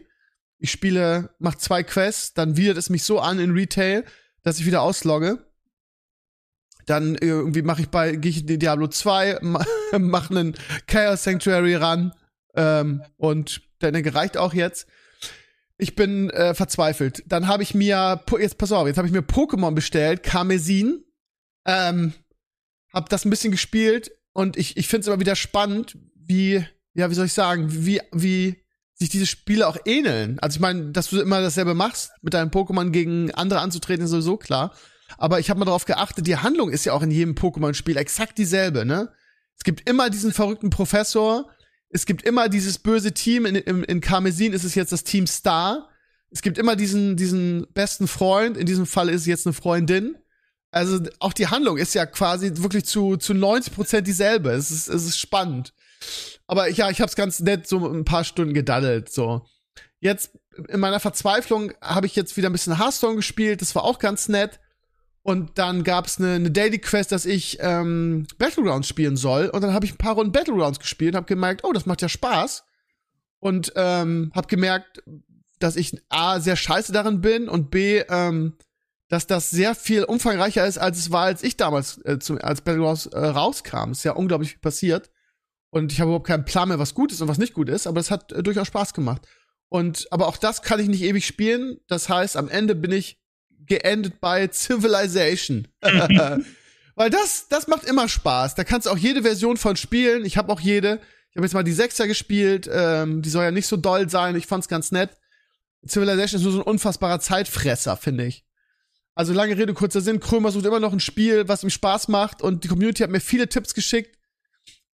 ich 0.58 0.70
spiele, 0.70 1.30
mach 1.38 1.54
zwei 1.54 1.84
Quests, 1.84 2.34
dann 2.34 2.56
widert 2.56 2.76
es 2.76 2.90
mich 2.90 3.04
so 3.04 3.20
an 3.20 3.38
in 3.38 3.52
Retail, 3.52 4.04
dass 4.48 4.58
ich 4.58 4.66
wieder 4.66 4.82
auslogge. 4.82 5.44
Dann 6.86 7.16
irgendwie 7.20 7.62
mache 7.62 7.82
ich 7.82 7.88
bei, 7.90 8.16
gehe 8.16 8.30
ich 8.30 8.48
in 8.48 8.58
Diablo 8.58 8.88
2, 8.88 9.40
ma- 9.42 9.64
mach 9.98 10.30
einen 10.30 10.54
Chaos 10.86 11.22
Sanctuary 11.22 11.74
ran 11.74 12.14
ähm, 12.54 13.02
und 13.18 13.60
der 13.82 13.92
denke, 13.92 14.14
reicht 14.14 14.36
auch 14.38 14.54
jetzt. 14.54 14.86
Ich 15.76 15.94
bin 15.94 16.30
äh, 16.30 16.54
verzweifelt. 16.54 17.22
Dann 17.26 17.46
habe 17.46 17.62
ich 17.62 17.74
mir, 17.74 18.20
jetzt 18.40 18.58
pass 18.58 18.72
auf, 18.72 18.86
jetzt 18.86 18.96
habe 18.96 19.06
ich 19.06 19.12
mir 19.12 19.20
Pokémon 19.22 19.72
bestellt, 19.72 20.22
Karmesin. 20.22 21.04
Ähm, 21.66 22.14
hab 22.92 23.10
das 23.10 23.24
ein 23.26 23.30
bisschen 23.30 23.52
gespielt 23.52 24.10
und 24.32 24.56
ich, 24.56 24.78
ich 24.78 24.88
finde 24.88 25.02
es 25.02 25.06
immer 25.08 25.20
wieder 25.20 25.36
spannend, 25.36 25.98
wie, 26.14 26.64
ja, 26.94 27.10
wie 27.10 27.14
soll 27.14 27.26
ich 27.26 27.34
sagen, 27.34 27.66
wie, 27.70 28.00
wie 28.12 28.64
sich 28.98 29.08
diese 29.08 29.26
Spiele 29.26 29.66
auch 29.66 29.76
ähneln. 29.84 30.38
Also 30.40 30.56
ich 30.56 30.60
meine, 30.60 30.90
dass 30.90 31.10
du 31.10 31.20
immer 31.20 31.40
dasselbe 31.40 31.74
machst, 31.74 32.10
mit 32.22 32.34
deinem 32.34 32.50
Pokémon 32.50 32.90
gegen 32.90 33.30
andere 33.32 33.60
anzutreten, 33.60 34.04
ist 34.04 34.10
sowieso 34.10 34.36
klar. 34.36 34.74
Aber 35.16 35.40
ich 35.40 35.50
habe 35.50 35.60
mal 35.60 35.66
darauf 35.66 35.84
geachtet, 35.84 36.26
die 36.26 36.36
Handlung 36.36 36.70
ist 36.70 36.84
ja 36.84 36.92
auch 36.92 37.02
in 37.02 37.10
jedem 37.10 37.34
Pokémon-Spiel 37.34 37.96
exakt 37.96 38.38
dieselbe, 38.38 38.84
ne? 38.84 39.10
Es 39.56 39.64
gibt 39.64 39.88
immer 39.88 40.10
diesen 40.10 40.32
verrückten 40.32 40.70
Professor, 40.70 41.50
es 41.90 42.06
gibt 42.06 42.22
immer 42.22 42.48
dieses 42.48 42.78
böse 42.78 43.12
Team, 43.12 43.46
in, 43.46 43.56
in, 43.56 43.82
in 43.82 44.00
Karmesin 44.00 44.52
ist 44.52 44.64
es 44.64 44.74
jetzt 44.74 44.92
das 44.92 45.04
Team 45.04 45.26
Star. 45.26 45.88
Es 46.30 46.42
gibt 46.42 46.58
immer 46.58 46.76
diesen, 46.76 47.16
diesen 47.16 47.66
besten 47.72 48.06
Freund, 48.06 48.56
in 48.56 48.66
diesem 48.66 48.86
Fall 48.86 49.08
ist 49.08 49.22
es 49.22 49.26
jetzt 49.26 49.46
eine 49.46 49.54
Freundin. 49.54 50.16
Also 50.70 51.00
auch 51.18 51.32
die 51.32 51.46
Handlung 51.46 51.78
ist 51.78 51.94
ja 51.94 52.04
quasi 52.04 52.52
wirklich 52.56 52.84
zu, 52.84 53.16
zu 53.16 53.32
90 53.32 53.74
Prozent 53.74 54.06
dieselbe. 54.06 54.50
Es 54.50 54.70
ist, 54.70 54.88
es 54.88 55.06
ist 55.06 55.18
spannend. 55.18 55.72
Aber 56.48 56.68
ja, 56.68 56.90
ich 56.90 57.00
habe 57.00 57.08
es 57.08 57.14
ganz 57.14 57.40
nett 57.40 57.68
so 57.68 57.86
ein 57.86 58.04
paar 58.04 58.24
Stunden 58.24 58.54
gedaddelt. 58.54 59.10
So. 59.10 59.46
Jetzt 60.00 60.30
in 60.68 60.80
meiner 60.80 60.98
Verzweiflung 60.98 61.72
habe 61.80 62.06
ich 62.06 62.16
jetzt 62.16 62.36
wieder 62.36 62.48
ein 62.48 62.52
bisschen 62.52 62.78
Hearthstone 62.78 63.16
gespielt. 63.16 63.60
Das 63.62 63.74
war 63.74 63.84
auch 63.84 64.00
ganz 64.00 64.28
nett. 64.28 64.58
Und 65.22 65.58
dann 65.58 65.84
gab 65.84 66.06
es 66.06 66.18
eine, 66.18 66.34
eine 66.34 66.50
Daily 66.50 66.78
Quest, 66.78 67.12
dass 67.12 67.26
ich 67.26 67.58
ähm, 67.60 68.26
Battlegrounds 68.38 68.88
spielen 68.88 69.16
soll. 69.16 69.48
Und 69.48 69.60
dann 69.60 69.74
habe 69.74 69.84
ich 69.84 69.92
ein 69.92 69.98
paar 69.98 70.14
Runden 70.14 70.32
Battlegrounds 70.32 70.80
gespielt 70.80 71.12
und 71.12 71.18
habe 71.18 71.26
gemerkt, 71.26 71.64
oh, 71.64 71.72
das 71.72 71.84
macht 71.84 72.00
ja 72.00 72.08
Spaß. 72.08 72.64
Und 73.40 73.72
ähm, 73.76 74.32
habe 74.34 74.48
gemerkt, 74.48 75.02
dass 75.58 75.76
ich 75.76 76.00
A, 76.08 76.40
sehr 76.40 76.56
scheiße 76.56 76.92
darin 76.92 77.20
bin 77.20 77.48
und 77.48 77.70
B, 77.70 77.98
ähm, 78.08 78.56
dass 79.08 79.26
das 79.26 79.50
sehr 79.50 79.74
viel 79.74 80.04
umfangreicher 80.04 80.66
ist, 80.66 80.78
als 80.78 80.98
es 80.98 81.10
war, 81.10 81.24
als 81.24 81.42
ich 81.42 81.58
damals 81.58 81.98
äh, 82.06 82.18
zum, 82.18 82.38
als 82.38 82.62
Battlegrounds 82.62 83.06
äh, 83.06 83.18
rauskam. 83.18 83.92
Ist 83.92 84.04
ja 84.04 84.12
unglaublich 84.12 84.52
viel 84.52 84.60
passiert. 84.60 85.10
Und 85.70 85.92
ich 85.92 86.00
habe 86.00 86.10
überhaupt 86.10 86.26
keinen 86.26 86.44
Plan 86.44 86.68
mehr, 86.68 86.78
was 86.78 86.94
gut 86.94 87.12
ist 87.12 87.20
und 87.20 87.28
was 87.28 87.38
nicht 87.38 87.54
gut 87.54 87.68
ist, 87.68 87.86
aber 87.86 88.00
es 88.00 88.10
hat 88.10 88.32
äh, 88.32 88.42
durchaus 88.42 88.68
Spaß 88.68 88.94
gemacht. 88.94 89.22
Und 89.68 90.06
aber 90.10 90.28
auch 90.28 90.38
das 90.38 90.62
kann 90.62 90.80
ich 90.80 90.88
nicht 90.88 91.02
ewig 91.02 91.26
spielen. 91.26 91.78
Das 91.88 92.08
heißt, 92.08 92.36
am 92.36 92.48
Ende 92.48 92.74
bin 92.74 92.92
ich 92.92 93.20
geendet 93.66 94.20
bei 94.20 94.48
Civilization. 94.48 95.68
Weil 96.94 97.10
das, 97.10 97.46
das 97.48 97.68
macht 97.68 97.84
immer 97.84 98.08
Spaß. 98.08 98.54
Da 98.54 98.64
kannst 98.64 98.86
du 98.86 98.90
auch 98.90 98.96
jede 98.96 99.22
Version 99.22 99.56
von 99.56 99.76
spielen. 99.76 100.24
Ich 100.24 100.36
habe 100.36 100.52
auch 100.52 100.60
jede. 100.60 101.00
Ich 101.30 101.36
habe 101.36 101.46
jetzt 101.46 101.54
mal 101.54 101.62
die 101.62 101.72
Sechser 101.72 102.08
gespielt. 102.08 102.68
Ähm, 102.72 103.22
die 103.22 103.30
soll 103.30 103.44
ja 103.44 103.50
nicht 103.50 103.66
so 103.66 103.76
doll 103.76 104.08
sein. 104.08 104.34
Ich 104.34 104.46
fand's 104.46 104.68
ganz 104.68 104.90
nett. 104.90 105.10
Civilization 105.86 106.40
ist 106.40 106.44
nur 106.44 106.52
so 106.52 106.58
ein 106.58 106.66
unfassbarer 106.66 107.20
Zeitfresser, 107.20 107.96
finde 107.96 108.26
ich. 108.26 108.44
Also 109.14 109.32
lange 109.32 109.56
Rede, 109.56 109.74
kurzer 109.74 110.00
Sinn. 110.00 110.18
Krömer 110.18 110.50
sucht 110.50 110.66
immer 110.66 110.80
noch 110.80 110.92
ein 110.92 111.00
Spiel, 111.00 111.46
was 111.46 111.62
ihm 111.62 111.70
Spaß 111.70 112.08
macht 112.08 112.42
und 112.42 112.64
die 112.64 112.68
Community 112.68 113.02
hat 113.02 113.10
mir 113.10 113.20
viele 113.20 113.48
Tipps 113.48 113.74
geschickt. 113.74 114.17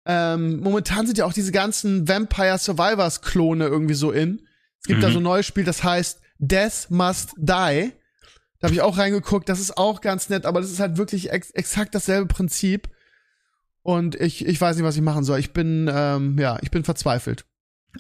Ähm, 0.07 0.61
momentan 0.61 1.07
sind 1.07 1.19
ja 1.19 1.25
auch 1.25 1.33
diese 1.33 1.53
ganzen 1.53 2.07
Vampire 2.07 2.59
Survivors 2.59 3.23
Klone 3.23 3.67
irgendwie 3.67 3.95
so 3.95 4.11
in. 4.11 4.43
Es 4.81 4.89
gibt 4.89 4.99
mhm. 4.99 5.03
da 5.03 5.11
so 5.11 5.19
ein 5.19 5.23
neues 5.23 5.47
Spiel, 5.47 5.65
das 5.65 5.83
heißt 5.83 6.21
Death 6.39 6.91
Must 6.91 7.35
Die. 7.37 7.93
Da 8.61 8.69
habe 8.69 8.75
ich 8.75 8.81
auch 8.81 8.99
reingeguckt, 8.99 9.49
das 9.49 9.61
ist 9.61 9.77
auch 9.77 10.01
ganz 10.01 10.29
nett, 10.29 10.47
aber 10.47 10.61
das 10.61 10.71
ist 10.71 10.81
halt 10.81 10.97
wirklich 10.97 11.31
ex 11.31 11.51
exakt 11.51 11.95
dasselbe 11.95 12.27
Prinzip. 12.27 12.89
Und 13.83 14.15
ich, 14.15 14.47
ich 14.47 14.59
weiß 14.59 14.77
nicht, 14.77 14.85
was 14.85 14.97
ich 14.97 15.03
machen 15.03 15.25
soll. 15.25 15.39
Ich 15.39 15.53
bin, 15.53 15.91
ähm, 15.93 16.39
ja, 16.39 16.59
ich 16.63 16.71
bin 16.71 16.85
verzweifelt. 16.85 17.45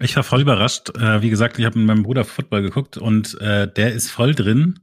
Ich 0.00 0.16
war 0.16 0.22
voll 0.22 0.40
überrascht. 0.40 0.90
Äh, 0.96 1.20
wie 1.22 1.30
gesagt, 1.30 1.58
ich 1.58 1.66
habe 1.66 1.78
mit 1.78 1.86
meinem 1.86 2.02
Bruder 2.02 2.24
Football 2.24 2.62
geguckt 2.62 2.96
und 2.96 3.38
äh, 3.40 3.70
der 3.70 3.92
ist 3.92 4.10
voll 4.10 4.34
drin 4.34 4.80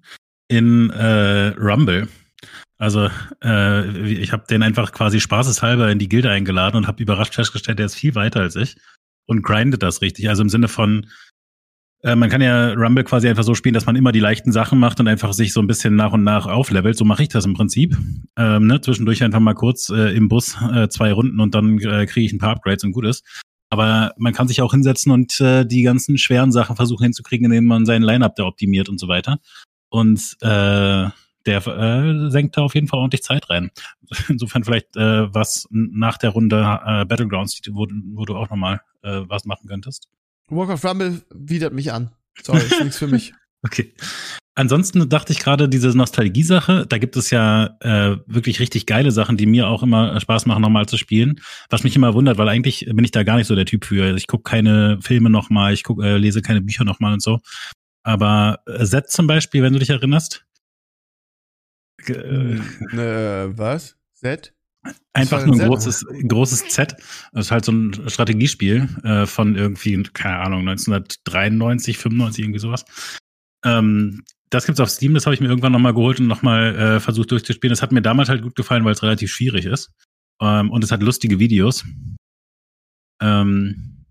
in 0.47 0.89
äh, 0.91 1.47
Rumble. 1.57 2.07
Also 2.81 3.09
äh, 3.43 4.09
ich 4.09 4.31
habe 4.31 4.45
den 4.49 4.63
einfach 4.63 4.91
quasi 4.91 5.19
spaßeshalber 5.19 5.91
in 5.91 5.99
die 5.99 6.09
Gilde 6.09 6.31
eingeladen 6.31 6.77
und 6.77 6.87
habe 6.87 7.03
überrascht 7.03 7.35
festgestellt, 7.35 7.77
der 7.77 7.85
ist 7.85 7.93
viel 7.93 8.15
weiter 8.15 8.39
als 8.39 8.55
ich 8.55 8.75
und 9.27 9.43
grindet 9.43 9.83
das 9.83 10.01
richtig. 10.01 10.27
Also 10.29 10.41
im 10.41 10.49
Sinne 10.49 10.67
von, 10.67 11.05
äh, 12.01 12.15
man 12.15 12.31
kann 12.31 12.41
ja 12.41 12.73
Rumble 12.73 13.03
quasi 13.03 13.29
einfach 13.29 13.43
so 13.43 13.53
spielen, 13.53 13.75
dass 13.75 13.85
man 13.85 13.95
immer 13.95 14.11
die 14.11 14.19
leichten 14.19 14.51
Sachen 14.51 14.79
macht 14.79 14.99
und 14.99 15.07
einfach 15.07 15.31
sich 15.33 15.53
so 15.53 15.59
ein 15.59 15.67
bisschen 15.67 15.95
nach 15.95 16.11
und 16.11 16.23
nach 16.23 16.47
auflevelt. 16.47 16.97
So 16.97 17.05
mache 17.05 17.21
ich 17.21 17.29
das 17.29 17.45
im 17.45 17.53
Prinzip. 17.53 17.95
Ähm, 18.35 18.65
ne? 18.65 18.81
Zwischendurch 18.81 19.23
einfach 19.23 19.39
mal 19.39 19.53
kurz 19.53 19.89
äh, 19.89 20.15
im 20.15 20.27
Bus 20.27 20.57
äh, 20.73 20.89
zwei 20.89 21.13
Runden 21.13 21.39
und 21.39 21.53
dann 21.53 21.77
äh, 21.77 22.07
kriege 22.07 22.25
ich 22.25 22.33
ein 22.33 22.39
paar 22.39 22.55
Upgrades 22.55 22.83
und 22.83 22.93
gut 22.93 23.05
ist. 23.05 23.23
Aber 23.69 24.11
man 24.17 24.33
kann 24.33 24.47
sich 24.47 24.59
auch 24.63 24.71
hinsetzen 24.71 25.11
und 25.11 25.39
äh, 25.39 25.67
die 25.67 25.83
ganzen 25.83 26.17
schweren 26.17 26.51
Sachen 26.51 26.75
versuchen 26.75 27.03
hinzukriegen, 27.03 27.45
indem 27.45 27.65
man 27.65 27.85
seinen 27.85 28.01
Line-Up 28.01 28.35
da 28.35 28.45
optimiert 28.45 28.89
und 28.89 28.99
so 28.99 29.07
weiter. 29.07 29.37
Und 29.91 30.35
äh, 30.41 31.09
der 31.45 31.65
äh, 31.67 32.29
senkt 32.29 32.57
da 32.57 32.61
auf 32.61 32.75
jeden 32.75 32.87
Fall 32.87 32.99
ordentlich 32.99 33.23
Zeit 33.23 33.49
rein. 33.49 33.71
Insofern 34.29 34.63
vielleicht 34.63 34.95
äh, 34.95 35.33
was 35.33 35.67
nach 35.71 36.17
der 36.17 36.31
Runde 36.31 36.79
äh, 36.85 37.05
Battlegrounds, 37.05 37.61
wo, 37.71 37.87
wo 38.13 38.25
du 38.25 38.35
auch 38.35 38.49
nochmal 38.49 38.81
äh, 39.03 39.21
was 39.27 39.45
machen 39.45 39.67
könntest. 39.67 40.07
Walk 40.49 40.69
of 40.69 40.83
Rumble 40.83 41.21
widert 41.33 41.73
mich 41.73 41.91
an. 41.91 42.11
Sorry, 42.41 42.59
ist 42.59 42.81
nichts 42.81 42.97
für 42.97 43.07
mich. 43.07 43.33
Okay. 43.63 43.93
Ansonsten 44.55 45.07
dachte 45.07 45.31
ich 45.33 45.39
gerade, 45.39 45.69
diese 45.69 45.95
Nostalgie-Sache, 45.95 46.85
da 46.89 46.97
gibt 46.97 47.15
es 47.15 47.29
ja 47.29 47.77
äh, 47.79 48.17
wirklich 48.25 48.59
richtig 48.59 48.85
geile 48.85 49.11
Sachen, 49.11 49.37
die 49.37 49.45
mir 49.45 49.67
auch 49.67 49.83
immer 49.83 50.19
Spaß 50.19 50.47
machen, 50.47 50.61
nochmal 50.61 50.87
zu 50.87 50.97
spielen. 50.97 51.39
Was 51.69 51.83
mich 51.83 51.95
immer 51.95 52.13
wundert, 52.15 52.37
weil 52.39 52.49
eigentlich 52.49 52.87
bin 52.91 53.05
ich 53.05 53.11
da 53.11 53.23
gar 53.23 53.37
nicht 53.37 53.47
so 53.47 53.55
der 53.55 53.65
Typ 53.65 53.85
für. 53.85 54.15
Ich 54.15 54.27
gucke 54.27 54.49
keine 54.49 54.97
Filme 55.01 55.29
nochmal, 55.29 55.73
ich 55.73 55.83
guck, 55.83 56.03
äh, 56.03 56.17
lese 56.17 56.41
keine 56.41 56.61
Bücher 56.61 56.83
nochmal 56.83 57.13
und 57.13 57.21
so. 57.21 57.39
Aber 58.03 58.59
äh, 58.65 58.83
Z 58.83 59.09
zum 59.09 59.27
Beispiel, 59.27 59.63
wenn 59.63 59.73
du 59.73 59.79
dich 59.79 59.89
erinnerst. 59.89 60.43
Äh, 62.09 62.55
äh, 62.93 63.57
was? 63.57 63.97
Z? 64.13 64.53
Einfach 65.13 65.45
nur 65.45 65.55
ein 65.55 65.67
großes, 65.67 66.05
großes 66.27 66.69
Z. 66.69 66.95
Das 67.33 67.45
ist 67.45 67.51
halt 67.51 67.65
so 67.65 67.71
ein 67.71 68.09
Strategiespiel 68.09 68.89
äh, 69.03 69.25
von 69.25 69.55
irgendwie, 69.55 70.01
keine 70.03 70.39
Ahnung, 70.39 70.61
1993, 70.67 71.97
95, 71.97 72.43
irgendwie 72.43 72.59
sowas. 72.59 72.85
Ähm, 73.63 74.23
das 74.49 74.65
gibt's 74.65 74.81
auf 74.81 74.89
Steam, 74.89 75.13
das 75.13 75.25
habe 75.25 75.33
ich 75.33 75.41
mir 75.41 75.47
irgendwann 75.47 75.71
nochmal 75.71 75.93
geholt 75.93 76.19
und 76.19 76.27
nochmal 76.27 76.75
äh, 76.75 76.99
versucht 76.99 77.31
durchzuspielen. 77.31 77.71
Das 77.71 77.81
hat 77.81 77.91
mir 77.91 78.01
damals 78.01 78.29
halt 78.29 78.41
gut 78.41 78.55
gefallen, 78.55 78.83
weil 78.83 78.93
es 78.93 79.03
relativ 79.03 79.31
schwierig 79.31 79.65
ist. 79.65 79.91
Ähm, 80.41 80.71
und 80.71 80.83
es 80.83 80.91
hat 80.91 81.01
lustige 81.03 81.39
Videos. 81.39 81.85
Ähm, 83.21 84.05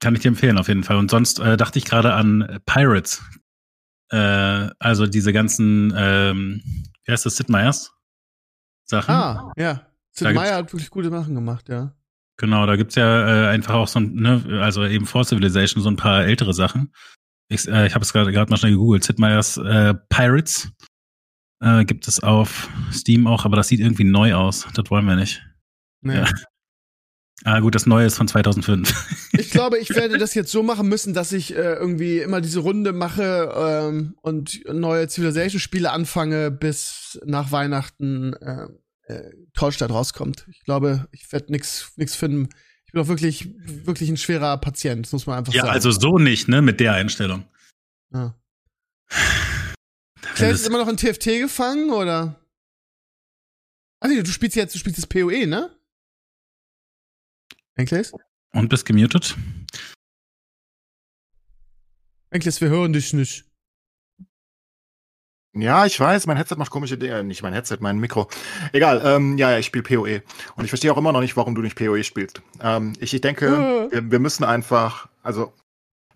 kann 0.00 0.14
ich 0.14 0.22
dir 0.22 0.28
empfehlen, 0.28 0.58
auf 0.58 0.68
jeden 0.68 0.82
Fall. 0.82 0.96
Und 0.96 1.10
sonst 1.10 1.38
äh, 1.38 1.56
dachte 1.56 1.78
ich 1.78 1.84
gerade 1.84 2.14
an 2.14 2.60
Pirates. 2.66 3.22
Äh, 4.10 4.70
also 4.78 5.06
diese 5.06 5.32
ganzen, 5.32 5.92
ähm, 5.96 6.62
wie 7.04 7.12
heißt 7.12 7.26
das, 7.26 7.36
Sid 7.36 7.48
Meier's 7.48 7.92
Sachen. 8.84 9.14
Ah, 9.14 9.52
ja. 9.56 9.86
Sid 10.12 10.34
Meier 10.34 10.56
hat 10.56 10.72
wirklich 10.72 10.90
gute 10.90 11.10
Sachen 11.10 11.34
gemacht, 11.34 11.68
ja. 11.68 11.94
Genau, 12.36 12.66
da 12.66 12.76
gibt's 12.76 12.94
ja 12.94 13.46
äh, 13.46 13.48
einfach 13.48 13.74
auch 13.74 13.88
so 13.88 14.00
ein, 14.00 14.14
ne, 14.14 14.60
also 14.62 14.84
eben 14.84 15.06
vor 15.06 15.24
Civilization 15.24 15.82
so 15.82 15.90
ein 15.90 15.96
paar 15.96 16.24
ältere 16.24 16.54
Sachen. 16.54 16.92
Ich, 17.48 17.68
äh, 17.68 17.86
ich 17.86 17.94
habe 17.94 18.02
es 18.02 18.12
gerade 18.12 18.50
mal 18.50 18.56
schnell 18.56 18.72
gegoogelt. 18.72 19.04
Sid 19.04 19.18
Meier's 19.18 19.56
äh, 19.58 19.94
Pirates 20.08 20.72
äh, 21.62 21.84
gibt 21.84 22.08
es 22.08 22.22
auf 22.22 22.70
Steam 22.92 23.26
auch, 23.26 23.44
aber 23.44 23.56
das 23.56 23.68
sieht 23.68 23.80
irgendwie 23.80 24.04
neu 24.04 24.34
aus. 24.34 24.66
Das 24.74 24.90
wollen 24.90 25.06
wir 25.06 25.16
nicht. 25.16 25.42
Nee. 26.00 26.16
Ja. 26.16 26.28
Ah, 27.44 27.60
gut, 27.60 27.74
das 27.74 27.86
Neue 27.86 28.06
ist 28.06 28.16
von 28.16 28.28
2005. 28.28 29.30
ich 29.32 29.50
glaube, 29.50 29.78
ich 29.78 29.90
werde 29.90 30.18
das 30.18 30.34
jetzt 30.34 30.52
so 30.52 30.62
machen 30.62 30.88
müssen, 30.88 31.14
dass 31.14 31.32
ich 31.32 31.54
äh, 31.54 31.74
irgendwie 31.74 32.18
immer 32.18 32.40
diese 32.40 32.60
Runde 32.60 32.92
mache 32.92 33.52
ähm, 33.56 34.14
und 34.20 34.60
neue 34.70 35.08
Civilization-Spiele 35.08 35.90
anfange, 35.90 36.50
bis 36.50 37.18
nach 37.24 37.50
Weihnachten 37.50 38.34
äh, 38.34 38.66
äh, 39.06 39.30
Tollstadt 39.54 39.90
rauskommt. 39.90 40.46
Ich 40.50 40.64
glaube, 40.64 41.08
ich 41.12 41.32
werde 41.32 41.50
nix, 41.50 41.92
nix 41.96 42.14
finden. 42.14 42.50
Ich 42.84 42.92
bin 42.92 43.02
auch 43.02 43.08
wirklich, 43.08 43.48
wirklich 43.86 44.10
ein 44.10 44.16
schwerer 44.16 44.58
Patient, 44.58 45.06
das 45.06 45.12
muss 45.12 45.26
man 45.26 45.38
einfach 45.38 45.52
ja, 45.52 45.62
sagen. 45.62 45.68
Ja, 45.68 45.74
also 45.74 45.90
so 45.92 46.18
nicht, 46.18 46.48
ne, 46.48 46.60
mit 46.60 46.80
der 46.80 46.92
Einstellung. 46.92 47.44
Ja. 48.12 48.34
Claire 50.34 50.54
ist 50.54 50.66
immer 50.66 50.78
noch 50.78 50.88
in 50.88 50.96
TFT 50.96 51.40
gefangen, 51.40 51.90
oder? 51.90 52.40
Ah, 54.00 54.08
nee, 54.08 54.22
du 54.22 54.30
spielst 54.30 54.56
jetzt, 54.56 54.74
du 54.74 54.78
spielst 54.78 54.98
das 54.98 55.06
PoE, 55.06 55.46
ne? 55.46 55.70
Enkles? 57.80 58.12
Und 58.52 58.68
bist 58.68 58.84
gemutet? 58.84 59.36
Enkles, 62.30 62.60
wir 62.60 62.68
hören 62.68 62.92
dich 62.92 63.12
nicht. 63.14 63.46
Ja, 65.52 65.84
ich 65.86 65.98
weiß, 65.98 66.26
mein 66.26 66.36
Headset 66.36 66.56
macht 66.56 66.70
komische 66.70 66.98
Dinge. 66.98 67.24
Nicht 67.24 67.42
mein 67.42 67.54
Headset, 67.54 67.78
mein 67.80 67.98
Mikro. 67.98 68.28
Egal, 68.72 69.00
ähm, 69.04 69.36
ja, 69.36 69.50
ja, 69.50 69.58
ich 69.58 69.66
spiele 69.66 69.82
PoE. 69.82 70.22
Und 70.54 70.64
ich 70.64 70.70
verstehe 70.70 70.92
auch 70.92 70.98
immer 70.98 71.12
noch 71.12 71.22
nicht, 71.22 71.36
warum 71.36 71.54
du 71.54 71.62
nicht 71.62 71.76
PoE 71.76 72.04
spielst. 72.04 72.42
Ähm, 72.60 72.92
ich, 73.00 73.14
ich 73.14 73.20
denke, 73.20 73.46
äh. 73.46 73.92
wir, 73.92 74.10
wir 74.12 74.18
müssen 74.20 74.44
einfach, 74.44 75.08
also, 75.22 75.52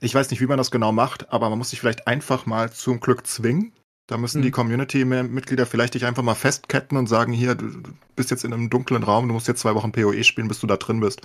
ich 0.01 0.15
weiß 0.15 0.31
nicht, 0.31 0.41
wie 0.41 0.47
man 0.47 0.59
das 0.59 0.71
genau 0.71 0.93
macht, 0.93 1.33
aber 1.33 1.49
man 1.49 1.59
muss 1.59 1.71
sich 1.71 1.81
vielleicht 1.81 2.07
einfach 2.07 2.47
mal 2.47 2.71
zum 2.73 3.01
Glück 3.01 3.27
zwingen. 3.27 3.73
Da 4.07 4.19
müssen 4.19 4.43
die 4.43 4.49
hm. 4.49 4.55
Community-Mitglieder 4.55 5.65
vielleicht 5.65 5.95
dich 5.95 6.05
einfach 6.05 6.23
mal 6.23 6.35
festketten 6.35 6.99
und 6.99 7.09
sagen, 7.09 7.33
hier, 7.33 7.55
du 7.55 7.73
bist 8.15 8.31
jetzt 8.31 8.45
in 8.45 8.53
einem 8.53 8.69
dunklen 8.69 9.03
Raum, 9.03 9.27
du 9.27 9.35
musst 9.35 9.49
jetzt 9.49 9.61
zwei 9.61 9.75
Wochen 9.75 9.93
PoE 9.93 10.23
spielen, 10.23 10.47
bis 10.47 10.61
du 10.61 10.67
da 10.67 10.77
drin 10.77 11.01
bist 11.01 11.23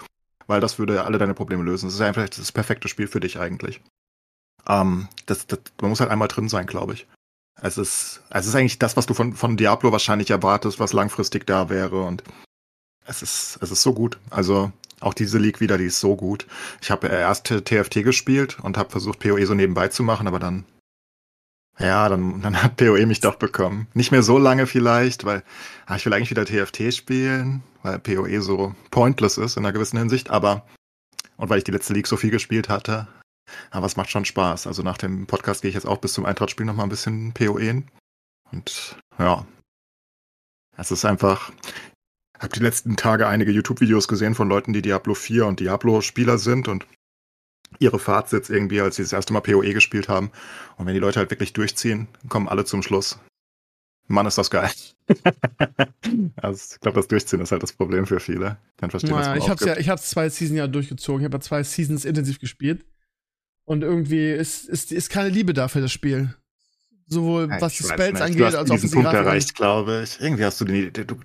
weil 0.50 0.62
das 0.62 0.80
würde 0.80 1.04
alle 1.04 1.20
deine 1.20 1.36
Probleme 1.36 1.64
lösen. 1.64 1.86
Das 1.86 1.94
ist 1.94 2.02
einfach 2.02 2.28
das 2.28 2.52
perfekte 2.52 2.88
Spiel 2.88 3.08
für 3.08 3.20
dich 3.20 3.40
eigentlich. 3.40 3.82
Ähm, 4.68 5.08
das, 5.28 5.46
das, 5.46 5.60
man 5.80 5.92
muss 5.92 6.00
halt 6.00 6.10
einmal 6.10 6.28
drin 6.28 6.50
sein, 6.50 6.66
glaube 6.66 6.94
ich. 6.94 7.08
Es 7.62 7.78
ist, 7.78 8.24
es 8.32 8.48
ist 8.48 8.56
eigentlich 8.56 8.80
das, 8.80 8.98
was 8.98 9.06
du 9.06 9.14
von, 9.14 9.34
von 9.34 9.58
Diablo 9.58 9.92
wahrscheinlich 9.92 10.32
erwartest, 10.32 10.80
was 10.80 10.92
langfristig 10.92 11.46
da 11.46 11.70
wäre. 11.70 12.02
Und 12.02 12.24
es 13.06 13.22
ist, 13.22 13.60
es 13.62 13.70
ist 13.70 13.84
so 13.84 13.94
gut. 13.94 14.18
Also 14.32 14.72
auch 15.02 15.14
diese 15.14 15.38
League 15.38 15.62
wieder, 15.62 15.78
die 15.78 15.86
ist 15.86 16.00
so 16.00 16.16
gut. 16.16 16.48
Ich 16.82 16.90
habe 16.90 17.08
erst 17.08 17.46
TFT 17.46 18.04
gespielt 18.04 18.58
und 18.60 18.76
habe 18.76 18.90
versucht, 18.90 19.20
PoE 19.20 19.46
so 19.46 19.54
nebenbei 19.54 19.90
zu 19.90 20.02
machen, 20.02 20.28
aber 20.28 20.40
dann, 20.40 20.66
ja, 21.78 22.10
dann, 22.10 22.42
dann 22.42 22.64
hat 22.64 22.76
PoE 22.76 23.06
mich 23.06 23.20
doch 23.20 23.36
bekommen. 23.36 23.88
Nicht 23.94 24.12
mehr 24.12 24.24
so 24.24 24.40
lange 24.40 24.66
vielleicht, 24.66 25.26
weil 25.26 25.44
ah, 25.86 25.96
ich 25.96 26.06
will 26.08 26.14
eigentlich 26.14 26.32
wieder 26.32 26.46
TFT 26.46 26.92
spielen, 26.92 27.62
weil 27.84 28.00
PoE 28.00 28.42
so 28.42 28.76
pointless 28.92 29.38
ist 29.38 29.58
in 29.58 29.66
einer 29.66 29.74
gewissen 29.74 29.98
Hinsicht, 29.98 30.30
aber 30.30 30.66
und 31.40 31.50
weil 31.50 31.60
ich 31.60 31.64
die 31.64 31.72
letzte 31.72 31.94
League 31.94 32.08
so 32.08 32.18
viel 32.18 32.32
gespielt 32.32 32.68
hatte. 32.68 33.08
Aber 33.72 33.86
es 33.86 33.96
macht 33.96 34.10
schon 34.10 34.26
Spaß. 34.26 34.68
Also 34.68 34.84
nach 34.84 34.98
dem 34.98 35.26
Podcast 35.26 35.62
gehe 35.62 35.70
ich 35.70 35.76
jetzt 35.76 35.88
auch 35.88 35.98
bis 35.98 36.14
zum 36.14 36.26
Eintrachtspiel 36.26 36.66
noch 36.66 36.76
mal 36.76 36.84
ein 36.84 36.90
bisschen 36.90 37.34
PoE. 37.34 37.84
Und 38.52 38.98
ja, 39.18 39.46
es 40.76 40.92
ist 40.92 41.06
einfach, 41.06 41.52
habe 42.38 42.54
die 42.54 42.60
letzten 42.60 42.98
Tage 42.98 43.28
einige 43.28 43.52
YouTube-Videos 43.52 44.08
gesehen 44.08 44.36
von 44.36 44.50
Leuten, 44.50 44.74
die 44.74 44.82
Diablo 44.82 45.14
4 45.14 45.46
und 45.46 45.60
Diablo-Spieler 45.62 46.38
sind 46.38 46.68
und 46.68 46.86
ihre 47.80 48.00
Fazits 48.00 48.50
irgendwie, 48.50 48.82
als 48.82 48.98
sie 48.98 49.04
das 49.04 49.14
erste 49.14 49.32
Mal 49.32 49.42
PoE 49.42 49.74
gespielt 49.74 50.10
haben. 50.10 50.32
Und 50.78 50.86
wenn 50.86 50.94
die 50.94 51.00
Leute 51.00 51.20
halt 51.20 51.32
wirklich 51.32 51.54
durchziehen, 51.54 52.08
kommen 52.28 52.50
alle 52.50 52.66
zum 52.66 52.82
Schluss. 52.82 53.20
Mann, 54.10 54.26
ist 54.26 54.38
das 54.38 54.50
geil. 54.50 54.70
also, 56.36 56.74
ich 56.74 56.80
glaube, 56.82 56.98
das 56.98 57.08
Durchziehen 57.08 57.42
ist 57.42 57.52
halt 57.52 57.64
das 57.64 57.74
Problem 57.74 58.06
für 58.06 58.20
viele. 58.20 58.58
Dann 58.78 58.90
verstehen 58.90 59.12
naja, 59.12 59.36
das 59.36 59.44
ich 59.44 59.50
habe 59.50 59.66
ja, 59.66 59.78
ich 59.78 59.90
habe 59.90 60.02
zwei 60.02 60.30
Seasons 60.30 60.58
ja 60.58 60.68
durchgezogen. 60.68 61.22
Ich 61.22 61.26
habe 61.26 61.38
ja 61.38 61.42
zwei 61.42 61.64
Seasons 61.64 62.06
intensiv 62.06 62.40
gespielt. 62.40 62.86
Und 63.66 63.84
irgendwie 63.84 64.32
ist, 64.32 64.68
ist, 64.68 64.92
ist 64.92 65.10
keine 65.12 65.30
Liebe 65.30 65.54
da 65.54 65.68
für 65.68 65.80
das 65.80 65.92
Spiel. 65.92 66.36
Sowohl 67.06 67.50
ja, 67.50 67.62
was 67.62 67.78
die 67.78 67.84
Spells 67.84 68.14
nicht. 68.14 68.22
angeht, 68.22 68.42
als 68.42 68.56
auch 68.56 68.66
diesen 68.66 68.92
Punkt 68.92 69.14
erreicht, 69.14 69.56
glaube 69.56 70.02
ich. 70.04 70.20
Irgendwie 70.20 70.46
hast 70.46 70.60
du 70.60 70.66
den, 70.66 70.92
du, 70.92 71.04
du, 71.04 71.16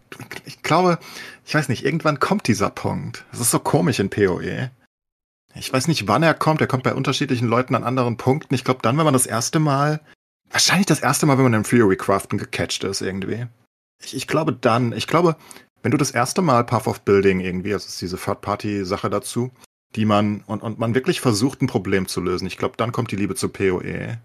ich 0.45 0.62
glaube, 0.62 0.99
ich 1.47 1.55
weiß 1.55 1.70
nicht, 1.70 1.85
irgendwann 1.85 2.20
kommt 2.20 2.47
dieser 2.49 2.70
Punkt. 2.70 3.24
Es 3.32 3.41
ist 3.41 3.51
so 3.51 3.59
komisch 3.59 3.99
in 3.99 4.11
PoE. 4.11 4.70
Ich 5.55 5.72
weiß 5.72 5.89
nicht, 5.89 6.07
wann 6.09 6.22
er 6.22 6.35
kommt. 6.35 6.61
Er 6.61 6.66
kommt 6.66 6.82
bei 6.82 6.95
unterschiedlichen 6.95 7.49
Leuten 7.49 7.74
an 7.74 7.85
anderen 7.85 8.18
Punkten. 8.18 8.55
Ich 8.55 8.64
glaube, 8.64 8.80
dann, 8.82 8.99
wenn 8.99 9.05
man 9.05 9.14
das 9.14 9.26
erste 9.26 9.59
Mal, 9.59 10.01
wahrscheinlich 10.51 10.87
das 10.87 11.01
erste 11.01 11.27
Mal, 11.27 11.37
wenn 11.37 11.45
man 11.45 11.55
im 11.55 11.65
Theory 11.65 11.97
Craften 11.97 12.39
gecatcht 12.39 12.85
ist, 12.85 13.01
irgendwie. 13.01 13.47
Ich, 14.03 14.17
ich 14.17 14.27
glaube 14.27 14.53
dann, 14.53 14.93
ich 14.93 15.07
glaube, 15.07 15.37
wenn 15.83 15.91
du 15.91 15.99
das 15.99 16.11
erste 16.11 16.43
Mal 16.43 16.65
Path 16.65 16.87
of 16.87 17.03
Building 17.03 17.41
irgendwie, 17.41 17.73
also 17.73 17.87
ist 17.87 18.01
diese 18.01 18.17
Third-Party-Sache 18.17 19.11
dazu, 19.11 19.53
die 19.97 20.05
man, 20.05 20.43
und, 20.47 20.63
und 20.63 20.79
man 20.79 20.95
wirklich 20.95 21.21
versucht, 21.21 21.63
ein 21.63 21.67
Problem 21.67 22.09
zu 22.09 22.21
lösen. 22.21 22.47
Ich 22.47 22.57
glaube, 22.57 22.77
dann 22.77 22.93
kommt 22.93 23.11
die 23.11 23.17
Liebe 23.17 23.35
zu 23.35 23.49
PoE. 23.49 24.19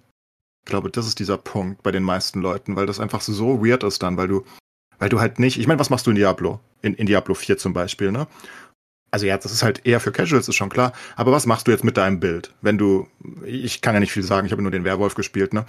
Ich 0.62 0.66
glaube, 0.66 0.90
das 0.90 1.08
ist 1.08 1.20
dieser 1.20 1.38
Punkt 1.38 1.84
bei 1.84 1.92
den 1.92 2.04
meisten 2.04 2.42
Leuten, 2.42 2.76
weil 2.76 2.86
das 2.86 3.00
einfach 3.00 3.22
so 3.22 3.66
weird 3.66 3.84
ist 3.84 4.02
dann, 4.04 4.18
weil 4.18 4.28
du, 4.28 4.46
weil 5.00 5.10
du 5.10 5.20
halt 5.20 5.40
nicht, 5.40 5.60
ich 5.60 5.68
meine, 5.68 5.80
was 5.80 5.90
machst 5.90 6.08
du 6.08 6.12
in 6.12 6.16
Diablo? 6.16 6.60
In, 6.82 6.94
in 6.94 7.08
Diablo 7.08 7.34
4 7.34 7.58
zum 7.58 7.74
Beispiel, 7.74 8.12
ne? 8.12 8.28
Also 9.12 9.26
ja, 9.26 9.38
das 9.38 9.52
ist 9.52 9.64
halt 9.64 9.86
eher 9.86 10.00
für 10.00 10.12
Casuals, 10.12 10.48
ist 10.48 10.56
schon 10.56 10.70
klar. 10.70 10.94
Aber 11.16 11.32
was 11.32 11.46
machst 11.46 11.68
du 11.68 11.72
jetzt 11.72 11.84
mit 11.84 11.98
deinem 11.98 12.20
Bild? 12.20 12.54
Wenn 12.62 12.78
du, 12.78 13.08
ich 13.44 13.82
kann 13.82 13.96
ja 13.96 14.00
nicht 14.00 14.12
viel 14.12 14.24
sagen, 14.24 14.46
ich 14.46 14.52
habe 14.52 14.62
nur 14.62 14.72
den 14.72 14.84
Werwolf 14.84 15.16
gespielt, 15.16 15.54
ne? 15.54 15.66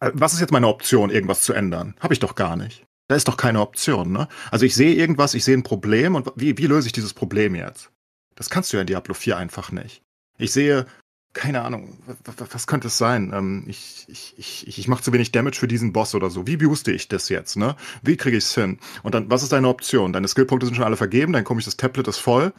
Äh, 0.00 0.10
was 0.14 0.34
ist 0.34 0.40
jetzt 0.40 0.52
meine 0.52 0.68
Option, 0.68 1.10
irgendwas 1.10 1.42
zu 1.42 1.52
ändern? 1.52 1.94
Habe 2.00 2.14
ich 2.14 2.20
doch 2.20 2.34
gar 2.34 2.56
nicht. 2.56 2.84
Da 3.08 3.14
ist 3.14 3.28
doch 3.28 3.36
keine 3.36 3.60
Option, 3.60 4.12
ne? 4.12 4.28
Also 4.50 4.66
ich 4.66 4.74
sehe 4.74 4.94
irgendwas, 4.94 5.34
ich 5.34 5.44
sehe 5.44 5.56
ein 5.56 5.62
Problem 5.62 6.14
und 6.14 6.30
wie, 6.36 6.58
wie 6.58 6.66
löse 6.66 6.86
ich 6.86 6.92
dieses 6.92 7.14
Problem 7.14 7.54
jetzt? 7.54 7.90
Das 8.34 8.50
kannst 8.50 8.72
du 8.72 8.76
ja 8.76 8.82
in 8.82 8.86
Diablo 8.86 9.14
4 9.14 9.36
einfach 9.36 9.72
nicht. 9.72 10.02
Ich 10.38 10.52
sehe, 10.52 10.86
keine 11.32 11.62
Ahnung, 11.62 11.98
was, 12.24 12.66
könnte 12.66 12.88
es 12.88 12.98
sein? 12.98 13.32
Ähm, 13.34 13.64
ich 13.66 14.06
ich, 14.08 14.34
ich, 14.38 14.78
ich 14.78 14.88
mache 14.88 15.02
zu 15.02 15.12
wenig 15.12 15.32
Damage 15.32 15.58
für 15.58 15.68
diesen 15.68 15.92
Boss 15.92 16.14
oder 16.14 16.30
so. 16.30 16.46
Wie 16.46 16.56
booste 16.56 16.92
ich 16.92 17.08
das 17.08 17.28
jetzt, 17.28 17.56
ne? 17.56 17.76
Wie 18.02 18.16
kriege 18.16 18.36
ich 18.36 18.44
es 18.44 18.54
hin? 18.54 18.78
Und 19.02 19.14
dann, 19.14 19.30
was 19.30 19.42
ist 19.42 19.52
deine 19.52 19.68
Option? 19.68 20.12
Deine 20.12 20.28
Skillpunkte 20.28 20.66
sind 20.66 20.74
schon 20.74 20.84
alle 20.84 20.96
vergeben, 20.96 21.32
dein 21.32 21.44
komisches 21.44 21.76
Tablet 21.76 22.08
ist 22.08 22.18
voll. 22.18 22.52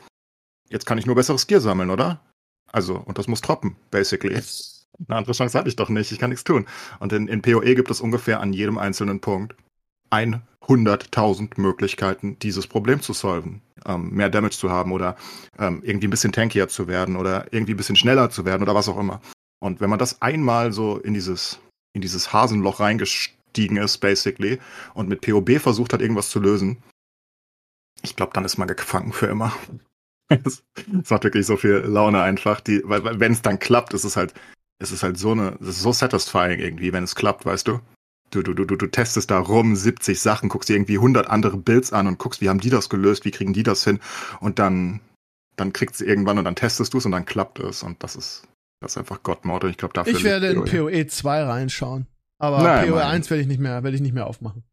Jetzt 0.70 0.86
kann 0.86 0.98
ich 0.98 1.06
nur 1.06 1.16
besseres 1.16 1.48
Gear 1.48 1.62
sammeln, 1.62 1.90
oder? 1.90 2.22
Also, 2.72 2.96
und 2.96 3.18
das 3.18 3.28
muss 3.28 3.42
droppen, 3.42 3.76
basically. 3.92 4.42
Eine 5.08 5.18
andere 5.18 5.34
Chance 5.34 5.58
habe 5.58 5.70
ich 5.70 5.76
doch 5.76 5.90
nicht, 5.90 6.12
ich 6.12 6.20
kann 6.20 6.30
nichts 6.30 6.44
tun. 6.44 6.66
Und 7.00 7.14
in, 7.14 7.28
in 7.28 7.42
PoE 7.42 7.76
gibt 7.76 7.90
es 7.90 8.02
ungefähr 8.02 8.42
an 8.42 8.54
jedem 8.54 8.78
einzelnen 8.78 9.20
Punkt 9.20 9.56
100.000 10.12 11.60
Möglichkeiten, 11.60 12.38
dieses 12.40 12.68
Problem 12.68 13.02
zu 13.02 13.14
solven. 13.14 13.62
Ähm, 13.86 14.10
mehr 14.12 14.30
Damage 14.30 14.58
zu 14.58 14.70
haben 14.70 14.92
oder 14.92 15.16
ähm, 15.58 15.82
irgendwie 15.84 16.08
ein 16.08 16.12
bisschen 16.12 16.34
tankier 16.34 16.68
zu 16.68 16.88
werden 16.88 17.16
oder 17.16 17.52
irgendwie 17.54 17.74
ein 17.74 17.78
bisschen 17.78 17.96
schneller 17.96 18.30
zu 18.30 18.44
werden 18.44 18.64
oder 18.64 18.76
was 18.76 18.90
auch 18.90 19.00
immer. 19.00 19.22
Und 19.60 19.80
wenn 19.80 19.90
man 19.90 20.00
das 20.00 20.22
einmal 20.22 20.74
so 20.74 20.98
in 20.98 21.14
dieses, 21.14 21.60
in 21.94 22.02
dieses 22.02 22.34
Hasenloch 22.34 22.80
reingestiegen 22.80 23.78
ist, 23.78 24.00
basically, 24.00 24.60
und 24.94 25.08
mit 25.08 25.22
POB 25.22 25.60
versucht 25.60 25.94
hat, 25.94 26.02
irgendwas 26.02 26.30
zu 26.30 26.40
lösen, 26.40 26.84
ich 28.02 28.16
glaube, 28.16 28.34
dann 28.34 28.46
ist 28.46 28.58
man 28.58 28.68
gefangen 28.68 29.14
für 29.14 29.28
immer. 29.28 29.54
es, 30.30 30.64
macht 31.10 31.24
wirklich 31.24 31.46
so 31.46 31.58
viel 31.58 31.78
Laune 31.78 32.22
einfach, 32.22 32.62
die, 32.62 32.82
weil, 32.86 33.20
wenn 33.20 33.32
es 33.32 33.42
dann 33.42 33.60
klappt, 33.60 33.94
ist 33.94 34.04
es 34.04 34.16
halt, 34.16 34.34
ist 34.80 34.92
es 34.92 35.04
halt 35.04 35.18
so 35.18 35.32
eine, 35.32 35.58
es 35.62 35.68
ist 35.68 35.82
so 35.82 35.92
satisfying 35.92 36.60
irgendwie, 36.60 36.94
wenn 36.94 37.04
es 37.04 37.16
klappt, 37.16 37.46
weißt 37.46 37.68
du? 37.68 37.80
Du, 38.32 38.44
du, 38.44 38.54
du, 38.54 38.66
du, 38.66 38.76
du 38.76 38.88
testest 38.88 39.32
da 39.32 39.40
rum 39.40 39.76
70 39.76 40.20
Sachen, 40.20 40.50
guckst 40.50 40.70
dir 40.70 40.76
irgendwie 40.76 40.98
100 40.98 41.28
andere 41.30 41.58
Builds 41.58 41.92
an 41.94 42.08
und 42.08 42.20
guckst, 42.20 42.42
wie 42.42 42.50
haben 42.50 42.60
die 42.60 42.70
das 42.70 42.90
gelöst, 42.90 43.26
wie 43.26 43.32
kriegen 43.32 43.54
die 43.54 43.64
das 43.64 43.84
hin 43.84 44.00
und 44.40 44.60
dann, 44.60 45.02
dann 45.56 45.74
kriegst 45.74 46.00
du 46.00 46.06
irgendwann 46.06 46.38
und 46.38 46.46
dann 46.46 46.56
testest 46.56 46.94
du 46.94 47.00
es 47.00 47.06
und 47.06 47.12
dann 47.12 47.26
klappt 47.26 47.60
es 47.60 47.84
und 47.84 48.02
das 48.04 48.16
ist, 48.16 48.48
das 48.82 48.92
ist 48.92 48.98
einfach 48.98 49.24
Gottmord 49.24 49.64
und 49.64 49.72
ich 49.72 49.78
glaube 49.78 49.94
dafür. 49.94 50.14
Ich 50.14 50.24
werde 50.24 50.48
in 50.48 50.64
PoE 50.64 51.08
2 51.08 51.44
reinschauen, 51.44 52.08
aber 52.38 52.62
Nein, 52.62 52.90
PoE 52.90 53.04
1 53.04 53.30
werde 53.32 53.42
ich 53.42 53.48
nicht 53.48 53.60
mehr, 53.60 53.84
werde 53.84 53.96
ich 53.96 54.02
nicht 54.02 54.14
mehr 54.14 54.28
aufmachen. 54.28 54.64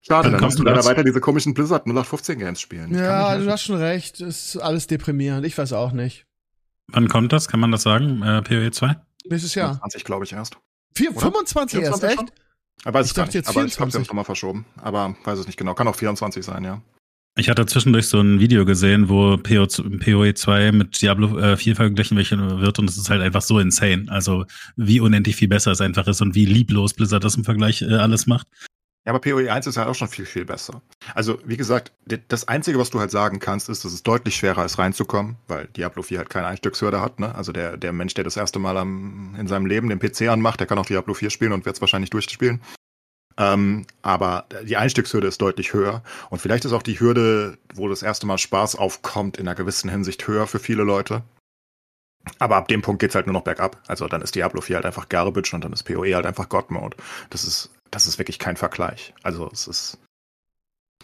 Schade, 0.00 0.30
dann, 0.30 0.40
dann 0.40 0.44
musst 0.44 0.58
du 0.58 0.62
leider 0.62 0.84
weiter 0.84 1.04
diese 1.04 1.20
komischen 1.20 1.52
Blizzard 1.52 1.86
0815 1.86 2.38
Games 2.38 2.60
spielen. 2.60 2.94
Ja, 2.94 3.36
du 3.36 3.50
hast 3.50 3.62
schon 3.62 3.76
recht, 3.76 4.20
ist 4.20 4.56
alles 4.56 4.86
deprimierend, 4.86 5.44
ich 5.44 5.58
weiß 5.58 5.72
auch 5.74 5.92
nicht. 5.92 6.25
Wann 6.92 7.08
kommt 7.08 7.32
das? 7.32 7.48
Kann 7.48 7.60
man 7.60 7.72
das 7.72 7.82
sagen? 7.82 8.22
Äh, 8.22 8.42
PoE 8.42 8.70
2? 8.70 8.96
Nächstes 9.28 9.54
Jahr. 9.54 9.78
20, 9.80 10.04
glaube 10.04 10.24
ich, 10.24 10.32
erst. 10.32 10.56
4, 10.96 11.12
25 11.12 11.82
erst, 11.82 12.04
echt? 12.04 12.32
Ich 12.84 12.92
weiß 12.92 13.06
ich 13.06 13.12
dachte 13.14 13.28
nicht, 13.28 13.34
jetzt 13.34 13.48
aber 13.48 13.60
24. 13.60 13.72
ich 13.72 13.76
glaube, 13.76 13.90
sie 13.90 13.96
haben 13.96 14.02
es 14.02 14.08
nochmal 14.08 14.24
verschoben. 14.24 14.66
Aber 14.76 15.16
weiß 15.24 15.38
es 15.38 15.46
nicht 15.46 15.56
genau. 15.56 15.74
Kann 15.74 15.88
auch 15.88 15.96
24 15.96 16.44
sein, 16.44 16.64
ja. 16.64 16.82
Ich 17.38 17.50
hatte 17.50 17.66
zwischendurch 17.66 18.06
so 18.08 18.18
ein 18.18 18.40
Video 18.40 18.64
gesehen, 18.64 19.10
wo 19.10 19.36
PO, 19.36 19.66
PoE 19.66 20.32
2 20.32 20.72
mit 20.72 21.02
Diablo 21.02 21.38
äh, 21.38 21.56
4 21.58 21.76
verglichen 21.76 22.16
wird 22.16 22.78
und 22.78 22.88
es 22.88 22.96
ist 22.96 23.10
halt 23.10 23.20
einfach 23.20 23.42
so 23.42 23.58
insane. 23.58 24.06
Also 24.08 24.46
wie 24.76 25.00
unendlich 25.00 25.36
viel 25.36 25.48
besser 25.48 25.72
es 25.72 25.82
einfach 25.82 26.06
ist 26.06 26.22
und 26.22 26.34
wie 26.34 26.46
lieblos 26.46 26.94
Blizzard 26.94 27.24
das 27.24 27.36
im 27.36 27.44
Vergleich 27.44 27.82
äh, 27.82 27.94
alles 27.94 28.26
macht. 28.26 28.46
Ja, 29.06 29.12
aber 29.12 29.20
PoE 29.20 29.52
1 29.52 29.68
ist 29.68 29.76
halt 29.76 29.86
auch 29.86 29.94
schon 29.94 30.08
viel, 30.08 30.26
viel 30.26 30.44
besser. 30.44 30.82
Also, 31.14 31.38
wie 31.44 31.56
gesagt, 31.56 31.92
das 32.26 32.48
Einzige, 32.48 32.80
was 32.80 32.90
du 32.90 32.98
halt 32.98 33.12
sagen 33.12 33.38
kannst, 33.38 33.68
ist, 33.68 33.84
dass 33.84 33.92
es 33.92 34.02
deutlich 34.02 34.34
schwerer 34.34 34.64
ist, 34.64 34.78
reinzukommen, 34.78 35.36
weil 35.46 35.68
Diablo 35.68 36.02
4 36.02 36.18
halt 36.18 36.30
keine 36.30 36.48
Einstiegshürde 36.48 37.00
hat. 37.00 37.20
Ne? 37.20 37.32
Also 37.32 37.52
der, 37.52 37.76
der 37.76 37.92
Mensch, 37.92 38.14
der 38.14 38.24
das 38.24 38.36
erste 38.36 38.58
Mal 38.58 38.76
am, 38.76 39.36
in 39.38 39.46
seinem 39.46 39.66
Leben 39.66 39.88
den 39.88 40.00
PC 40.00 40.22
anmacht, 40.22 40.58
der 40.58 40.66
kann 40.66 40.78
auch 40.78 40.86
Diablo 40.86 41.14
4 41.14 41.30
spielen 41.30 41.52
und 41.52 41.64
wird 41.64 41.76
es 41.76 41.80
wahrscheinlich 41.80 42.10
durchspielen. 42.10 42.60
Ähm, 43.38 43.86
aber 44.02 44.46
die 44.64 44.76
Einstiegshürde 44.76 45.28
ist 45.28 45.40
deutlich 45.40 45.72
höher. 45.72 46.02
Und 46.30 46.40
vielleicht 46.40 46.64
ist 46.64 46.72
auch 46.72 46.82
die 46.82 46.98
Hürde, 46.98 47.58
wo 47.74 47.88
das 47.88 48.02
erste 48.02 48.26
Mal 48.26 48.38
Spaß 48.38 48.74
aufkommt, 48.74 49.36
in 49.36 49.46
einer 49.46 49.54
gewissen 49.54 49.88
Hinsicht 49.88 50.26
höher 50.26 50.48
für 50.48 50.58
viele 50.58 50.82
Leute. 50.82 51.22
Aber 52.38 52.56
ab 52.56 52.68
dem 52.68 52.82
Punkt 52.82 53.00
geht's 53.00 53.14
halt 53.14 53.26
nur 53.26 53.34
noch 53.34 53.44
bergab. 53.44 53.80
Also 53.86 54.08
dann 54.08 54.22
ist 54.22 54.34
Diablo 54.34 54.60
4 54.60 54.76
halt 54.76 54.86
einfach 54.86 55.08
Garbage 55.08 55.54
und 55.54 55.64
dann 55.64 55.72
ist 55.72 55.84
PoE 55.84 56.14
halt 56.14 56.26
einfach 56.26 56.48
God 56.48 56.70
Mode. 56.70 56.96
Das 57.30 57.44
ist 57.44 57.70
das 57.90 58.06
ist 58.06 58.18
wirklich 58.18 58.38
kein 58.38 58.56
Vergleich. 58.56 59.14
Also 59.22 59.48
es 59.52 59.66
ist 59.66 59.98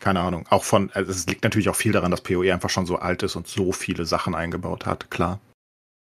keine 0.01 0.21
Ahnung. 0.21 0.47
Auch 0.51 0.65
von, 0.65 0.91
also 0.93 1.11
es 1.11 1.27
liegt 1.27 1.45
natürlich 1.45 1.69
auch 1.69 1.77
viel 1.77 1.93
daran, 1.93 2.11
dass 2.11 2.23
PoE 2.23 2.53
einfach 2.53 2.71
schon 2.71 2.87
so 2.87 2.97
alt 2.97 3.23
ist 3.23 3.37
und 3.37 3.47
so 3.47 3.73
viele 3.73 4.05
Sachen 4.05 4.35
eingebaut 4.35 4.85
hat, 4.85 5.11
klar. 5.11 5.41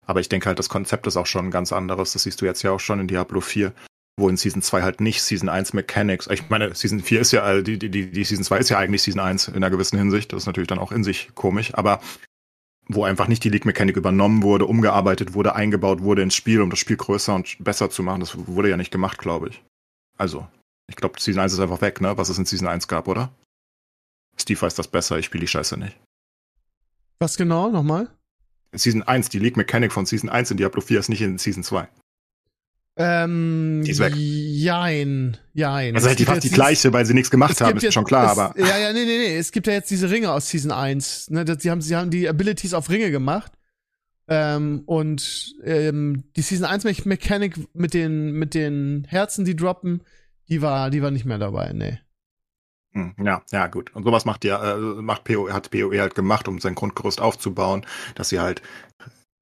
Aber 0.05 0.19
ich 0.19 0.29
denke 0.29 0.47
halt, 0.47 0.59
das 0.59 0.69
Konzept 0.69 1.07
ist 1.07 1.17
auch 1.17 1.25
schon 1.25 1.47
ein 1.47 1.51
ganz 1.51 1.73
anderes. 1.73 2.13
Das 2.13 2.23
siehst 2.23 2.39
du 2.39 2.45
jetzt 2.45 2.61
ja 2.61 2.71
auch 2.71 2.79
schon 2.79 2.99
in 2.99 3.07
Diablo 3.07 3.41
4, 3.41 3.73
wo 4.17 4.29
in 4.29 4.37
Season 4.37 4.61
2 4.61 4.83
halt 4.83 5.01
nicht 5.01 5.21
Season 5.21 5.49
1 5.49 5.73
Mechanics. 5.73 6.27
Ich 6.27 6.47
meine, 6.49 6.73
Season 6.75 7.01
4 7.01 7.21
ist 7.21 7.31
ja, 7.33 7.61
die, 7.61 7.77
die, 7.77 7.89
die 7.89 8.23
Season 8.23 8.45
2 8.45 8.59
ist 8.59 8.69
ja 8.69 8.77
eigentlich 8.77 9.01
Season 9.01 9.19
1 9.19 9.49
in 9.49 9.55
einer 9.55 9.71
gewissen 9.71 9.97
Hinsicht. 9.97 10.31
Das 10.31 10.43
ist 10.43 10.47
natürlich 10.47 10.67
dann 10.67 10.79
auch 10.79 10.91
in 10.91 11.03
sich 11.03 11.31
komisch, 11.33 11.73
aber 11.73 11.99
wo 12.87 13.03
einfach 13.03 13.27
nicht 13.27 13.43
die 13.43 13.49
League-Mechanik 13.49 13.97
übernommen 13.97 14.43
wurde, 14.43 14.65
umgearbeitet 14.65 15.33
wurde, 15.33 15.55
eingebaut 15.55 16.01
wurde 16.01 16.21
ins 16.21 16.35
Spiel, 16.35 16.61
um 16.61 16.69
das 16.69 16.79
Spiel 16.79 16.97
größer 16.97 17.35
und 17.35 17.57
besser 17.59 17.89
zu 17.89 18.03
machen. 18.03 18.21
Das 18.21 18.47
wurde 18.47 18.69
ja 18.69 18.77
nicht 18.77 18.91
gemacht, 18.91 19.17
glaube 19.17 19.49
ich. 19.49 19.63
Also, 20.17 20.47
ich 20.89 20.95
glaube, 20.95 21.19
Season 21.19 21.41
1 21.41 21.53
ist 21.53 21.59
einfach 21.59 21.81
weg, 21.81 22.01
ne? 22.01 22.17
Was 22.17 22.29
es 22.29 22.37
in 22.37 22.45
Season 22.45 22.67
1 22.67 22.87
gab, 22.87 23.07
oder? 23.07 23.31
Steve 24.39 24.61
weiß 24.61 24.75
das 24.75 24.87
besser, 24.87 25.17
ich 25.17 25.25
spiele 25.25 25.41
die 25.41 25.47
Scheiße 25.47 25.77
nicht. 25.77 25.99
Was 27.19 27.37
genau? 27.37 27.69
Nochmal? 27.69 28.09
Season 28.73 29.03
1, 29.03 29.29
die 29.29 29.39
League 29.39 29.57
Mechanic 29.57 29.91
von 29.91 30.05
Season 30.05 30.29
1 30.29 30.51
in 30.51 30.57
Diablo 30.57 30.81
4 30.81 30.99
ist 30.99 31.09
nicht 31.09 31.21
in 31.21 31.37
Season 31.37 31.63
2. 31.63 31.87
Ähm, 32.99 33.83
die 33.85 33.91
ist 33.91 33.99
weg. 33.99 34.13
Jein, 34.15 35.37
jein. 35.53 35.95
Also 35.95 36.07
halt 36.07 36.19
die 36.19 36.25
fast 36.25 36.43
die 36.43 36.49
gleiche, 36.49 36.91
weil 36.93 37.05
sie 37.05 37.13
nichts 37.13 37.29
gemacht 37.29 37.61
haben, 37.61 37.77
ist 37.77 37.83
jetzt, 37.83 37.93
schon 37.93 38.05
klar, 38.05 38.31
es, 38.31 38.37
aber. 38.37 38.59
Ja, 38.59 38.77
ja, 38.77 38.91
nee, 38.93 39.05
nee, 39.05 39.17
nee. 39.17 39.37
Es 39.37 39.51
gibt 39.51 39.67
ja 39.67 39.73
jetzt 39.73 39.91
diese 39.91 40.09
Ringe 40.09 40.31
aus 40.31 40.49
Season 40.49 40.71
1. 40.71 41.29
Ne? 41.29 41.45
Sie, 41.59 41.69
haben, 41.69 41.81
sie 41.81 41.95
haben 41.95 42.09
die 42.09 42.27
Abilities 42.27 42.73
auf 42.73 42.89
Ringe 42.89 43.11
gemacht. 43.11 43.51
Ähm, 44.27 44.81
und 44.87 45.55
ähm, 45.63 46.23
die 46.35 46.41
Season 46.41 46.65
1 46.65 46.83
Me- 46.83 46.93
Mechanik 47.05 47.55
mit 47.73 47.93
den, 47.93 48.33
mit 48.33 48.53
den 48.55 49.05
Herzen, 49.07 49.45
die 49.45 49.55
droppen, 49.55 50.01
die 50.49 50.61
war, 50.61 50.89
die 50.89 51.01
war 51.01 51.11
nicht 51.11 51.23
mehr 51.25 51.37
dabei, 51.37 51.71
nee. 51.73 51.99
Hm, 52.93 53.13
Ja, 53.23 53.41
ja, 53.51 53.67
gut. 53.67 53.93
Und 53.95 54.03
sowas 54.03 54.25
macht 54.25 54.43
ja, 54.43 54.73
äh, 54.75 54.77
macht 54.77 55.23
PoE, 55.23 55.53
hat 55.53 55.71
PoE 55.71 56.01
halt 56.01 56.15
gemacht, 56.15 56.47
um 56.47 56.59
sein 56.59 56.75
Grundgerüst 56.75 57.21
aufzubauen, 57.21 57.85
dass 58.15 58.29
sie 58.29 58.39
halt 58.39 58.61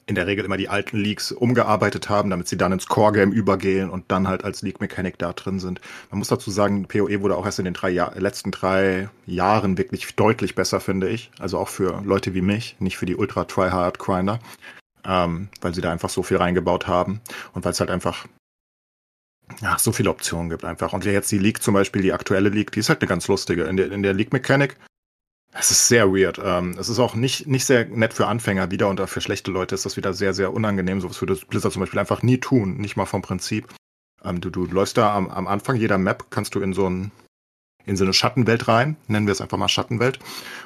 in 0.07 0.15
der 0.15 0.27
Regel 0.27 0.45
immer 0.45 0.57
die 0.57 0.69
alten 0.69 0.97
Leaks 0.97 1.31
umgearbeitet 1.31 2.09
haben, 2.09 2.29
damit 2.29 2.47
sie 2.47 2.57
dann 2.57 2.71
ins 2.71 2.85
Core-Game 2.85 3.31
übergehen 3.31 3.89
und 3.89 4.11
dann 4.11 4.27
halt 4.27 4.43
als 4.43 4.61
League-Mechanik 4.61 5.17
da 5.17 5.33
drin 5.33 5.59
sind. 5.59 5.81
Man 6.11 6.19
muss 6.19 6.27
dazu 6.27 6.51
sagen, 6.51 6.87
PoE 6.87 7.21
wurde 7.21 7.35
auch 7.35 7.45
erst 7.45 7.59
in 7.59 7.65
den 7.65 7.73
drei 7.73 7.89
Jahr, 7.89 8.13
letzten 8.19 8.51
drei 8.51 9.09
Jahren 9.25 9.77
wirklich 9.77 10.15
deutlich 10.15 10.53
besser, 10.53 10.79
finde 10.79 11.09
ich. 11.09 11.31
Also 11.39 11.57
auch 11.57 11.69
für 11.69 12.03
Leute 12.05 12.35
wie 12.35 12.41
mich, 12.41 12.75
nicht 12.79 12.97
für 12.97 13.07
die 13.07 13.15
Ultra-Tryhard-Grinder, 13.15 14.39
ähm, 15.05 15.49
weil 15.61 15.73
sie 15.73 15.81
da 15.81 15.91
einfach 15.91 16.09
so 16.09 16.21
viel 16.21 16.37
reingebaut 16.37 16.85
haben 16.87 17.21
und 17.53 17.65
weil 17.65 17.71
es 17.71 17.79
halt 17.79 17.89
einfach 17.89 18.27
ja, 19.61 19.77
so 19.77 19.91
viele 19.91 20.09
Optionen 20.09 20.49
gibt 20.49 20.65
einfach. 20.65 20.93
Und 20.93 21.05
jetzt 21.05 21.31
die 21.31 21.37
League 21.37 21.61
zum 21.61 21.73
Beispiel, 21.73 22.01
die 22.01 22.13
aktuelle 22.13 22.49
League, 22.49 22.71
die 22.71 22.79
ist 22.79 22.89
halt 22.89 23.01
eine 23.01 23.09
ganz 23.09 23.27
lustige. 23.27 23.63
In 23.63 23.77
der, 23.77 23.91
in 23.91 24.03
der 24.03 24.13
League-Mechanik, 24.13 24.75
es 25.57 25.71
ist 25.71 25.87
sehr 25.87 26.13
weird. 26.13 26.39
Ähm, 26.43 26.75
es 26.77 26.89
ist 26.89 26.99
auch 26.99 27.15
nicht, 27.15 27.47
nicht 27.47 27.65
sehr 27.65 27.85
nett 27.85 28.13
für 28.13 28.27
Anfänger 28.27 28.71
wieder 28.71 28.89
und 28.89 28.99
für 29.09 29.21
schlechte 29.21 29.51
Leute 29.51 29.75
ist 29.75 29.85
das 29.85 29.97
wieder 29.97 30.13
sehr, 30.13 30.33
sehr 30.33 30.53
unangenehm. 30.53 30.99
Sowas 31.01 31.21
würde 31.21 31.35
Blizzard 31.49 31.73
zum 31.73 31.79
Beispiel 31.79 31.99
einfach 31.99 32.21
nie 32.21 32.37
tun, 32.37 32.77
nicht 32.77 32.97
mal 32.97 33.05
vom 33.05 33.21
Prinzip. 33.21 33.67
Ähm, 34.23 34.41
du, 34.41 34.49
du 34.49 34.65
läufst 34.65 34.97
da 34.97 35.15
am, 35.15 35.29
am 35.29 35.47
Anfang 35.47 35.77
jeder 35.77 35.97
Map, 35.97 36.25
kannst 36.29 36.55
du 36.55 36.59
in 36.59 36.73
so 36.73 36.89
ein 36.89 37.11
in 37.87 37.97
so 37.97 38.03
eine 38.03 38.13
Schattenwelt 38.13 38.67
rein, 38.67 38.97
nennen 39.07 39.27
wir 39.27 39.31
es 39.31 39.41
einfach 39.41 39.59
mal 39.59 39.67
Schattenwelt. 39.67 40.17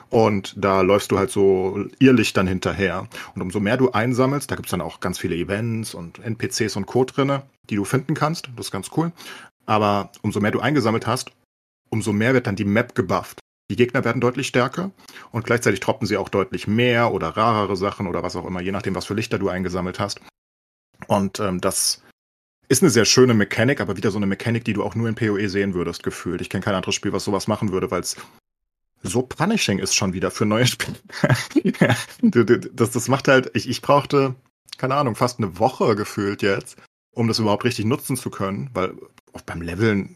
Und 0.09 0.53
da 0.57 0.81
läufst 0.81 1.11
du 1.11 1.17
halt 1.17 1.29
so 1.29 1.85
Irrlicht 1.99 2.37
dann 2.37 2.47
hinterher. 2.47 3.07
Und 3.35 3.41
umso 3.41 3.59
mehr 3.59 3.75
du 3.75 3.91
einsammelst, 3.91 4.49
da 4.49 4.55
gibt's 4.55 4.71
dann 4.71 4.79
auch 4.79 5.01
ganz 5.01 5.19
viele 5.19 5.35
Events 5.35 5.93
und 5.93 6.19
NPCs 6.19 6.77
und 6.77 6.85
Code 6.85 7.13
drinne, 7.13 7.43
die 7.69 7.75
du 7.75 7.83
finden 7.83 8.13
kannst. 8.13 8.49
Das 8.55 8.67
ist 8.67 8.71
ganz 8.71 8.89
cool. 8.95 9.11
Aber 9.65 10.11
umso 10.21 10.39
mehr 10.39 10.51
du 10.51 10.61
eingesammelt 10.61 11.07
hast, 11.07 11.31
umso 11.89 12.13
mehr 12.13 12.33
wird 12.33 12.47
dann 12.47 12.55
die 12.55 12.63
Map 12.63 12.95
gebufft. 12.95 13.39
Die 13.70 13.76
Gegner 13.76 14.03
werden 14.03 14.20
deutlich 14.20 14.47
stärker 14.47 14.91
und 15.32 15.45
gleichzeitig 15.45 15.80
droppen 15.80 16.07
sie 16.07 16.17
auch 16.17 16.30
deutlich 16.30 16.67
mehr 16.67 17.13
oder 17.13 17.30
rarere 17.30 17.76
Sachen 17.76 18.07
oder 18.07 18.24
was 18.24 18.36
auch 18.36 18.45
immer, 18.45 18.61
je 18.61 18.72
nachdem, 18.72 18.95
was 18.95 19.05
für 19.05 19.13
Lichter 19.13 19.38
du 19.38 19.49
eingesammelt 19.49 19.99
hast. 19.99 20.22
Und 21.07 21.39
ähm, 21.39 21.61
das 21.61 22.01
ist 22.67 22.84
eine 22.84 22.89
sehr 22.89 23.05
schöne 23.05 23.34
Mechanik, 23.34 23.80
aber 23.82 23.97
wieder 23.97 24.11
so 24.11 24.17
eine 24.17 24.26
Mechanik, 24.26 24.65
die 24.65 24.74
du 24.74 24.84
auch 24.84 24.95
nur 24.95 25.07
in 25.07 25.15
PoE 25.15 25.49
sehen 25.49 25.74
würdest, 25.74 26.03
gefühlt. 26.03 26.41
Ich 26.41 26.49
kenne 26.49 26.63
kein 26.63 26.76
anderes 26.76 26.95
Spiel, 26.95 27.13
was 27.13 27.24
sowas 27.24 27.47
machen 27.47 27.72
würde, 27.72 27.91
weil 27.91 28.01
es 28.01 28.15
so 29.01 29.22
punishing 29.22 29.80
ist 29.80 29.95
schon 29.95 30.13
wieder 30.13 30.32
für 30.32 30.45
neue 30.45 30.67
Spiele. 30.67 30.95
Das, 32.22 32.91
das 32.91 33.07
macht 33.07 33.28
halt, 33.28 33.51
ich, 33.53 33.70
ich 33.70 33.82
brauchte, 33.82 34.36
keine 34.78 34.95
Ahnung, 34.95 35.15
fast 35.15 35.39
eine 35.39 35.57
Woche 35.57 35.95
gefühlt 35.95 36.41
jetzt, 36.41 36.78
um 37.11 37.28
das 37.28 37.39
überhaupt 37.39 37.63
richtig 37.63 37.86
nutzen 37.86 38.17
zu 38.17 38.30
können, 38.30 38.70
weil 38.74 38.93
auch 39.34 39.41
beim 39.41 39.61
Leveln, 39.61 40.15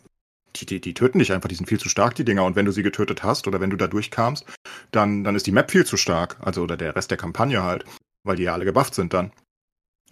die, 0.55 0.65
die, 0.65 0.81
die 0.81 0.93
töten 0.93 1.19
dich 1.19 1.31
einfach, 1.31 1.49
die 1.49 1.55
sind 1.55 1.67
viel 1.67 1.79
zu 1.79 1.89
stark, 1.89 2.15
die 2.15 2.25
Dinger. 2.25 2.45
Und 2.45 2.55
wenn 2.55 2.65
du 2.65 2.71
sie 2.71 2.83
getötet 2.83 3.23
hast 3.23 3.47
oder 3.47 3.59
wenn 3.59 3.69
du 3.69 3.77
da 3.77 3.87
durchkamst, 3.87 4.45
dann, 4.91 5.23
dann 5.23 5.35
ist 5.35 5.47
die 5.47 5.51
Map 5.51 5.71
viel 5.71 5.85
zu 5.85 5.97
stark. 5.97 6.37
Also, 6.39 6.63
oder 6.63 6.77
der 6.77 6.95
Rest 6.95 7.11
der 7.11 7.17
Kampagne 7.17 7.63
halt, 7.63 7.85
weil 8.23 8.35
die 8.35 8.43
ja 8.43 8.53
alle 8.53 8.65
gebufft 8.65 8.95
sind 8.95 9.13
dann. 9.13 9.31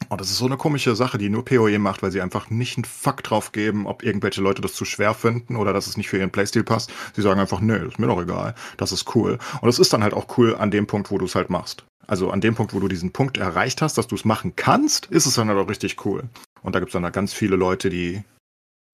Und 0.10 0.20
das 0.20 0.32
ist 0.32 0.38
so 0.38 0.46
eine 0.46 0.58
komische 0.58 0.96
Sache, 0.96 1.18
die 1.18 1.30
nur 1.30 1.46
PoE 1.46 1.78
macht, 1.78 2.02
weil 2.02 2.12
sie 2.12 2.22
einfach 2.22 2.50
nicht 2.50 2.78
einen 2.78 2.86
Fuck 2.86 3.24
drauf 3.24 3.52
geben, 3.52 3.86
ob 3.86 4.04
irgendwelche 4.04 4.42
Leute 4.42 4.62
das 4.62 4.74
zu 4.74 4.84
schwer 4.84 5.14
finden 5.14 5.56
oder 5.56 5.74
dass 5.74 5.88
es 5.88 5.96
nicht 5.96 6.10
für 6.10 6.18
ihren 6.18 6.32
Playstil 6.32 6.64
passt. 6.64 6.92
Sie 7.16 7.22
sagen 7.22 7.40
einfach, 7.40 7.62
nö, 7.62 7.88
ist 7.88 8.00
mir 8.00 8.08
doch 8.08 8.22
egal. 8.22 8.56
Das 8.78 8.92
ist 8.92 9.16
cool. 9.16 9.38
Und 9.62 9.70
es 9.70 9.80
ist 9.80 9.94
dann 9.94 10.04
halt 10.04 10.14
auch 10.14 10.38
cool 10.38 10.56
an 10.56 10.72
dem 10.72 10.88
Punkt, 10.88 11.12
wo 11.12 11.18
du 11.18 11.26
es 11.26 11.36
halt 11.36 11.50
machst. 11.50 11.86
Also 12.08 12.32
an 12.32 12.42
dem 12.42 12.56
Punkt, 12.56 12.74
wo 12.74 12.80
du 12.80 12.88
diesen 12.88 13.12
Punkt 13.12 13.38
erreicht 13.38 13.82
hast, 13.82 13.98
dass 13.98 14.08
du 14.08 14.16
es 14.16 14.26
machen 14.26 14.56
kannst, 14.56 15.06
ist 15.06 15.28
es 15.28 15.36
dann 15.36 15.50
halt 15.50 15.60
auch 15.60 15.70
richtig 15.70 16.04
cool. 16.06 16.24
Und 16.64 16.76
da 16.76 16.80
gibt's 16.80 16.94
dann 16.94 17.04
halt 17.04 17.14
ganz 17.14 17.34
viele 17.34 17.56
Leute, 17.56 17.90
die 17.90 18.24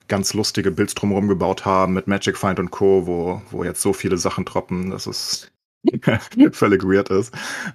ganz 0.08 0.34
lustige 0.34 0.72
Builds 0.72 0.96
drumherum 0.96 1.28
gebaut 1.28 1.66
haben 1.66 1.94
mit 1.94 2.08
Magic 2.08 2.38
Find 2.38 2.60
und 2.60 2.72
Co., 2.72 3.06
wo, 3.08 3.42
wo 3.52 3.64
jetzt 3.64 3.82
so 3.82 3.94
viele 3.94 4.18
Sachen 4.18 4.46
droppen, 4.46 4.90
dass 4.92 5.06
es 5.08 5.52
völlig 6.52 6.84
weird 6.84 7.10
ist. 7.10 7.34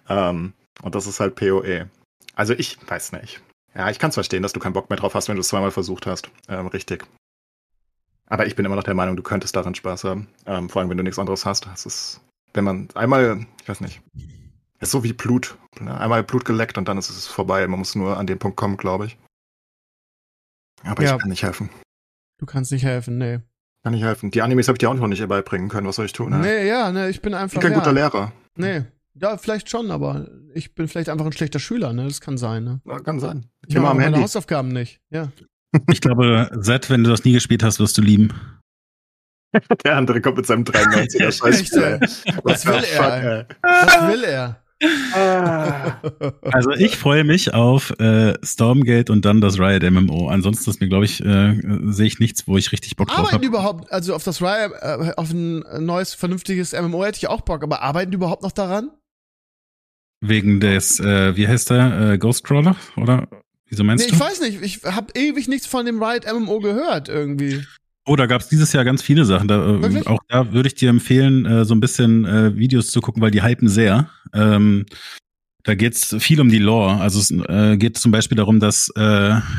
Ähm, 0.09 0.53
und 0.83 0.95
das 0.95 1.07
ist 1.07 1.21
halt 1.21 1.35
PoE. 1.35 1.89
Also 2.35 2.55
ich 2.55 2.79
weiß 2.89 3.13
nicht. 3.13 3.43
Ja, 3.75 3.91
ich 3.91 3.99
kann 3.99 4.09
es 4.11 4.15
verstehen, 4.15 4.43
dass 4.43 4.53
du 4.53 4.61
keinen 4.61 4.73
Bock 4.75 4.91
mehr 4.91 4.99
drauf 4.99 5.15
hast, 5.15 5.29
wenn 5.29 5.37
du 5.37 5.41
es 5.41 5.49
zweimal 5.49 5.71
versucht 5.71 6.07
hast. 6.07 6.31
Ähm, 6.49 6.67
richtig. 6.67 7.07
Aber 8.27 8.47
ich 8.47 8.57
bin 8.57 8.65
immer 8.65 8.77
noch 8.77 8.85
der 8.85 8.95
Meinung, 8.95 9.17
du 9.17 9.23
könntest 9.23 9.57
daran 9.57 9.75
Spaß 9.75 10.05
haben. 10.05 10.29
Ähm, 10.47 10.69
vor 10.69 10.81
allem, 10.81 10.91
wenn 10.91 10.97
du 10.97 11.03
nichts 11.03 11.19
anderes 11.19 11.45
hast. 11.45 11.67
Das 11.67 11.85
ist, 11.87 12.21
wenn 12.55 12.65
man 12.65 12.89
einmal, 12.95 13.47
ich 13.63 13.69
weiß 13.69 13.81
nicht, 13.81 14.01
ist 14.81 14.91
so 14.91 15.05
wie 15.05 15.13
Blut. 15.13 15.57
Ne? 15.81 15.99
Einmal 15.99 16.23
Blut 16.23 16.45
geleckt 16.45 16.77
und 16.79 16.89
dann 16.89 16.99
ist 16.99 17.11
es 17.11 17.27
vorbei. 17.27 17.67
Man 17.67 17.79
muss 17.79 17.95
nur 17.95 18.17
an 18.17 18.27
den 18.27 18.39
Punkt 18.39 18.57
kommen, 18.57 18.77
glaube 18.77 19.07
ich. 19.07 19.19
Aber 20.85 21.03
Ja. 21.03 21.15
ich 21.15 21.21
kann 21.21 21.29
nicht 21.31 21.43
helfen. 21.43 21.69
Du 22.43 22.47
kannst 22.47 22.73
nicht 22.73 22.83
helfen, 22.85 23.19
nee. 23.19 23.39
Kann 23.85 23.93
nicht 23.95 24.03
helfen. 24.03 24.33
Die 24.33 24.43
Animes 24.43 24.67
habe 24.67 24.75
ich 24.75 24.81
dir 24.81 24.91
auch 24.91 24.95
noch 24.95 25.07
nicht 25.07 25.25
beibringen 25.29 25.69
können. 25.69 25.87
Was 25.87 25.95
soll 25.95 26.07
ich 26.07 26.13
tun? 26.13 26.31
Ne? 26.31 26.39
Nee, 26.39 26.67
ja, 26.67 26.91
ne, 26.91 27.09
ich 27.09 27.23
bin 27.23 27.35
Ich 27.35 27.39
einfach. 27.39 27.53
bin 27.61 27.63
kein 27.63 27.73
ja, 27.73 27.79
guter 27.79 27.93
Lehrer. 27.93 28.33
Nee. 28.57 28.83
Ja, 29.15 29.37
vielleicht 29.37 29.71
schon, 29.71 29.93
aber 29.93 30.27
ich 30.53 30.75
bin 30.75 30.89
vielleicht 30.89 31.09
einfach 31.09 31.25
ein 31.25 31.33
schlechter 31.33 31.61
Schüler, 31.61 31.93
ne? 31.93 32.03
Das 32.09 32.21
kann 32.21 32.39
sein, 32.39 32.65
ne? 32.65 32.81
Ja, 32.85 32.99
Kann 32.99 33.21
sein. 33.21 33.47
Ich 33.69 33.77
Immer 33.77 33.85
mache 33.85 33.95
meine 33.95 34.07
Handy. 34.07 34.21
Hausaufgaben 34.23 34.71
nicht. 34.71 35.01
Ja. 35.11 35.29
Ich 35.91 36.01
glaube, 36.01 36.51
Zed, 36.61 36.91
wenn 36.91 37.05
du 37.05 37.11
das 37.11 37.25
nie 37.25 37.33
gespielt 37.33 37.63
hast, 37.63 37.79
wirst 37.79 37.97
du 37.97 38.03
lieben. 38.03 38.31
Der 39.85 39.97
andere 39.97 40.21
kommt 40.21 40.39
mit 40.39 40.47
seinem 40.47 40.65
93er 40.65 41.21
Echt, 41.29 41.39
Scheißspiel. 41.39 41.83
ey. 41.83 42.01
Was 42.43 42.67
will 42.67 42.83
er? 42.93 43.47
Was 43.63 44.09
will 44.09 44.25
er? 44.25 44.62
Also 46.43 46.71
ich 46.73 46.97
freue 46.97 47.25
mich 47.25 47.55
auf 47.55 47.91
äh, 48.01 48.35
Stormgate 48.45 49.11
und 49.11 49.25
dann 49.25 49.41
das 49.41 49.59
Riot 49.59 49.83
MMO. 49.89 50.29
Ansonsten 50.29 50.71
ist 50.71 50.81
mir, 50.81 50.89
glaube 50.89 51.05
ich, 51.05 51.25
äh, 51.25 51.61
sehe 51.85 52.07
ich 52.07 52.19
nichts, 52.19 52.47
wo 52.49 52.57
ich 52.57 52.73
richtig 52.73 52.97
Bock 52.97 53.09
drauf 53.09 53.19
Arbeiten 53.19 53.35
habe. 53.37 53.47
überhaupt, 53.47 53.93
also 53.93 54.15
auf 54.15 54.25
das 54.25 54.43
Riot, 54.43 54.73
äh, 54.81 55.13
auf 55.17 55.31
ein 55.31 55.65
neues, 55.85 56.15
vernünftiges 56.15 56.73
MMO 56.73 57.05
hätte 57.05 57.19
ich 57.19 57.29
auch 57.29 57.43
Bock, 57.43 57.63
aber 57.63 57.83
arbeiten 57.83 58.11
die 58.11 58.17
überhaupt 58.17 58.43
noch 58.43 58.53
daran? 58.53 58.91
Wegen 60.21 60.61
des, 60.61 61.01
äh, 61.01 61.37
wie 61.37 61.49
heißt 61.49 61.71
der, 61.71 62.13
äh, 62.13 62.19
Ghostcrawler? 62.19 62.77
Oder 62.97 63.27
wieso 63.69 63.85
meinst 63.85 64.05
Nee, 64.05 64.11
du? 64.11 64.17
ich 64.17 64.21
weiß 64.21 64.41
nicht, 64.41 64.63
ich 64.63 64.85
habe 64.85 65.13
ewig 65.15 65.49
nichts 65.49 65.67
von 65.67 65.85
dem 65.87 66.03
Riot 66.03 66.27
MMO 66.33 66.61
gehört 66.61 67.09
irgendwie. 67.09 67.65
Oh, 68.05 68.17
da 68.17 68.27
gab 68.27 68.41
es 68.41 68.49
dieses 68.49 68.73
Jahr 68.73 68.85
ganz 68.85 69.01
viele 69.01 69.25
Sachen. 69.25 69.47
Da, 69.47 69.79
äh, 69.81 70.07
auch 70.07 70.21
da 70.29 70.53
würde 70.53 70.67
ich 70.67 70.75
dir 70.75 70.91
empfehlen, 70.91 71.47
äh, 71.47 71.65
so 71.65 71.75
ein 71.75 71.81
bisschen 71.81 72.25
äh, 72.25 72.57
Videos 72.57 72.91
zu 72.91 73.01
gucken, 73.01 73.23
weil 73.23 73.31
die 73.31 73.43
hypen 73.43 73.69
sehr. 73.69 74.11
Ähm, 74.35 74.87
da 75.65 75.77
geht's 75.77 76.17
viel 76.19 76.41
um 76.41 76.49
die 76.49 76.59
Lore. 76.59 77.01
Also 77.01 77.21
es 77.21 77.31
äh, 77.31 77.77
geht 77.77 77.97
zum 77.97 78.11
Beispiel 78.11 78.37
darum, 78.37 78.59
dass 78.59 78.91
äh, 78.97 79.01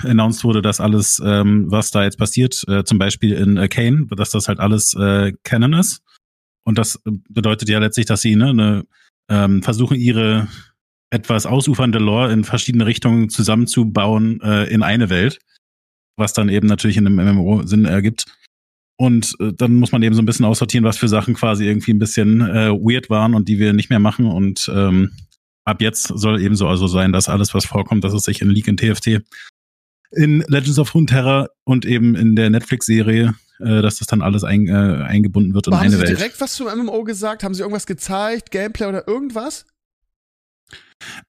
announced 0.04 0.44
wurde, 0.44 0.62
dass 0.62 0.82
alles, 0.82 1.22
ähm, 1.24 1.72
was 1.72 1.92
da 1.92 2.04
jetzt 2.04 2.18
passiert, 2.18 2.62
äh, 2.68 2.84
zum 2.84 2.98
Beispiel 2.98 3.32
in 3.32 3.56
äh, 3.56 3.70
Kane, 3.70 4.08
dass 4.18 4.32
das 4.32 4.50
halt 4.50 4.60
alles 4.60 4.94
äh, 4.96 5.32
Canon 5.44 5.74
ist. 5.74 6.02
Und 6.66 6.78
das 6.78 7.02
bedeutet 7.30 7.70
ja 7.70 7.80
letztlich, 7.80 8.06
dass 8.06 8.22
sie 8.22 8.36
ne, 8.36 8.54
ne, 8.54 8.86
ähm, 9.30 9.64
versuchen, 9.64 9.96
ihre 9.96 10.50
etwas 11.10 11.46
ausufernde 11.46 12.00
Lore 12.00 12.34
in 12.34 12.44
verschiedene 12.44 12.86
Richtungen 12.86 13.30
zusammenzubauen 13.30 14.42
äh, 14.42 14.66
in 14.66 14.84
eine 14.84 15.10
Welt, 15.10 15.40
was 16.18 16.34
dann 16.34 16.50
eben 16.50 16.68
natürlich 16.68 16.98
in 16.98 17.08
einem 17.08 17.36
MMO 17.36 17.64
Sinn 17.66 17.86
ergibt. 17.86 18.26
Und 18.98 19.36
äh, 19.40 19.52
dann 19.54 19.76
muss 19.76 19.92
man 19.92 20.04
eben 20.04 20.16
so 20.16 20.22
ein 20.22 20.26
bisschen 20.26 20.46
aussortieren, 20.46 20.86
was 20.86 20.98
für 20.98 21.08
Sachen 21.08 21.34
quasi 21.34 21.66
irgendwie 21.66 21.94
ein 21.94 22.00
bisschen 22.00 22.42
äh, 22.42 22.70
weird 22.70 23.10
waren 23.10 23.34
und 23.34 23.50
die 23.50 23.60
wir 23.60 23.74
nicht 23.74 23.90
mehr 23.90 24.00
machen. 24.00 24.28
Und 24.28 24.70
ähm, 24.74 25.12
ab 25.66 25.82
jetzt 25.82 26.04
soll 26.04 26.42
eben 26.42 26.56
so 26.56 26.68
also 26.68 26.88
sein, 26.88 27.12
dass 27.12 27.30
alles, 27.30 27.54
was 27.54 27.66
vorkommt, 27.66 28.04
dass 28.04 28.14
es 28.14 28.24
sich 28.24 28.42
in 28.42 28.50
League 28.50 28.68
in 28.68 28.78
TFT, 28.78 29.22
in 30.12 30.44
Legends 30.48 30.78
of 30.78 30.94
Runeterra 30.94 31.48
und 31.64 31.86
eben 31.86 32.16
in 32.16 32.36
der 32.36 32.52
Netflix-Serie, 32.52 33.34
äh, 33.60 33.82
dass 33.82 33.98
das 33.98 34.08
dann 34.08 34.22
alles 34.22 34.44
ein, 34.44 34.68
äh, 34.68 35.04
eingebunden 35.04 35.56
wird 35.56 35.68
in 35.68 35.74
Aber 35.74 35.80
haben 35.80 35.88
eine 35.88 35.96
sie 35.96 36.02
Welt. 36.02 36.20
direkt 36.20 36.40
was 36.40 36.54
zum 36.54 36.68
MMO 36.68 37.04
gesagt? 37.04 37.44
Haben 37.44 37.56
sie 37.56 37.62
irgendwas 37.62 37.88
gezeigt? 37.88 38.52
Gameplay 38.52 38.86
oder 38.88 39.08
irgendwas? 39.08 39.66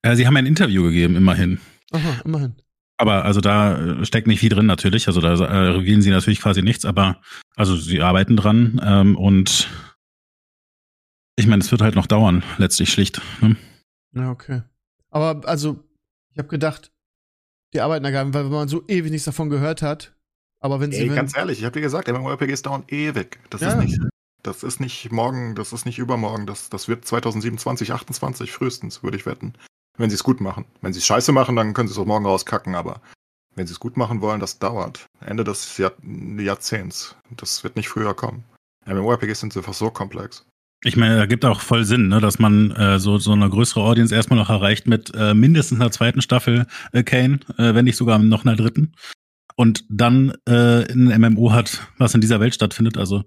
Äh, 0.02 0.16
sie 0.16 0.26
haben 0.26 0.36
ein 0.36 0.46
Interview 0.46 0.82
gegeben, 0.84 1.16
immerhin. 1.16 1.60
Aha, 1.92 2.20
immerhin. 2.24 2.54
Aber 2.96 3.24
also 3.24 3.40
da 3.40 4.00
äh, 4.00 4.04
steckt 4.04 4.26
nicht 4.26 4.40
viel 4.40 4.50
drin 4.50 4.66
natürlich. 4.66 5.08
Also 5.08 5.20
da 5.20 5.34
äh, 5.34 5.68
revealen 5.70 6.02
sie 6.02 6.10
natürlich 6.10 6.40
quasi 6.40 6.62
nichts, 6.62 6.84
aber 6.84 7.20
also 7.56 7.76
sie 7.76 8.00
arbeiten 8.00 8.36
dran 8.36 8.80
ähm, 8.84 9.16
und 9.16 9.68
ich 11.36 11.46
meine, 11.46 11.62
es 11.62 11.70
wird 11.72 11.82
halt 11.82 11.96
noch 11.96 12.06
dauern, 12.06 12.44
letztlich 12.58 12.90
schlicht. 12.92 13.20
Ne? 13.40 13.56
Ja, 14.12 14.30
okay. 14.30 14.62
Aber 15.10 15.46
also, 15.48 15.82
ich 16.30 16.38
habe 16.38 16.48
gedacht, 16.48 16.92
die 17.72 17.80
arbeiten 17.80 18.04
da 18.04 18.10
gar 18.10 18.24
nicht, 18.24 18.34
weil 18.34 18.44
man 18.44 18.68
so 18.68 18.84
ewig 18.86 19.10
nichts 19.10 19.24
davon 19.24 19.50
gehört 19.50 19.82
hat. 19.82 20.14
Aber 20.60 20.80
wenn 20.80 20.92
sie. 20.92 20.98
Ey, 20.98 21.08
wenn, 21.08 21.16
ganz 21.16 21.36
ehrlich, 21.36 21.58
ich 21.58 21.64
habe 21.64 21.74
dir 21.74 21.80
gesagt, 21.80 22.08
MMORPGs 22.08 22.62
dauern 22.62 22.84
ewig. 22.88 23.38
Das 23.50 23.60
Ja. 23.60 23.72
ist 23.72 23.78
nicht, 23.78 24.00
das 24.42 24.62
ist 24.62 24.80
nicht 24.80 25.10
morgen, 25.10 25.56
das 25.56 25.72
ist 25.72 25.84
nicht 25.86 25.98
übermorgen, 25.98 26.46
das, 26.46 26.70
das 26.70 26.88
wird 26.88 27.04
2027, 27.04 27.92
28 27.92 28.52
frühestens, 28.52 29.02
würde 29.02 29.16
ich 29.16 29.26
wetten. 29.26 29.54
Wenn 29.96 30.10
sie 30.10 30.14
es 30.14 30.24
gut 30.24 30.40
machen. 30.40 30.64
Wenn 30.80 30.92
sie 30.92 30.98
es 30.98 31.06
scheiße 31.06 31.32
machen, 31.32 31.56
dann 31.56 31.74
können 31.74 31.88
sie 31.88 31.92
es 31.92 31.98
auch 31.98 32.06
morgen 32.06 32.26
rauskacken, 32.26 32.74
aber 32.74 33.00
wenn 33.54 33.66
sie 33.66 33.72
es 33.72 33.80
gut 33.80 33.96
machen 33.96 34.20
wollen, 34.20 34.40
das 34.40 34.58
dauert. 34.58 35.06
Ende 35.20 35.44
des 35.44 35.78
Jahr 35.78 35.92
Jahrzehnts. 36.38 37.16
Das 37.30 37.62
wird 37.62 37.76
nicht 37.76 37.88
früher 37.88 38.14
kommen. 38.14 38.44
MMORPGs 38.86 39.40
sind 39.40 39.56
einfach 39.56 39.74
so 39.74 39.90
komplex. 39.90 40.44
Ich 40.86 40.96
meine, 40.96 41.16
da 41.16 41.26
gibt 41.26 41.44
auch 41.46 41.60
voll 41.60 41.84
Sinn, 41.84 42.08
ne, 42.08 42.20
dass 42.20 42.38
man 42.38 42.70
äh, 42.72 42.98
so, 42.98 43.16
so 43.18 43.32
eine 43.32 43.48
größere 43.48 43.80
Audience 43.80 44.14
erstmal 44.14 44.38
noch 44.38 44.50
erreicht 44.50 44.86
mit 44.86 45.12
äh, 45.14 45.32
mindestens 45.32 45.80
einer 45.80 45.90
zweiten 45.90 46.20
Staffel 46.20 46.66
äh, 46.92 47.02
Kane, 47.02 47.40
äh, 47.56 47.74
wenn 47.74 47.86
nicht 47.86 47.96
sogar 47.96 48.18
noch 48.18 48.44
einer 48.44 48.56
dritten. 48.56 48.92
Und 49.56 49.84
dann 49.88 50.34
äh, 50.46 50.92
ein 50.92 51.20
MMO 51.20 51.52
hat, 51.52 51.86
was 51.96 52.14
in 52.14 52.20
dieser 52.20 52.40
Welt 52.40 52.54
stattfindet. 52.54 52.98
Also 52.98 53.24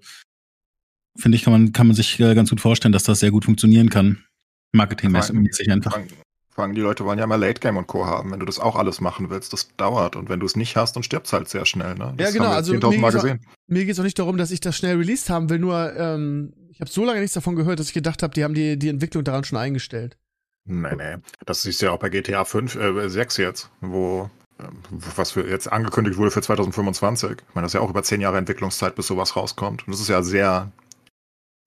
finde 1.18 1.36
ich, 1.36 1.42
kann 1.42 1.52
man, 1.52 1.72
kann 1.72 1.88
man 1.88 1.96
sich 1.96 2.20
äh, 2.20 2.34
ganz 2.34 2.50
gut 2.50 2.60
vorstellen, 2.60 2.92
dass 2.92 3.02
das 3.02 3.20
sehr 3.20 3.32
gut 3.32 3.44
funktionieren 3.44 3.90
kann. 3.90 4.24
Marketingmäßig 4.72 5.72
einfach. 5.72 5.98
Allem 6.64 6.74
die 6.74 6.80
Leute 6.80 7.04
wollen 7.04 7.18
ja 7.18 7.26
mal 7.26 7.36
Late 7.36 7.60
Game 7.60 7.76
und 7.76 7.86
Co. 7.86 8.06
haben. 8.06 8.30
Wenn 8.32 8.40
du 8.40 8.46
das 8.46 8.58
auch 8.58 8.76
alles 8.76 9.00
machen 9.00 9.30
willst, 9.30 9.52
das 9.52 9.68
dauert. 9.76 10.16
Und 10.16 10.28
wenn 10.28 10.40
du 10.40 10.46
es 10.46 10.56
nicht 10.56 10.76
hast, 10.76 10.96
dann 10.96 11.02
stirbst 11.02 11.32
halt 11.32 11.48
sehr 11.48 11.66
schnell. 11.66 11.94
Ne? 11.94 12.14
Das 12.16 12.34
ja, 12.34 12.38
genau. 12.38 12.50
also 12.50 12.72
mir 12.72 12.80
geht's, 12.80 13.16
auch, 13.16 13.36
mir 13.66 13.84
geht's 13.84 14.00
auch 14.00 14.04
nicht 14.04 14.18
darum, 14.18 14.36
dass 14.36 14.50
ich 14.50 14.60
das 14.60 14.76
schnell 14.76 14.96
released 14.96 15.30
haben 15.30 15.50
will. 15.50 15.58
Nur 15.58 15.94
ähm, 15.96 16.52
ich 16.70 16.80
habe 16.80 16.90
so 16.90 17.04
lange 17.04 17.20
nichts 17.20 17.34
davon 17.34 17.56
gehört, 17.56 17.80
dass 17.80 17.88
ich 17.88 17.94
gedacht 17.94 18.22
habe, 18.22 18.34
die 18.34 18.44
haben 18.44 18.54
die, 18.54 18.78
die 18.78 18.88
Entwicklung 18.88 19.24
daran 19.24 19.44
schon 19.44 19.58
eingestellt. 19.58 20.16
Nee, 20.64 20.94
nee. 20.96 21.16
Das 21.46 21.62
siehst 21.62 21.80
du 21.80 21.86
ja 21.86 21.92
auch 21.92 21.98
bei 21.98 22.10
GTA 22.10 22.44
5, 22.44 22.76
äh, 22.76 23.08
6 23.08 23.36
jetzt, 23.38 23.70
wo 23.80 24.30
ähm, 24.60 24.82
was 24.90 25.32
für 25.32 25.48
jetzt 25.48 25.70
angekündigt 25.72 26.18
wurde 26.18 26.30
für 26.30 26.42
2025. 26.42 27.30
Ich 27.30 27.54
meine, 27.54 27.64
das 27.64 27.70
ist 27.70 27.74
ja 27.74 27.80
auch 27.80 27.90
über 27.90 28.02
zehn 28.02 28.20
Jahre 28.20 28.38
Entwicklungszeit, 28.38 28.94
bis 28.94 29.06
sowas 29.06 29.36
rauskommt. 29.36 29.86
Und 29.86 29.92
das 29.92 30.00
ist 30.00 30.08
ja 30.08 30.22
sehr 30.22 30.70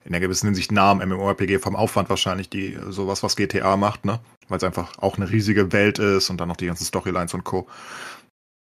in 0.04 0.12
der 0.12 0.22
gewissen 0.22 0.48
Hinsicht 0.48 0.72
nah 0.72 0.92
am 0.92 0.98
MMORPG 1.00 1.60
vom 1.60 1.76
Aufwand 1.76 2.10
wahrscheinlich, 2.10 2.50
die 2.50 2.78
sowas, 2.90 3.22
was 3.24 3.36
GTA 3.36 3.78
macht, 3.78 4.06
ne? 4.06 4.20
Weil 4.52 4.58
es 4.58 4.64
einfach 4.64 4.98
auch 4.98 5.18
eine 5.18 5.32
riesige 5.32 5.72
Welt 5.72 5.98
ist 5.98 6.30
und 6.30 6.40
dann 6.40 6.50
noch 6.50 6.58
die 6.58 6.68
ganzen 6.68 6.86
Storylines 6.86 7.34
und 7.34 7.44
Co. 7.44 7.68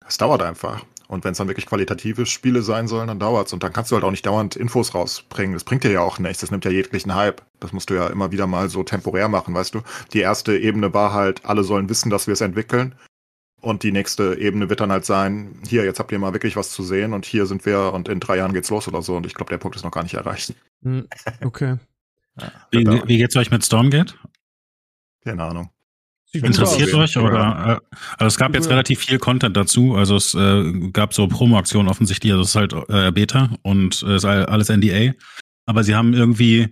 Es 0.06 0.18
dauert 0.18 0.42
einfach. 0.42 0.84
Und 1.08 1.26
wenn 1.26 1.32
es 1.34 1.38
dann 1.38 1.48
wirklich 1.48 1.66
qualitative 1.66 2.26
Spiele 2.26 2.62
sein 2.62 2.88
sollen, 2.88 3.08
dann 3.08 3.20
dauert's. 3.20 3.52
Und 3.52 3.64
dann 3.64 3.74
kannst 3.74 3.92
du 3.92 3.96
halt 3.96 4.06
auch 4.06 4.12
nicht 4.12 4.26
dauernd 4.26 4.56
Infos 4.56 4.94
rausbringen. 4.94 5.54
Das 5.54 5.64
bringt 5.64 5.84
dir 5.84 5.92
ja 5.92 6.02
auch 6.02 6.20
nichts. 6.20 6.40
Das 6.40 6.52
nimmt 6.52 6.64
ja 6.64 6.72
jeglichen 6.72 7.16
Hype. 7.16 7.42
Das 7.60 7.74
musst 7.74 7.90
du 7.90 7.96
ja 7.96 8.08
immer 8.08 8.32
wieder 8.32 8.48
mal 8.48 8.70
so 8.70 8.84
temporär 8.84 9.28
machen, 9.28 9.54
weißt 9.54 9.76
du? 9.76 9.82
Die 10.14 10.20
erste 10.20 10.58
Ebene 10.58 10.94
war 10.94 11.14
halt, 11.14 11.46
alle 11.46 11.64
sollen 11.64 11.90
wissen, 11.90 12.10
dass 12.10 12.28
wir 12.28 12.34
es 12.34 12.42
entwickeln. 12.42 12.96
Und 13.62 13.84
die 13.84 13.92
nächste 13.92 14.38
Ebene 14.38 14.70
wird 14.70 14.80
dann 14.80 14.92
halt 14.92 15.06
sein, 15.06 15.62
hier, 15.68 15.84
jetzt 15.84 16.00
habt 16.00 16.12
ihr 16.12 16.20
mal 16.20 16.34
wirklich 16.34 16.56
was 16.56 16.72
zu 16.72 16.82
sehen 16.82 17.14
und 17.14 17.26
hier 17.26 17.46
sind 17.46 17.66
wir 17.66 17.94
und 17.94 18.10
in 18.10 18.20
drei 18.20 18.38
Jahren 18.38 18.54
geht's 18.54 18.70
los 18.70 18.88
oder 18.88 19.02
so. 19.02 19.16
Und 19.16 19.26
ich 19.26 19.36
glaube, 19.36 19.50
der 19.50 19.60
Punkt 19.60 19.76
ist 19.76 19.84
noch 19.84 19.92
gar 19.92 20.04
nicht 20.04 20.16
erreicht. 20.16 20.56
Hm, 20.84 21.08
okay. 21.44 21.76
ja, 22.40 22.52
wie, 22.72 22.86
wie 23.06 23.18
geht's 23.18 23.36
euch 23.36 23.52
mit 23.52 23.64
Stormgate? 23.64 24.16
Keine 25.24 25.44
Ahnung. 25.44 25.70
Interessiert 26.34 26.94
euch 26.94 27.18
oder? 27.18 27.82
Äh, 27.82 27.98
also 28.18 28.28
es 28.28 28.38
gab 28.38 28.54
jetzt 28.56 28.70
relativ 28.70 29.00
viel 29.00 29.20
Content 29.20 29.58
dazu. 29.58 29.96
Also 29.96 30.16
es 30.16 30.34
äh, 30.34 30.90
gab 30.94 31.14
so 31.14 31.28
Promo-Aktionen 31.28 31.90
offensichtlich. 31.90 32.32
Also 32.32 32.44
es 32.44 32.50
ist 32.50 32.56
halt 32.56 32.74
äh, 32.90 33.12
Beta 33.12 33.50
und 33.64 34.02
äh, 34.04 34.16
ist 34.16 34.26
alles 34.26 34.70
NDA. 34.70 35.14
Aber 35.66 35.84
sie 35.84 35.94
haben 35.94 36.14
irgendwie 36.14 36.70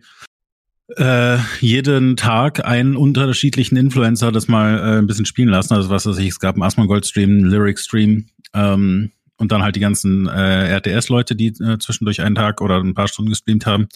äh, 0.95 1.37
jeden 1.59 2.15
Tag 2.15 2.65
einen 2.65 2.95
unterschiedlichen 2.95 3.75
Influencer 3.75 4.31
das 4.31 4.47
mal 4.47 4.79
äh, 4.79 4.97
ein 4.99 5.07
bisschen 5.07 5.25
spielen 5.25 5.49
lassen. 5.49 5.73
Also 5.73 5.89
was 5.89 6.05
weiß 6.05 6.17
ich, 6.17 6.29
es 6.29 6.39
gab 6.39 6.55
einen 6.55 6.63
Asmongold 6.63 7.05
Stream, 7.05 7.29
einen 7.29 7.45
Lyric 7.45 7.79
Stream 7.79 8.27
ähm, 8.53 9.11
und 9.37 9.51
dann 9.51 9.61
halt 9.61 9.75
die 9.75 9.81
ganzen 9.81 10.27
äh, 10.27 10.77
RTS-Leute, 10.77 11.35
die 11.35 11.47
äh, 11.47 11.77
zwischendurch 11.79 12.21
einen 12.21 12.35
Tag 12.35 12.61
oder 12.61 12.79
ein 12.79 12.93
paar 12.93 13.07
Stunden 13.07 13.29
gestreamt 13.29 13.65
haben. 13.65 13.87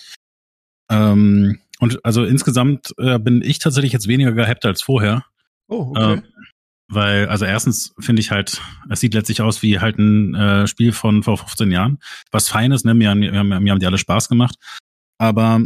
Ähm, 0.89 1.59
und 1.83 1.99
also 2.05 2.23
insgesamt 2.23 2.93
äh, 2.97 3.19
bin 3.19 3.41
ich 3.41 3.59
tatsächlich 3.59 3.91
jetzt 3.91 4.07
weniger 4.07 4.31
gehypt 4.31 4.63
als 4.65 4.81
vorher. 4.81 5.25
Oh, 5.67 5.91
okay. 5.91 6.13
Äh, 6.13 6.21
weil, 6.87 7.27
also 7.27 7.43
erstens 7.43 7.93
finde 7.99 8.21
ich 8.21 8.31
halt, 8.31 8.61
es 8.89 9.01
sieht 9.01 9.13
letztlich 9.13 9.41
aus 9.41 9.61
wie 9.63 9.79
halt 9.79 9.97
ein 9.97 10.33
äh, 10.33 10.65
Spiel 10.65 10.93
von 10.93 11.23
vor 11.23 11.37
15 11.37 11.71
Jahren. 11.71 11.99
Was 12.31 12.47
Feines, 12.47 12.85
ne? 12.85 12.93
Mir, 12.93 13.13
mir, 13.15 13.43
mir 13.43 13.71
haben 13.71 13.79
die 13.79 13.85
alle 13.85 13.97
Spaß 13.97 14.29
gemacht. 14.29 14.55
Aber 15.17 15.65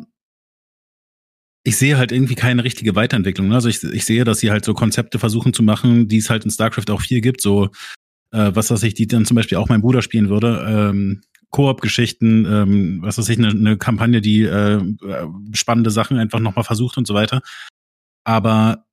ich 1.64 1.78
sehe 1.78 2.00
halt 2.00 2.12
irgendwie 2.12 2.34
keine 2.34 2.64
richtige 2.64 2.96
Weiterentwicklung. 2.96 3.50
Ne? 3.50 3.56
Also 3.56 3.70
ich, 3.70 3.84
ich 3.84 4.04
sehe, 4.04 4.24
dass 4.24 4.40
sie 4.40 4.50
halt 4.50 4.66
so 4.66 4.74
Konzepte 4.74 5.20
versuchen 5.20 5.54
zu 5.54 5.62
machen, 5.62 6.08
die 6.08 6.18
es 6.18 6.32
halt 6.32 6.46
in 6.46 6.52
StarCraft 6.52 6.90
auch 6.90 7.02
viel 7.02 7.22
gibt, 7.22 7.42
so 7.42 7.70
äh, 8.32 8.52
was 8.56 8.72
weiß 8.72 8.82
ich, 8.82 8.96
die 8.96 9.06
dann 9.06 9.26
zum 9.26 9.36
Beispiel 9.36 9.60
auch 9.60 9.70
mein 9.70 9.82
Bruder 9.82 10.02
spielen 10.02 10.30
würde. 10.30 10.66
Ähm, 10.68 11.22
Koop-Geschichten, 11.52 12.46
ähm, 12.46 13.00
was 13.02 13.18
weiß 13.18 13.30
ich, 13.30 13.38
eine, 13.38 13.50
eine 13.50 13.78
Kampagne, 13.78 14.22
die 14.22 14.44
äh, 14.44 14.82
spannende 15.54 15.92
Sachen 15.92 16.18
einfach 16.18 16.40
nochmal 16.40 16.66
versucht 16.66 16.98
und 16.98 17.08
so 17.08 17.14
weiter. 17.14 17.42
Aber 18.24 18.86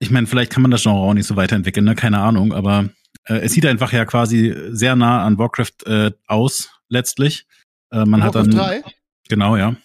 ich 0.00 0.10
meine, 0.10 0.26
vielleicht 0.26 0.52
kann 0.52 0.62
man 0.62 0.70
das 0.70 0.82
Genre 0.82 0.98
auch 0.98 1.14
nicht 1.14 1.26
so 1.26 1.36
weiterentwickeln, 1.36 1.84
ne? 1.84 1.94
keine 1.94 2.18
Ahnung, 2.18 2.52
aber 2.52 2.88
äh, 3.24 3.38
es 3.38 3.52
sieht 3.52 3.66
einfach 3.66 3.92
ja 3.92 4.04
quasi 4.04 4.54
sehr 4.70 4.96
nah 4.96 5.24
an 5.24 5.38
Warcraft 5.38 5.86
äh, 5.86 6.10
aus, 6.26 6.70
letztlich. 6.88 7.46
Äh, 7.92 8.04
man 8.04 8.20
Warcraft 8.20 8.40
hat 8.40 8.46
dann. 8.46 8.50
3? 8.50 8.82
Genau, 9.28 9.56
ja. 9.56 9.76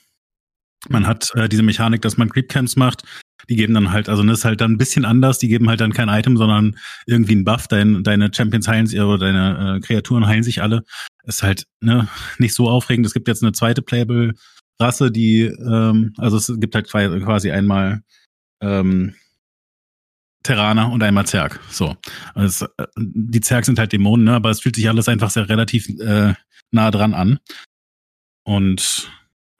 Man 0.89 1.07
hat 1.07 1.31
äh, 1.35 1.47
diese 1.47 1.63
Mechanik, 1.63 2.01
dass 2.01 2.17
man 2.17 2.29
Creepcamps 2.29 2.75
macht. 2.75 3.03
Die 3.49 3.55
geben 3.55 3.73
dann 3.73 3.91
halt, 3.91 4.09
also 4.09 4.23
das 4.23 4.39
ist 4.39 4.45
halt 4.45 4.61
dann 4.61 4.73
ein 4.73 4.77
bisschen 4.77 5.05
anders. 5.05 5.37
Die 5.39 5.47
geben 5.47 5.69
halt 5.69 5.81
dann 5.81 5.93
kein 5.93 6.09
Item, 6.09 6.37
sondern 6.37 6.77
irgendwie 7.05 7.35
ein 7.35 7.43
Buff. 7.43 7.67
Dein, 7.67 8.03
deine 8.03 8.33
Champions 8.33 8.67
heilen 8.67 8.87
sich, 8.87 8.99
oder 8.99 9.17
deine 9.17 9.77
äh, 9.77 9.79
Kreaturen 9.81 10.27
heilen 10.27 10.43
sich 10.43 10.61
alle. 10.61 10.83
Ist 11.23 11.43
halt 11.43 11.65
ne, 11.81 12.07
nicht 12.37 12.53
so 12.53 12.69
aufregend. 12.69 13.05
Es 13.05 13.13
gibt 13.13 13.27
jetzt 13.27 13.43
eine 13.43 13.51
zweite 13.51 13.81
Playable 13.81 14.33
Rasse, 14.79 15.11
die, 15.11 15.41
ähm, 15.41 16.13
also 16.17 16.37
es 16.37 16.51
gibt 16.59 16.73
halt 16.75 16.89
quasi 16.89 17.51
einmal 17.51 18.01
ähm, 18.59 19.13
Terraner 20.41 20.91
und 20.91 21.01
einmal 21.03 21.25
Zerg. 21.25 21.59
So. 21.69 21.95
Also, 22.33 22.65
äh, 22.77 22.87
die 22.97 23.39
Zerg 23.39 23.65
sind 23.65 23.79
halt 23.79 23.93
Dämonen, 23.93 24.25
ne? 24.25 24.33
aber 24.33 24.49
es 24.49 24.61
fühlt 24.61 24.75
sich 24.75 24.89
alles 24.89 25.07
einfach 25.07 25.29
sehr 25.29 25.47
relativ 25.47 25.87
äh, 25.99 26.33
nah 26.71 26.91
dran 26.91 27.13
an. 27.13 27.39
Und 28.43 29.11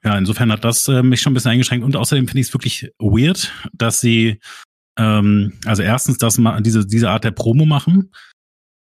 ja, 0.04 0.18
insofern 0.18 0.52
hat 0.52 0.64
das 0.64 0.88
äh, 0.88 1.02
mich 1.02 1.22
schon 1.22 1.32
ein 1.32 1.34
bisschen 1.34 1.52
eingeschränkt 1.52 1.86
und 1.86 1.96
außerdem 1.96 2.26
finde 2.28 2.40
ich 2.40 2.48
es 2.48 2.54
wirklich 2.54 2.90
weird, 2.98 3.52
dass 3.72 4.00
sie 4.00 4.40
ähm, 4.96 5.54
also 5.64 5.82
erstens, 5.82 6.18
dass 6.18 6.38
man 6.38 6.62
diese, 6.62 6.86
diese 6.86 7.10
Art 7.10 7.24
der 7.24 7.30
Promo 7.30 7.64
machen. 7.66 8.12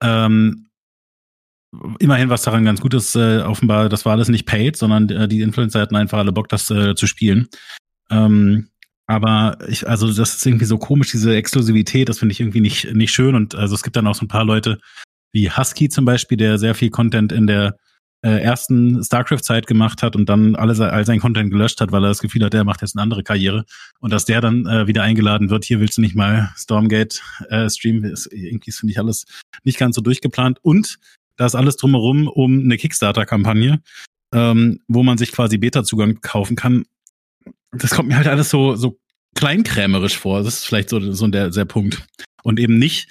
Ähm, 0.02 0.67
immerhin, 1.98 2.30
was 2.30 2.42
daran 2.42 2.64
ganz 2.64 2.80
gut 2.80 2.94
ist, 2.94 3.14
äh, 3.14 3.40
offenbar, 3.40 3.88
das 3.88 4.04
war 4.04 4.12
alles 4.12 4.28
nicht 4.28 4.46
paid, 4.46 4.76
sondern 4.76 5.08
äh, 5.10 5.28
die 5.28 5.42
Influencer 5.42 5.80
hatten 5.80 5.96
einfach 5.96 6.18
alle 6.18 6.32
Bock, 6.32 6.48
das 6.48 6.70
äh, 6.70 6.94
zu 6.94 7.06
spielen. 7.06 7.48
Ähm, 8.10 8.68
aber 9.06 9.58
ich, 9.68 9.88
also 9.88 10.06
das 10.12 10.36
ist 10.36 10.46
irgendwie 10.46 10.66
so 10.66 10.78
komisch, 10.78 11.10
diese 11.10 11.34
Exklusivität, 11.34 12.08
das 12.08 12.18
finde 12.18 12.32
ich 12.32 12.40
irgendwie 12.40 12.60
nicht, 12.60 12.92
nicht 12.94 13.12
schön. 13.12 13.34
Und 13.34 13.54
also 13.54 13.74
es 13.74 13.82
gibt 13.82 13.96
dann 13.96 14.06
auch 14.06 14.14
so 14.14 14.24
ein 14.24 14.28
paar 14.28 14.44
Leute 14.44 14.78
wie 15.32 15.50
Husky 15.50 15.88
zum 15.88 16.04
Beispiel, 16.04 16.36
der 16.36 16.58
sehr 16.58 16.74
viel 16.74 16.90
Content 16.90 17.32
in 17.32 17.46
der 17.46 17.76
äh, 18.22 18.40
ersten 18.40 19.02
StarCraft-Zeit 19.02 19.66
gemacht 19.66 20.02
hat 20.02 20.16
und 20.16 20.28
dann 20.28 20.56
alle, 20.56 20.92
all 20.92 21.06
sein 21.06 21.20
Content 21.20 21.50
gelöscht 21.50 21.80
hat, 21.80 21.92
weil 21.92 22.04
er 22.04 22.08
das 22.08 22.18
Gefühl 22.18 22.44
hat, 22.44 22.52
er 22.52 22.64
macht 22.64 22.82
jetzt 22.82 22.96
eine 22.96 23.02
andere 23.02 23.22
Karriere. 23.22 23.64
Und 24.00 24.12
dass 24.12 24.24
der 24.24 24.40
dann 24.40 24.66
äh, 24.66 24.86
wieder 24.86 25.02
eingeladen 25.02 25.50
wird, 25.50 25.64
hier 25.64 25.80
willst 25.80 25.98
du 25.98 26.00
nicht 26.00 26.16
mal 26.16 26.52
Stormgate 26.56 27.20
äh, 27.48 27.70
streamen, 27.70 28.04
ist 28.04 28.26
irgendwie, 28.32 28.72
finde 28.72 28.92
ich, 28.92 28.98
alles 28.98 29.24
nicht 29.64 29.78
ganz 29.78 29.96
so 29.96 30.02
durchgeplant. 30.02 30.58
Und 30.62 30.98
da 31.38 31.46
ist 31.46 31.54
alles 31.54 31.76
drumherum 31.76 32.28
um 32.28 32.60
eine 32.60 32.76
Kickstarter-Kampagne, 32.76 33.80
ähm, 34.34 34.80
wo 34.88 35.02
man 35.02 35.16
sich 35.16 35.32
quasi 35.32 35.56
Beta-Zugang 35.56 36.20
kaufen 36.20 36.56
kann. 36.56 36.84
Das 37.72 37.92
kommt 37.92 38.08
mir 38.08 38.16
halt 38.16 38.26
alles 38.26 38.50
so, 38.50 38.74
so 38.74 38.98
kleinkrämerisch 39.34 40.18
vor. 40.18 40.42
Das 40.42 40.54
ist 40.54 40.66
vielleicht 40.66 40.90
so, 40.90 41.00
so 41.12 41.26
der, 41.28 41.50
der 41.50 41.64
Punkt. 41.64 42.04
Und 42.42 42.58
eben 42.58 42.78
nicht, 42.78 43.08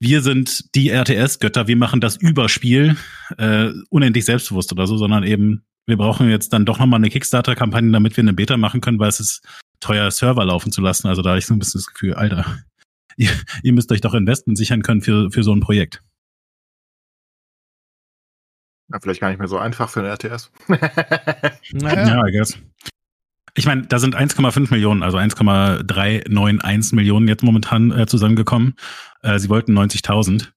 wir 0.00 0.22
sind 0.22 0.74
die 0.74 0.90
RTS-Götter, 0.90 1.68
wir 1.68 1.76
machen 1.76 2.00
das 2.00 2.16
Überspiel 2.16 2.96
äh, 3.38 3.70
unendlich 3.90 4.24
selbstbewusst 4.24 4.72
oder 4.72 4.88
so, 4.88 4.96
sondern 4.96 5.22
eben, 5.22 5.64
wir 5.86 5.96
brauchen 5.96 6.28
jetzt 6.28 6.52
dann 6.52 6.66
doch 6.66 6.80
nochmal 6.80 6.98
eine 6.98 7.10
Kickstarter-Kampagne, 7.10 7.92
damit 7.92 8.16
wir 8.16 8.22
eine 8.22 8.32
Beta 8.32 8.56
machen 8.56 8.80
können, 8.80 8.98
weil 8.98 9.08
es 9.08 9.20
ist 9.20 9.46
teuer, 9.78 10.10
Server 10.10 10.44
laufen 10.44 10.72
zu 10.72 10.80
lassen. 10.80 11.06
Also 11.06 11.22
da 11.22 11.30
habe 11.30 11.38
ich 11.38 11.46
so 11.46 11.54
ein 11.54 11.60
bisschen 11.60 11.78
das 11.78 11.86
Gefühl, 11.86 12.14
Alter, 12.14 12.64
ihr, 13.16 13.30
ihr 13.62 13.72
müsst 13.72 13.92
euch 13.92 14.00
doch 14.00 14.14
Investment 14.14 14.58
sichern 14.58 14.82
können 14.82 15.02
für, 15.02 15.30
für 15.30 15.44
so 15.44 15.54
ein 15.54 15.60
Projekt. 15.60 16.02
Ja, 18.92 19.00
vielleicht 19.00 19.20
gar 19.20 19.30
nicht 19.30 19.38
mehr 19.38 19.48
so 19.48 19.58
einfach 19.58 19.88
für 19.88 20.00
eine 20.00 20.10
RTS. 20.10 20.50
naja. 20.68 20.82
Ja, 21.72 22.26
I 22.26 22.32
guess. 22.32 22.58
Ich 23.54 23.66
meine, 23.66 23.82
da 23.82 23.98
sind 23.98 24.16
1,5 24.16 24.70
Millionen, 24.70 25.02
also 25.02 25.18
1,391 25.18 26.92
Millionen 26.92 27.28
jetzt 27.28 27.42
momentan 27.42 27.90
äh, 27.90 28.06
zusammengekommen. 28.06 28.76
Äh, 29.22 29.38
sie 29.38 29.50
wollten 29.50 29.76
90.000. 29.78 30.48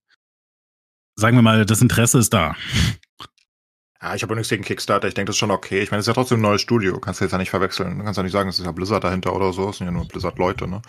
Sagen 1.17 1.37
wir 1.37 1.41
mal, 1.41 1.65
das 1.65 1.81
Interesse 1.81 2.19
ist 2.19 2.33
da. 2.33 2.55
Ja, 4.01 4.15
ich 4.15 4.23
habe 4.23 4.35
nichts 4.35 4.49
gegen 4.49 4.63
Kickstarter. 4.63 5.07
Ich 5.07 5.13
denke, 5.13 5.27
das 5.27 5.35
ist 5.35 5.39
schon 5.39 5.51
okay. 5.51 5.81
Ich 5.81 5.91
meine, 5.91 5.99
es 5.99 6.05
ist 6.05 6.07
ja 6.07 6.13
trotzdem 6.13 6.39
ein 6.39 6.43
neues 6.43 6.61
Studio. 6.61 6.99
Kannst 6.99 7.19
du 7.19 7.25
jetzt 7.25 7.31
ja 7.31 7.37
nicht 7.37 7.49
verwechseln. 7.49 7.97
Du 7.97 8.03
kannst 8.03 8.17
ja 8.17 8.23
nicht 8.23 8.33
sagen, 8.33 8.49
es 8.49 8.59
ist 8.59 8.65
ja 8.65 8.71
Blizzard 8.71 9.03
dahinter 9.03 9.35
oder 9.35 9.51
so. 9.51 9.69
Es 9.69 9.77
sind 9.77 9.87
ja 9.87 9.91
nur 9.91 10.07
Blizzard-Leute, 10.07 10.67
ne? 10.67 10.81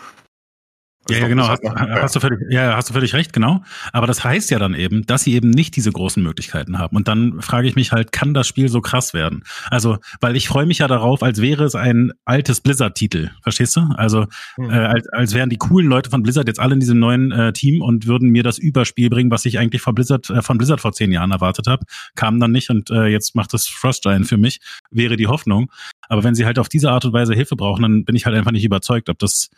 Ja, 1.09 1.19
ja, 1.19 1.28
genau, 1.28 1.49
hast, 1.49 1.62
hast, 1.65 2.16
du 2.16 2.20
völlig, 2.20 2.41
ja, 2.51 2.77
hast 2.77 2.91
du 2.91 2.95
völlig 2.95 3.15
recht, 3.15 3.33
genau. 3.33 3.62
Aber 3.93 4.07
das 4.07 4.24
heißt 4.24 4.51
ja 4.51 4.59
dann 4.59 4.74
eben, 4.74 5.07
dass 5.07 5.23
sie 5.23 5.35
eben 5.35 5.51
nicht 5.51 5.77
diese 5.77 5.93
großen 5.93 6.23
Möglichkeiten 6.23 6.78
haben. 6.78 6.97
Und 6.97 7.09
dann 7.09 7.41
frage 7.43 7.69
ich 7.69 7.77
mich 7.77 7.93
halt, 7.93 8.12
kann 8.12 8.35
das 8.35 8.47
Spiel 8.47 8.69
so 8.69 8.81
krass 8.81 9.15
werden? 9.15 9.45
Also, 9.70 9.99
weil 10.20 10.37
ich 10.37 10.49
freue 10.49 10.66
mich 10.66 10.78
ja 10.78 10.89
darauf, 10.89 11.23
als 11.23 11.41
wäre 11.41 11.65
es 11.65 11.74
ein 11.74 12.12
altes 12.24 12.61
Blizzard-Titel, 12.61 13.31
verstehst 13.43 13.77
du? 13.77 13.83
Also, 13.97 14.27
hm. 14.57 14.70
äh, 14.70 14.74
als, 14.74 15.09
als 15.11 15.35
wären 15.35 15.51
die 15.51 15.59
coolen 15.59 15.89
Leute 15.89 16.11
von 16.11 16.23
Blizzard 16.23 16.49
jetzt 16.49 16.61
alle 16.61 16.74
in 16.74 16.81
diesem 16.81 16.99
neuen 16.99 17.31
äh, 17.31 17.53
Team 17.53 17.83
und 17.83 18.07
würden 18.07 18.31
mir 18.31 18.43
das 18.43 18.59
Überspiel 18.59 19.09
bringen, 19.09 19.31
was 19.31 19.45
ich 19.45 19.59
eigentlich 19.59 19.83
von 19.83 19.95
Blizzard, 19.95 20.28
äh, 20.31 20.43
von 20.43 20.59
Blizzard 20.59 20.81
vor 20.81 20.93
zehn 20.93 21.12
Jahren 21.12 21.31
erwartet 21.31 21.66
habe. 21.69 21.85
Kam 22.15 22.41
dann 22.41 22.53
nicht 22.53 22.70
und 22.70 22.91
äh, 22.91 23.07
jetzt 23.07 23.35
macht 23.35 23.53
das 23.53 23.66
Frost 23.66 24.03
Giant 24.03 24.27
für 24.27 24.39
mich, 24.39 24.59
wäre 24.91 25.16
die 25.16 25.28
Hoffnung. 25.28 25.70
Aber 26.09 26.24
wenn 26.24 26.35
sie 26.35 26.47
halt 26.47 26.59
auf 26.59 26.69
diese 26.69 26.91
Art 26.91 27.05
und 27.05 27.12
Weise 27.12 27.35
Hilfe 27.35 27.57
brauchen, 27.57 27.83
dann 27.83 28.05
bin 28.05 28.16
ich 28.16 28.27
halt 28.27 28.37
einfach 28.37 28.53
nicht 28.53 28.65
überzeugt, 28.65 29.09
ob 29.09 29.19
das 29.19 29.51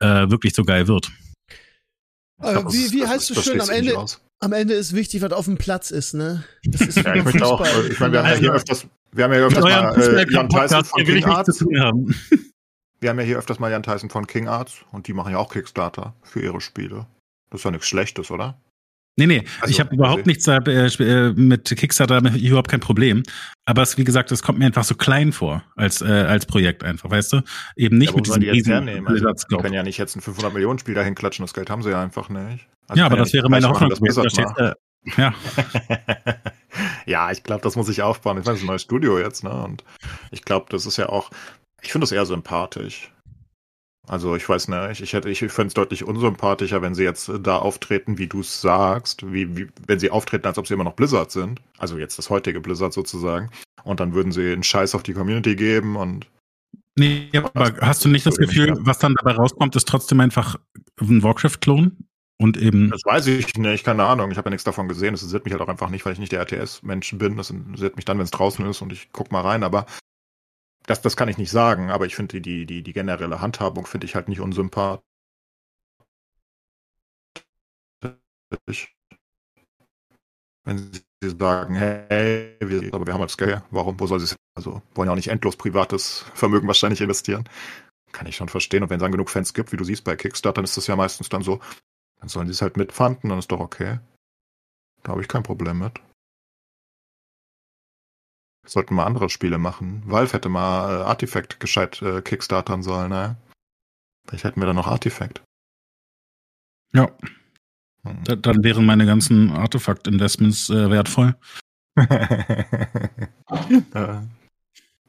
äh, 0.00 0.30
wirklich 0.30 0.54
so 0.54 0.64
geil 0.64 0.88
wird. 0.88 1.10
Äh, 2.40 2.56
wie 2.70 2.92
wie 2.92 3.06
heißt 3.06 3.30
du 3.30 3.34
schön 3.34 3.60
am 3.60 3.70
Ende? 3.70 4.04
Am 4.40 4.52
Ende 4.52 4.74
ist 4.74 4.94
wichtig, 4.94 5.20
was 5.22 5.32
auf 5.32 5.46
dem 5.46 5.58
Platz 5.58 5.90
ist, 5.90 6.14
ne? 6.14 6.44
Das 6.64 6.80
ist 6.80 6.96
ja, 7.04 7.14
ich 7.14 7.24
möchte 7.24 7.44
auch, 7.44 7.60
ich 7.60 7.98
meine, 7.98 8.12
wir 8.12 8.22
haben 8.22 8.30
ja 8.30 8.36
hier 8.36 8.52
öfters, 8.52 8.86
wir 9.10 9.24
haben 9.24 9.32
ja 9.32 9.40
öfters 9.40 9.64
mal 9.64 10.00
äh, 10.00 10.32
Jan 10.32 10.48
Tyson 10.48 10.84
von 10.84 11.04
King 11.04 11.24
Arts. 11.24 11.64
Wir 13.00 13.10
haben 13.10 13.20
ja 13.20 13.24
hier 13.24 13.38
öfters 13.38 13.60
mal 13.60 13.70
Jan 13.70 13.84
Tyson 13.84 14.10
von 14.10 14.26
King 14.26 14.48
Arts 14.48 14.84
und 14.90 15.06
die 15.06 15.12
machen 15.12 15.30
ja 15.30 15.38
auch 15.38 15.52
Kickstarter 15.52 16.16
für 16.24 16.40
ihre 16.40 16.60
Spiele. 16.60 17.06
Das 17.48 17.60
ist 17.60 17.64
ja 17.64 17.70
nichts 17.70 17.86
Schlechtes, 17.86 18.32
oder? 18.32 18.60
Nee, 19.18 19.26
nee, 19.26 19.44
also, 19.60 19.72
ich 19.72 19.80
habe 19.80 19.92
überhaupt 19.92 20.26
nichts 20.26 20.46
äh, 20.46 20.58
äh, 20.58 21.32
mit 21.34 21.64
Kickstarter, 21.64 22.18
überhaupt 22.36 22.70
kein 22.70 22.78
Problem. 22.78 23.24
Aber 23.64 23.82
es, 23.82 23.98
wie 23.98 24.04
gesagt, 24.04 24.30
es 24.30 24.44
kommt 24.44 24.60
mir 24.60 24.66
einfach 24.66 24.84
so 24.84 24.94
klein 24.94 25.32
vor 25.32 25.64
als, 25.74 26.00
äh, 26.02 26.06
als 26.06 26.46
Projekt 26.46 26.84
einfach, 26.84 27.10
weißt 27.10 27.32
du? 27.32 27.40
Eben 27.74 27.98
nicht 27.98 28.10
ja, 28.10 28.16
mit 28.16 28.26
diesem 28.26 28.40
die 28.40 28.62
hernehmen? 28.64 29.08
Also, 29.08 29.26
die 29.50 29.56
können 29.56 29.74
ja 29.74 29.82
nicht 29.82 29.98
jetzt 29.98 30.14
ein 30.14 30.20
500 30.20 30.54
Millionen 30.54 30.78
Spiel 30.78 30.94
dahin 30.94 31.16
klatschen, 31.16 31.42
das 31.42 31.52
Geld 31.52 31.68
haben 31.68 31.82
sie 31.82 31.90
ja 31.90 32.00
einfach 32.00 32.28
nicht. 32.28 32.68
Also 32.86 33.00
ja, 33.00 33.06
aber 33.06 33.16
das 33.16 33.32
ja 33.32 33.38
wäre 33.38 33.50
meine 33.50 33.68
Hoffnung. 33.68 33.90
Das 33.90 34.38
äh, 34.38 34.72
ja. 35.16 35.34
ja, 37.06 37.30
ich 37.32 37.42
glaube, 37.42 37.62
das 37.62 37.74
muss 37.74 37.88
ich 37.88 38.02
aufbauen. 38.02 38.38
Ich 38.38 38.44
meine, 38.44 38.54
das 38.54 38.60
ist 38.60 38.64
ein 38.64 38.68
neues 38.68 38.82
Studio 38.82 39.18
jetzt, 39.18 39.42
ne? 39.42 39.50
Und 39.50 39.82
ich 40.30 40.42
glaube, 40.42 40.66
das 40.70 40.86
ist 40.86 40.96
ja 40.96 41.08
auch, 41.08 41.30
ich 41.82 41.90
finde 41.90 42.04
das 42.04 42.12
eher 42.12 42.24
sympathisch. 42.24 43.12
Also 44.08 44.34
ich 44.34 44.48
weiß 44.48 44.68
nicht, 44.68 45.02
ich 45.02 45.12
hätte, 45.12 45.28
ich 45.28 45.38
fände 45.38 45.68
es 45.68 45.74
deutlich 45.74 46.02
unsympathischer, 46.02 46.80
wenn 46.80 46.94
sie 46.94 47.04
jetzt 47.04 47.28
äh, 47.28 47.38
da 47.38 47.56
auftreten, 47.56 48.16
wie 48.16 48.26
du 48.26 48.40
es 48.40 48.60
sagst, 48.60 49.30
wie, 49.32 49.54
wie, 49.54 49.68
wenn 49.86 50.00
sie 50.00 50.10
auftreten, 50.10 50.46
als 50.46 50.56
ob 50.56 50.66
sie 50.66 50.74
immer 50.74 50.84
noch 50.84 50.94
Blizzard 50.94 51.30
sind. 51.30 51.60
Also 51.76 51.98
jetzt 51.98 52.18
das 52.18 52.30
heutige 52.30 52.60
Blizzard 52.60 52.94
sozusagen. 52.94 53.50
Und 53.84 54.00
dann 54.00 54.14
würden 54.14 54.32
sie 54.32 54.52
einen 54.52 54.62
Scheiß 54.62 54.94
auf 54.94 55.02
die 55.02 55.12
Community 55.12 55.54
geben 55.56 55.96
und. 55.96 56.26
Nee, 56.96 57.28
aber 57.34 57.76
hast 57.80 58.04
du 58.04 58.08
nicht 58.08 58.26
das 58.26 58.38
Gefühl, 58.38 58.74
was 58.80 58.98
dann 58.98 59.14
dabei 59.14 59.32
rauskommt, 59.36 59.76
ist 59.76 59.86
trotzdem 59.86 60.18
einfach 60.20 60.56
ein 61.00 61.22
Warcraft-Klon? 61.22 61.96
Und 62.40 62.56
eben. 62.56 62.90
Das 62.90 63.02
weiß 63.04 63.26
ich 63.26 63.56
nicht, 63.56 63.84
keine 63.84 64.04
Ahnung. 64.04 64.30
Ich 64.30 64.38
habe 64.38 64.46
ja 64.46 64.50
nichts 64.50 64.64
davon 64.64 64.88
gesehen. 64.88 65.12
Das 65.12 65.22
interessiert 65.22 65.44
mich 65.44 65.52
halt 65.52 65.62
auch 65.62 65.68
einfach 65.68 65.90
nicht, 65.90 66.06
weil 66.06 66.12
ich 66.12 66.18
nicht 66.18 66.32
der 66.32 66.40
RTS-Mensch 66.40 67.16
bin. 67.18 67.36
Das 67.36 67.50
interessiert 67.50 67.96
mich 67.96 68.04
dann, 68.04 68.18
wenn 68.18 68.24
es 68.24 68.30
draußen 68.30 68.64
ist 68.66 68.80
und 68.80 68.92
ich 68.92 69.10
guck 69.12 69.32
mal 69.32 69.42
rein. 69.42 69.64
Aber 69.64 69.86
das, 70.88 71.02
das 71.02 71.16
kann 71.16 71.28
ich 71.28 71.36
nicht 71.36 71.50
sagen, 71.50 71.90
aber 71.90 72.06
ich 72.06 72.16
finde 72.16 72.40
die, 72.40 72.64
die, 72.64 72.82
die 72.82 72.92
generelle 72.92 73.40
Handhabung 73.42 73.86
finde 73.86 74.06
ich 74.06 74.14
halt 74.14 74.28
nicht 74.28 74.40
unsympathisch. 74.40 75.02
Wenn 80.64 80.92
sie 80.92 81.30
sagen, 81.38 81.74
hey, 81.74 82.56
wir, 82.60 82.94
aber 82.94 83.06
wir 83.06 83.12
haben 83.12 83.20
halt 83.20 83.30
Scale, 83.30 83.62
warum, 83.70 84.00
wo 84.00 84.06
soll 84.06 84.18
sie 84.20 84.26
es, 84.26 84.36
also 84.56 84.80
wollen 84.94 85.08
ja 85.08 85.12
auch 85.12 85.16
nicht 85.16 85.28
endlos 85.28 85.56
privates 85.56 86.24
Vermögen 86.34 86.66
wahrscheinlich 86.66 87.02
investieren. 87.02 87.46
Kann 88.12 88.26
ich 88.26 88.36
schon 88.36 88.48
verstehen. 88.48 88.82
Und 88.82 88.88
wenn 88.88 88.96
es 88.96 89.02
dann 89.02 89.12
genug 89.12 89.28
Fans 89.28 89.52
gibt, 89.52 89.72
wie 89.72 89.76
du 89.76 89.84
siehst 89.84 90.04
bei 90.04 90.16
Kickstarter, 90.16 90.54
dann 90.54 90.64
ist 90.64 90.76
das 90.78 90.86
ja 90.86 90.96
meistens 90.96 91.28
dann 91.28 91.42
so, 91.42 91.60
dann 92.20 92.30
sollen 92.30 92.46
sie 92.46 92.52
es 92.52 92.62
halt 92.62 92.78
mitfanden, 92.78 93.28
dann 93.28 93.38
ist 93.38 93.52
doch 93.52 93.60
okay. 93.60 93.98
Da 95.02 95.12
habe 95.12 95.20
ich 95.20 95.28
kein 95.28 95.42
Problem 95.42 95.80
mit. 95.80 96.00
Sollten 98.68 98.94
mal 98.94 99.06
andere 99.06 99.30
Spiele 99.30 99.56
machen. 99.56 100.02
Valve 100.04 100.34
hätte 100.34 100.50
mal 100.50 101.00
äh, 101.00 101.02
Artifact 101.04 101.58
gescheit 101.58 102.02
äh, 102.02 102.20
kickstartern 102.20 102.82
sollen, 102.82 103.08
ne? 103.08 103.36
Vielleicht 104.26 104.44
hätten 104.44 104.60
wir 104.60 104.66
dann 104.66 104.76
noch 104.76 104.86
Artifact. 104.86 105.42
Ja. 106.92 107.10
Hm. 108.04 108.24
Da, 108.24 108.36
dann 108.36 108.62
wären 108.62 108.84
meine 108.84 109.06
ganzen 109.06 109.50
Artefakt-Investments 109.52 110.68
äh, 110.68 110.90
wertvoll. 110.90 111.34
ja. 113.94 114.22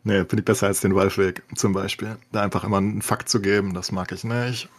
Nee, 0.04 0.20
finde 0.20 0.38
ich 0.40 0.46
besser 0.46 0.68
als 0.68 0.80
den 0.80 0.96
Valve-Weg 0.96 1.44
zum 1.56 1.74
Beispiel. 1.74 2.18
Da 2.32 2.42
einfach 2.42 2.64
immer 2.64 2.78
einen 2.78 3.02
Fakt 3.02 3.28
zu 3.28 3.42
geben, 3.42 3.74
das 3.74 3.92
mag 3.92 4.14
ich 4.14 4.24
nicht. 4.24 4.70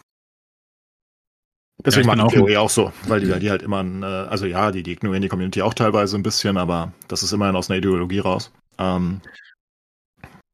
Deswegen 1.85 2.07
ja, 2.09 2.15
mag 2.15 2.27
ich 2.27 2.33
Theorie 2.33 2.57
auch 2.57 2.69
so, 2.69 2.91
weil 3.07 3.21
die, 3.21 3.39
die 3.39 3.49
halt 3.49 3.61
immer, 3.61 3.81
ein, 3.83 4.03
äh, 4.03 4.05
also 4.05 4.45
ja, 4.45 4.71
die, 4.71 4.83
die 4.83 4.91
ignorieren 4.91 5.21
die 5.21 5.29
Community 5.29 5.61
auch 5.61 5.73
teilweise 5.73 6.15
ein 6.17 6.23
bisschen, 6.23 6.57
aber 6.57 6.93
das 7.07 7.23
ist 7.23 7.31
immerhin 7.31 7.55
aus 7.55 7.69
einer 7.69 7.77
Ideologie 7.77 8.19
raus. 8.19 8.51
Ähm, 8.81 9.21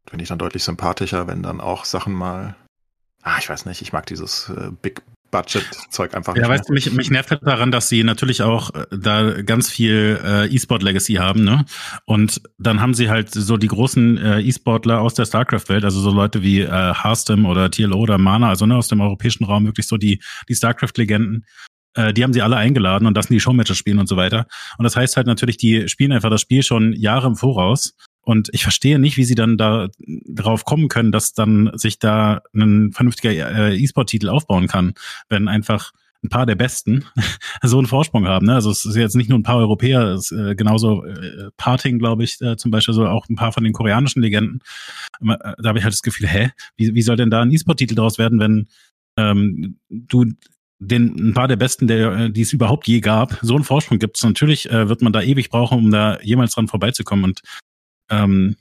Finde 0.09 0.23
ich 0.23 0.29
dann 0.29 0.39
deutlich 0.39 0.63
sympathischer, 0.63 1.27
wenn 1.27 1.43
dann 1.43 1.59
auch 1.61 1.85
Sachen 1.85 2.13
mal. 2.13 2.55
Ah, 3.23 3.37
ich 3.39 3.49
weiß 3.49 3.65
nicht, 3.65 3.81
ich 3.81 3.91
mag 3.91 4.05
dieses 4.05 4.49
äh, 4.49 4.71
Big 4.81 5.01
Budget-Zeug 5.31 6.13
einfach 6.15 6.35
ja, 6.35 6.41
nicht. 6.41 6.47
Ja, 6.47 6.53
weißt 6.53 6.69
du, 6.69 6.73
mich, 6.73 6.91
mich 6.93 7.09
nervt 7.09 7.31
halt 7.31 7.45
daran, 7.45 7.71
dass 7.71 7.89
sie 7.89 8.03
natürlich 8.05 8.41
auch 8.41 8.73
äh, 8.73 8.85
da 8.91 9.41
ganz 9.41 9.69
viel 9.69 10.19
äh, 10.23 10.47
E-Sport-Legacy 10.47 11.15
haben, 11.15 11.43
ne? 11.43 11.65
Und 12.05 12.41
dann 12.57 12.79
haben 12.79 12.93
sie 12.93 13.09
halt 13.09 13.31
so 13.31 13.57
die 13.57 13.67
großen 13.67 14.17
äh, 14.17 14.39
E-Sportler 14.41 15.01
aus 15.01 15.13
der 15.15 15.25
StarCraft-Welt, 15.25 15.83
also 15.83 15.99
so 15.99 16.11
Leute 16.11 16.41
wie 16.41 16.61
äh, 16.61 16.69
Hearthstone 16.69 17.45
oder 17.45 17.69
TLO 17.69 17.97
oder 17.97 18.17
Mana, 18.17 18.49
also 18.49 18.65
ne, 18.65 18.77
aus 18.77 18.87
dem 18.87 19.01
europäischen 19.01 19.43
Raum, 19.43 19.65
wirklich 19.65 19.87
so 19.87 19.97
die, 19.97 20.21
die 20.47 20.55
StarCraft-Legenden. 20.55 21.45
Äh, 21.95 22.13
die 22.13 22.23
haben 22.23 22.33
sie 22.33 22.41
alle 22.41 22.55
eingeladen 22.55 23.07
und 23.07 23.15
lassen 23.15 23.33
die 23.33 23.41
Showmatches 23.41 23.77
spielen 23.77 23.99
und 23.99 24.07
so 24.07 24.15
weiter. 24.15 24.45
Und 24.77 24.83
das 24.83 24.95
heißt 24.95 25.17
halt 25.17 25.27
natürlich, 25.27 25.57
die 25.57 25.89
spielen 25.89 26.13
einfach 26.13 26.29
das 26.29 26.41
Spiel 26.41 26.63
schon 26.63 26.93
Jahre 26.93 27.27
im 27.27 27.35
Voraus 27.35 27.95
und 28.27 28.49
ich 28.51 28.63
verstehe 28.63 28.99
nicht, 28.99 29.15
wie 29.15 29.23
sie 29.23 29.35
dann 29.35 29.57
da 29.57 29.87
drauf 30.27 30.65
kommen 30.65 30.89
können, 30.89 31.13
dass 31.13 31.31
dann 31.31 31.71
sich 31.75 31.97
da 31.97 32.41
ein 32.53 32.91
vernünftiger 32.91 33.31
äh, 33.31 33.77
E-Sport-Titel 33.77 34.27
aufbauen 34.27 34.67
kann, 34.67 34.95
wenn 35.29 35.47
einfach 35.47 35.93
ein 36.21 36.27
paar 36.27 36.45
der 36.45 36.55
Besten 36.55 37.05
so 37.63 37.77
einen 37.77 37.87
Vorsprung 37.87 38.27
haben. 38.27 38.47
Ne? 38.47 38.55
Also 38.55 38.69
es 38.69 38.83
ist 38.83 38.97
jetzt 38.97 39.15
nicht 39.15 39.29
nur 39.29 39.39
ein 39.39 39.43
paar 39.43 39.55
Europäer, 39.55 40.07
es 40.07 40.31
ist, 40.31 40.37
äh, 40.37 40.55
genauso 40.55 41.05
äh, 41.05 41.51
Parting, 41.55 41.99
glaube 41.99 42.25
ich, 42.25 42.37
zum 42.57 42.69
Beispiel, 42.69 42.93
so 42.93 43.07
auch 43.07 43.29
ein 43.29 43.37
paar 43.37 43.53
von 43.53 43.63
den 43.63 43.71
koreanischen 43.71 44.21
Legenden. 44.21 44.59
Da 45.21 45.37
habe 45.63 45.77
ich 45.77 45.85
halt 45.85 45.93
das 45.93 46.01
Gefühl, 46.01 46.27
hä, 46.27 46.49
wie, 46.75 47.01
soll 47.01 47.15
denn 47.15 47.29
da 47.29 47.43
ein 47.43 47.51
E-Sport-Titel 47.51 47.95
draus 47.95 48.17
werden, 48.17 48.41
wenn 48.41 48.67
ähm, 49.15 49.79
du 49.87 50.25
den 50.79 51.29
ein 51.29 51.33
paar 51.33 51.47
der 51.47 51.55
besten, 51.55 51.87
der, 51.87 52.27
die 52.27 52.41
es 52.41 52.51
überhaupt 52.51 52.87
je 52.89 52.99
gab, 52.99 53.39
so 53.41 53.55
einen 53.55 53.63
Vorsprung 53.63 53.99
gibt. 53.99 54.21
Natürlich 54.21 54.69
äh, 54.69 54.89
wird 54.89 55.01
man 55.01 55.13
da 55.13 55.21
ewig 55.21 55.49
brauchen, 55.49 55.77
um 55.77 55.91
da 55.91 56.19
jemals 56.19 56.55
dran 56.55 56.67
vorbeizukommen. 56.67 57.23
Und 57.23 57.41
ähm, 58.09 58.55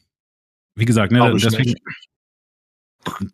wie 0.75 0.85
gesagt, 0.85 1.13
ne, 1.13 1.19
Glaube 1.19 1.39
deswegen. 1.39 1.75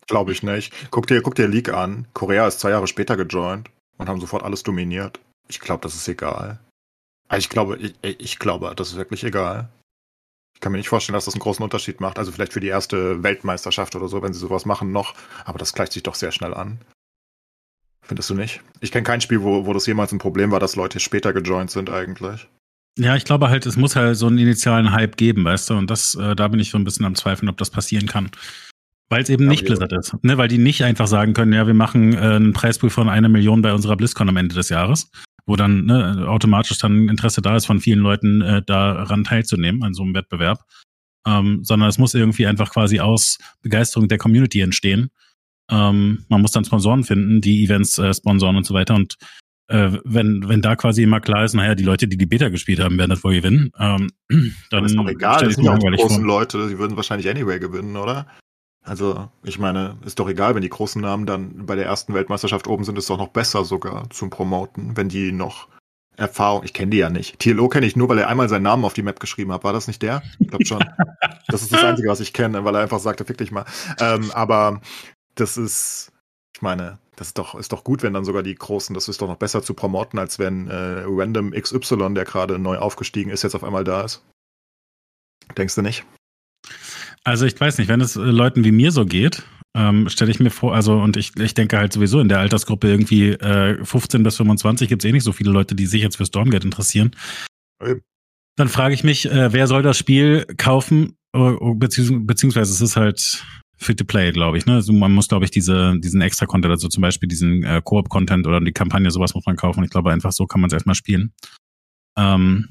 Glaube 0.07 0.33
ich 0.33 0.43
nicht. 0.43 0.73
Guck 0.91 1.07
dir, 1.07 1.23
guck 1.23 1.35
dir 1.35 1.49
League 1.49 1.71
an. 1.71 2.07
Korea 2.13 2.47
ist 2.47 2.61
zwei 2.61 2.71
Jahre 2.71 2.87
später 2.87 3.17
gejoint 3.17 3.71
und 3.97 4.09
haben 4.09 4.21
sofort 4.21 4.43
alles 4.43 4.63
dominiert. 4.63 5.19
Ich 5.49 5.61
glaube, 5.61 5.83
das 5.83 5.95
ist 5.95 6.07
egal. 6.09 6.61
Also 7.29 7.41
ich 7.41 7.49
glaube, 7.49 7.79
ich, 7.79 7.95
ich 8.03 8.39
glaube, 8.39 8.75
das 8.77 8.91
ist 8.91 8.97
wirklich 8.97 9.25
egal. 9.25 9.71
Ich 10.55 10.61
kann 10.61 10.73
mir 10.73 10.79
nicht 10.79 10.91
vorstellen, 10.91 11.15
dass 11.15 11.25
das 11.25 11.35
einen 11.35 11.41
großen 11.41 11.63
Unterschied 11.63 12.01
macht. 12.01 12.19
Also 12.19 12.31
vielleicht 12.31 12.53
für 12.53 12.61
die 12.61 12.69
erste 12.69 13.23
Weltmeisterschaft 13.23 13.97
oder 13.97 14.09
so, 14.09 14.23
wenn 14.23 14.35
sie 14.35 14.39
sowas 14.39 14.67
machen 14.67 14.93
noch. 14.93 15.15
Aber 15.45 15.59
das 15.59 15.73
gleicht 15.73 15.93
sich 15.93 16.03
doch 16.03 16.15
sehr 16.15 16.33
schnell 16.33 16.55
an. 16.55 16.79
Findest 18.03 18.31
du 18.31 18.35
nicht? 18.35 18.61
Ich 18.81 18.93
kenne 18.93 19.05
kein 19.05 19.21
Spiel, 19.21 19.43
wo, 19.43 19.65
wo 19.65 19.73
das 19.73 19.87
jemals 19.87 20.13
ein 20.13 20.19
Problem 20.19 20.51
war, 20.51 20.61
dass 20.61 20.77
Leute 20.77 21.01
später 21.01 21.33
gejoint 21.33 21.71
sind 21.71 21.89
eigentlich. 21.89 22.49
Ja, 22.99 23.17
ich 23.17 23.25
glaube 23.25 23.49
halt, 23.49 23.65
es 23.65 23.77
muss 23.77 23.97
halt 23.97 24.17
so 24.17 24.27
einen 24.27 24.39
initialen 24.39 24.93
Hype 24.93 25.17
geben, 25.17 25.45
weißt 25.45 25.71
du, 25.71 25.75
und 25.75 25.91
das, 25.91 26.15
äh, 26.15 26.37
da 26.37 26.49
bin 26.49 26.61
ich 26.61 26.71
so 26.71 26.79
ein 26.79 26.85
bisschen 26.85 27.07
am 27.07 27.15
Zweifeln, 27.15 27.49
ob 27.49 27.57
das 27.57 27.71
passieren 27.71 28.07
kann. 28.07 28.31
Weil 29.09 29.23
es 29.23 29.31
eben 29.31 29.45
ja, 29.45 29.51
nicht 29.51 29.65
Blizzard 29.65 29.93
ist, 29.93 30.15
ne? 30.23 30.39
Weil 30.39 30.49
die 30.49 30.59
nicht 30.59 30.85
einfach 30.85 31.07
sagen 31.07 31.35
können, 31.35 31.53
ja, 31.53 31.67
wir 31.67 31.75
machen 31.75 32.15
äh, 32.15 32.19
einen 32.19 32.53
Preispool 32.53 32.91
von 32.91 33.09
einer 33.09 33.29
Million 33.29 33.63
bei 33.63 33.73
unserer 33.73 33.97
BlizzCon 33.97 34.29
am 34.29 34.37
Ende 34.37 34.55
des 34.55 34.69
Jahres, 34.69 35.11
wo 35.47 35.57
dann 35.57 35.87
ne, 35.87 36.27
automatisch 36.29 36.79
dann 36.79 37.09
Interesse 37.09 37.43
da 37.43 37.57
ist 37.57 37.67
von 37.67 37.81
vielen 37.81 38.01
Leuten, 38.01 38.41
äh, 38.43 38.63
daran 38.63 39.25
teilzunehmen 39.25 39.83
an 39.83 39.95
so 39.95 40.03
einem 40.03 40.15
Wettbewerb. 40.15 40.61
Ähm, 41.27 41.61
sondern 41.63 41.89
es 41.89 41.99
muss 41.99 42.15
irgendwie 42.15 42.47
einfach 42.47 42.71
quasi 42.71 43.01
aus 43.01 43.39
Begeisterung 43.63 44.09
der 44.09 44.19
Community 44.19 44.61
entstehen. 44.61 45.11
Ähm, 45.71 46.25
man 46.29 46.43
muss 46.43 46.53
dann 46.53 46.65
Sponsoren 46.65 47.05
finden, 47.05 47.41
die 47.41 47.65
Events 47.65 47.99
äh, 47.99 48.13
sponsoren 48.13 48.57
und 48.57 48.67
so 48.67 48.75
weiter. 48.75 48.95
Und 48.95 49.17
äh, 49.73 49.99
wenn, 50.05 50.49
wenn 50.49 50.61
da 50.61 50.77
quasi 50.77 51.03
immer 51.03 51.21
klar 51.21 51.45
ist, 51.45 51.55
naja, 51.55 51.75
die 51.75 51.83
Leute, 51.83 52.07
die 52.07 52.19
die 52.19 52.27
Beta 52.27 52.51
gespielt 52.51 52.81
haben, 52.81 52.99
werden 52.99 53.11
das 53.11 53.25
wohl 53.25 53.35
gewinnen, 53.35 53.73
ähm, 53.79 54.11
dann 54.71 54.85
ist 54.85 54.95
doch 54.95 55.09
egal, 55.09 55.45
das 55.45 55.55
sind 55.55 55.65
ja 55.65 55.73
auch 55.73 55.79
die 55.79 55.97
großen 55.97 56.19
vor. 56.19 56.27
Leute, 56.27 56.69
die 56.69 56.79
würden 56.79 56.97
wahrscheinlich 56.97 57.29
anyway 57.29 57.59
gewinnen, 57.59 57.97
oder? 57.97 58.27
Also, 58.85 59.29
ich 59.45 59.59
meine, 59.59 59.97
ist 60.05 60.19
doch 60.19 60.29
egal, 60.29 60.55
wenn 60.55 60.63
die 60.63 60.69
großen 60.69 61.01
Namen 61.01 61.25
dann 61.25 61.67
bei 61.67 61.77
der 61.77 61.87
ersten 61.87 62.15
Weltmeisterschaft 62.15 62.67
oben 62.67 62.85
sind, 62.85 62.99
ist 62.99 63.09
doch 63.09 63.19
noch 63.19 63.29
besser 63.29 63.65
sogar 63.65 64.11
zum 64.11 64.29
Promoten, 64.29 64.97
wenn 64.97 65.09
die 65.09 65.33
noch 65.33 65.69
Erfahrung, 66.17 66.63
ich 66.65 66.75
kenne 66.75 66.91
die 66.91 66.99
ja 66.99 67.09
nicht. 67.09 67.39
TLO 67.39 67.69
kenne 67.69 67.87
ich 67.87 67.97
nur, 67.97 68.09
weil 68.09 68.19
er 68.19 68.29
einmal 68.29 68.49
seinen 68.49 68.65
Namen 68.65 68.85
auf 68.85 68.93
die 68.93 69.03
Map 69.03 69.19
geschrieben 69.19 69.53
hat. 69.53 69.65
War 69.65 69.73
das 69.73 69.87
nicht 69.87 70.03
der? 70.03 70.23
Ich 70.39 70.49
glaube 70.49 70.67
schon. 70.67 70.85
das 71.49 71.63
ist 71.63 71.73
das 71.73 71.83
Einzige, 71.83 72.09
was 72.09 72.21
ich 72.21 72.35
kenne, 72.35 72.65
weil 72.65 72.75
er 72.75 72.83
einfach 72.83 72.99
sagte, 72.99 73.25
fick 73.25 73.39
dich 73.39 73.51
mal. 73.51 73.65
Ähm, 73.99 74.31
aber 74.33 74.83
das 75.35 75.57
ist, 75.57 76.13
ich 76.55 76.61
meine, 76.61 76.99
das 77.23 77.29
ist 77.29 77.39
doch, 77.39 77.55
ist 77.55 77.71
doch 77.71 77.85
gut, 77.85 78.03
wenn 78.03 78.15
dann 78.15 78.25
sogar 78.25 78.43
die 78.43 78.57
Großen, 78.57 78.95
das 78.95 79.07
ist 79.07 79.23
doch 79.23 79.29
noch 79.29 79.37
besser 79.37 79.63
zu 79.63 79.75
promoten, 79.75 80.19
als 80.19 80.41
wenn 80.41 80.67
äh, 80.67 81.05
Random 81.07 81.53
XY, 81.53 82.15
der 82.15 82.25
gerade 82.25 82.59
neu 82.59 82.79
aufgestiegen 82.79 83.31
ist, 83.31 83.45
jetzt 83.45 83.55
auf 83.55 83.63
einmal 83.63 83.85
da 83.85 84.03
ist. 84.03 84.25
Denkst 85.57 85.77
du 85.77 85.83
nicht? 85.83 86.05
Also 87.23 87.47
ich 87.47 87.59
weiß 87.61 87.79
nicht, 87.79 87.87
wenn 87.87 88.01
es 88.01 88.17
äh, 88.17 88.21
Leuten 88.21 88.65
wie 88.65 88.73
mir 88.73 88.91
so 88.91 89.07
geht, 89.07 89.45
ähm, 89.77 90.09
stelle 90.09 90.33
ich 90.33 90.41
mir 90.41 90.51
vor, 90.51 90.75
also 90.75 91.01
und 91.01 91.17
ich, 91.17 91.37
ich 91.37 91.55
denke 91.55 91.79
halt 91.79 91.93
sowieso 91.93 92.19
in 92.19 92.29
der 92.29 92.41
Altersgruppe 92.41 92.89
irgendwie 92.89 93.31
äh, 93.31 93.85
15 93.85 94.25
bis 94.25 94.37
25 94.37 94.89
gibt 94.89 95.05
es 95.05 95.09
eh 95.09 95.13
nicht 95.13 95.23
so 95.23 95.31
viele 95.31 95.53
Leute, 95.53 95.77
die 95.77 95.87
sich 95.87 96.03
jetzt 96.03 96.17
für 96.17 96.27
Stormgate 96.27 96.65
interessieren. 96.65 97.15
Eben. 97.81 98.03
Dann 98.57 98.69
frage 98.69 98.95
ich 98.95 99.05
mich, 99.05 99.31
äh, 99.31 99.53
wer 99.53 99.69
soll 99.69 99.83
das 99.83 99.97
Spiel 99.97 100.45
kaufen, 100.57 101.17
äh, 101.35 101.53
beziehungs 101.77 102.27
beziehungsweise 102.27 102.73
es 102.73 102.81
ist 102.81 102.97
halt 102.97 103.45
free 103.83 103.95
to 103.95 104.05
play, 104.05 104.33
glaube 104.33 104.59
ich. 104.59 104.67
Ne? 104.67 104.75
Also 104.75 104.93
man 104.93 105.13
muss, 105.13 105.29
glaube 105.29 105.45
ich, 105.45 105.51
diese, 105.51 105.99
diesen 105.99 106.21
extra 106.21 106.47
Content, 106.47 106.71
also 106.73 106.89
zum 106.89 107.03
Beispiel 107.03 107.29
diesen 107.29 107.63
äh, 107.65 107.81
Koop-Content 107.85 108.47
oder 108.47 108.61
die 108.61 108.73
Kampagne, 108.73 109.11
sowas 109.11 109.35
muss 109.35 109.47
man 109.47 109.57
kaufen. 109.57 109.85
Ich 109.85 109.91
glaube, 109.91 110.13
einfach 110.13 110.33
so 110.33 110.47
kann 110.47 110.61
man 110.61 110.69
es 110.69 110.75
erstmal 110.75 110.95
spielen. 110.95 111.33
Ähm, 112.19 112.69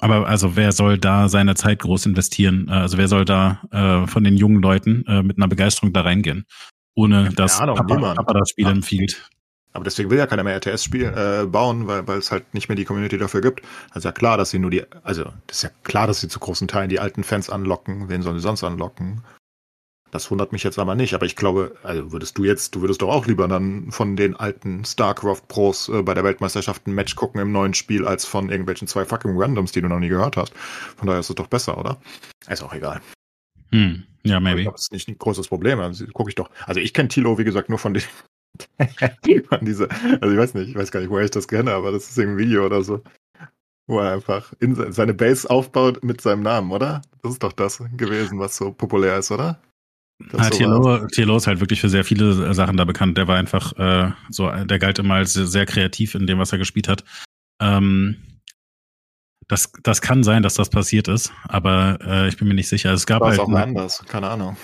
aber 0.00 0.26
also 0.26 0.56
wer 0.56 0.72
soll 0.72 0.98
da 0.98 1.28
seine 1.28 1.54
Zeit 1.54 1.80
groß 1.80 2.06
investieren? 2.06 2.68
Äh, 2.68 2.72
Also 2.72 2.96
wer 2.98 3.08
soll 3.08 3.24
da 3.24 3.60
äh, 3.70 4.06
von 4.06 4.24
den 4.24 4.36
jungen 4.36 4.62
Leuten 4.62 5.04
äh, 5.06 5.22
mit 5.22 5.36
einer 5.38 5.48
Begeisterung 5.48 5.92
da 5.92 6.02
reingehen? 6.02 6.46
Ohne 6.94 7.30
dass 7.30 7.60
Ahnung, 7.60 7.76
Papa. 7.76 8.14
Papa 8.14 8.32
das 8.34 8.50
Spiel 8.50 8.64
Ja. 8.66 8.72
empfiehlt. 8.72 9.28
Aber 9.72 9.84
deswegen 9.84 10.10
will 10.10 10.18
ja 10.18 10.26
keiner 10.26 10.42
mehr 10.42 10.56
RTS 10.56 10.82
spiel, 10.82 11.04
äh, 11.04 11.46
bauen, 11.46 11.86
weil, 11.86 12.08
weil 12.08 12.18
es 12.18 12.32
halt 12.32 12.54
nicht 12.54 12.68
mehr 12.68 12.74
die 12.74 12.84
Community 12.84 13.18
dafür 13.18 13.40
gibt. 13.40 13.62
Also 13.90 14.08
ja 14.08 14.12
klar, 14.12 14.36
dass 14.36 14.50
sie 14.50 14.58
nur 14.58 14.70
die, 14.70 14.82
also 15.04 15.24
das 15.46 15.58
ist 15.58 15.62
ja 15.62 15.70
klar, 15.84 16.08
dass 16.08 16.20
sie 16.20 16.28
zu 16.28 16.40
großen 16.40 16.66
Teilen 16.66 16.88
die 16.88 16.98
alten 16.98 17.22
Fans 17.22 17.48
anlocken. 17.50 18.08
Wen 18.08 18.22
sollen 18.22 18.36
sie 18.36 18.42
sonst 18.42 18.64
anlocken? 18.64 19.22
Das 20.12 20.30
wundert 20.30 20.52
mich 20.52 20.64
jetzt 20.64 20.78
aber 20.78 20.94
nicht. 20.96 21.14
Aber 21.14 21.24
ich 21.26 21.36
glaube, 21.36 21.76
also 21.82 22.10
würdest 22.12 22.36
du 22.36 22.44
jetzt, 22.44 22.74
du 22.74 22.80
würdest 22.80 23.00
doch 23.02 23.08
auch 23.10 23.26
lieber 23.26 23.46
dann 23.46 23.92
von 23.92 24.16
den 24.16 24.34
alten 24.36 24.84
StarCraft 24.84 25.42
Pros 25.48 25.88
äh, 25.88 26.02
bei 26.02 26.14
der 26.14 26.24
Weltmeisterschaft 26.24 26.86
ein 26.86 26.94
Match 26.94 27.14
gucken 27.14 27.40
im 27.40 27.52
neuen 27.52 27.74
Spiel, 27.74 28.06
als 28.06 28.24
von 28.24 28.50
irgendwelchen 28.50 28.88
zwei 28.88 29.04
fucking 29.04 29.40
Randoms, 29.40 29.72
die 29.72 29.80
du 29.80 29.88
noch 29.88 30.00
nie 30.00 30.08
gehört 30.08 30.36
hast. 30.36 30.52
Von 30.96 31.06
daher 31.06 31.20
ist 31.20 31.30
es 31.30 31.36
doch 31.36 31.46
besser, 31.46 31.78
oder? 31.78 32.00
Ist 32.48 32.62
auch 32.62 32.72
egal. 32.74 33.00
Hm. 33.70 34.02
Ja, 34.24 34.38
Ich 34.38 34.42
maybe. 34.42 34.64
das 34.64 34.82
ist 34.82 34.92
nicht 34.92 35.08
ein 35.08 35.16
großes 35.16 35.48
Problem. 35.48 35.78
Also 35.80 36.04
gucke 36.08 36.28
ich 36.30 36.34
doch. 36.34 36.50
Also 36.66 36.80
ich 36.80 36.92
kenne 36.92 37.08
Tilo, 37.08 37.38
wie 37.38 37.44
gesagt, 37.44 37.68
nur 37.68 37.78
von 37.78 37.94
den 37.94 38.02
von 39.48 39.58
diese, 39.64 39.88
also 40.20 40.32
ich 40.34 40.38
weiß 40.38 40.54
nicht, 40.54 40.70
ich 40.70 40.74
weiß 40.76 40.90
gar 40.90 41.00
nicht, 41.00 41.08
woher 41.10 41.24
ich 41.24 41.30
das 41.30 41.48
kenne, 41.48 41.72
aber 41.72 41.92
das 41.92 42.10
ist 42.10 42.18
irgendein 42.18 42.46
Video 42.46 42.66
oder 42.66 42.82
so. 42.82 43.00
Wo 43.86 44.00
er 44.00 44.12
einfach 44.12 44.52
in 44.60 44.74
se- 44.74 44.92
seine 44.92 45.14
Base 45.14 45.48
aufbaut 45.48 46.02
mit 46.04 46.20
seinem 46.20 46.42
Namen, 46.42 46.70
oder? 46.72 47.00
Das 47.22 47.32
ist 47.32 47.42
doch 47.42 47.52
das 47.52 47.82
gewesen, 47.96 48.38
was 48.38 48.56
so 48.56 48.72
populär 48.72 49.18
ist, 49.18 49.30
oder? 49.30 49.60
Das 50.32 50.50
TLO, 50.50 51.06
TLO 51.06 51.36
ist 51.36 51.46
halt 51.46 51.60
wirklich 51.60 51.80
für 51.80 51.88
sehr 51.88 52.04
viele 52.04 52.48
äh, 52.48 52.54
Sachen 52.54 52.76
da 52.76 52.84
bekannt. 52.84 53.16
Der 53.16 53.26
war 53.26 53.36
einfach 53.36 53.72
äh, 53.78 54.12
so, 54.28 54.50
der 54.50 54.78
galt 54.78 54.98
immer 54.98 55.14
als 55.14 55.32
sehr, 55.32 55.46
sehr 55.46 55.66
kreativ 55.66 56.14
in 56.14 56.26
dem, 56.26 56.38
was 56.38 56.52
er 56.52 56.58
gespielt 56.58 56.88
hat. 56.88 57.04
Ähm, 57.60 58.16
das, 59.48 59.72
das 59.82 60.00
kann 60.00 60.22
sein, 60.22 60.42
dass 60.42 60.54
das 60.54 60.70
passiert 60.70 61.08
ist, 61.08 61.32
aber 61.48 61.98
äh, 62.04 62.28
ich 62.28 62.36
bin 62.36 62.46
mir 62.46 62.54
nicht 62.54 62.68
sicher. 62.68 62.92
Es 62.92 63.06
gab 63.06 63.20
war 63.20 63.30
halt, 63.30 63.40
auch 63.40 63.48
anders, 63.48 64.04
keine 64.06 64.28
Ahnung. 64.28 64.56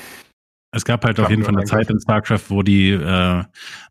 es 0.70 0.85
gab 0.85 1.05
halt 1.05 1.19
auf 1.19 1.28
jeden 1.28 1.43
Fall 1.43 1.55
eine 1.55 1.62
ein 1.62 1.66
Zeit 1.66 1.91
in 1.91 1.99
StarCraft, 1.99 2.45
wo 2.51 2.62
die 2.62 2.91
äh, 2.91 3.43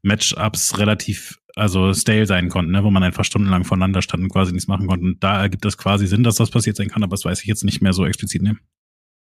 Matchups 0.04 0.78
relativ 0.78 1.38
also 1.56 1.94
stale 1.94 2.26
sein 2.26 2.50
konnten, 2.50 2.72
ne? 2.72 2.84
wo 2.84 2.92
man 2.92 3.04
einfach 3.04 3.24
stundenlang 3.24 3.64
voneinander 3.64 4.02
stand 4.02 4.24
und 4.24 4.30
quasi 4.30 4.52
nichts 4.52 4.68
machen 4.68 4.88
konnte. 4.88 5.06
Und 5.06 5.24
da 5.24 5.42
ergibt 5.42 5.66
es 5.66 5.78
quasi 5.78 6.06
Sinn, 6.06 6.24
dass 6.24 6.36
das 6.36 6.52
passiert 6.52 6.76
sein 6.76 6.90
kann, 6.90 7.04
aber 7.04 7.12
das 7.12 7.26
weiß 7.26 7.42
ich 7.42 7.48
jetzt 7.48 7.64
nicht 7.64 7.82
mehr 7.82 7.94
so 7.94 8.06
explizit. 8.06 8.42
Ne? 8.42 8.58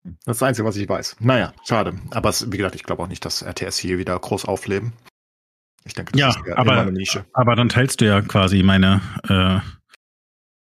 Das 0.04 0.12
ist 0.12 0.26
das 0.26 0.42
Einzige, 0.42 0.66
was 0.66 0.76
ich 0.76 0.88
weiß. 0.88 1.16
Naja, 1.20 1.52
schade. 1.66 1.94
Aber 2.10 2.28
es, 2.28 2.50
wie 2.50 2.56
gesagt, 2.56 2.74
ich 2.74 2.82
glaube 2.82 3.02
auch 3.02 3.08
nicht, 3.08 3.24
dass 3.24 3.42
RTS 3.42 3.78
hier 3.78 3.98
wieder 3.98 4.18
groß 4.18 4.44
aufleben. 4.46 4.92
Ich 5.84 5.94
denke, 5.94 6.12
das 6.12 6.20
Ja, 6.20 6.28
ist 6.30 6.46
eher 6.46 6.58
aber- 6.58 6.72
immer 6.72 6.82
eine 6.82 6.92
Nische. 6.92 7.24
Aber 7.32 7.54
dann 7.56 7.68
teilst 7.68 8.00
du 8.00 8.06
ja 8.06 8.20
quasi 8.20 8.62
meine 8.62 9.00
äh, 9.28 9.60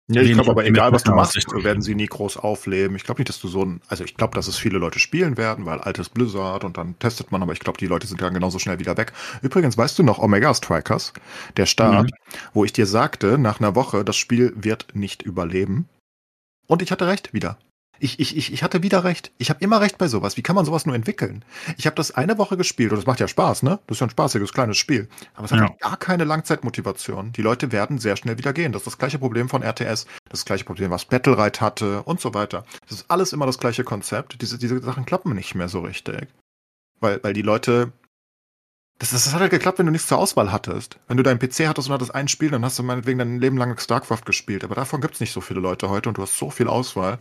Ja, 0.10 0.22
ich 0.22 0.32
glaube 0.34 0.52
aber, 0.52 0.66
egal 0.66 0.94
was 0.94 1.04
du 1.04 1.12
machst, 1.14 1.36
werden 1.64 1.82
sie 1.82 1.94
nie 1.96 2.06
groß 2.06 2.38
aufleben. 2.38 2.96
Ich 2.96 3.04
glaube 3.04 3.20
nicht, 3.20 3.28
dass 3.28 3.42
du 3.42 3.50
so 3.50 3.64
ein, 3.66 3.82
also 3.90 4.06
ich 4.06 4.16
glaube, 4.16 4.36
dass 4.36 4.48
es 4.48 4.58
viele 4.58 4.78
Leute 4.78 5.00
spielen 5.00 5.36
werden, 5.36 5.66
weil 5.66 5.80
altes 5.82 6.08
Blizzard 6.10 6.64
und 6.64 6.78
dann 6.78 6.98
testet 7.00 7.30
man, 7.34 7.42
aber 7.44 7.52
ich 7.52 7.60
glaube, 7.60 7.78
die 7.78 7.88
Leute 7.88 8.08
sind 8.08 8.22
dann 8.22 8.34
genauso 8.34 8.60
schnell 8.60 8.80
wieder 8.80 8.96
weg. 8.96 9.12
Übrigens, 9.42 9.78
weißt 9.78 10.00
du 10.00 10.04
noch, 10.04 10.20
Omega 10.20 10.54
Strikers, 10.54 11.12
der 11.58 11.66
Start, 11.66 12.12
wo 12.54 12.64
ich 12.64 12.72
dir 12.72 12.86
sagte, 12.86 13.38
nach 13.38 13.60
einer 13.60 13.76
Woche, 13.76 14.06
das 14.06 14.16
Spiel 14.16 14.54
wird 14.56 14.96
nicht 14.96 15.24
überleben. 15.24 15.90
Und 16.68 16.82
ich 16.82 16.92
hatte 16.92 17.08
recht 17.08 17.34
wieder. 17.34 17.58
Ich, 18.00 18.20
ich, 18.20 18.38
ich, 18.38 18.54
ich 18.54 18.64
hatte 18.64 18.84
wieder 18.84 19.04
recht. 19.04 19.32
Ich 19.38 19.50
habe 19.50 19.60
immer 19.62 19.82
recht 19.82 19.98
bei 19.98 20.08
sowas. 20.08 20.38
Wie 20.38 20.42
kann 20.44 20.56
man 20.56 20.66
sowas 20.66 20.86
nur 20.86 20.96
entwickeln? 20.96 21.44
Ich 21.78 21.86
habe 21.86 21.96
das 21.96 22.12
eine 22.12 22.38
Woche 22.38 22.58
gespielt 22.58 22.92
und 22.92 23.00
es 23.00 23.06
macht 23.06 23.20
ja 23.20 23.28
Spaß, 23.28 23.64
ne? 23.64 23.80
Das 23.88 23.98
ist 23.98 24.02
ja 24.02 24.08
ein 24.08 24.12
spaßiges 24.12 24.54
kleines 24.54 24.78
Spiel. 24.78 25.08
Aber 25.36 25.46
es 25.46 25.52
hat 25.52 25.60
Ja. 25.60 25.68
halt 25.70 25.80
gar 25.80 25.98
keine 25.98 26.24
Langzeitmotivation. 26.24 27.32
Die 27.34 27.42
Leute 27.42 27.72
werden 27.72 27.98
sehr 28.00 28.16
schnell 28.18 28.38
wieder 28.38 28.54
gehen. 28.54 28.72
Das 28.72 28.82
ist 28.82 28.88
das 28.88 28.98
gleiche 28.98 29.20
Problem 29.20 29.50
von 29.50 29.64
RTS, 29.64 30.06
das 30.30 30.46
gleiche 30.46 30.66
Problem, 30.66 30.92
was 30.92 31.06
Battlerite 31.06 31.62
hatte 31.62 32.04
und 32.04 32.22
so 32.22 32.34
weiter. 32.34 32.66
Das 32.88 33.00
ist 33.00 33.06
alles 33.10 33.34
immer 33.34 33.46
das 33.46 33.58
gleiche 33.60 33.84
Konzept. 33.84 34.42
Diese, 34.42 34.58
diese 34.58 34.80
Sachen 34.82 35.06
klappen 35.06 35.34
nicht 35.34 35.56
mehr 35.56 35.70
so 35.70 35.82
richtig. 35.82 36.28
Weil, 37.00 37.24
weil 37.24 37.34
die 37.34 37.42
Leute. 37.42 37.92
Das, 39.00 39.12
das 39.12 39.32
hat 39.32 39.42
halt 39.42 39.52
geklappt, 39.52 39.78
wenn 39.78 39.86
du 39.86 39.92
nichts 39.92 40.08
zur 40.08 40.18
Auswahl 40.18 40.52
hattest. 40.52 40.98
Wenn 41.08 41.18
du 41.18 41.24
deinen 41.24 41.38
PC 41.38 41.68
hattest 41.68 41.88
und 41.88 41.94
hattest 41.94 42.16
ein 42.16 42.28
Spiel, 42.28 42.50
dann 42.50 42.66
hast 42.66 42.80
du 42.80 42.84
meinetwegen 42.84 43.20
dein 43.20 43.40
Leben 43.40 43.56
lang 43.58 43.78
StarCraft 43.78 44.24
gespielt. 44.26 44.64
Aber 44.64 44.74
davon 44.74 45.02
gibt's 45.02 45.20
nicht 45.20 45.32
so 45.34 45.40
viele 45.42 45.60
Leute 45.60 45.90
heute 45.90 46.10
und 46.10 46.18
du 46.18 46.24
hast 46.24 46.36
so 46.38 46.50
viel 46.50 46.68
Auswahl. 46.68 47.20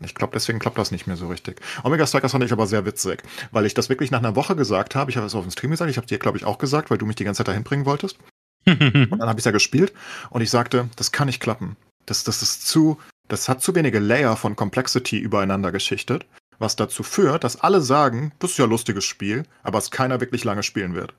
Ich 0.00 0.14
glaube, 0.14 0.32
deswegen 0.32 0.58
klappt 0.58 0.78
das 0.78 0.90
nicht 0.90 1.06
mehr 1.06 1.16
so 1.16 1.28
richtig. 1.28 1.60
Omega 1.84 2.06
Strikers 2.06 2.32
fand 2.32 2.44
ich 2.44 2.52
aber 2.52 2.66
sehr 2.66 2.84
witzig, 2.84 3.22
weil 3.52 3.64
ich 3.64 3.74
das 3.74 3.88
wirklich 3.88 4.10
nach 4.10 4.18
einer 4.18 4.34
Woche 4.34 4.56
gesagt 4.56 4.94
habe. 4.94 5.10
Ich 5.10 5.16
habe 5.16 5.26
es 5.26 5.34
auf 5.34 5.44
dem 5.44 5.52
Stream 5.52 5.70
gesagt, 5.70 5.90
ich 5.90 5.96
habe 5.96 6.06
dir, 6.06 6.18
glaube 6.18 6.36
ich, 6.36 6.44
auch 6.44 6.58
gesagt, 6.58 6.90
weil 6.90 6.98
du 6.98 7.06
mich 7.06 7.16
die 7.16 7.24
ganze 7.24 7.38
Zeit 7.38 7.48
dahin 7.48 7.64
bringen 7.64 7.86
wolltest. 7.86 8.18
Und 8.66 9.10
dann 9.10 9.28
habe 9.28 9.38
ich 9.38 9.42
es 9.42 9.44
ja 9.44 9.50
gespielt 9.50 9.92
und 10.30 10.40
ich 10.40 10.48
sagte, 10.48 10.88
das 10.96 11.12
kann 11.12 11.26
nicht 11.26 11.40
klappen. 11.40 11.76
Das, 12.06 12.24
das 12.24 12.40
ist 12.40 12.66
zu, 12.66 12.98
das 13.28 13.48
hat 13.48 13.62
zu 13.62 13.74
wenige 13.74 13.98
Layer 13.98 14.36
von 14.36 14.56
Complexity 14.56 15.18
übereinander 15.18 15.70
geschichtet, 15.70 16.24
was 16.58 16.74
dazu 16.74 17.02
führt, 17.02 17.44
dass 17.44 17.60
alle 17.60 17.82
sagen, 17.82 18.32
das 18.38 18.52
ist 18.52 18.58
ja 18.58 18.64
ein 18.64 18.70
lustiges 18.70 19.04
Spiel, 19.04 19.44
aber 19.62 19.78
es 19.78 19.90
keiner 19.90 20.20
wirklich 20.20 20.44
lange 20.44 20.62
spielen 20.62 20.94
wird. 20.94 21.12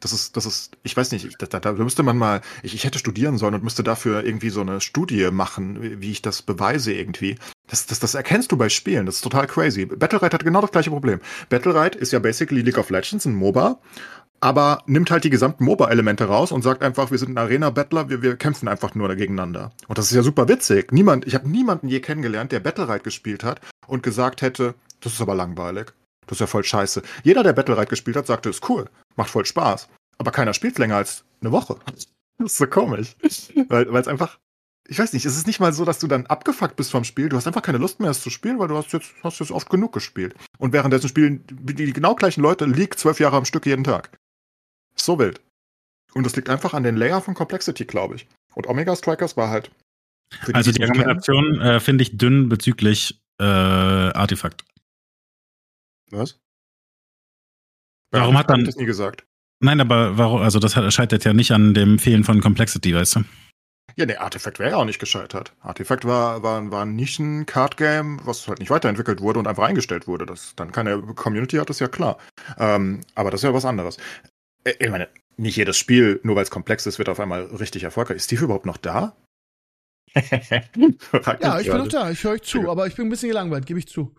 Das 0.00 0.12
ist, 0.12 0.36
das 0.36 0.46
ist, 0.46 0.76
ich 0.82 0.96
weiß 0.96 1.12
nicht, 1.12 1.36
da, 1.38 1.60
da, 1.60 1.72
müsste 1.72 2.02
man 2.02 2.16
mal, 2.16 2.40
ich, 2.62 2.74
ich 2.74 2.84
hätte 2.84 2.98
studieren 2.98 3.38
sollen 3.38 3.54
und 3.54 3.62
müsste 3.62 3.82
dafür 3.82 4.24
irgendwie 4.24 4.50
so 4.50 4.62
eine 4.62 4.80
Studie 4.80 5.30
machen, 5.30 6.00
wie 6.00 6.10
ich 6.10 6.22
das 6.22 6.42
beweise 6.42 6.92
irgendwie. 6.92 7.36
Das, 7.68 7.86
das, 7.86 8.00
das 8.00 8.14
erkennst 8.14 8.50
du 8.50 8.56
bei 8.56 8.68
Spielen, 8.68 9.06
das 9.06 9.16
ist 9.16 9.20
total 9.20 9.46
crazy. 9.46 9.86
Battlerite 9.86 10.34
hat 10.34 10.44
genau 10.44 10.60
das 10.60 10.72
gleiche 10.72 10.90
Problem. 10.90 11.20
Battlerite 11.50 11.98
ist 11.98 12.12
ja 12.12 12.18
basically 12.18 12.62
League 12.62 12.78
of 12.78 12.90
Legends, 12.90 13.26
ein 13.26 13.34
MOBA, 13.34 13.78
aber 14.40 14.82
nimmt 14.86 15.10
halt 15.10 15.24
die 15.24 15.30
gesamten 15.30 15.64
MOBA-Elemente 15.64 16.24
raus 16.24 16.50
und 16.50 16.62
sagt 16.62 16.82
einfach, 16.82 17.10
wir 17.10 17.18
sind 17.18 17.30
ein 17.30 17.38
Arena-Battler, 17.38 18.08
wir, 18.08 18.22
wir 18.22 18.36
kämpfen 18.36 18.68
einfach 18.68 18.94
nur 18.94 19.14
gegeneinander. 19.14 19.70
Und 19.86 19.98
das 19.98 20.06
ist 20.06 20.16
ja 20.16 20.22
super 20.22 20.48
witzig. 20.48 20.92
Niemand, 20.92 21.26
ich 21.26 21.34
habe 21.34 21.48
niemanden 21.48 21.88
je 21.88 22.00
kennengelernt, 22.00 22.50
der 22.52 22.60
Battlerite 22.60 23.04
gespielt 23.04 23.44
hat 23.44 23.60
und 23.86 24.02
gesagt 24.02 24.40
hätte, 24.40 24.74
das 25.00 25.12
ist 25.12 25.20
aber 25.20 25.34
langweilig. 25.34 25.92
Das 26.26 26.36
ist 26.36 26.40
ja 26.40 26.46
voll 26.46 26.64
scheiße. 26.64 27.02
Jeder, 27.22 27.42
der 27.42 27.52
Battlerite 27.52 27.88
gespielt 27.88 28.16
hat, 28.16 28.26
sagte, 28.26 28.48
ist 28.48 28.68
cool, 28.68 28.86
macht 29.20 29.30
voll 29.30 29.44
Spaß. 29.44 29.88
Aber 30.18 30.32
keiner 30.32 30.54
spielt 30.54 30.78
länger 30.78 30.96
als 30.96 31.24
eine 31.40 31.52
Woche. 31.52 31.76
Das 31.86 32.06
ist 32.38 32.56
so 32.56 32.66
komisch. 32.66 33.16
Weil 33.68 33.94
es 33.96 34.08
einfach, 34.08 34.38
ich 34.88 34.98
weiß 34.98 35.12
nicht, 35.12 35.26
es 35.26 35.36
ist 35.36 35.46
nicht 35.46 35.60
mal 35.60 35.74
so, 35.74 35.84
dass 35.84 35.98
du 35.98 36.06
dann 36.06 36.26
abgefuckt 36.26 36.76
bist 36.76 36.90
vom 36.90 37.04
Spiel. 37.04 37.28
Du 37.28 37.36
hast 37.36 37.46
einfach 37.46 37.62
keine 37.62 37.78
Lust 37.78 38.00
mehr, 38.00 38.10
es 38.10 38.22
zu 38.22 38.30
spielen, 38.30 38.58
weil 38.58 38.68
du 38.68 38.76
hast 38.76 38.92
jetzt, 38.92 39.12
hast 39.22 39.40
jetzt 39.40 39.50
oft 39.50 39.68
genug 39.68 39.92
gespielt. 39.92 40.34
Und 40.58 40.72
währenddessen 40.72 41.08
spielen 41.08 41.44
die, 41.50 41.74
die 41.74 41.92
genau 41.92 42.14
gleichen 42.14 42.40
Leute 42.40 42.64
League 42.64 42.98
zwölf 42.98 43.20
Jahre 43.20 43.36
am 43.36 43.44
Stück 43.44 43.66
jeden 43.66 43.84
Tag. 43.84 44.10
So 44.96 45.18
wild. 45.18 45.42
Und 46.14 46.24
das 46.24 46.34
liegt 46.34 46.48
einfach 46.48 46.72
an 46.72 46.82
den 46.82 46.96
Layer 46.96 47.20
von 47.20 47.34
Complexity, 47.34 47.84
glaube 47.84 48.16
ich. 48.16 48.26
Und 48.54 48.66
Omega 48.66 48.96
Strikers 48.96 49.36
war 49.36 49.50
halt. 49.50 49.70
für 50.30 50.54
also 50.54 50.72
die 50.72 50.82
Argumentation 50.82 51.60
äh, 51.60 51.78
finde 51.78 52.02
ich 52.02 52.16
dünn 52.16 52.48
bezüglich 52.48 53.20
äh, 53.38 53.44
Artefakt. 53.44 54.64
Was? 56.10 56.38
Warum 58.10 58.36
hat 58.38 58.50
dann- 58.50 58.64
das 58.64 58.76
nie 58.76 58.86
gesagt? 58.86 59.24
Nein, 59.62 59.80
aber 59.80 60.16
warum, 60.16 60.40
also 60.40 60.58
das 60.58 60.72
scheitert 60.94 61.24
ja 61.24 61.32
nicht 61.34 61.52
an 61.52 61.74
dem 61.74 61.98
Fehlen 61.98 62.24
von 62.24 62.40
Complexity, 62.40 62.94
weißt 62.94 63.16
du? 63.16 63.24
Ja, 63.96 64.06
nee, 64.06 64.16
Artifact 64.16 64.58
wäre 64.58 64.70
ja 64.70 64.76
auch 64.76 64.84
nicht 64.84 65.00
gescheitert. 65.00 65.52
Artifact 65.60 66.04
war, 66.06 66.42
war, 66.42 66.70
war 66.70 66.84
ein 66.86 66.96
Nischen-Card-Game, 66.96 68.20
was 68.24 68.48
halt 68.48 68.60
nicht 68.60 68.70
weiterentwickelt 68.70 69.20
wurde 69.20 69.38
und 69.40 69.46
einfach 69.48 69.64
eingestellt 69.64 70.06
wurde. 70.06 70.24
Das 70.26 70.54
dann 70.56 70.72
keine 70.72 71.02
Community 71.02 71.56
hat, 71.58 71.68
ist 71.70 71.80
ja 71.80 71.88
klar. 71.88 72.16
Ähm, 72.58 73.00
aber 73.14 73.30
das 73.30 73.40
ist 73.40 73.44
ja 73.44 73.52
was 73.52 73.64
anderes. 73.64 73.98
Äh, 74.64 74.74
Ich 74.78 74.88
meine, 74.90 75.08
nicht 75.36 75.56
jedes 75.56 75.76
Spiel, 75.76 76.20
nur 76.22 76.36
weil 76.36 76.44
es 76.44 76.50
komplex 76.50 76.86
ist, 76.86 76.98
wird 76.98 77.08
auf 77.08 77.20
einmal 77.20 77.42
richtig 77.46 77.82
erfolgreich. 77.82 78.16
Ist 78.18 78.24
Steve 78.26 78.44
überhaupt 78.44 78.66
noch 78.66 78.76
da? 78.78 79.14
Ja, 80.14 81.60
ich 81.60 81.68
bin 81.68 81.78
noch 81.78 81.88
da, 81.88 82.10
ich 82.10 82.24
höre 82.24 82.32
euch 82.32 82.42
zu, 82.42 82.70
aber 82.70 82.86
ich 82.86 82.94
bin 82.96 83.06
ein 83.06 83.10
bisschen 83.10 83.28
gelangweilt, 83.28 83.66
gebe 83.66 83.78
ich 83.78 83.88
zu. 83.88 84.14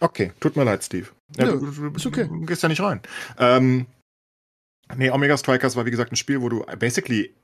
Okay, 0.00 0.32
tut 0.40 0.56
mir 0.56 0.64
leid, 0.64 0.84
Steve. 0.84 1.08
Ja, 1.36 1.46
Nö, 1.46 1.72
du, 1.72 1.96
ist 1.96 2.06
okay. 2.06 2.26
du 2.28 2.46
gehst 2.46 2.62
ja 2.62 2.68
nicht 2.68 2.82
rein. 2.82 3.00
Ähm, 3.38 3.86
nee, 4.94 5.10
Omega 5.10 5.36
Strikers 5.36 5.76
war 5.76 5.86
wie 5.86 5.90
gesagt 5.90 6.12
ein 6.12 6.16
Spiel, 6.16 6.42
wo 6.42 6.48
du 6.48 6.64
basically 6.78 7.34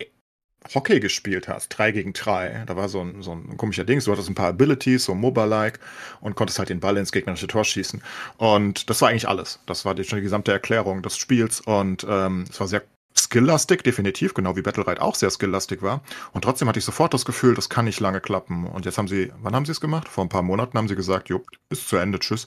Hockey 0.74 1.00
gespielt 1.00 1.48
hast, 1.48 1.68
drei 1.70 1.90
gegen 1.90 2.12
drei, 2.12 2.64
da 2.66 2.76
war 2.76 2.88
so 2.88 3.00
ein, 3.00 3.22
so 3.22 3.32
ein 3.32 3.56
komischer 3.56 3.84
Ding, 3.84 3.98
du 3.98 4.12
hattest 4.12 4.28
ein 4.28 4.34
paar 4.34 4.48
Abilities, 4.48 5.04
so 5.04 5.14
Mobile-like 5.14 5.80
und 6.20 6.36
konntest 6.36 6.58
halt 6.58 6.68
den 6.68 6.80
Ball 6.80 6.96
ins 6.96 7.12
gegnerische 7.12 7.46
Tor 7.48 7.64
schießen. 7.64 8.02
Und 8.36 8.88
das 8.88 9.02
war 9.02 9.08
eigentlich 9.08 9.28
alles. 9.28 9.60
Das 9.66 9.84
war 9.84 9.94
die, 9.94 10.04
schon 10.04 10.18
die 10.18 10.22
gesamte 10.22 10.52
Erklärung 10.52 11.02
des 11.02 11.16
Spiels 11.16 11.60
und 11.60 12.06
ähm, 12.08 12.44
es 12.48 12.60
war 12.60 12.68
sehr 12.68 12.82
skilllastig, 13.16 13.82
definitiv, 13.82 14.34
genau 14.34 14.56
wie 14.56 14.62
Battle.Ride 14.62 15.00
auch 15.00 15.14
sehr 15.14 15.30
skilllastig 15.30 15.82
war. 15.82 16.02
Und 16.32 16.42
trotzdem 16.42 16.68
hatte 16.68 16.78
ich 16.78 16.84
sofort 16.84 17.14
das 17.14 17.24
Gefühl, 17.24 17.54
das 17.54 17.68
kann 17.68 17.84
nicht 17.84 18.00
lange 18.00 18.20
klappen. 18.20 18.66
Und 18.66 18.84
jetzt 18.84 18.98
haben 18.98 19.08
sie, 19.08 19.32
wann 19.42 19.54
haben 19.54 19.64
sie 19.64 19.72
es 19.72 19.80
gemacht? 19.80 20.08
Vor 20.08 20.24
ein 20.24 20.28
paar 20.28 20.42
Monaten 20.42 20.76
haben 20.78 20.88
sie 20.88 20.96
gesagt, 20.96 21.28
jo, 21.28 21.42
bis 21.68 21.86
zu 21.86 21.96
Ende, 21.96 22.18
tschüss. 22.18 22.46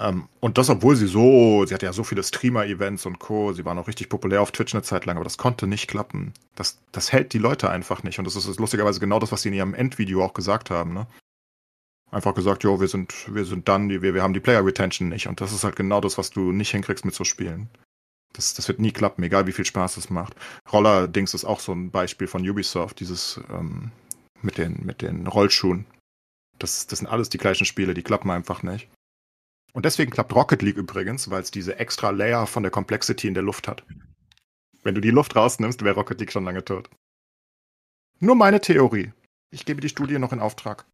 Ähm, 0.00 0.28
und 0.40 0.58
das, 0.58 0.70
obwohl 0.70 0.96
sie 0.96 1.06
so, 1.06 1.64
sie 1.66 1.74
hatte 1.74 1.86
ja 1.86 1.92
so 1.92 2.04
viele 2.04 2.22
Streamer-Events 2.22 3.06
und 3.06 3.18
Co., 3.18 3.52
sie 3.52 3.64
waren 3.64 3.78
auch 3.78 3.88
richtig 3.88 4.08
populär 4.08 4.42
auf 4.42 4.52
Twitch 4.52 4.74
eine 4.74 4.82
Zeit 4.82 5.06
lang, 5.06 5.16
aber 5.16 5.24
das 5.24 5.38
konnte 5.38 5.66
nicht 5.66 5.88
klappen. 5.88 6.32
Das, 6.54 6.78
das 6.92 7.12
hält 7.12 7.32
die 7.32 7.38
Leute 7.38 7.70
einfach 7.70 8.02
nicht. 8.02 8.18
Und 8.18 8.24
das 8.24 8.36
ist 8.36 8.58
lustigerweise 8.58 9.00
genau 9.00 9.18
das, 9.18 9.32
was 9.32 9.42
sie 9.42 9.48
in 9.48 9.54
ihrem 9.54 9.74
Endvideo 9.74 10.24
auch 10.24 10.34
gesagt 10.34 10.70
haben, 10.70 10.94
ne? 10.94 11.06
Einfach 12.10 12.34
gesagt, 12.34 12.64
jo, 12.64 12.80
wir 12.80 12.88
sind, 12.88 13.34
wir 13.34 13.44
sind 13.44 13.68
dann, 13.68 13.90
wir, 13.90 14.14
wir 14.14 14.22
haben 14.22 14.32
die 14.32 14.40
Player 14.40 14.64
Retention 14.64 15.10
nicht. 15.10 15.26
Und 15.26 15.42
das 15.42 15.52
ist 15.52 15.62
halt 15.62 15.76
genau 15.76 16.00
das, 16.00 16.16
was 16.16 16.30
du 16.30 16.52
nicht 16.52 16.70
hinkriegst 16.70 17.04
mit 17.04 17.14
so 17.14 17.24
Spielen. 17.24 17.68
Das, 18.32 18.54
das 18.54 18.68
wird 18.68 18.78
nie 18.78 18.92
klappen, 18.92 19.22
egal 19.22 19.46
wie 19.46 19.52
viel 19.52 19.64
Spaß 19.64 19.96
es 19.96 20.10
macht. 20.10 20.34
Roller-Dings 20.72 21.34
ist 21.34 21.44
auch 21.44 21.60
so 21.60 21.72
ein 21.72 21.90
Beispiel 21.90 22.28
von 22.28 22.48
Ubisoft, 22.48 23.00
dieses 23.00 23.40
ähm, 23.50 23.90
mit, 24.42 24.58
den, 24.58 24.84
mit 24.84 25.02
den 25.02 25.26
Rollschuhen. 25.26 25.86
Das, 26.58 26.86
das 26.86 26.98
sind 26.98 27.08
alles 27.08 27.28
die 27.28 27.38
gleichen 27.38 27.64
Spiele, 27.64 27.94
die 27.94 28.02
klappen 28.02 28.30
einfach 28.30 28.62
nicht. 28.62 28.88
Und 29.72 29.84
deswegen 29.84 30.10
klappt 30.10 30.34
Rocket 30.34 30.62
League 30.62 30.76
übrigens, 30.76 31.30
weil 31.30 31.42
es 31.42 31.50
diese 31.50 31.78
extra 31.78 32.10
Layer 32.10 32.46
von 32.46 32.62
der 32.62 32.72
Complexity 32.72 33.28
in 33.28 33.34
der 33.34 33.42
Luft 33.42 33.68
hat. 33.68 33.84
Wenn 34.82 34.94
du 34.94 35.00
die 35.00 35.10
Luft 35.10 35.36
rausnimmst, 35.36 35.84
wäre 35.84 35.96
Rocket 35.96 36.20
League 36.20 36.32
schon 36.32 36.44
lange 36.44 36.64
tot. 36.64 36.88
Nur 38.20 38.34
meine 38.34 38.60
Theorie. 38.60 39.12
Ich 39.50 39.64
gebe 39.64 39.80
die 39.80 39.88
Studie 39.88 40.18
noch 40.18 40.32
in 40.32 40.40
Auftrag. 40.40 40.86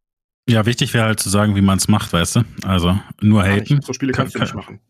Ja, 0.49 0.67
wichtig 0.67 0.93
wäre 0.93 1.07
halt 1.07 1.21
zu 1.21 1.31
sagen, 1.31 1.57
wie 1.57 1.63
man 1.63 1.79
es 1.79 1.89
macht, 1.89 2.13
weißt 2.13 2.37
du? 2.37 2.45
Also 2.65 2.99
nur 3.21 3.43
haten. 3.43 3.81
So 3.81 3.93
Spiele 3.93 4.13
kannst 4.13 4.35
kann, 4.35 4.41
du 4.41 4.45
nicht 4.45 4.55
machen. 4.55 4.81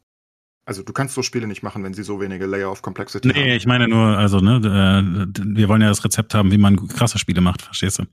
Also 0.67 0.83
du 0.83 0.93
kannst 0.93 1.15
so 1.15 1.23
Spiele 1.23 1.47
nicht 1.47 1.63
machen, 1.63 1.85
wenn 1.85 1.93
sie 1.93 2.03
so 2.03 2.21
wenige 2.21 2.47
Layer 2.47 2.71
of 2.71 2.81
Complexity 2.81 3.29
nee, 3.29 3.35
haben. 3.35 3.43
Nee, 3.43 3.57
ich 3.57 3.67
meine 3.67 3.87
nur, 3.87 4.17
also 4.17 4.39
ne, 4.39 4.57
äh, 4.57 5.41
wir 5.45 5.69
wollen 5.69 5.83
ja 5.83 5.89
das 5.89 6.05
Rezept 6.05 6.35
haben, 6.35 6.51
wie 6.51 6.59
man 6.59 6.89
krasse 6.89 7.19
Spiele 7.19 7.43
macht, 7.43 7.63
verstehst 7.63 7.99
du? 7.99 8.05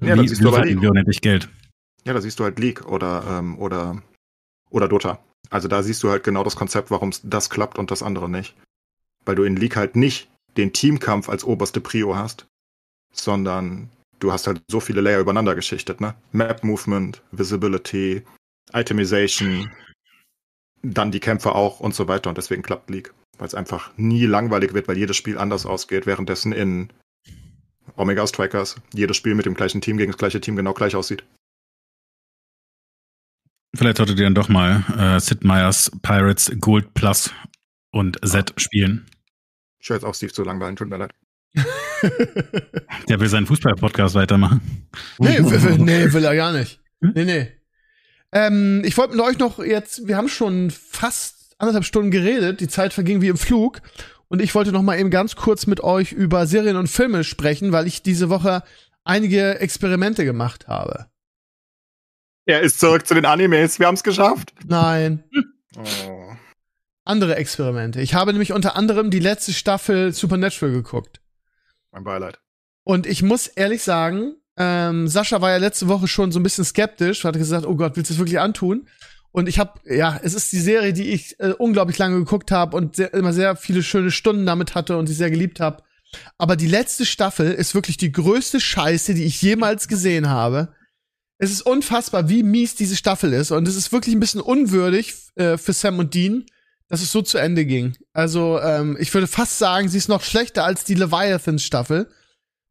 Ja, 0.00 0.16
wie, 0.20 0.28
siehst 0.28 0.42
du 0.42 0.48
aber 0.48 0.64
League. 0.64 0.80
unendlich 0.80 1.20
Geld. 1.20 1.48
Ja, 2.04 2.12
da 2.12 2.20
siehst 2.20 2.38
du 2.38 2.44
halt 2.44 2.58
League 2.58 2.86
oder 2.86 3.24
ähm, 3.28 3.58
oder 3.58 4.00
oder 4.70 4.88
Dota. 4.88 5.18
Also 5.50 5.66
da 5.66 5.82
siehst 5.82 6.02
du 6.02 6.10
halt 6.10 6.22
genau 6.22 6.44
das 6.44 6.54
Konzept, 6.54 6.90
warum 6.90 7.10
das 7.24 7.50
klappt 7.50 7.78
und 7.78 7.90
das 7.90 8.02
andere 8.02 8.28
nicht. 8.30 8.54
Weil 9.24 9.34
du 9.34 9.42
in 9.42 9.56
League 9.56 9.76
halt 9.76 9.96
nicht 9.96 10.30
den 10.56 10.72
Teamkampf 10.72 11.28
als 11.28 11.44
oberste 11.44 11.80
Prio 11.80 12.14
hast, 12.14 12.46
sondern 13.12 13.90
du 14.20 14.32
hast 14.32 14.46
halt 14.46 14.62
so 14.70 14.78
viele 14.80 15.00
Layer 15.00 15.20
übereinander 15.20 15.54
geschichtet, 15.54 16.00
ne? 16.00 16.14
Map 16.32 16.62
Movement, 16.62 17.22
Visibility, 17.32 18.22
Itemization, 18.72 19.70
dann 20.82 21.10
die 21.10 21.20
Kämpfe 21.20 21.54
auch 21.54 21.80
und 21.80 21.94
so 21.94 22.08
weiter. 22.08 22.30
Und 22.30 22.38
deswegen 22.38 22.62
klappt 22.62 22.90
League. 22.90 23.12
Weil 23.38 23.48
es 23.48 23.54
einfach 23.54 23.90
nie 23.96 24.26
langweilig 24.26 24.74
wird, 24.74 24.88
weil 24.88 24.98
jedes 24.98 25.16
Spiel 25.16 25.38
anders 25.38 25.64
ausgeht. 25.66 26.06
Währenddessen 26.06 26.52
in 26.52 26.90
Omega 27.96 28.26
Strikers 28.26 28.76
jedes 28.92 29.16
Spiel 29.16 29.34
mit 29.34 29.46
dem 29.46 29.54
gleichen 29.54 29.80
Team 29.80 29.96
gegen 29.96 30.12
das 30.12 30.18
gleiche 30.18 30.40
Team 30.40 30.56
genau 30.56 30.74
gleich 30.74 30.94
aussieht. 30.94 31.24
Vielleicht 33.74 33.98
solltet 33.98 34.18
ihr 34.18 34.24
dann 34.24 34.34
doch 34.34 34.48
mal 34.48 34.84
äh, 34.98 35.20
Sid 35.20 35.44
Meier's 35.44 35.90
Pirates 36.02 36.52
Gold 36.60 36.92
Plus 36.94 37.32
und 37.92 38.18
Z 38.26 38.52
spielen. 38.56 39.06
Ich 39.80 39.88
höre 39.88 39.96
jetzt 39.96 40.04
auch 40.04 40.14
Steve 40.14 40.32
zu 40.32 40.42
langweilen, 40.42 40.76
tut 40.76 40.88
mir 40.88 40.98
leid. 40.98 41.12
Der 43.08 43.20
will 43.20 43.28
seinen 43.28 43.46
Fußball-Podcast 43.46 44.14
weitermachen. 44.14 44.88
Nee, 45.18 45.38
will, 45.38 45.78
nee, 45.78 46.12
will 46.12 46.24
er 46.24 46.34
gar 46.34 46.52
nicht. 46.52 46.80
Nee, 47.00 47.24
nee. 47.24 47.59
Ähm, 48.32 48.82
ich 48.84 48.96
wollte 48.96 49.16
mit 49.16 49.24
euch 49.24 49.38
noch 49.38 49.58
jetzt, 49.58 50.06
wir 50.06 50.16
haben 50.16 50.28
schon 50.28 50.70
fast 50.70 51.54
anderthalb 51.58 51.84
Stunden 51.84 52.10
geredet, 52.10 52.60
die 52.60 52.68
Zeit 52.68 52.92
verging 52.92 53.20
wie 53.20 53.28
im 53.28 53.36
Flug. 53.36 53.80
Und 54.28 54.40
ich 54.40 54.54
wollte 54.54 54.72
noch 54.72 54.82
mal 54.82 54.98
eben 54.98 55.10
ganz 55.10 55.34
kurz 55.34 55.66
mit 55.66 55.80
euch 55.80 56.12
über 56.12 56.46
Serien 56.46 56.76
und 56.76 56.88
Filme 56.88 57.24
sprechen, 57.24 57.72
weil 57.72 57.86
ich 57.86 58.02
diese 58.02 58.30
Woche 58.30 58.62
einige 59.04 59.58
Experimente 59.58 60.24
gemacht 60.24 60.68
habe. 60.68 61.06
Er 62.46 62.60
ist 62.60 62.80
zurück 62.80 63.06
zu 63.06 63.14
den 63.14 63.26
Animes. 63.26 63.78
Wir 63.78 63.86
haben 63.86 63.94
es 63.94 64.02
geschafft. 64.02 64.52
Nein. 64.66 65.24
Oh. 65.76 66.32
Andere 67.04 67.36
Experimente. 67.36 68.00
Ich 68.00 68.14
habe 68.14 68.32
nämlich 68.32 68.52
unter 68.52 68.76
anderem 68.76 69.10
die 69.10 69.18
letzte 69.18 69.52
Staffel 69.52 70.12
Supernatural 70.12 70.72
geguckt. 70.72 71.20
Mein 71.90 72.04
Beileid. 72.04 72.40
Und 72.84 73.06
ich 73.06 73.22
muss 73.22 73.46
ehrlich 73.46 73.82
sagen, 73.82 74.36
ähm, 74.62 75.08
Sascha 75.08 75.40
war 75.40 75.52
ja 75.52 75.56
letzte 75.56 75.88
Woche 75.88 76.06
schon 76.06 76.32
so 76.32 76.38
ein 76.38 76.42
bisschen 76.42 76.66
skeptisch, 76.66 77.24
hat 77.24 77.34
gesagt, 77.34 77.64
oh 77.64 77.76
Gott, 77.76 77.96
willst 77.96 78.10
du 78.10 78.14
das 78.14 78.18
wirklich 78.18 78.40
antun? 78.40 78.86
Und 79.32 79.48
ich 79.48 79.58
habe, 79.58 79.80
ja, 79.86 80.20
es 80.22 80.34
ist 80.34 80.52
die 80.52 80.60
Serie, 80.60 80.92
die 80.92 81.12
ich 81.12 81.40
äh, 81.40 81.54
unglaublich 81.56 81.96
lange 81.96 82.18
geguckt 82.18 82.50
habe 82.50 82.76
und 82.76 82.96
sehr, 82.96 83.14
immer 83.14 83.32
sehr 83.32 83.56
viele 83.56 83.82
schöne 83.82 84.10
Stunden 84.10 84.44
damit 84.44 84.74
hatte 84.74 84.98
und 84.98 85.06
sie 85.06 85.14
sehr 85.14 85.30
geliebt 85.30 85.60
habe. 85.60 85.82
Aber 86.36 86.56
die 86.56 86.66
letzte 86.66 87.06
Staffel 87.06 87.50
ist 87.50 87.74
wirklich 87.74 87.96
die 87.96 88.12
größte 88.12 88.60
Scheiße, 88.60 89.14
die 89.14 89.24
ich 89.24 89.40
jemals 89.40 89.88
gesehen 89.88 90.28
habe. 90.28 90.74
Es 91.38 91.50
ist 91.50 91.62
unfassbar, 91.62 92.28
wie 92.28 92.42
mies 92.42 92.74
diese 92.74 92.96
Staffel 92.96 93.32
ist. 93.32 93.52
Und 93.52 93.66
es 93.66 93.76
ist 93.76 93.92
wirklich 93.92 94.14
ein 94.14 94.20
bisschen 94.20 94.42
unwürdig 94.42 95.14
äh, 95.36 95.56
für 95.56 95.72
Sam 95.72 96.00
und 96.00 96.12
Dean, 96.12 96.44
dass 96.88 97.00
es 97.00 97.12
so 97.12 97.22
zu 97.22 97.38
Ende 97.38 97.64
ging. 97.64 97.96
Also, 98.12 98.60
ähm, 98.60 98.98
ich 99.00 99.14
würde 99.14 99.26
fast 99.26 99.58
sagen, 99.58 99.88
sie 99.88 99.96
ist 99.96 100.08
noch 100.08 100.22
schlechter 100.22 100.64
als 100.66 100.84
die 100.84 100.96
Leviathan-Staffel 100.96 102.10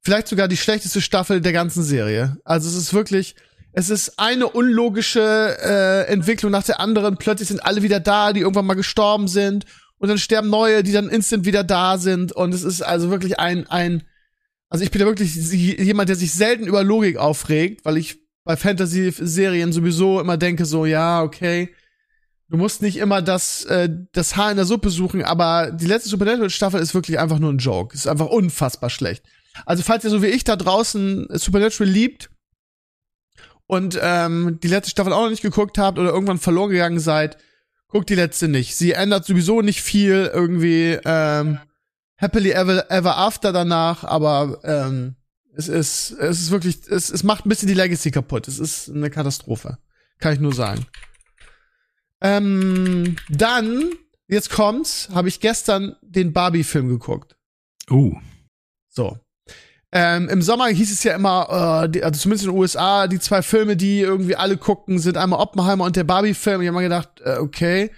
vielleicht 0.01 0.27
sogar 0.27 0.47
die 0.47 0.57
schlechteste 0.57 1.01
Staffel 1.01 1.41
der 1.41 1.53
ganzen 1.53 1.83
Serie. 1.83 2.37
Also 2.43 2.69
es 2.69 2.75
ist 2.75 2.93
wirklich, 2.93 3.35
es 3.71 3.89
ist 3.89 4.19
eine 4.19 4.47
unlogische 4.47 5.57
äh, 5.61 6.11
Entwicklung 6.11 6.51
nach 6.51 6.63
der 6.63 6.79
anderen. 6.79 7.17
Plötzlich 7.17 7.49
sind 7.49 7.63
alle 7.63 7.83
wieder 7.83 7.99
da, 7.99 8.33
die 8.33 8.41
irgendwann 8.41 8.65
mal 8.65 8.73
gestorben 8.73 9.27
sind. 9.27 9.65
Und 9.97 10.07
dann 10.07 10.17
sterben 10.17 10.49
neue, 10.49 10.81
die 10.81 10.93
dann 10.93 11.09
instant 11.09 11.45
wieder 11.45 11.63
da 11.63 11.97
sind. 11.97 12.31
Und 12.31 12.53
es 12.53 12.63
ist 12.63 12.81
also 12.81 13.09
wirklich 13.09 13.39
ein, 13.39 13.67
ein, 13.67 14.03
also 14.69 14.83
ich 14.83 14.91
bin 14.91 15.01
ja 15.01 15.07
wirklich 15.07 15.35
jemand, 15.35 16.09
der 16.09 16.15
sich 16.15 16.33
selten 16.33 16.65
über 16.65 16.83
Logik 16.83 17.17
aufregt, 17.17 17.83
weil 17.83 17.97
ich 17.97 18.19
bei 18.45 18.55
Fantasy-Serien 18.55 19.73
sowieso 19.73 20.21
immer 20.21 20.37
denke 20.37 20.65
so, 20.65 20.85
ja, 20.85 21.21
okay, 21.21 21.75
du 22.47 22.57
musst 22.57 22.81
nicht 22.81 22.97
immer 22.97 23.21
das, 23.21 23.65
äh, 23.65 23.89
das 24.13 24.37
Haar 24.37 24.51
in 24.51 24.57
der 24.57 24.65
Suppe 24.65 24.89
suchen, 24.89 25.23
aber 25.23 25.71
die 25.71 25.85
letzte 25.85 26.09
Supernatural-Staffel 26.09 26.79
ist 26.79 26.95
wirklich 26.95 27.19
einfach 27.19 27.39
nur 27.39 27.51
ein 27.51 27.59
Joke. 27.59 27.93
Ist 27.93 28.07
einfach 28.07 28.27
unfassbar 28.27 28.89
schlecht. 28.89 29.23
Also 29.65 29.83
falls 29.83 30.03
ihr 30.03 30.09
so 30.09 30.21
wie 30.21 30.27
ich 30.27 30.43
da 30.43 30.55
draußen 30.55 31.27
Supernatural 31.31 31.91
liebt 31.91 32.29
und 33.67 33.99
ähm, 34.01 34.59
die 34.61 34.67
letzte 34.67 34.91
Staffel 34.91 35.13
auch 35.13 35.23
noch 35.23 35.29
nicht 35.29 35.41
geguckt 35.41 35.77
habt 35.77 35.99
oder 35.99 36.09
irgendwann 36.09 36.39
verloren 36.39 36.71
gegangen 36.71 36.99
seid, 36.99 37.37
guckt 37.87 38.09
die 38.09 38.15
letzte 38.15 38.47
nicht. 38.47 38.75
Sie 38.75 38.93
ändert 38.93 39.25
sowieso 39.25 39.61
nicht 39.61 39.81
viel 39.81 40.29
irgendwie 40.33 40.97
ähm, 41.05 41.59
happily 42.17 42.51
ever, 42.51 42.89
ever 42.89 43.17
after 43.17 43.51
danach, 43.51 44.03
aber 44.03 44.59
ähm, 44.63 45.15
es 45.55 45.67
ist 45.67 46.11
es 46.11 46.39
ist 46.39 46.51
wirklich 46.51 46.79
es, 46.89 47.09
es 47.09 47.23
macht 47.23 47.45
ein 47.45 47.49
bisschen 47.49 47.67
die 47.67 47.73
Legacy 47.73 48.11
kaputt. 48.11 48.47
Es 48.47 48.59
ist 48.59 48.89
eine 48.89 49.09
Katastrophe, 49.09 49.77
kann 50.19 50.33
ich 50.33 50.39
nur 50.39 50.53
sagen. 50.53 50.85
Ähm, 52.21 53.15
dann 53.29 53.91
jetzt 54.27 54.49
kommt's, 54.49 55.09
habe 55.13 55.27
ich 55.27 55.39
gestern 55.39 55.95
den 56.01 56.33
Barbie-Film 56.33 56.87
geguckt. 56.87 57.35
Uh. 57.89 58.15
So. 58.89 59.17
Ähm, 59.91 60.29
Im 60.29 60.41
Sommer 60.41 60.67
hieß 60.67 60.91
es 60.91 61.03
ja 61.03 61.15
immer, 61.15 61.83
äh, 61.83 61.89
die, 61.89 62.03
also 62.03 62.19
zumindest 62.19 62.45
in 62.45 62.51
den 62.51 62.59
USA, 62.59 63.07
die 63.07 63.19
zwei 63.19 63.41
Filme, 63.41 63.75
die 63.75 64.01
irgendwie 64.01 64.35
alle 64.35 64.57
gucken, 64.57 64.99
sind 64.99 65.17
einmal 65.17 65.39
Oppenheimer 65.39 65.85
und 65.85 65.95
der 65.95 66.03
Barbie-Film. 66.03 66.61
Ich 66.61 66.67
habe 66.67 66.75
mal 66.75 66.83
gedacht, 66.83 67.09
äh, 67.23 67.37
okay, 67.37 67.91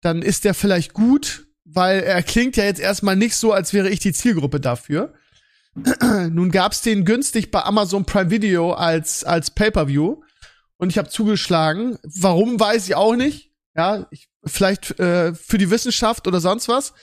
dann 0.00 0.22
ist 0.22 0.44
der 0.44 0.54
vielleicht 0.54 0.92
gut, 0.92 1.46
weil 1.64 2.00
er 2.00 2.22
klingt 2.22 2.56
ja 2.56 2.64
jetzt 2.64 2.80
erstmal 2.80 3.16
nicht 3.16 3.34
so, 3.34 3.52
als 3.52 3.72
wäre 3.72 3.88
ich 3.88 3.98
die 3.98 4.12
Zielgruppe 4.12 4.60
dafür. 4.60 5.12
Nun 6.30 6.50
gab's 6.52 6.82
den 6.82 7.04
günstig 7.04 7.50
bei 7.50 7.62
Amazon 7.64 8.04
Prime 8.04 8.30
Video 8.30 8.72
als 8.72 9.24
als 9.24 9.50
Pay-per-View 9.50 10.20
und 10.76 10.90
ich 10.90 10.98
habe 10.98 11.08
zugeschlagen. 11.08 11.98
Warum 12.02 12.58
weiß 12.58 12.86
ich 12.86 12.94
auch 12.94 13.14
nicht. 13.14 13.52
Ja, 13.76 14.06
ich, 14.10 14.28
vielleicht 14.44 14.98
äh, 14.98 15.34
für 15.34 15.58
die 15.58 15.70
Wissenschaft 15.70 16.26
oder 16.26 16.40
sonst 16.40 16.68
was. 16.68 16.94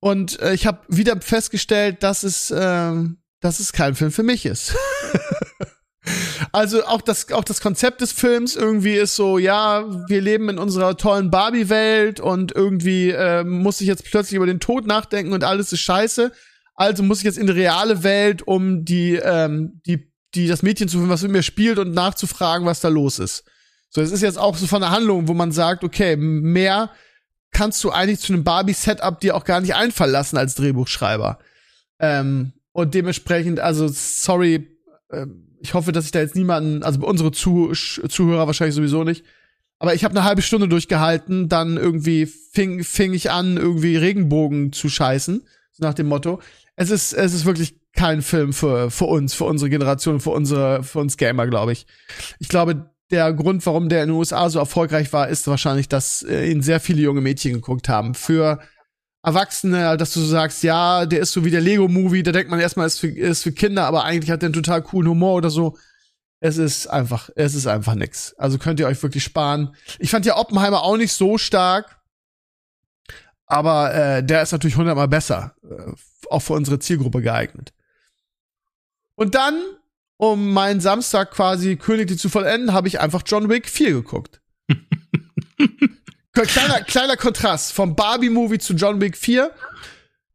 Und 0.00 0.40
äh, 0.40 0.54
ich 0.54 0.66
habe 0.66 0.80
wieder 0.88 1.20
festgestellt, 1.20 2.02
dass 2.02 2.24
es 2.24 2.52
ähm, 2.56 3.18
dass 3.44 3.60
es 3.60 3.74
kein 3.74 3.94
Film 3.94 4.10
für 4.10 4.22
mich 4.22 4.46
ist. 4.46 4.74
also 6.52 6.82
auch 6.86 7.02
das, 7.02 7.30
auch 7.30 7.44
das 7.44 7.60
Konzept 7.60 8.00
des 8.00 8.10
Films 8.10 8.56
irgendwie 8.56 8.94
ist 8.94 9.16
so, 9.16 9.36
ja, 9.36 9.84
wir 10.08 10.22
leben 10.22 10.48
in 10.48 10.58
unserer 10.58 10.96
tollen 10.96 11.30
Barbie-Welt 11.30 12.20
und 12.20 12.52
irgendwie 12.52 13.10
äh, 13.10 13.44
muss 13.44 13.82
ich 13.82 13.86
jetzt 13.86 14.06
plötzlich 14.06 14.36
über 14.36 14.46
den 14.46 14.60
Tod 14.60 14.86
nachdenken 14.86 15.34
und 15.34 15.44
alles 15.44 15.74
ist 15.74 15.80
scheiße. 15.80 16.32
Also 16.74 17.02
muss 17.02 17.18
ich 17.18 17.24
jetzt 17.24 17.36
in 17.36 17.46
die 17.46 17.52
reale 17.52 18.02
Welt, 18.02 18.48
um 18.48 18.86
die, 18.86 19.16
ähm, 19.16 19.82
die, 19.84 20.10
die 20.34 20.46
das 20.46 20.62
Mädchen 20.62 20.88
zu 20.88 20.96
finden, 20.96 21.12
was 21.12 21.22
mit 21.22 21.32
mir 21.32 21.42
spielt 21.42 21.78
und 21.78 21.92
nachzufragen, 21.92 22.66
was 22.66 22.80
da 22.80 22.88
los 22.88 23.18
ist. 23.18 23.44
So, 23.90 24.00
es 24.00 24.10
ist 24.10 24.22
jetzt 24.22 24.38
auch 24.38 24.56
so 24.56 24.66
von 24.66 24.80
der 24.80 24.90
Handlung, 24.90 25.28
wo 25.28 25.34
man 25.34 25.52
sagt, 25.52 25.84
okay, 25.84 26.16
mehr 26.16 26.90
kannst 27.52 27.84
du 27.84 27.90
eigentlich 27.90 28.20
zu 28.20 28.32
einem 28.32 28.42
Barbie-Setup 28.42 29.20
dir 29.20 29.36
auch 29.36 29.44
gar 29.44 29.60
nicht 29.60 29.74
einfallen 29.74 30.12
lassen 30.12 30.38
als 30.38 30.54
Drehbuchschreiber. 30.54 31.38
Ähm, 32.00 32.53
Und 32.74 32.92
dementsprechend, 32.92 33.60
also 33.60 33.86
sorry, 33.88 34.66
äh, 35.08 35.26
ich 35.60 35.74
hoffe, 35.74 35.92
dass 35.92 36.06
ich 36.06 36.10
da 36.10 36.18
jetzt 36.18 36.34
niemanden, 36.34 36.82
also 36.82 37.00
unsere 37.06 37.30
Zuh 37.30 37.72
Zuhörer 37.72 38.48
wahrscheinlich 38.48 38.74
sowieso 38.74 39.04
nicht. 39.04 39.24
Aber 39.78 39.94
ich 39.94 40.02
habe 40.02 40.12
eine 40.12 40.24
halbe 40.24 40.42
Stunde 40.42 40.66
durchgehalten, 40.66 41.48
dann 41.48 41.76
irgendwie 41.76 42.26
fing, 42.26 42.82
fing 42.82 43.14
ich 43.14 43.30
an, 43.30 43.56
irgendwie 43.56 43.96
Regenbogen 43.96 44.72
zu 44.72 44.88
scheißen, 44.88 45.46
so 45.70 45.84
nach 45.84 45.94
dem 45.94 46.08
Motto. 46.08 46.40
Es 46.74 46.90
ist, 46.90 47.12
es 47.12 47.32
ist 47.32 47.44
wirklich 47.44 47.76
kein 47.92 48.22
Film 48.22 48.52
für, 48.52 48.90
für 48.90 49.04
uns, 49.04 49.34
für 49.34 49.44
unsere 49.44 49.70
Generation, 49.70 50.18
für 50.18 50.30
unsere, 50.30 50.82
für 50.82 50.98
uns 50.98 51.16
Gamer, 51.16 51.46
glaube 51.46 51.72
ich. 51.72 51.86
Ich 52.40 52.48
glaube, 52.48 52.90
der 53.12 53.32
Grund, 53.32 53.64
warum 53.66 53.88
der 53.88 54.02
in 54.02 54.08
den 54.08 54.16
USA 54.16 54.50
so 54.50 54.58
erfolgreich 54.58 55.12
war, 55.12 55.28
ist 55.28 55.46
wahrscheinlich, 55.46 55.88
dass 55.88 56.22
äh, 56.22 56.50
ihn 56.50 56.60
sehr 56.60 56.80
viele 56.80 57.02
junge 57.02 57.20
Mädchen 57.20 57.52
geguckt 57.52 57.88
haben. 57.88 58.14
Für 58.14 58.58
Erwachsene, 59.24 59.96
dass 59.96 60.12
du 60.12 60.20
sagst, 60.20 60.62
ja, 60.62 61.06
der 61.06 61.20
ist 61.20 61.32
so 61.32 61.46
wie 61.46 61.50
der 61.50 61.62
Lego-Movie, 61.62 62.22
da 62.22 62.30
denkt 62.30 62.50
man 62.50 62.60
erstmal, 62.60 62.86
ist 62.86 63.00
für, 63.00 63.08
ist 63.08 63.42
für 63.42 63.52
Kinder, 63.52 63.86
aber 63.86 64.04
eigentlich 64.04 64.30
hat 64.30 64.42
der 64.42 64.48
einen 64.48 64.54
total 64.54 64.82
coolen 64.82 65.08
Humor 65.08 65.34
oder 65.34 65.48
so. 65.48 65.78
Es 66.40 66.58
ist 66.58 66.88
einfach, 66.88 67.30
es 67.34 67.54
ist 67.54 67.66
einfach 67.66 67.94
nix. 67.94 68.34
Also 68.36 68.58
könnt 68.58 68.80
ihr 68.80 68.86
euch 68.86 69.02
wirklich 69.02 69.24
sparen. 69.24 69.74
Ich 69.98 70.10
fand 70.10 70.26
ja 70.26 70.36
Oppenheimer 70.36 70.82
auch 70.82 70.98
nicht 70.98 71.14
so 71.14 71.38
stark, 71.38 72.02
aber 73.46 73.94
äh, 73.94 74.22
der 74.22 74.42
ist 74.42 74.52
natürlich 74.52 74.76
hundertmal 74.76 75.08
besser, 75.08 75.54
äh, 75.62 75.92
auch 76.28 76.40
für 76.40 76.52
unsere 76.52 76.78
Zielgruppe 76.78 77.22
geeignet. 77.22 77.72
Und 79.14 79.34
dann, 79.34 79.58
um 80.18 80.52
meinen 80.52 80.80
Samstag 80.80 81.30
quasi 81.30 81.76
königlich 81.76 82.18
zu 82.18 82.28
vollenden, 82.28 82.74
habe 82.74 82.88
ich 82.88 83.00
einfach 83.00 83.22
John 83.24 83.48
Wick 83.48 83.70
4 83.70 83.92
geguckt. 83.92 84.42
kleiner, 86.42 86.80
kleiner 86.82 87.16
Kontrast 87.16 87.72
vom 87.72 87.94
Barbie-Movie 87.94 88.58
zu 88.58 88.74
John 88.74 89.00
Wick 89.00 89.16
4. 89.16 89.52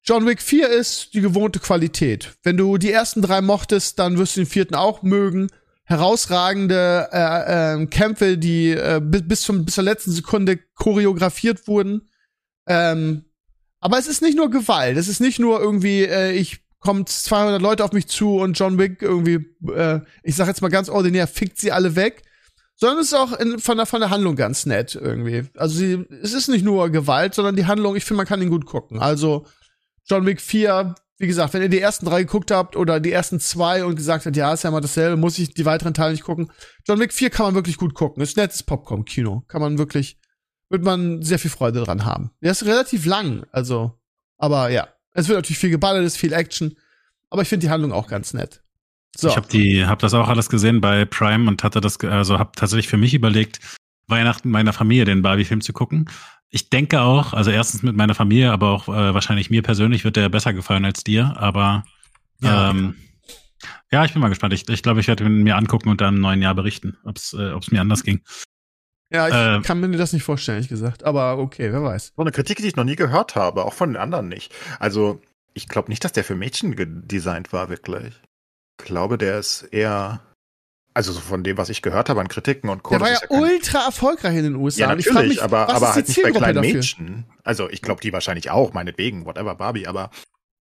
John 0.03 0.25
Wick 0.25 0.41
4 0.41 0.69
ist 0.69 1.13
die 1.13 1.21
gewohnte 1.21 1.59
Qualität. 1.59 2.37
Wenn 2.41 2.57
du 2.57 2.77
die 2.77 2.91
ersten 2.91 3.21
drei 3.21 3.41
mochtest, 3.41 3.99
dann 3.99 4.17
wirst 4.17 4.35
du 4.35 4.41
den 4.41 4.47
vierten 4.47 4.75
auch 4.75 5.03
mögen. 5.03 5.49
Herausragende 5.83 7.09
äh, 7.11 7.81
äh, 7.81 7.85
Kämpfe, 7.87 8.37
die 8.37 8.71
äh, 8.71 9.01
bis, 9.03 9.41
zum, 9.41 9.65
bis 9.65 9.75
zur 9.75 9.83
letzten 9.83 10.11
Sekunde 10.11 10.57
choreografiert 10.75 11.67
wurden. 11.67 12.07
Ähm, 12.67 13.25
aber 13.81 13.97
es 13.97 14.07
ist 14.07 14.21
nicht 14.21 14.37
nur 14.37 14.49
Gewalt. 14.49 14.97
Es 14.97 15.07
ist 15.07 15.19
nicht 15.19 15.39
nur 15.39 15.59
irgendwie, 15.59 16.03
äh, 16.03 16.31
ich 16.31 16.61
kommt 16.79 17.09
200 17.09 17.61
Leute 17.61 17.83
auf 17.83 17.91
mich 17.91 18.07
zu 18.07 18.37
und 18.37 18.57
John 18.57 18.77
Wick 18.77 19.01
irgendwie, 19.01 19.45
äh, 19.69 19.99
ich 20.23 20.35
sag 20.35 20.47
jetzt 20.47 20.61
mal 20.61 20.69
ganz 20.69 20.87
ordinär, 20.87 21.27
fickt 21.27 21.59
sie 21.59 21.71
alle 21.71 21.95
weg 21.95 22.23
sondern 22.79 22.99
es 22.99 23.07
ist 23.07 23.13
auch 23.13 23.33
in, 23.33 23.59
von, 23.59 23.75
der, 23.75 23.85
von 23.85 23.99
der 23.99 24.09
Handlung 24.09 24.37
ganz 24.37 24.65
nett 24.65 24.95
irgendwie. 24.95 25.49
Also 25.57 25.75
sie, 25.75 26.05
es 26.23 26.33
ist 26.33 26.47
nicht 26.47 26.63
nur 26.63 26.89
Gewalt, 26.89 27.33
sondern 27.33 27.57
die 27.57 27.65
Handlung, 27.65 27.97
ich 27.97 28.05
finde, 28.05 28.19
man 28.19 28.25
kann 28.25 28.41
ihn 28.41 28.49
gut 28.49 28.65
gucken. 28.65 28.99
Also 28.99 29.45
John 30.05 30.25
Wick 30.25 30.39
4, 30.39 30.95
wie 31.17 31.27
gesagt, 31.27 31.53
wenn 31.53 31.61
ihr 31.61 31.67
die 31.67 31.81
ersten 31.81 32.05
drei 32.05 32.23
geguckt 32.23 32.51
habt 32.51 32.77
oder 32.77 33.01
die 33.01 33.11
ersten 33.11 33.41
zwei 33.41 33.83
und 33.83 33.97
gesagt 33.97 34.25
habt, 34.25 34.37
ja, 34.37 34.53
ist 34.53 34.63
ja 34.63 34.71
mal 34.71 34.79
dasselbe, 34.79 35.17
muss 35.17 35.37
ich 35.39 35.53
die 35.53 35.65
weiteren 35.65 35.93
Teile 35.93 36.13
nicht 36.13 36.23
gucken. 36.23 36.53
John 36.87 37.01
Wick 37.01 37.11
4 37.11 37.29
kann 37.29 37.47
man 37.47 37.55
wirklich 37.55 37.75
gut 37.75 37.93
gucken. 37.93 38.23
Ist 38.23 38.37
nettes 38.37 38.63
Popcorn-Kino. 38.63 39.43
Kann 39.49 39.59
man 39.59 39.77
wirklich, 39.77 40.17
wird 40.69 40.83
man 40.83 41.21
sehr 41.21 41.37
viel 41.37 41.51
Freude 41.51 41.83
dran 41.83 42.05
haben. 42.05 42.31
Der 42.41 42.51
ist 42.51 42.65
relativ 42.65 43.05
lang, 43.05 43.45
also, 43.51 43.99
aber 44.37 44.69
ja. 44.69 44.87
Es 45.11 45.27
wird 45.27 45.37
natürlich 45.37 45.59
viel 45.59 45.71
geballert, 45.71 46.05
ist 46.05 46.17
viel 46.17 46.31
Action. 46.31 46.77
Aber 47.29 47.41
ich 47.41 47.49
finde 47.49 47.65
die 47.65 47.71
Handlung 47.71 47.91
auch 47.91 48.07
ganz 48.07 48.33
nett. 48.33 48.63
So. 49.15 49.27
Ich 49.29 49.35
habe 49.35 49.47
die, 49.47 49.85
habe 49.85 50.01
das 50.01 50.13
auch 50.13 50.27
alles 50.27 50.49
gesehen 50.49 50.81
bei 50.81 51.05
Prime 51.05 51.47
und 51.47 51.63
hatte 51.63 51.81
das, 51.81 51.99
also 52.01 52.39
habe 52.39 52.51
tatsächlich 52.55 52.87
für 52.87 52.97
mich 52.97 53.13
überlegt, 53.13 53.59
Weihnachten 54.07 54.49
meiner 54.49 54.73
Familie 54.73 55.05
den 55.05 55.21
Barbie-Film 55.21 55.61
zu 55.61 55.73
gucken. 55.73 56.09
Ich 56.49 56.69
denke 56.69 57.01
auch, 57.01 57.33
also 57.33 57.51
erstens 57.51 57.83
mit 57.83 57.95
meiner 57.95 58.15
Familie, 58.15 58.51
aber 58.51 58.69
auch 58.69 58.87
äh, 58.87 59.13
wahrscheinlich 59.13 59.49
mir 59.49 59.61
persönlich 59.61 60.03
wird 60.03 60.15
der 60.15 60.29
besser 60.29 60.53
gefallen 60.53 60.85
als 60.85 61.03
dir. 61.03 61.35
Aber 61.37 61.83
ja, 62.41 62.71
ähm, 62.71 62.95
ja 63.91 64.03
ich 64.03 64.13
bin 64.13 64.21
mal 64.21 64.29
gespannt. 64.29 64.53
Ich, 64.53 64.67
ich 64.67 64.81
glaube, 64.81 64.99
ich 64.99 65.07
werde 65.07 65.25
ihn 65.25 65.43
mir 65.43 65.57
angucken 65.57 65.89
und 65.89 66.01
dann 66.01 66.15
im 66.15 66.21
neuen 66.21 66.41
Jahr 66.41 66.55
berichten, 66.55 66.97
ob 67.03 67.17
es 67.17 67.33
äh, 67.33 67.51
ob's 67.51 67.71
mir 67.71 67.81
anders 67.81 68.03
ging. 68.03 68.21
Ja, 69.11 69.27
ich 69.27 69.33
äh, 69.33 69.61
kann 69.63 69.79
mir 69.79 69.95
das 69.97 70.13
nicht 70.13 70.23
vorstellen, 70.23 70.57
ehrlich 70.57 70.69
gesagt. 70.69 71.03
Aber 71.03 71.37
okay, 71.37 71.71
wer 71.71 71.83
weiß. 71.83 72.13
So 72.15 72.21
eine 72.21 72.31
Kritik, 72.31 72.57
die 72.57 72.67
ich 72.67 72.75
noch 72.75 72.83
nie 72.83 72.95
gehört 72.95 73.35
habe, 73.35 73.65
auch 73.65 73.73
von 73.73 73.89
den 73.89 73.97
anderen 73.97 74.27
nicht. 74.27 74.53
Also, 74.79 75.21
ich 75.53 75.67
glaube 75.67 75.89
nicht, 75.89 76.03
dass 76.03 76.13
der 76.13 76.23
für 76.23 76.35
Mädchen 76.35 76.75
designt 77.07 77.51
war, 77.51 77.69
wirklich 77.69 78.13
glaube, 78.79 79.17
der 79.17 79.39
ist 79.39 79.63
eher, 79.71 80.21
also 80.93 81.11
so 81.11 81.19
von 81.19 81.43
dem, 81.43 81.57
was 81.57 81.69
ich 81.69 81.81
gehört 81.81 82.09
habe 82.09 82.19
an 82.19 82.27
Kritiken 82.27 82.69
und 82.69 82.83
Co. 82.83 82.95
Der 82.95 83.01
war 83.01 83.11
ja, 83.11 83.19
ja 83.21 83.39
ultra 83.39 83.85
erfolgreich 83.85 84.35
in 84.35 84.43
den 84.43 84.55
USA. 84.55 84.81
Ja, 84.81 84.95
natürlich, 84.95 85.29
mich, 85.29 85.43
aber, 85.43 85.69
aber 85.69 85.93
halt 85.93 86.07
nicht 86.07 86.21
bei 86.21 86.31
kleinen 86.31 86.55
dafür? 86.55 86.73
Mädchen. 86.73 87.25
Also 87.43 87.69
ich 87.69 87.81
glaube, 87.81 88.01
die 88.01 88.11
wahrscheinlich 88.11 88.49
auch, 88.49 88.73
meinetwegen, 88.73 89.25
whatever, 89.25 89.55
Barbie, 89.55 89.87
aber 89.87 90.09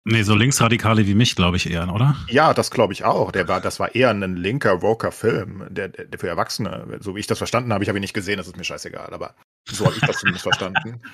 Nee, 0.08 0.22
so 0.22 0.36
Linksradikale 0.36 1.04
wie 1.08 1.16
mich, 1.16 1.34
glaube 1.34 1.56
ich 1.56 1.68
eher, 1.68 1.92
oder? 1.92 2.14
Ja, 2.28 2.54
das 2.54 2.70
glaube 2.70 2.92
ich 2.92 3.04
auch. 3.04 3.32
Der 3.32 3.48
war, 3.48 3.60
das 3.60 3.80
war 3.80 3.92
eher 3.92 4.10
ein 4.10 4.36
linker, 4.36 4.80
woker 4.80 5.10
Film, 5.10 5.66
der, 5.68 5.88
der 5.88 6.16
für 6.16 6.28
Erwachsene. 6.28 7.00
So 7.00 7.16
wie 7.16 7.20
ich 7.20 7.26
das 7.26 7.38
verstanden 7.38 7.72
habe, 7.72 7.82
ich 7.82 7.88
habe 7.88 7.98
ihn 7.98 8.02
nicht 8.02 8.14
gesehen, 8.14 8.36
das 8.36 8.46
ist 8.46 8.56
mir 8.56 8.62
scheißegal, 8.62 9.12
aber 9.12 9.34
so 9.68 9.84
habe 9.84 9.96
ich 9.96 10.02
das 10.02 10.18
zumindest 10.18 10.44
verstanden. 10.44 11.02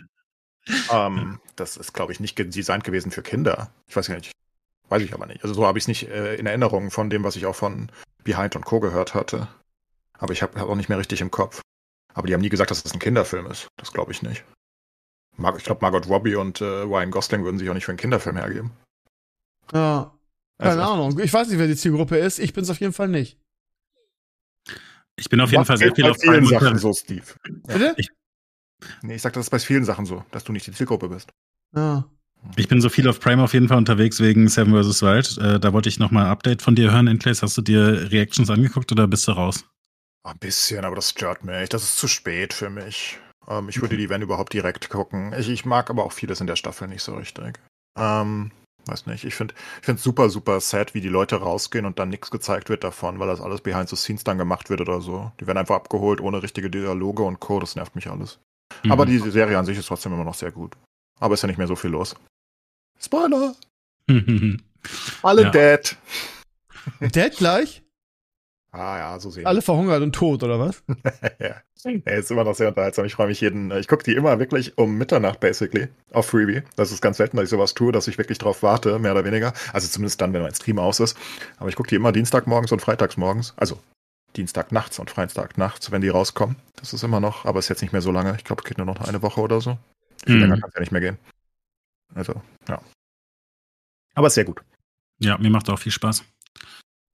Ähm, 0.93 1.41
das 1.57 1.77
ist, 1.77 1.93
glaube 1.93 2.13
ich, 2.13 2.21
nicht 2.21 2.39
designt 2.39 2.85
gewesen 2.85 3.11
für 3.11 3.23
Kinder. 3.23 3.73
Ich 3.89 3.97
weiß 3.97 4.07
gar 4.07 4.15
nicht. 4.15 4.31
Weiß 4.93 5.01
ich 5.01 5.15
aber 5.15 5.25
nicht. 5.25 5.43
Also 5.43 5.55
so 5.55 5.67
habe 5.67 5.79
ich 5.79 5.85
es 5.85 5.89
nicht 5.89 6.11
äh, 6.11 6.35
in 6.35 6.45
Erinnerung 6.45 6.91
von 6.91 7.09
dem, 7.09 7.25
was 7.25 7.35
ich 7.35 7.47
auch 7.47 7.55
von 7.55 7.91
Behind 8.25 8.55
und 8.57 8.67
Co. 8.67 8.79
gehört 8.79 9.15
hatte. 9.15 9.49
Aber 10.19 10.35
ich 10.35 10.43
habe 10.43 10.61
hab 10.61 10.69
auch 10.69 10.75
nicht 10.75 10.91
mehr 10.91 10.99
richtig 10.99 11.23
im 11.23 11.31
Kopf. 11.31 11.63
Aber 12.13 12.27
die 12.27 12.35
haben 12.35 12.43
nie 12.43 12.51
gesagt, 12.51 12.71
dass 12.71 12.83
das 12.83 12.93
ein 12.93 12.99
Kinderfilm 12.99 13.47
ist. 13.47 13.69
Das 13.79 13.95
glaube 13.95 14.13
ich 14.13 14.21
nicht. 14.21 14.45
Mar 15.39 15.57
ich 15.57 15.65
glaube, 15.65 15.81
Margot 15.81 16.07
Robbie 16.11 16.35
und 16.35 16.61
äh, 16.61 16.65
Ryan 16.65 17.11
Gosling 17.11 17.43
würden 17.43 17.57
sich 17.59 17.71
auch 17.71 17.75
nicht 17.75 17.87
für 17.87 17.93
einen 17.93 17.99
Kinderfilm 18.01 18.37
hergeben. 18.37 18.73
Ja. 19.73 20.13
Keine 20.59 20.83
also, 20.83 20.93
Ahnung. 20.93 21.19
Ich 21.21 21.33
weiß 21.33 21.49
nicht, 21.49 21.59
wer 21.59 21.69
die 21.69 21.77
Zielgruppe 21.77 22.19
ist. 22.19 22.39
Ich 22.39 22.53
bin 22.53 22.63
es 22.63 22.69
auf 22.69 22.79
jeden 22.79 22.93
Fall 22.93 23.09
nicht. 23.09 23.39
Ich 25.17 25.31
bin 25.31 25.41
auf 25.41 25.53
jeden 25.53 25.65
Fall 25.65 25.79
sehr 25.79 25.95
viel 25.95 26.05
auf 26.05 26.19
vielen 26.21 26.45
Sachen 26.45 26.77
so, 26.77 26.93
Steve. 26.93 27.25
Bitte? 27.67 27.95
Ich, 27.97 28.11
nee, 29.01 29.15
ich 29.15 29.23
sag, 29.23 29.33
das 29.33 29.47
ist 29.47 29.51
bei 29.51 29.59
vielen 29.59 29.87
Sachen 29.87 30.05
so, 30.05 30.23
dass 30.33 30.45
du 30.45 30.53
nicht 30.53 30.67
die 30.67 30.73
Zielgruppe 30.73 31.09
bist. 31.09 31.31
Ja. 31.75 32.05
Ich 32.57 32.69
bin 32.69 32.81
so 32.81 32.89
viel 32.89 33.09
auf 33.09 33.21
Prime 33.21 33.43
auf 33.43 33.55
jeden 33.55 33.69
Fall 33.69 33.79
unterwegs 33.79 34.21
wegen 34.21 34.49
Seven 34.49 34.73
vs. 34.73 35.03
Wild. 35.03 35.39
Äh, 35.39 35.61
da 35.61 35.73
wollte 35.73 35.89
ich 35.89 35.99
noch 35.99 36.11
mal 36.11 36.25
ein 36.25 36.31
Update 36.31 36.63
von 36.63 36.75
dir 36.75 36.93
hören, 36.93 37.07
Enclays. 37.07 37.43
Hast 37.43 37.57
du 37.57 37.63
dir 37.63 38.11
Reactions 38.11 38.51
angeguckt 38.51 38.93
oder 38.93 39.07
bist 39.07 39.27
du 39.29 39.33
raus? 39.33 39.65
Ein 40.25 40.39
bisschen, 40.39 40.85
aber 40.85 40.97
das 40.97 41.11
stört 41.11 41.45
mich. 41.45 41.69
Das 41.69 41.83
ist 41.83 41.97
zu 41.97 42.09
spät 42.09 42.53
für 42.53 42.71
mich. 42.71 43.19
Ähm, 43.49 43.69
ich 43.69 43.81
würde 43.81 43.97
die, 43.97 44.09
wenn 44.09 44.23
überhaupt, 44.23 44.53
direkt 44.53 44.89
gucken. 44.91 45.35
Ich, 45.39 45.49
ich, 45.49 45.65
mag 45.65 45.91
aber 45.91 46.05
auch 46.05 46.13
vieles 46.13 46.41
in 46.41 46.47
der 46.47 46.57
Staffel 46.57 46.89
nicht 46.89 47.03
so 47.03 47.15
richtig. 47.15 47.59
Ähm, 47.99 48.53
weiß 48.87 49.07
nicht. 49.07 49.25
Ich 49.25 49.35
finde 49.35 49.55
es 49.87 50.03
super, 50.03 50.29
super 50.29 50.61
sad, 50.61 50.95
wie 50.95 51.01
die 51.01 51.09
Leute 51.09 51.37
rausgehen 51.37 51.87
und 51.87 51.99
dann 51.99 52.11
nichts 52.11 52.31
gezeigt 52.31 52.69
wird 52.69 52.85
davon, 52.85 53.19
weil 53.19 53.29
das 53.29 53.41
alles 53.41 53.61
behind 53.61 53.89
the 53.89 53.97
scenes 53.97 54.25
dann 54.25 54.39
gemacht 54.39 54.71
wird 54.71 54.81
oder 54.81 55.01
so. 55.01 55.33
Die 55.41 55.47
werden 55.47 55.59
einfach 55.59 55.77
abgeholt 55.77 56.21
ohne 56.21 56.43
richtige 56.43 56.71
Dialoge 56.71 57.23
und 57.23 57.41
Co. 57.41 57.61
Das 57.61 57.77
nervt 57.77 57.95
mich 57.95 58.09
alles. 58.09 58.39
Mhm. 58.85 58.93
Aber 58.93 59.07
die 59.07 59.19
Serie 59.19 59.59
an 59.59 59.67
sich 59.67 59.79
ist 59.79 59.87
trotzdem 59.87 60.13
immer 60.13 60.25
noch 60.25 60.35
sehr 60.35 60.53
gut. 60.53 60.77
Aber 61.19 61.35
ist 61.35 61.43
ja 61.43 61.47
nicht 61.49 61.59
mehr 61.59 61.69
so 61.69 61.77
viel 61.77 61.91
los. 61.91 62.17
Spoiler! 63.03 63.55
Alle 65.23 65.43
ja. 65.43 65.51
dead. 65.51 65.97
Dead 67.15 67.37
gleich? 67.37 67.83
Ah 68.73 68.97
ja, 68.99 69.21
so 69.21 69.31
sehen. 69.31 69.45
Alle 69.45 69.61
verhungert 69.61 70.03
und 70.03 70.15
tot, 70.15 70.43
oder 70.43 70.59
was? 70.59 70.83
ja. 71.39 71.57
Hey, 71.85 72.21
ist 72.21 72.31
immer 72.31 72.45
noch 72.45 72.55
sehr 72.55 72.69
unterhaltsam. 72.69 73.05
Ich 73.05 73.15
freue 73.15 73.27
mich 73.27 73.41
jeden. 73.41 73.71
Ich 73.73 73.89
gucke 73.89 74.05
die 74.05 74.15
immer 74.15 74.39
wirklich 74.39 74.79
um 74.79 74.97
Mitternacht, 74.97 75.41
basically, 75.41 75.89
auf 76.13 76.27
Freebie. 76.27 76.63
Das 76.77 76.91
ist 76.91 77.03
ganz 77.03 77.17
selten, 77.19 77.37
dass 77.37 77.45
ich 77.45 77.51
sowas 77.51 77.75
tue, 77.75 77.93
dass 77.93 78.09
ich 78.09 78.19
wirklich 78.19 78.39
drauf 78.39 78.63
warte, 78.63 78.99
mehr 78.99 79.13
oder 79.13 79.25
weniger. 79.25 79.53
Also 79.73 79.89
zumindest 79.89 80.21
dann, 80.21 80.33
wenn 80.33 80.43
mein 80.43 80.55
Stream 80.55 80.79
aus 80.79 81.01
ist. 81.01 81.19
Aber 81.59 81.69
ich 81.69 81.77
gucke 81.77 81.89
die 81.89 81.97
immer 81.97 82.13
Dienstagmorgens 82.13 82.73
und 82.73 82.81
Freitagsmorgens. 82.81 83.53
Also 83.57 83.79
Dienstag 84.37 84.73
nachts 84.73 84.99
und 84.99 85.11
Freitag 85.11 85.59
nachts, 85.59 85.91
wenn 85.91 86.01
die 86.01 86.09
rauskommen. 86.09 86.57
Das 86.77 86.95
ist 86.95 87.03
immer 87.03 87.21
noch, 87.21 87.45
aber 87.45 87.59
ist 87.59 87.69
jetzt 87.69 87.83
nicht 87.83 87.93
mehr 87.93 88.01
so 88.01 88.13
lange. 88.13 88.35
Ich 88.39 88.45
glaube, 88.45 88.63
es 88.63 88.69
geht 88.69 88.79
nur 88.79 88.87
noch 88.87 89.01
eine 89.01 89.21
Woche 89.21 89.41
oder 89.41 89.61
so. 89.61 89.77
Viel 90.25 90.37
mhm. 90.37 90.41
länger 90.43 90.61
kann 90.61 90.69
es 90.69 90.75
ja 90.75 90.81
nicht 90.81 90.93
mehr 90.93 91.01
gehen. 91.01 91.19
Also, 92.15 92.41
ja. 92.69 92.81
Aber 94.15 94.31
sehr 94.31 94.45
gut. 94.45 94.63
Ja, 95.19 95.39
mir 95.39 95.51
macht 95.51 95.71
auch 95.71 95.79
viel 95.79 95.93
Spaß. 95.93 96.25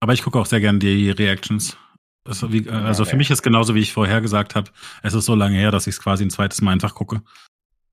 Aber 0.00 0.12
ich 0.12 0.22
gucke 0.22 0.38
auch 0.38 0.46
sehr 0.46 0.60
gerne 0.60 0.78
die 0.78 1.10
Reactions. 1.10 1.76
Wie, 2.24 2.66
äh, 2.66 2.70
also 2.70 3.04
für 3.04 3.16
mich 3.16 3.30
ist 3.30 3.42
genauso, 3.42 3.74
wie 3.74 3.80
ich 3.80 3.92
vorher 3.92 4.20
gesagt 4.20 4.54
habe, 4.54 4.70
es 5.02 5.14
ist 5.14 5.24
so 5.24 5.34
lange 5.34 5.56
her, 5.56 5.70
dass 5.70 5.86
ich 5.86 5.94
es 5.94 6.00
quasi 6.00 6.24
ein 6.24 6.30
zweites 6.30 6.60
Mal 6.60 6.72
einfach 6.72 6.94
gucke. 6.94 7.22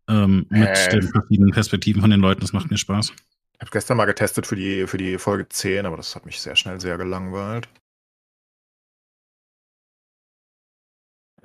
Ähm, 0.07 0.45
mit 0.49 0.68
äh, 0.68 0.90
den 0.90 1.07
verschiedenen 1.07 1.52
Perspektiven 1.52 2.02
von 2.02 2.10
den 2.10 2.19
Leuten. 2.19 2.41
Das 2.41 2.53
macht 2.53 2.69
mir 2.69 2.77
Spaß. 2.77 3.11
Ich 3.11 3.61
habe 3.61 3.72
gestern 3.72 3.98
mal 3.98 4.06
getestet 4.06 4.45
für 4.45 4.56
die, 4.56 4.86
für 4.86 4.98
die 4.98 5.18
Folge 5.18 5.48
10, 5.48 5.86
aber 5.86 5.98
das 5.98 6.15
hat 6.15 6.26
mich 6.26 6.41
sehr 6.41 6.56
schnell 6.56 6.80
sehr 6.82 6.98
gelangweilt. 6.98 7.69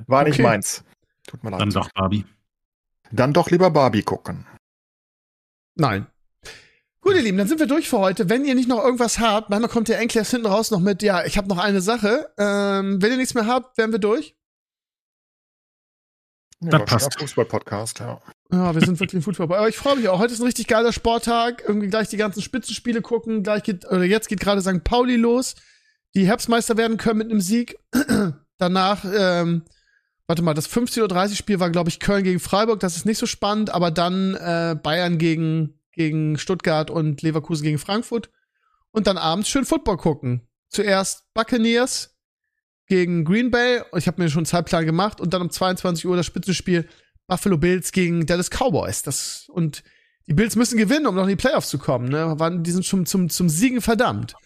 War 0.07 0.25
nicht 0.25 0.35
okay. 0.35 0.43
meins. 0.43 0.85
Tut 1.27 1.45
mir 1.45 1.51
leid. 1.51 1.61
Dann 1.61 1.71
doch 1.71 1.89
Barbie. 1.93 2.25
Dann 3.13 3.33
doch 3.33 3.51
lieber 3.51 3.71
Barbie 3.71 4.03
gucken. 4.03 4.47
Nein. 5.75 6.07
Gut, 7.01 7.15
ihr 7.15 7.23
Lieben, 7.23 7.39
dann 7.39 7.49
sind 7.49 7.61
wir 7.61 7.67
durch 7.67 7.89
für 7.89 7.99
heute. 7.99 8.29
Wenn 8.29 8.45
ihr 8.45 8.55
nicht 8.55 8.69
noch 8.69 8.85
irgendwas 8.85 9.19
habt, 9.19 9.49
manchmal 9.49 9.71
kommt 9.71 9.89
der 9.89 9.99
Enkel 9.99 10.19
erst 10.19 10.33
hinten 10.33 10.47
raus 10.47 10.71
noch 10.71 10.81
mit, 10.81 11.03
ja, 11.03 11.25
ich 11.25 11.39
habe 11.39 11.49
noch 11.49 11.59
eine 11.59 11.81
Sache. 11.81 12.31
Ähm, 12.37 13.01
wenn 13.01 13.13
ihr 13.13 13.17
nichts 13.17 13.35
mehr 13.35 13.47
habt, 13.47 13.79
wären 13.79 13.93
wir 13.93 13.99
durch. 13.99 14.37
Ja, 16.63 16.71
Das 16.71 16.85
passt. 16.85 17.19
Fußball-Podcast, 17.19 18.01
ja. 18.01 18.21
Ja, 18.53 18.75
wir 18.75 18.83
sind 18.83 19.01
wirklich 19.01 19.21
ein 19.21 19.23
Football. 19.23 19.57
Aber 19.57 19.69
ich 19.69 19.77
freue 19.77 19.97
mich 19.97 20.09
auch. 20.09 20.19
Heute 20.19 20.35
ist 20.35 20.41
ein 20.41 20.47
richtig 20.47 20.67
geiler 20.67 20.93
Sporttag. 20.93 21.63
Irgendwie 21.67 21.89
gleich 21.89 22.09
die 22.09 22.19
ganzen 22.19 22.43
Spitzenspiele 22.43 23.01
gucken. 23.01 23.43
Gleich 23.43 23.63
geht, 23.63 23.87
oder 23.87 24.05
jetzt 24.05 24.29
geht 24.29 24.41
gerade 24.41 24.61
St. 24.61 24.85
Pauli 24.85 25.17
los, 25.17 25.55
die 26.15 26.27
Herbstmeister 26.27 26.77
werden 26.77 26.99
können 26.99 27.19
mit 27.19 27.31
einem 27.31 27.41
Sieg. 27.41 27.79
Danach, 28.59 29.05
ähm, 29.11 29.65
warte 30.31 30.43
mal, 30.43 30.55
das 30.55 30.71
15.30 30.71 31.31
Uhr 31.31 31.35
Spiel 31.35 31.59
war, 31.59 31.71
glaube 31.71 31.91
ich, 31.91 31.99
Köln 31.99 32.23
gegen 32.23 32.39
Freiburg. 32.39 32.79
Das 32.79 32.95
ist 32.95 33.05
nicht 33.05 33.19
so 33.19 33.27
spannend, 33.27 33.71
aber 33.71 33.91
dann 33.91 34.37
äh, 34.37 34.77
Bayern 34.81 35.19
gegen, 35.19 35.81
gegen 35.91 36.39
Stuttgart 36.39 36.89
und 36.89 37.21
Leverkusen 37.21 37.65
gegen 37.65 37.79
Frankfurt. 37.79 38.31
Und 38.93 39.09
dann 39.09 39.19
abends 39.19 39.49
schön 39.49 39.65
Football 39.65 39.97
gucken. 39.97 40.43
Zuerst 40.69 41.25
Buccaneers 41.35 42.17
gegen 42.87 43.25
Green 43.25 43.51
Bay. 43.51 43.83
Ich 43.97 44.07
habe 44.07 44.23
mir 44.23 44.29
schon 44.29 44.43
einen 44.43 44.47
Zeitplan 44.47 44.87
gemacht. 44.87 45.21
Und 45.21 45.35
dann 45.35 45.43
um 45.43 45.51
22 45.51 46.07
Uhr 46.07 46.17
das 46.17 46.27
Spitzenspiel 46.27 46.89
Buffalo 47.27 47.59
Bills 47.59 47.91
gegen 47.91 48.25
Dallas 48.25 48.51
Cowboys. 48.51 49.03
Das, 49.03 49.49
und 49.49 49.83
die 50.29 50.35
Bills 50.35 50.55
müssen 50.55 50.79
gewinnen, 50.79 51.09
um 51.09 51.17
noch 51.17 51.25
in 51.25 51.31
die 51.31 51.35
Playoffs 51.35 51.71
zu 51.71 51.79
kommen. 51.79 52.09
Ne? 52.09 52.37
Die 52.61 52.71
sind 52.71 52.87
schon 52.87 53.05
zum, 53.05 53.31
zum 53.31 53.49
Siegen 53.49 53.81
verdammt. 53.81 54.37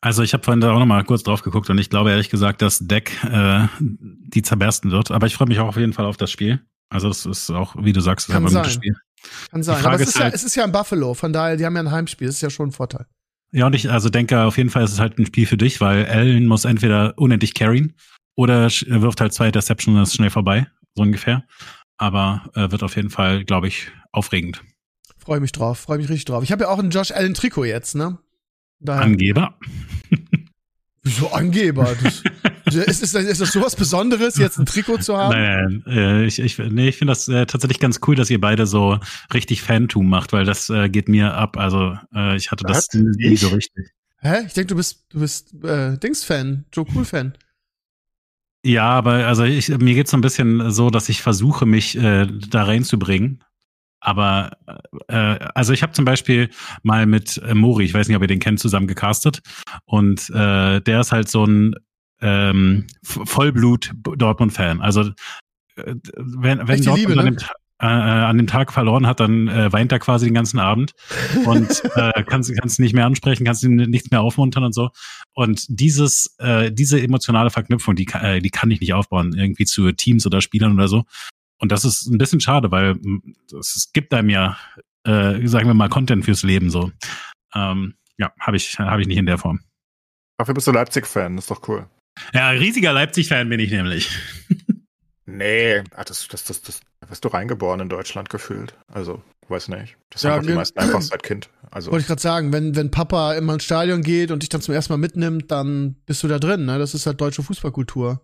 Also 0.00 0.22
ich 0.22 0.32
habe 0.32 0.44
vorhin 0.44 0.60
da 0.60 0.72
auch 0.72 0.78
noch 0.78 0.86
mal 0.86 1.02
kurz 1.04 1.22
drauf 1.22 1.42
geguckt 1.42 1.68
und 1.70 1.78
ich 1.78 1.90
glaube 1.90 2.10
ehrlich 2.10 2.30
gesagt, 2.30 2.62
dass 2.62 2.78
Deck 2.78 3.12
äh, 3.24 3.66
die 3.80 4.42
zerbersten 4.42 4.90
wird. 4.90 5.10
Aber 5.10 5.26
ich 5.26 5.34
freue 5.34 5.48
mich 5.48 5.58
auch 5.58 5.68
auf 5.68 5.76
jeden 5.76 5.92
Fall 5.92 6.06
auf 6.06 6.16
das 6.16 6.30
Spiel. 6.30 6.60
Also 6.90 7.08
das 7.08 7.26
ist 7.26 7.50
auch, 7.50 7.74
wie 7.78 7.92
du 7.92 8.00
sagst, 8.00 8.28
Kann 8.28 8.44
ein 8.44 8.48
sein. 8.48 8.62
gutes 8.62 8.74
Spiel. 8.74 8.96
Kann 9.50 9.62
sein. 9.62 9.84
Aber 9.84 9.94
es 9.96 10.02
ist 10.02 10.08
ist, 10.10 10.16
ja, 10.16 10.22
halt- 10.24 10.34
es 10.34 10.44
ist 10.44 10.54
ja 10.54 10.64
in 10.64 10.72
Buffalo. 10.72 11.14
Von 11.14 11.32
daher, 11.32 11.56
die 11.56 11.66
haben 11.66 11.74
ja 11.74 11.82
ein 11.82 11.90
Heimspiel. 11.90 12.28
Das 12.28 12.36
ist 12.36 12.42
ja 12.42 12.50
schon 12.50 12.68
ein 12.68 12.72
Vorteil. 12.72 13.06
Ja, 13.50 13.66
und 13.66 13.74
ich 13.74 13.90
also 13.90 14.10
denke, 14.10 14.42
auf 14.42 14.56
jeden 14.58 14.70
Fall 14.70 14.84
ist 14.84 14.92
es 14.92 15.00
halt 15.00 15.18
ein 15.18 15.26
Spiel 15.26 15.46
für 15.46 15.56
dich, 15.56 15.80
weil 15.80 16.06
Allen 16.06 16.46
muss 16.46 16.64
entweder 16.64 17.14
unendlich 17.16 17.54
carryen 17.54 17.94
oder 18.36 18.64
er 18.86 19.02
wirft 19.02 19.20
halt 19.20 19.32
zwei 19.32 19.46
Interceptions 19.46 19.96
und 19.96 20.02
ist 20.02 20.14
schnell 20.14 20.30
vorbei, 20.30 20.66
so 20.94 21.02
ungefähr. 21.02 21.44
Aber 21.96 22.50
äh, 22.54 22.70
wird 22.70 22.82
auf 22.82 22.94
jeden 22.96 23.10
Fall, 23.10 23.44
glaube 23.44 23.68
ich, 23.68 23.90
aufregend. 24.12 24.62
Freue 25.16 25.40
mich 25.40 25.52
drauf. 25.52 25.78
Freue 25.80 25.98
mich 25.98 26.08
richtig 26.08 26.26
drauf. 26.26 26.42
Ich 26.44 26.52
habe 26.52 26.64
ja 26.64 26.70
auch 26.70 26.78
ein 26.78 26.90
Josh 26.90 27.10
Allen 27.10 27.34
Trikot 27.34 27.64
jetzt, 27.64 27.94
ne? 27.94 28.18
Daher, 28.80 29.02
Angeber. 29.02 29.54
wieso 31.02 31.30
Angeber? 31.32 31.96
Das, 32.64 32.74
ist, 32.74 33.02
ist, 33.02 33.14
ist 33.14 33.40
das 33.40 33.52
sowas 33.52 33.74
Besonderes, 33.76 34.36
jetzt 34.36 34.58
ein 34.58 34.66
Trikot 34.66 34.98
zu 34.98 35.16
haben? 35.16 35.34
Nein, 35.34 35.82
nein, 35.84 35.96
äh, 35.96 36.24
ich, 36.26 36.38
ich, 36.38 36.58
nee, 36.58 36.88
ich 36.88 36.96
finde 36.96 37.12
das 37.12 37.28
äh, 37.28 37.46
tatsächlich 37.46 37.80
ganz 37.80 38.00
cool, 38.06 38.14
dass 38.14 38.30
ihr 38.30 38.40
beide 38.40 38.66
so 38.66 38.98
richtig 39.32 39.62
Fantum 39.62 40.08
macht, 40.08 40.32
weil 40.32 40.44
das 40.44 40.70
äh, 40.70 40.88
geht 40.88 41.08
mir 41.08 41.34
ab. 41.34 41.56
Also 41.56 41.96
äh, 42.14 42.36
ich 42.36 42.50
hatte 42.50 42.64
das 42.64 42.88
Was? 42.92 42.94
nie 42.94 43.32
Ich? 43.32 43.40
so 43.40 43.48
richtig. 43.48 43.90
Hä? 44.20 44.44
Ich 44.46 44.52
denke, 44.52 44.68
du 44.68 44.76
bist, 44.76 45.06
du 45.10 45.20
bist 45.20 45.54
äh, 45.64 45.96
Dings-Fan, 45.98 46.64
Joe 46.72 46.86
Cool-Fan. 46.94 47.34
Ja, 48.64 48.86
aber 48.90 49.26
also 49.26 49.44
ich, 49.44 49.68
mir 49.68 49.94
geht's 49.94 50.10
so 50.10 50.16
ein 50.16 50.20
bisschen 50.20 50.70
so, 50.72 50.90
dass 50.90 51.08
ich 51.08 51.22
versuche, 51.22 51.64
mich 51.64 51.96
da 51.96 52.64
reinzubringen. 52.64 53.44
Aber 54.00 54.52
äh, 55.08 55.14
also 55.54 55.72
ich 55.72 55.82
habe 55.82 55.92
zum 55.92 56.04
Beispiel 56.04 56.50
mal 56.82 57.06
mit 57.06 57.38
äh, 57.38 57.54
Mori, 57.54 57.84
ich 57.84 57.94
weiß 57.94 58.08
nicht, 58.08 58.16
ob 58.16 58.22
ihr 58.22 58.28
den 58.28 58.38
kennt, 58.40 58.60
zusammen 58.60 58.86
gecastet. 58.86 59.40
Und 59.84 60.30
äh, 60.30 60.80
der 60.80 61.00
ist 61.00 61.12
halt 61.12 61.28
so 61.28 61.44
ein 61.44 61.74
ähm, 62.20 62.86
V- 63.02 63.24
Vollblut-Dortmund-Fan. 63.24 64.80
Also 64.80 65.02
äh, 65.76 65.94
wenn, 66.16 66.66
wenn 66.68 66.82
Dortmund 66.82 66.98
Liebe, 66.98 67.12
an, 67.18 67.24
ne? 67.24 67.30
dem, 67.32 67.36
Ta- 67.38 67.54
äh, 67.80 67.86
an 67.86 68.36
dem 68.36 68.46
Tag 68.48 68.72
verloren 68.72 69.06
hat, 69.06 69.20
dann 69.20 69.46
äh, 69.48 69.72
weint 69.72 69.92
er 69.92 69.98
quasi 70.00 70.26
den 70.26 70.34
ganzen 70.34 70.58
Abend 70.58 70.92
und 71.44 71.82
äh, 71.94 72.24
kannst 72.24 72.52
kannst 72.58 72.80
nicht 72.80 72.94
mehr 72.94 73.06
ansprechen, 73.06 73.44
kannst 73.44 73.62
ihn 73.62 73.76
nichts 73.76 74.10
mehr 74.10 74.20
aufmuntern 74.20 74.64
und 74.64 74.74
so. 74.74 74.90
Und 75.34 75.64
dieses, 75.68 76.34
äh, 76.38 76.72
diese 76.72 77.00
emotionale 77.00 77.50
Verknüpfung, 77.50 77.94
die, 77.94 78.08
äh, 78.14 78.40
die 78.40 78.50
kann 78.50 78.70
ich 78.70 78.80
nicht 78.80 78.94
aufbauen, 78.94 79.34
irgendwie 79.36 79.64
zu 79.64 79.92
Teams 79.92 80.26
oder 80.26 80.40
Spielern 80.40 80.72
oder 80.74 80.88
so. 80.88 81.04
Und 81.58 81.72
das 81.72 81.84
ist 81.84 82.06
ein 82.06 82.18
bisschen 82.18 82.40
schade, 82.40 82.70
weil 82.70 82.94
mh, 82.94 83.20
es 83.58 83.90
gibt 83.92 84.14
einem 84.14 84.30
ja, 84.30 84.56
äh, 85.04 85.46
sagen 85.46 85.66
wir 85.66 85.74
mal, 85.74 85.88
Content 85.88 86.24
fürs 86.24 86.42
Leben 86.42 86.70
so. 86.70 86.92
Ähm, 87.54 87.94
ja, 88.18 88.32
habe 88.40 88.56
ich, 88.56 88.78
habe 88.78 89.00
ich 89.00 89.08
nicht 89.08 89.18
in 89.18 89.26
der 89.26 89.38
Form. 89.38 89.60
Dafür 90.38 90.54
bist 90.54 90.66
du 90.66 90.72
Leipzig-Fan, 90.72 91.36
das 91.36 91.44
ist 91.44 91.50
doch 91.50 91.68
cool. 91.68 91.86
Ja, 92.32 92.50
riesiger 92.50 92.92
Leipzig-Fan 92.92 93.48
bin 93.48 93.60
ich 93.60 93.70
nämlich. 93.70 94.10
Nee, 95.30 95.82
ah, 95.94 96.04
das, 96.04 96.26
das, 96.28 96.44
das, 96.44 96.62
das, 96.62 96.80
da 97.00 97.06
bist 97.06 97.22
du 97.22 97.28
reingeboren 97.28 97.80
in 97.80 97.90
Deutschland 97.90 98.30
gefühlt. 98.30 98.74
Also, 98.90 99.22
weiß 99.48 99.68
nicht. 99.68 99.98
Das 100.08 100.22
Ja, 100.22 100.30
haben 100.32 100.46
die 100.46 100.54
meisten 100.54 100.78
einfach 100.78 101.02
seit 101.02 101.22
Kind. 101.22 101.50
Also, 101.70 101.90
Wollte 101.90 102.00
ich 102.00 102.06
gerade 102.06 102.22
sagen, 102.22 102.50
wenn, 102.50 102.74
wenn 102.76 102.90
Papa 102.90 103.34
immer 103.34 103.52
ins 103.52 103.64
Stadion 103.64 104.00
geht 104.00 104.30
und 104.30 104.42
dich 104.42 104.48
dann 104.48 104.62
zum 104.62 104.72
ersten 104.72 104.94
Mal 104.94 104.96
mitnimmt, 104.96 105.50
dann 105.50 105.96
bist 106.06 106.22
du 106.22 106.28
da 106.28 106.38
drin, 106.38 106.64
ne? 106.64 106.78
Das 106.78 106.94
ist 106.94 107.06
halt 107.06 107.20
deutsche 107.20 107.42
Fußballkultur. 107.42 108.22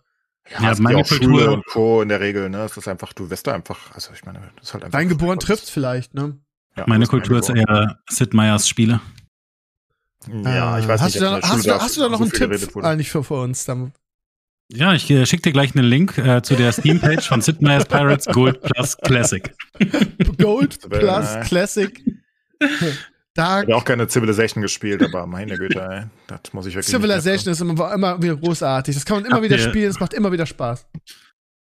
Ja, 0.50 0.60
ja, 0.62 0.74
meine 0.78 1.04
Schule 1.04 1.50
und 1.50 1.66
Co. 1.66 2.02
in 2.02 2.08
der 2.08 2.20
Regel, 2.20 2.50
ne? 2.50 2.64
Es 2.64 2.76
ist 2.76 2.86
einfach, 2.88 3.12
du 3.12 3.30
wirst 3.30 3.46
da 3.46 3.54
einfach, 3.54 3.92
also 3.94 4.12
ich 4.12 4.24
meine, 4.24 4.40
das 4.56 4.68
ist 4.68 4.74
halt 4.74 4.84
einfach. 4.84 4.98
Reingeboren 4.98 5.38
trifft's 5.38 5.70
vielleicht, 5.70 6.14
ne? 6.14 6.38
Ja, 6.76 6.84
Meine 6.86 7.06
Kultur 7.06 7.38
ist 7.38 7.48
eher 7.48 7.98
Sid 8.10 8.34
Meier's 8.34 8.68
Spiele. 8.68 9.00
Ja, 10.26 10.78
ich 10.78 10.88
weiß 10.88 11.00
hast 11.00 11.14
nicht. 11.14 11.20
du 11.20 11.24
da, 11.24 11.40
hast, 11.42 11.66
du, 11.66 11.72
hast 11.72 11.96
du 11.96 12.00
da 12.00 12.08
noch 12.08 12.18
so 12.18 12.24
einen 12.24 12.32
Tipp 12.58 12.76
eigentlich 12.84 13.10
für, 13.10 13.22
für 13.22 13.34
uns? 13.34 13.64
Dann, 13.64 13.92
Ja, 14.72 14.92
ich 14.94 15.10
äh, 15.10 15.24
schicke 15.26 15.42
dir 15.42 15.52
gleich 15.52 15.74
einen 15.76 15.86
Link 15.86 16.18
äh, 16.18 16.42
zu 16.42 16.56
der 16.56 16.72
Steam-Page 16.72 17.26
von 17.26 17.40
Sid 17.40 17.62
Meier's 17.62 17.84
Pirates 17.86 18.26
Gold 18.26 18.60
Plus 18.62 18.96
Classic. 18.98 19.54
Gold 20.38 20.80
Plus 20.88 21.40
Classic. 21.46 22.02
Da 23.36 23.62
Ich 23.62 23.66
habe 23.66 23.76
auch 23.76 23.84
keine 23.84 24.06
Civilization 24.08 24.62
gespielt, 24.62 25.02
aber 25.02 25.26
meine 25.26 25.58
Güte, 25.58 25.80
ey, 25.82 26.04
das 26.28 26.52
muss 26.52 26.66
ich 26.66 26.74
wirklich. 26.74 26.94
Civilization 26.94 27.52
ist 27.52 27.60
immer, 27.60 27.92
immer 27.92 28.22
wieder 28.22 28.36
großartig. 28.36 28.94
Das 28.94 29.04
kann 29.04 29.16
man 29.16 29.24
immer 29.26 29.34
Habt 29.36 29.44
wieder 29.44 29.56
ihr- 29.58 29.68
spielen, 29.68 29.90
es 29.90 29.98
macht 29.98 30.14
immer 30.14 30.30
wieder 30.30 30.46
Spaß. 30.46 30.86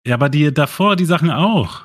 Ja, 0.05 0.15
aber 0.15 0.27
die 0.29 0.53
davor, 0.53 0.95
die 0.97 1.05
Sachen 1.05 1.31
auch. 1.31 1.83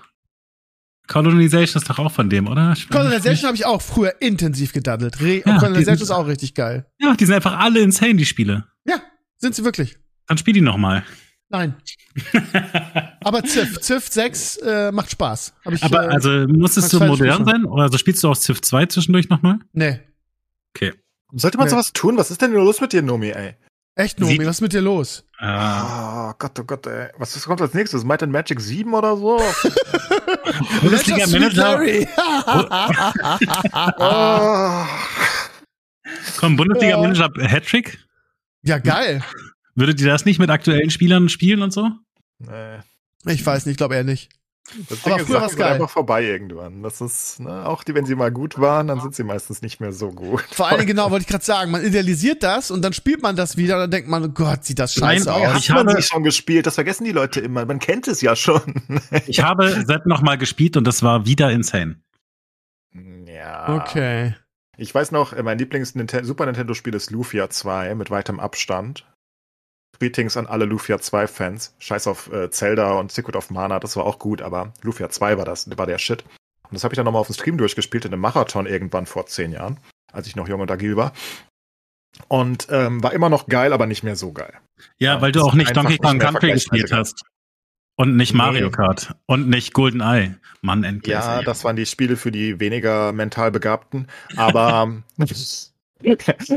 Colonization 1.06 1.80
ist 1.80 1.88
doch 1.88 2.00
auch 2.00 2.10
von 2.10 2.28
dem, 2.28 2.48
oder? 2.48 2.72
Ich- 2.76 2.88
Colonization 2.88 3.46
habe 3.46 3.56
ich 3.56 3.64
auch 3.64 3.80
früher 3.80 4.14
intensiv 4.20 4.72
gedaddelt. 4.72 5.20
Re 5.20 5.42
Ja, 5.46 5.58
Colonization 5.58 5.96
die- 5.98 6.02
ist 6.02 6.10
auch 6.10 6.26
richtig 6.26 6.54
geil. 6.54 6.86
Ja, 6.98 7.14
die 7.14 7.24
sind 7.24 7.34
einfach 7.36 7.56
alle 7.58 7.78
insane, 7.80 8.16
die 8.16 8.26
Spiele. 8.26 8.66
Ja, 8.88 9.00
sind 9.38 9.54
sie 9.54 9.64
wirklich. 9.64 9.96
Dann 10.26 10.36
spiel 10.36 10.54
die 10.54 10.60
noch 10.62 10.76
mal. 10.78 11.04
Nein. 11.48 11.76
Aber 13.24 13.42
Civ, 13.44 13.80
Civ 13.80 14.06
6 14.08 14.56
äh, 14.58 14.92
macht 14.92 15.10
Spaß. 15.12 15.54
Hab 15.64 15.72
ich, 15.72 15.82
aber 15.82 16.04
äh, 16.04 16.08
also 16.14 16.30
muss 16.48 16.76
es 16.76 16.88
so 16.90 16.98
modern 17.00 17.44
sein? 17.44 17.64
Oder 17.64 17.84
also 17.84 17.98
spielst 17.98 18.22
du 18.24 18.28
auch 18.30 18.36
Civ 18.36 18.60
2 18.62 18.86
zwischendurch 18.86 19.28
noch 19.28 19.42
mal? 19.42 19.58
Nee. 19.72 20.00
Okay. 20.74 20.92
Sollte 21.32 21.56
man 21.58 21.66
Nee. 21.66 21.70
sowas 21.70 21.92
tun? 21.92 22.16
Was 22.16 22.30
ist 22.30 22.42
denn 22.42 22.52
los 22.52 22.80
mit 22.80 22.92
dir, 22.92 23.02
Nomi, 23.02 23.30
ey? 23.30 23.54
Echt, 23.94 24.18
Nomi, 24.20 24.32
Sie- 24.38 24.46
was 24.46 24.56
ist 24.56 24.60
mit 24.60 24.72
dir 24.72 24.80
los? 24.82 25.24
Äh, 25.40 25.46
Oh 25.46 26.32
Gott, 26.38 26.58
oh 26.58 26.64
Gott, 26.64 26.86
ey. 26.86 27.08
Was 27.18 27.34
ist- 27.36 27.46
kommt 27.46 27.60
als 27.60 27.74
nächstes? 27.74 28.04
Might 28.04 28.22
and 28.22 28.32
Magic 28.32 28.60
7 28.60 28.92
oder 28.92 29.16
so? 29.16 29.40
Bundesliga 30.82 31.26
Manager. 31.28 31.80
Oh. 33.98 34.86
komm, 36.38 36.56
Bundesliga 36.56 36.96
Manager 36.98 37.30
Hattrick? 37.48 37.98
ja, 38.62 38.78
geil. 38.78 39.22
Würdet 39.76 40.00
ihr 40.00 40.08
das 40.08 40.24
nicht 40.24 40.38
mit 40.40 40.50
aktuellen 40.50 40.90
Spielern 40.90 41.28
spielen 41.28 41.62
und 41.62 41.72
so? 41.72 41.90
Nee. 42.38 42.78
Ich 43.26 43.44
weiß 43.46 43.66
nicht, 43.66 43.72
ich 43.74 43.78
glaube 43.78 43.94
eher 43.94 44.04
nicht. 44.04 44.30
Das 44.88 45.04
Aber 45.04 45.10
Ding 45.14 45.20
ist, 45.20 45.26
früher 45.28 45.40
war's 45.42 45.50
sind 45.52 45.60
geil. 45.60 45.74
einfach 45.74 45.90
vorbei 45.90 46.24
irgendwann. 46.24 46.82
Das 46.82 47.00
ist, 47.00 47.38
ne, 47.38 47.66
auch 47.68 47.84
die, 47.84 47.94
wenn 47.94 48.04
sie 48.04 48.16
mal 48.16 48.32
gut 48.32 48.58
waren, 48.58 48.88
dann 48.88 49.00
sind 49.00 49.14
sie 49.14 49.22
meistens 49.22 49.62
nicht 49.62 49.78
mehr 49.78 49.92
so 49.92 50.10
gut. 50.10 50.42
Vor 50.50 50.66
allen 50.66 50.78
Dingen, 50.78 50.88
genau, 50.88 51.10
wollte 51.12 51.22
ich 51.22 51.28
gerade 51.28 51.44
sagen, 51.44 51.70
man 51.70 51.84
idealisiert 51.84 52.42
das 52.42 52.72
und 52.72 52.82
dann 52.82 52.92
spielt 52.92 53.22
man 53.22 53.36
das 53.36 53.56
wieder 53.56 53.74
und 53.76 53.82
dann 53.82 53.90
denkt 53.92 54.08
man, 54.08 54.24
oh 54.24 54.28
Gott, 54.28 54.64
sieht 54.64 54.80
das 54.80 54.94
scheiße 54.94 55.28
Nein, 55.28 55.46
aus. 55.50 55.58
ich 55.60 55.70
Hat 55.70 55.76
man 55.84 55.88
habe- 55.94 56.02
sie 56.02 56.08
schon 56.08 56.24
gespielt? 56.24 56.66
Das 56.66 56.74
vergessen 56.74 57.04
die 57.04 57.12
Leute 57.12 57.38
immer. 57.40 57.64
Man 57.64 57.78
kennt 57.78 58.08
es 58.08 58.20
ja 58.22 58.34
schon. 58.34 58.60
Ich 59.28 59.40
habe 59.40 59.84
Sepp 59.86 60.04
noch 60.06 60.22
mal 60.22 60.36
gespielt 60.36 60.76
und 60.76 60.84
das 60.84 61.00
war 61.04 61.26
wieder 61.26 61.50
insane. 61.52 62.00
ja. 63.26 63.76
Okay. 63.82 64.34
Ich 64.78 64.94
weiß 64.94 65.10
noch, 65.12 65.32
äh, 65.32 65.42
mein 65.42 65.58
Lieblings-Super 65.58 66.46
Nintendo-Spiel 66.46 66.94
ist 66.94 67.10
Lufia 67.10 67.48
2 67.48 67.94
mit 67.94 68.10
weitem 68.10 68.40
Abstand. 68.40 69.06
Greetings 69.98 70.36
an 70.36 70.46
alle 70.46 70.64
Lufia 70.64 70.96
2-Fans. 70.96 71.74
Scheiß 71.78 72.06
auf 72.06 72.32
äh, 72.32 72.50
Zelda 72.50 72.92
und 72.98 73.12
Secret 73.12 73.36
of 73.36 73.50
Mana, 73.50 73.78
das 73.78 73.96
war 73.96 74.04
auch 74.04 74.18
gut, 74.18 74.42
aber 74.42 74.72
Lufia 74.82 75.08
2 75.08 75.38
war 75.38 75.44
das, 75.44 75.68
war 75.76 75.86
der 75.86 75.98
Shit. 75.98 76.22
Und 76.22 76.74
das 76.74 76.84
habe 76.84 76.94
ich 76.94 76.96
dann 76.96 77.04
nochmal 77.04 77.20
auf 77.20 77.28
dem 77.28 77.34
Stream 77.34 77.58
durchgespielt 77.58 78.04
in 78.04 78.12
einem 78.12 78.22
Marathon 78.22 78.66
irgendwann 78.66 79.06
vor 79.06 79.26
zehn 79.26 79.52
Jahren, 79.52 79.78
als 80.12 80.26
ich 80.26 80.36
noch 80.36 80.48
jung 80.48 80.60
und 80.60 80.70
agil 80.70 80.96
war. 80.96 81.12
Und 82.28 82.66
ähm, 82.70 83.02
war 83.02 83.12
immer 83.12 83.28
noch 83.28 83.46
geil, 83.46 83.72
aber 83.72 83.86
nicht 83.86 84.02
mehr 84.02 84.16
so 84.16 84.32
geil. 84.32 84.54
Ja, 84.98 85.20
weil 85.20 85.32
du 85.32 85.42
auch 85.42 85.54
nicht 85.54 85.76
Donkey 85.76 85.98
Kong 85.98 86.18
Country 86.18 86.52
gespielt 86.52 86.92
hast. 86.92 87.22
Und 87.96 88.16
nicht. 88.16 88.34
Mario 88.34 88.70
Kart. 88.70 89.14
Und 89.26 89.48
nicht 89.48 89.72
Golden 89.72 90.00
Eye. 90.00 90.34
Mann, 90.60 90.84
endlich. 90.84 91.12
Ja, 91.12 91.42
das 91.42 91.64
waren 91.64 91.76
die 91.76 91.86
Spiele 91.86 92.16
für 92.16 92.30
die 92.30 92.60
weniger 92.60 93.12
mental 93.12 93.50
Begabten, 93.50 94.08
aber 94.36 95.02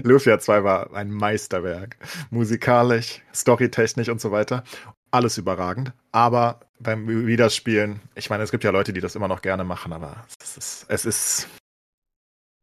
Lufia 0.04 0.40
2 0.40 0.64
war 0.64 0.94
ein 0.94 1.12
Meisterwerk. 1.12 1.98
Musikalisch, 2.30 3.22
storytechnisch 3.34 4.10
und 4.10 4.20
so 4.22 4.32
weiter. 4.32 4.64
Alles 5.12 5.38
überragend. 5.38 5.94
Aber 6.12 6.60
beim 6.80 7.08
Wiederspielen, 7.26 8.02
ich 8.16 8.30
meine, 8.30 8.44
es 8.44 8.52
gibt 8.52 8.64
ja 8.64 8.72
Leute, 8.72 8.94
die 8.94 9.02
das 9.02 9.16
immer 9.16 9.28
noch 9.28 9.42
gerne 9.42 9.64
machen, 9.64 9.94
aber 9.94 10.26
es 10.42 10.58
ist, 10.58 10.86
es 10.90 11.06
ist, 11.06 11.48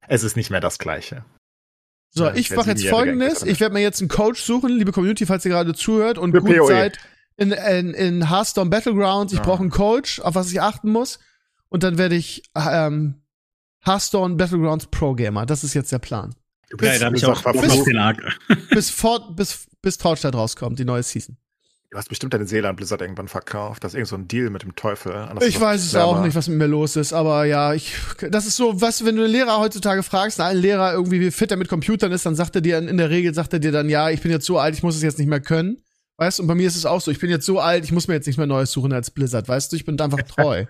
es 0.09 0.23
ist 0.23 0.37
nicht 0.37 0.51
mehr 0.51 0.61
das 0.61 0.79
Gleiche. 0.79 1.25
So, 2.15 2.25
Ja, 2.27 2.35
ich 2.35 2.55
mache 2.55 2.71
jetzt 2.71 2.87
folgendes. 2.87 3.43
Ich 3.43 3.61
werde 3.61 3.75
mir 3.75 3.81
jetzt 3.83 4.01
einen 4.01 4.09
Coach 4.09 4.41
suchen, 4.43 4.71
liebe 4.71 4.93
Community, 4.93 5.27
falls 5.27 5.45
ihr 5.45 5.51
gerade 5.51 5.75
zuhört 5.75 6.19
und 6.19 6.33
Für 6.33 6.41
gut 6.41 6.57
PoE. 6.57 6.67
seid. 6.67 6.99
in, 7.37 7.53
in, 7.53 7.93
in 7.95 8.31
Hearthstone 8.31 8.71
Battlegrounds. 8.71 9.33
Ich 9.33 9.39
Ja. 9.41 9.45
brauche 9.45 9.61
einen 9.61 9.71
Coach, 9.71 10.21
auf 10.21 10.35
was 10.35 10.51
ich 10.51 10.61
achten 10.63 10.91
muss. 10.91 11.19
Und 11.69 11.83
dann 11.83 11.99
werde 11.99 12.15
ich 12.15 12.43
ähm, 12.55 13.23
Hearthstone 13.85 14.37
Battlegrounds 14.37 14.87
Pro 14.87 15.15
Gamer. 15.15 15.45
Das 15.47 15.65
ist 15.65 15.75
jetzt 15.75 15.93
der 15.93 15.99
Plan. 15.99 16.35
Du 16.71 16.85
Ja, 16.85 16.99
da 16.99 17.11
ich 17.15 17.25
auch 17.27 17.43
Bock 17.43 17.55
auf 17.57 17.61
verflucht. 17.65 17.87
den 17.87 17.99
Arc. 17.99 18.19
bis, 18.71 18.91
Fort, 18.91 19.37
bis, 19.37 19.67
bis 19.83 19.99
Torchlight 19.99 20.35
rauskommt, 20.35 20.79
die 20.79 20.85
neue 20.85 21.03
Season. 21.03 21.37
Du 21.91 21.99
hast 21.99 22.09
bestimmt 22.09 22.35
deine 22.35 22.47
Seele 22.47 22.69
an 22.69 22.75
Blizzard 22.75 23.01
irgendwann 23.01 23.29
verkauft. 23.29 23.85
Das 23.85 23.93
ist 23.93 23.95
irgend 23.95 24.09
so 24.09 24.17
ein 24.17 24.27
Deal 24.27 24.51
mit 24.51 24.65
dem 24.65 24.75
Teufel. 24.75 25.15
Anders 25.15 25.47
Ich 25.47 25.59
weiß 25.61 25.83
es 25.85 25.95
auch 25.95 26.21
nicht, 26.23 26.35
was 26.35 26.49
mit 26.49 26.59
mir 26.59 26.67
los 26.67 26.97
ist, 26.97 27.13
aber 27.13 27.45
ja, 27.45 27.75
ich, 27.75 27.95
das 28.29 28.45
ist 28.47 28.57
so, 28.57 28.81
was, 28.81 29.05
wenn 29.05 29.15
du 29.17 29.23
einen 29.23 29.31
Lehrer 29.33 29.59
heutzutage 29.61 30.03
fragst, 30.03 30.41
einen 30.41 30.61
Lehrer 30.61 30.93
irgendwie, 30.93 31.21
wie 31.21 31.31
fit 31.31 31.53
er 31.53 31.57
mit 31.57 31.69
Computern 31.69 32.11
ist, 32.11 32.27
dann 32.27 32.35
sagt 32.35 32.57
er 32.57 32.61
dir, 32.61 32.79
in 32.79 32.97
der 32.97 33.09
Regel 33.11 33.33
sagt 33.33 33.53
er 33.53 33.61
dir 33.61 33.71
dann, 33.71 33.89
ja, 33.89 34.11
ich 34.11 34.21
bin 34.21 34.33
jetzt 34.33 34.47
so 34.47 34.59
alt, 34.59 34.75
ich 34.75 34.83
muss 34.83 34.97
es 34.97 35.03
jetzt 35.03 35.19
nicht 35.19 35.29
mehr 35.29 35.41
können. 35.41 35.79
Weißt 36.19 36.39
du, 36.39 36.43
und 36.43 36.49
bei 36.49 36.55
mir 36.57 36.67
ist 36.67 36.77
es 36.77 36.87
auch 36.87 37.01
so, 37.01 37.11
ich 37.13 37.21
bin 37.21 37.31
jetzt 37.31 37.47
so 37.47 37.61
alt, 37.61 37.85
ich 37.85 37.93
muss 37.93 38.09
mir 38.09 38.15
jetzt 38.15 38.27
nichts 38.27 38.39
mehr 38.39 38.47
Neues 38.49 38.73
suchen 38.73 38.93
als 38.93 39.11
Blizzard, 39.13 39.47
weißt 39.49 39.71
du, 39.71 39.77
ich 39.77 39.85
bin 39.85 39.99
einfach 40.01 40.23
treu. 40.23 40.65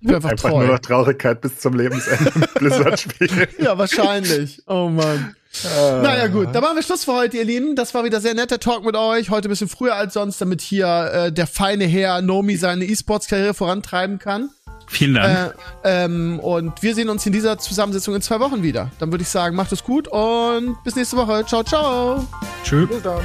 Ich 0.00 0.06
bin 0.06 0.14
einfach, 0.16 0.30
Einfach 0.30 0.50
treu. 0.50 0.58
nur 0.64 0.74
noch 0.74 0.78
Traurigkeit 0.80 1.40
bis 1.40 1.58
zum 1.58 1.74
Lebensende 1.74 2.30
mit 2.38 2.54
Blizzard 2.58 3.00
spielen. 3.00 3.48
Ja, 3.58 3.76
wahrscheinlich. 3.78 4.62
Oh 4.66 4.88
Mann. 4.88 5.34
Naja, 5.64 6.28
gut, 6.28 6.48
dann 6.52 6.62
machen 6.62 6.76
wir 6.76 6.82
Schluss 6.82 7.04
für 7.04 7.14
heute, 7.14 7.36
ihr 7.36 7.44
Lieben. 7.44 7.74
Das 7.74 7.94
war 7.94 8.04
wieder 8.04 8.20
sehr 8.20 8.34
netter 8.34 8.60
Talk 8.60 8.84
mit 8.84 8.94
euch. 8.94 9.30
Heute 9.30 9.48
ein 9.48 9.50
bisschen 9.50 9.68
früher 9.68 9.94
als 9.94 10.14
sonst, 10.14 10.40
damit 10.40 10.60
hier 10.60 10.86
äh, 11.12 11.32
der 11.32 11.46
feine 11.46 11.84
Herr 11.84 12.22
Nomi 12.22 12.56
seine 12.56 12.84
E-Sports-Karriere 12.84 13.54
vorantreiben 13.54 14.18
kann. 14.18 14.50
Vielen 14.86 15.14
Dank. 15.14 15.54
Äh, 15.82 16.04
ähm, 16.04 16.40
und 16.40 16.82
wir 16.82 16.94
sehen 16.94 17.08
uns 17.08 17.26
in 17.26 17.32
dieser 17.32 17.58
Zusammensetzung 17.58 18.14
in 18.14 18.22
zwei 18.22 18.40
Wochen 18.40 18.62
wieder. 18.62 18.90
Dann 18.98 19.10
würde 19.10 19.22
ich 19.22 19.28
sagen, 19.28 19.56
macht 19.56 19.72
es 19.72 19.84
gut 19.84 20.08
und 20.08 20.76
bis 20.84 20.96
nächste 20.96 21.16
Woche. 21.16 21.44
Ciao, 21.46 21.62
ciao. 21.62 22.26
Tschüss. 22.64 22.88
Bis 22.88 23.02
dann. 23.02 23.20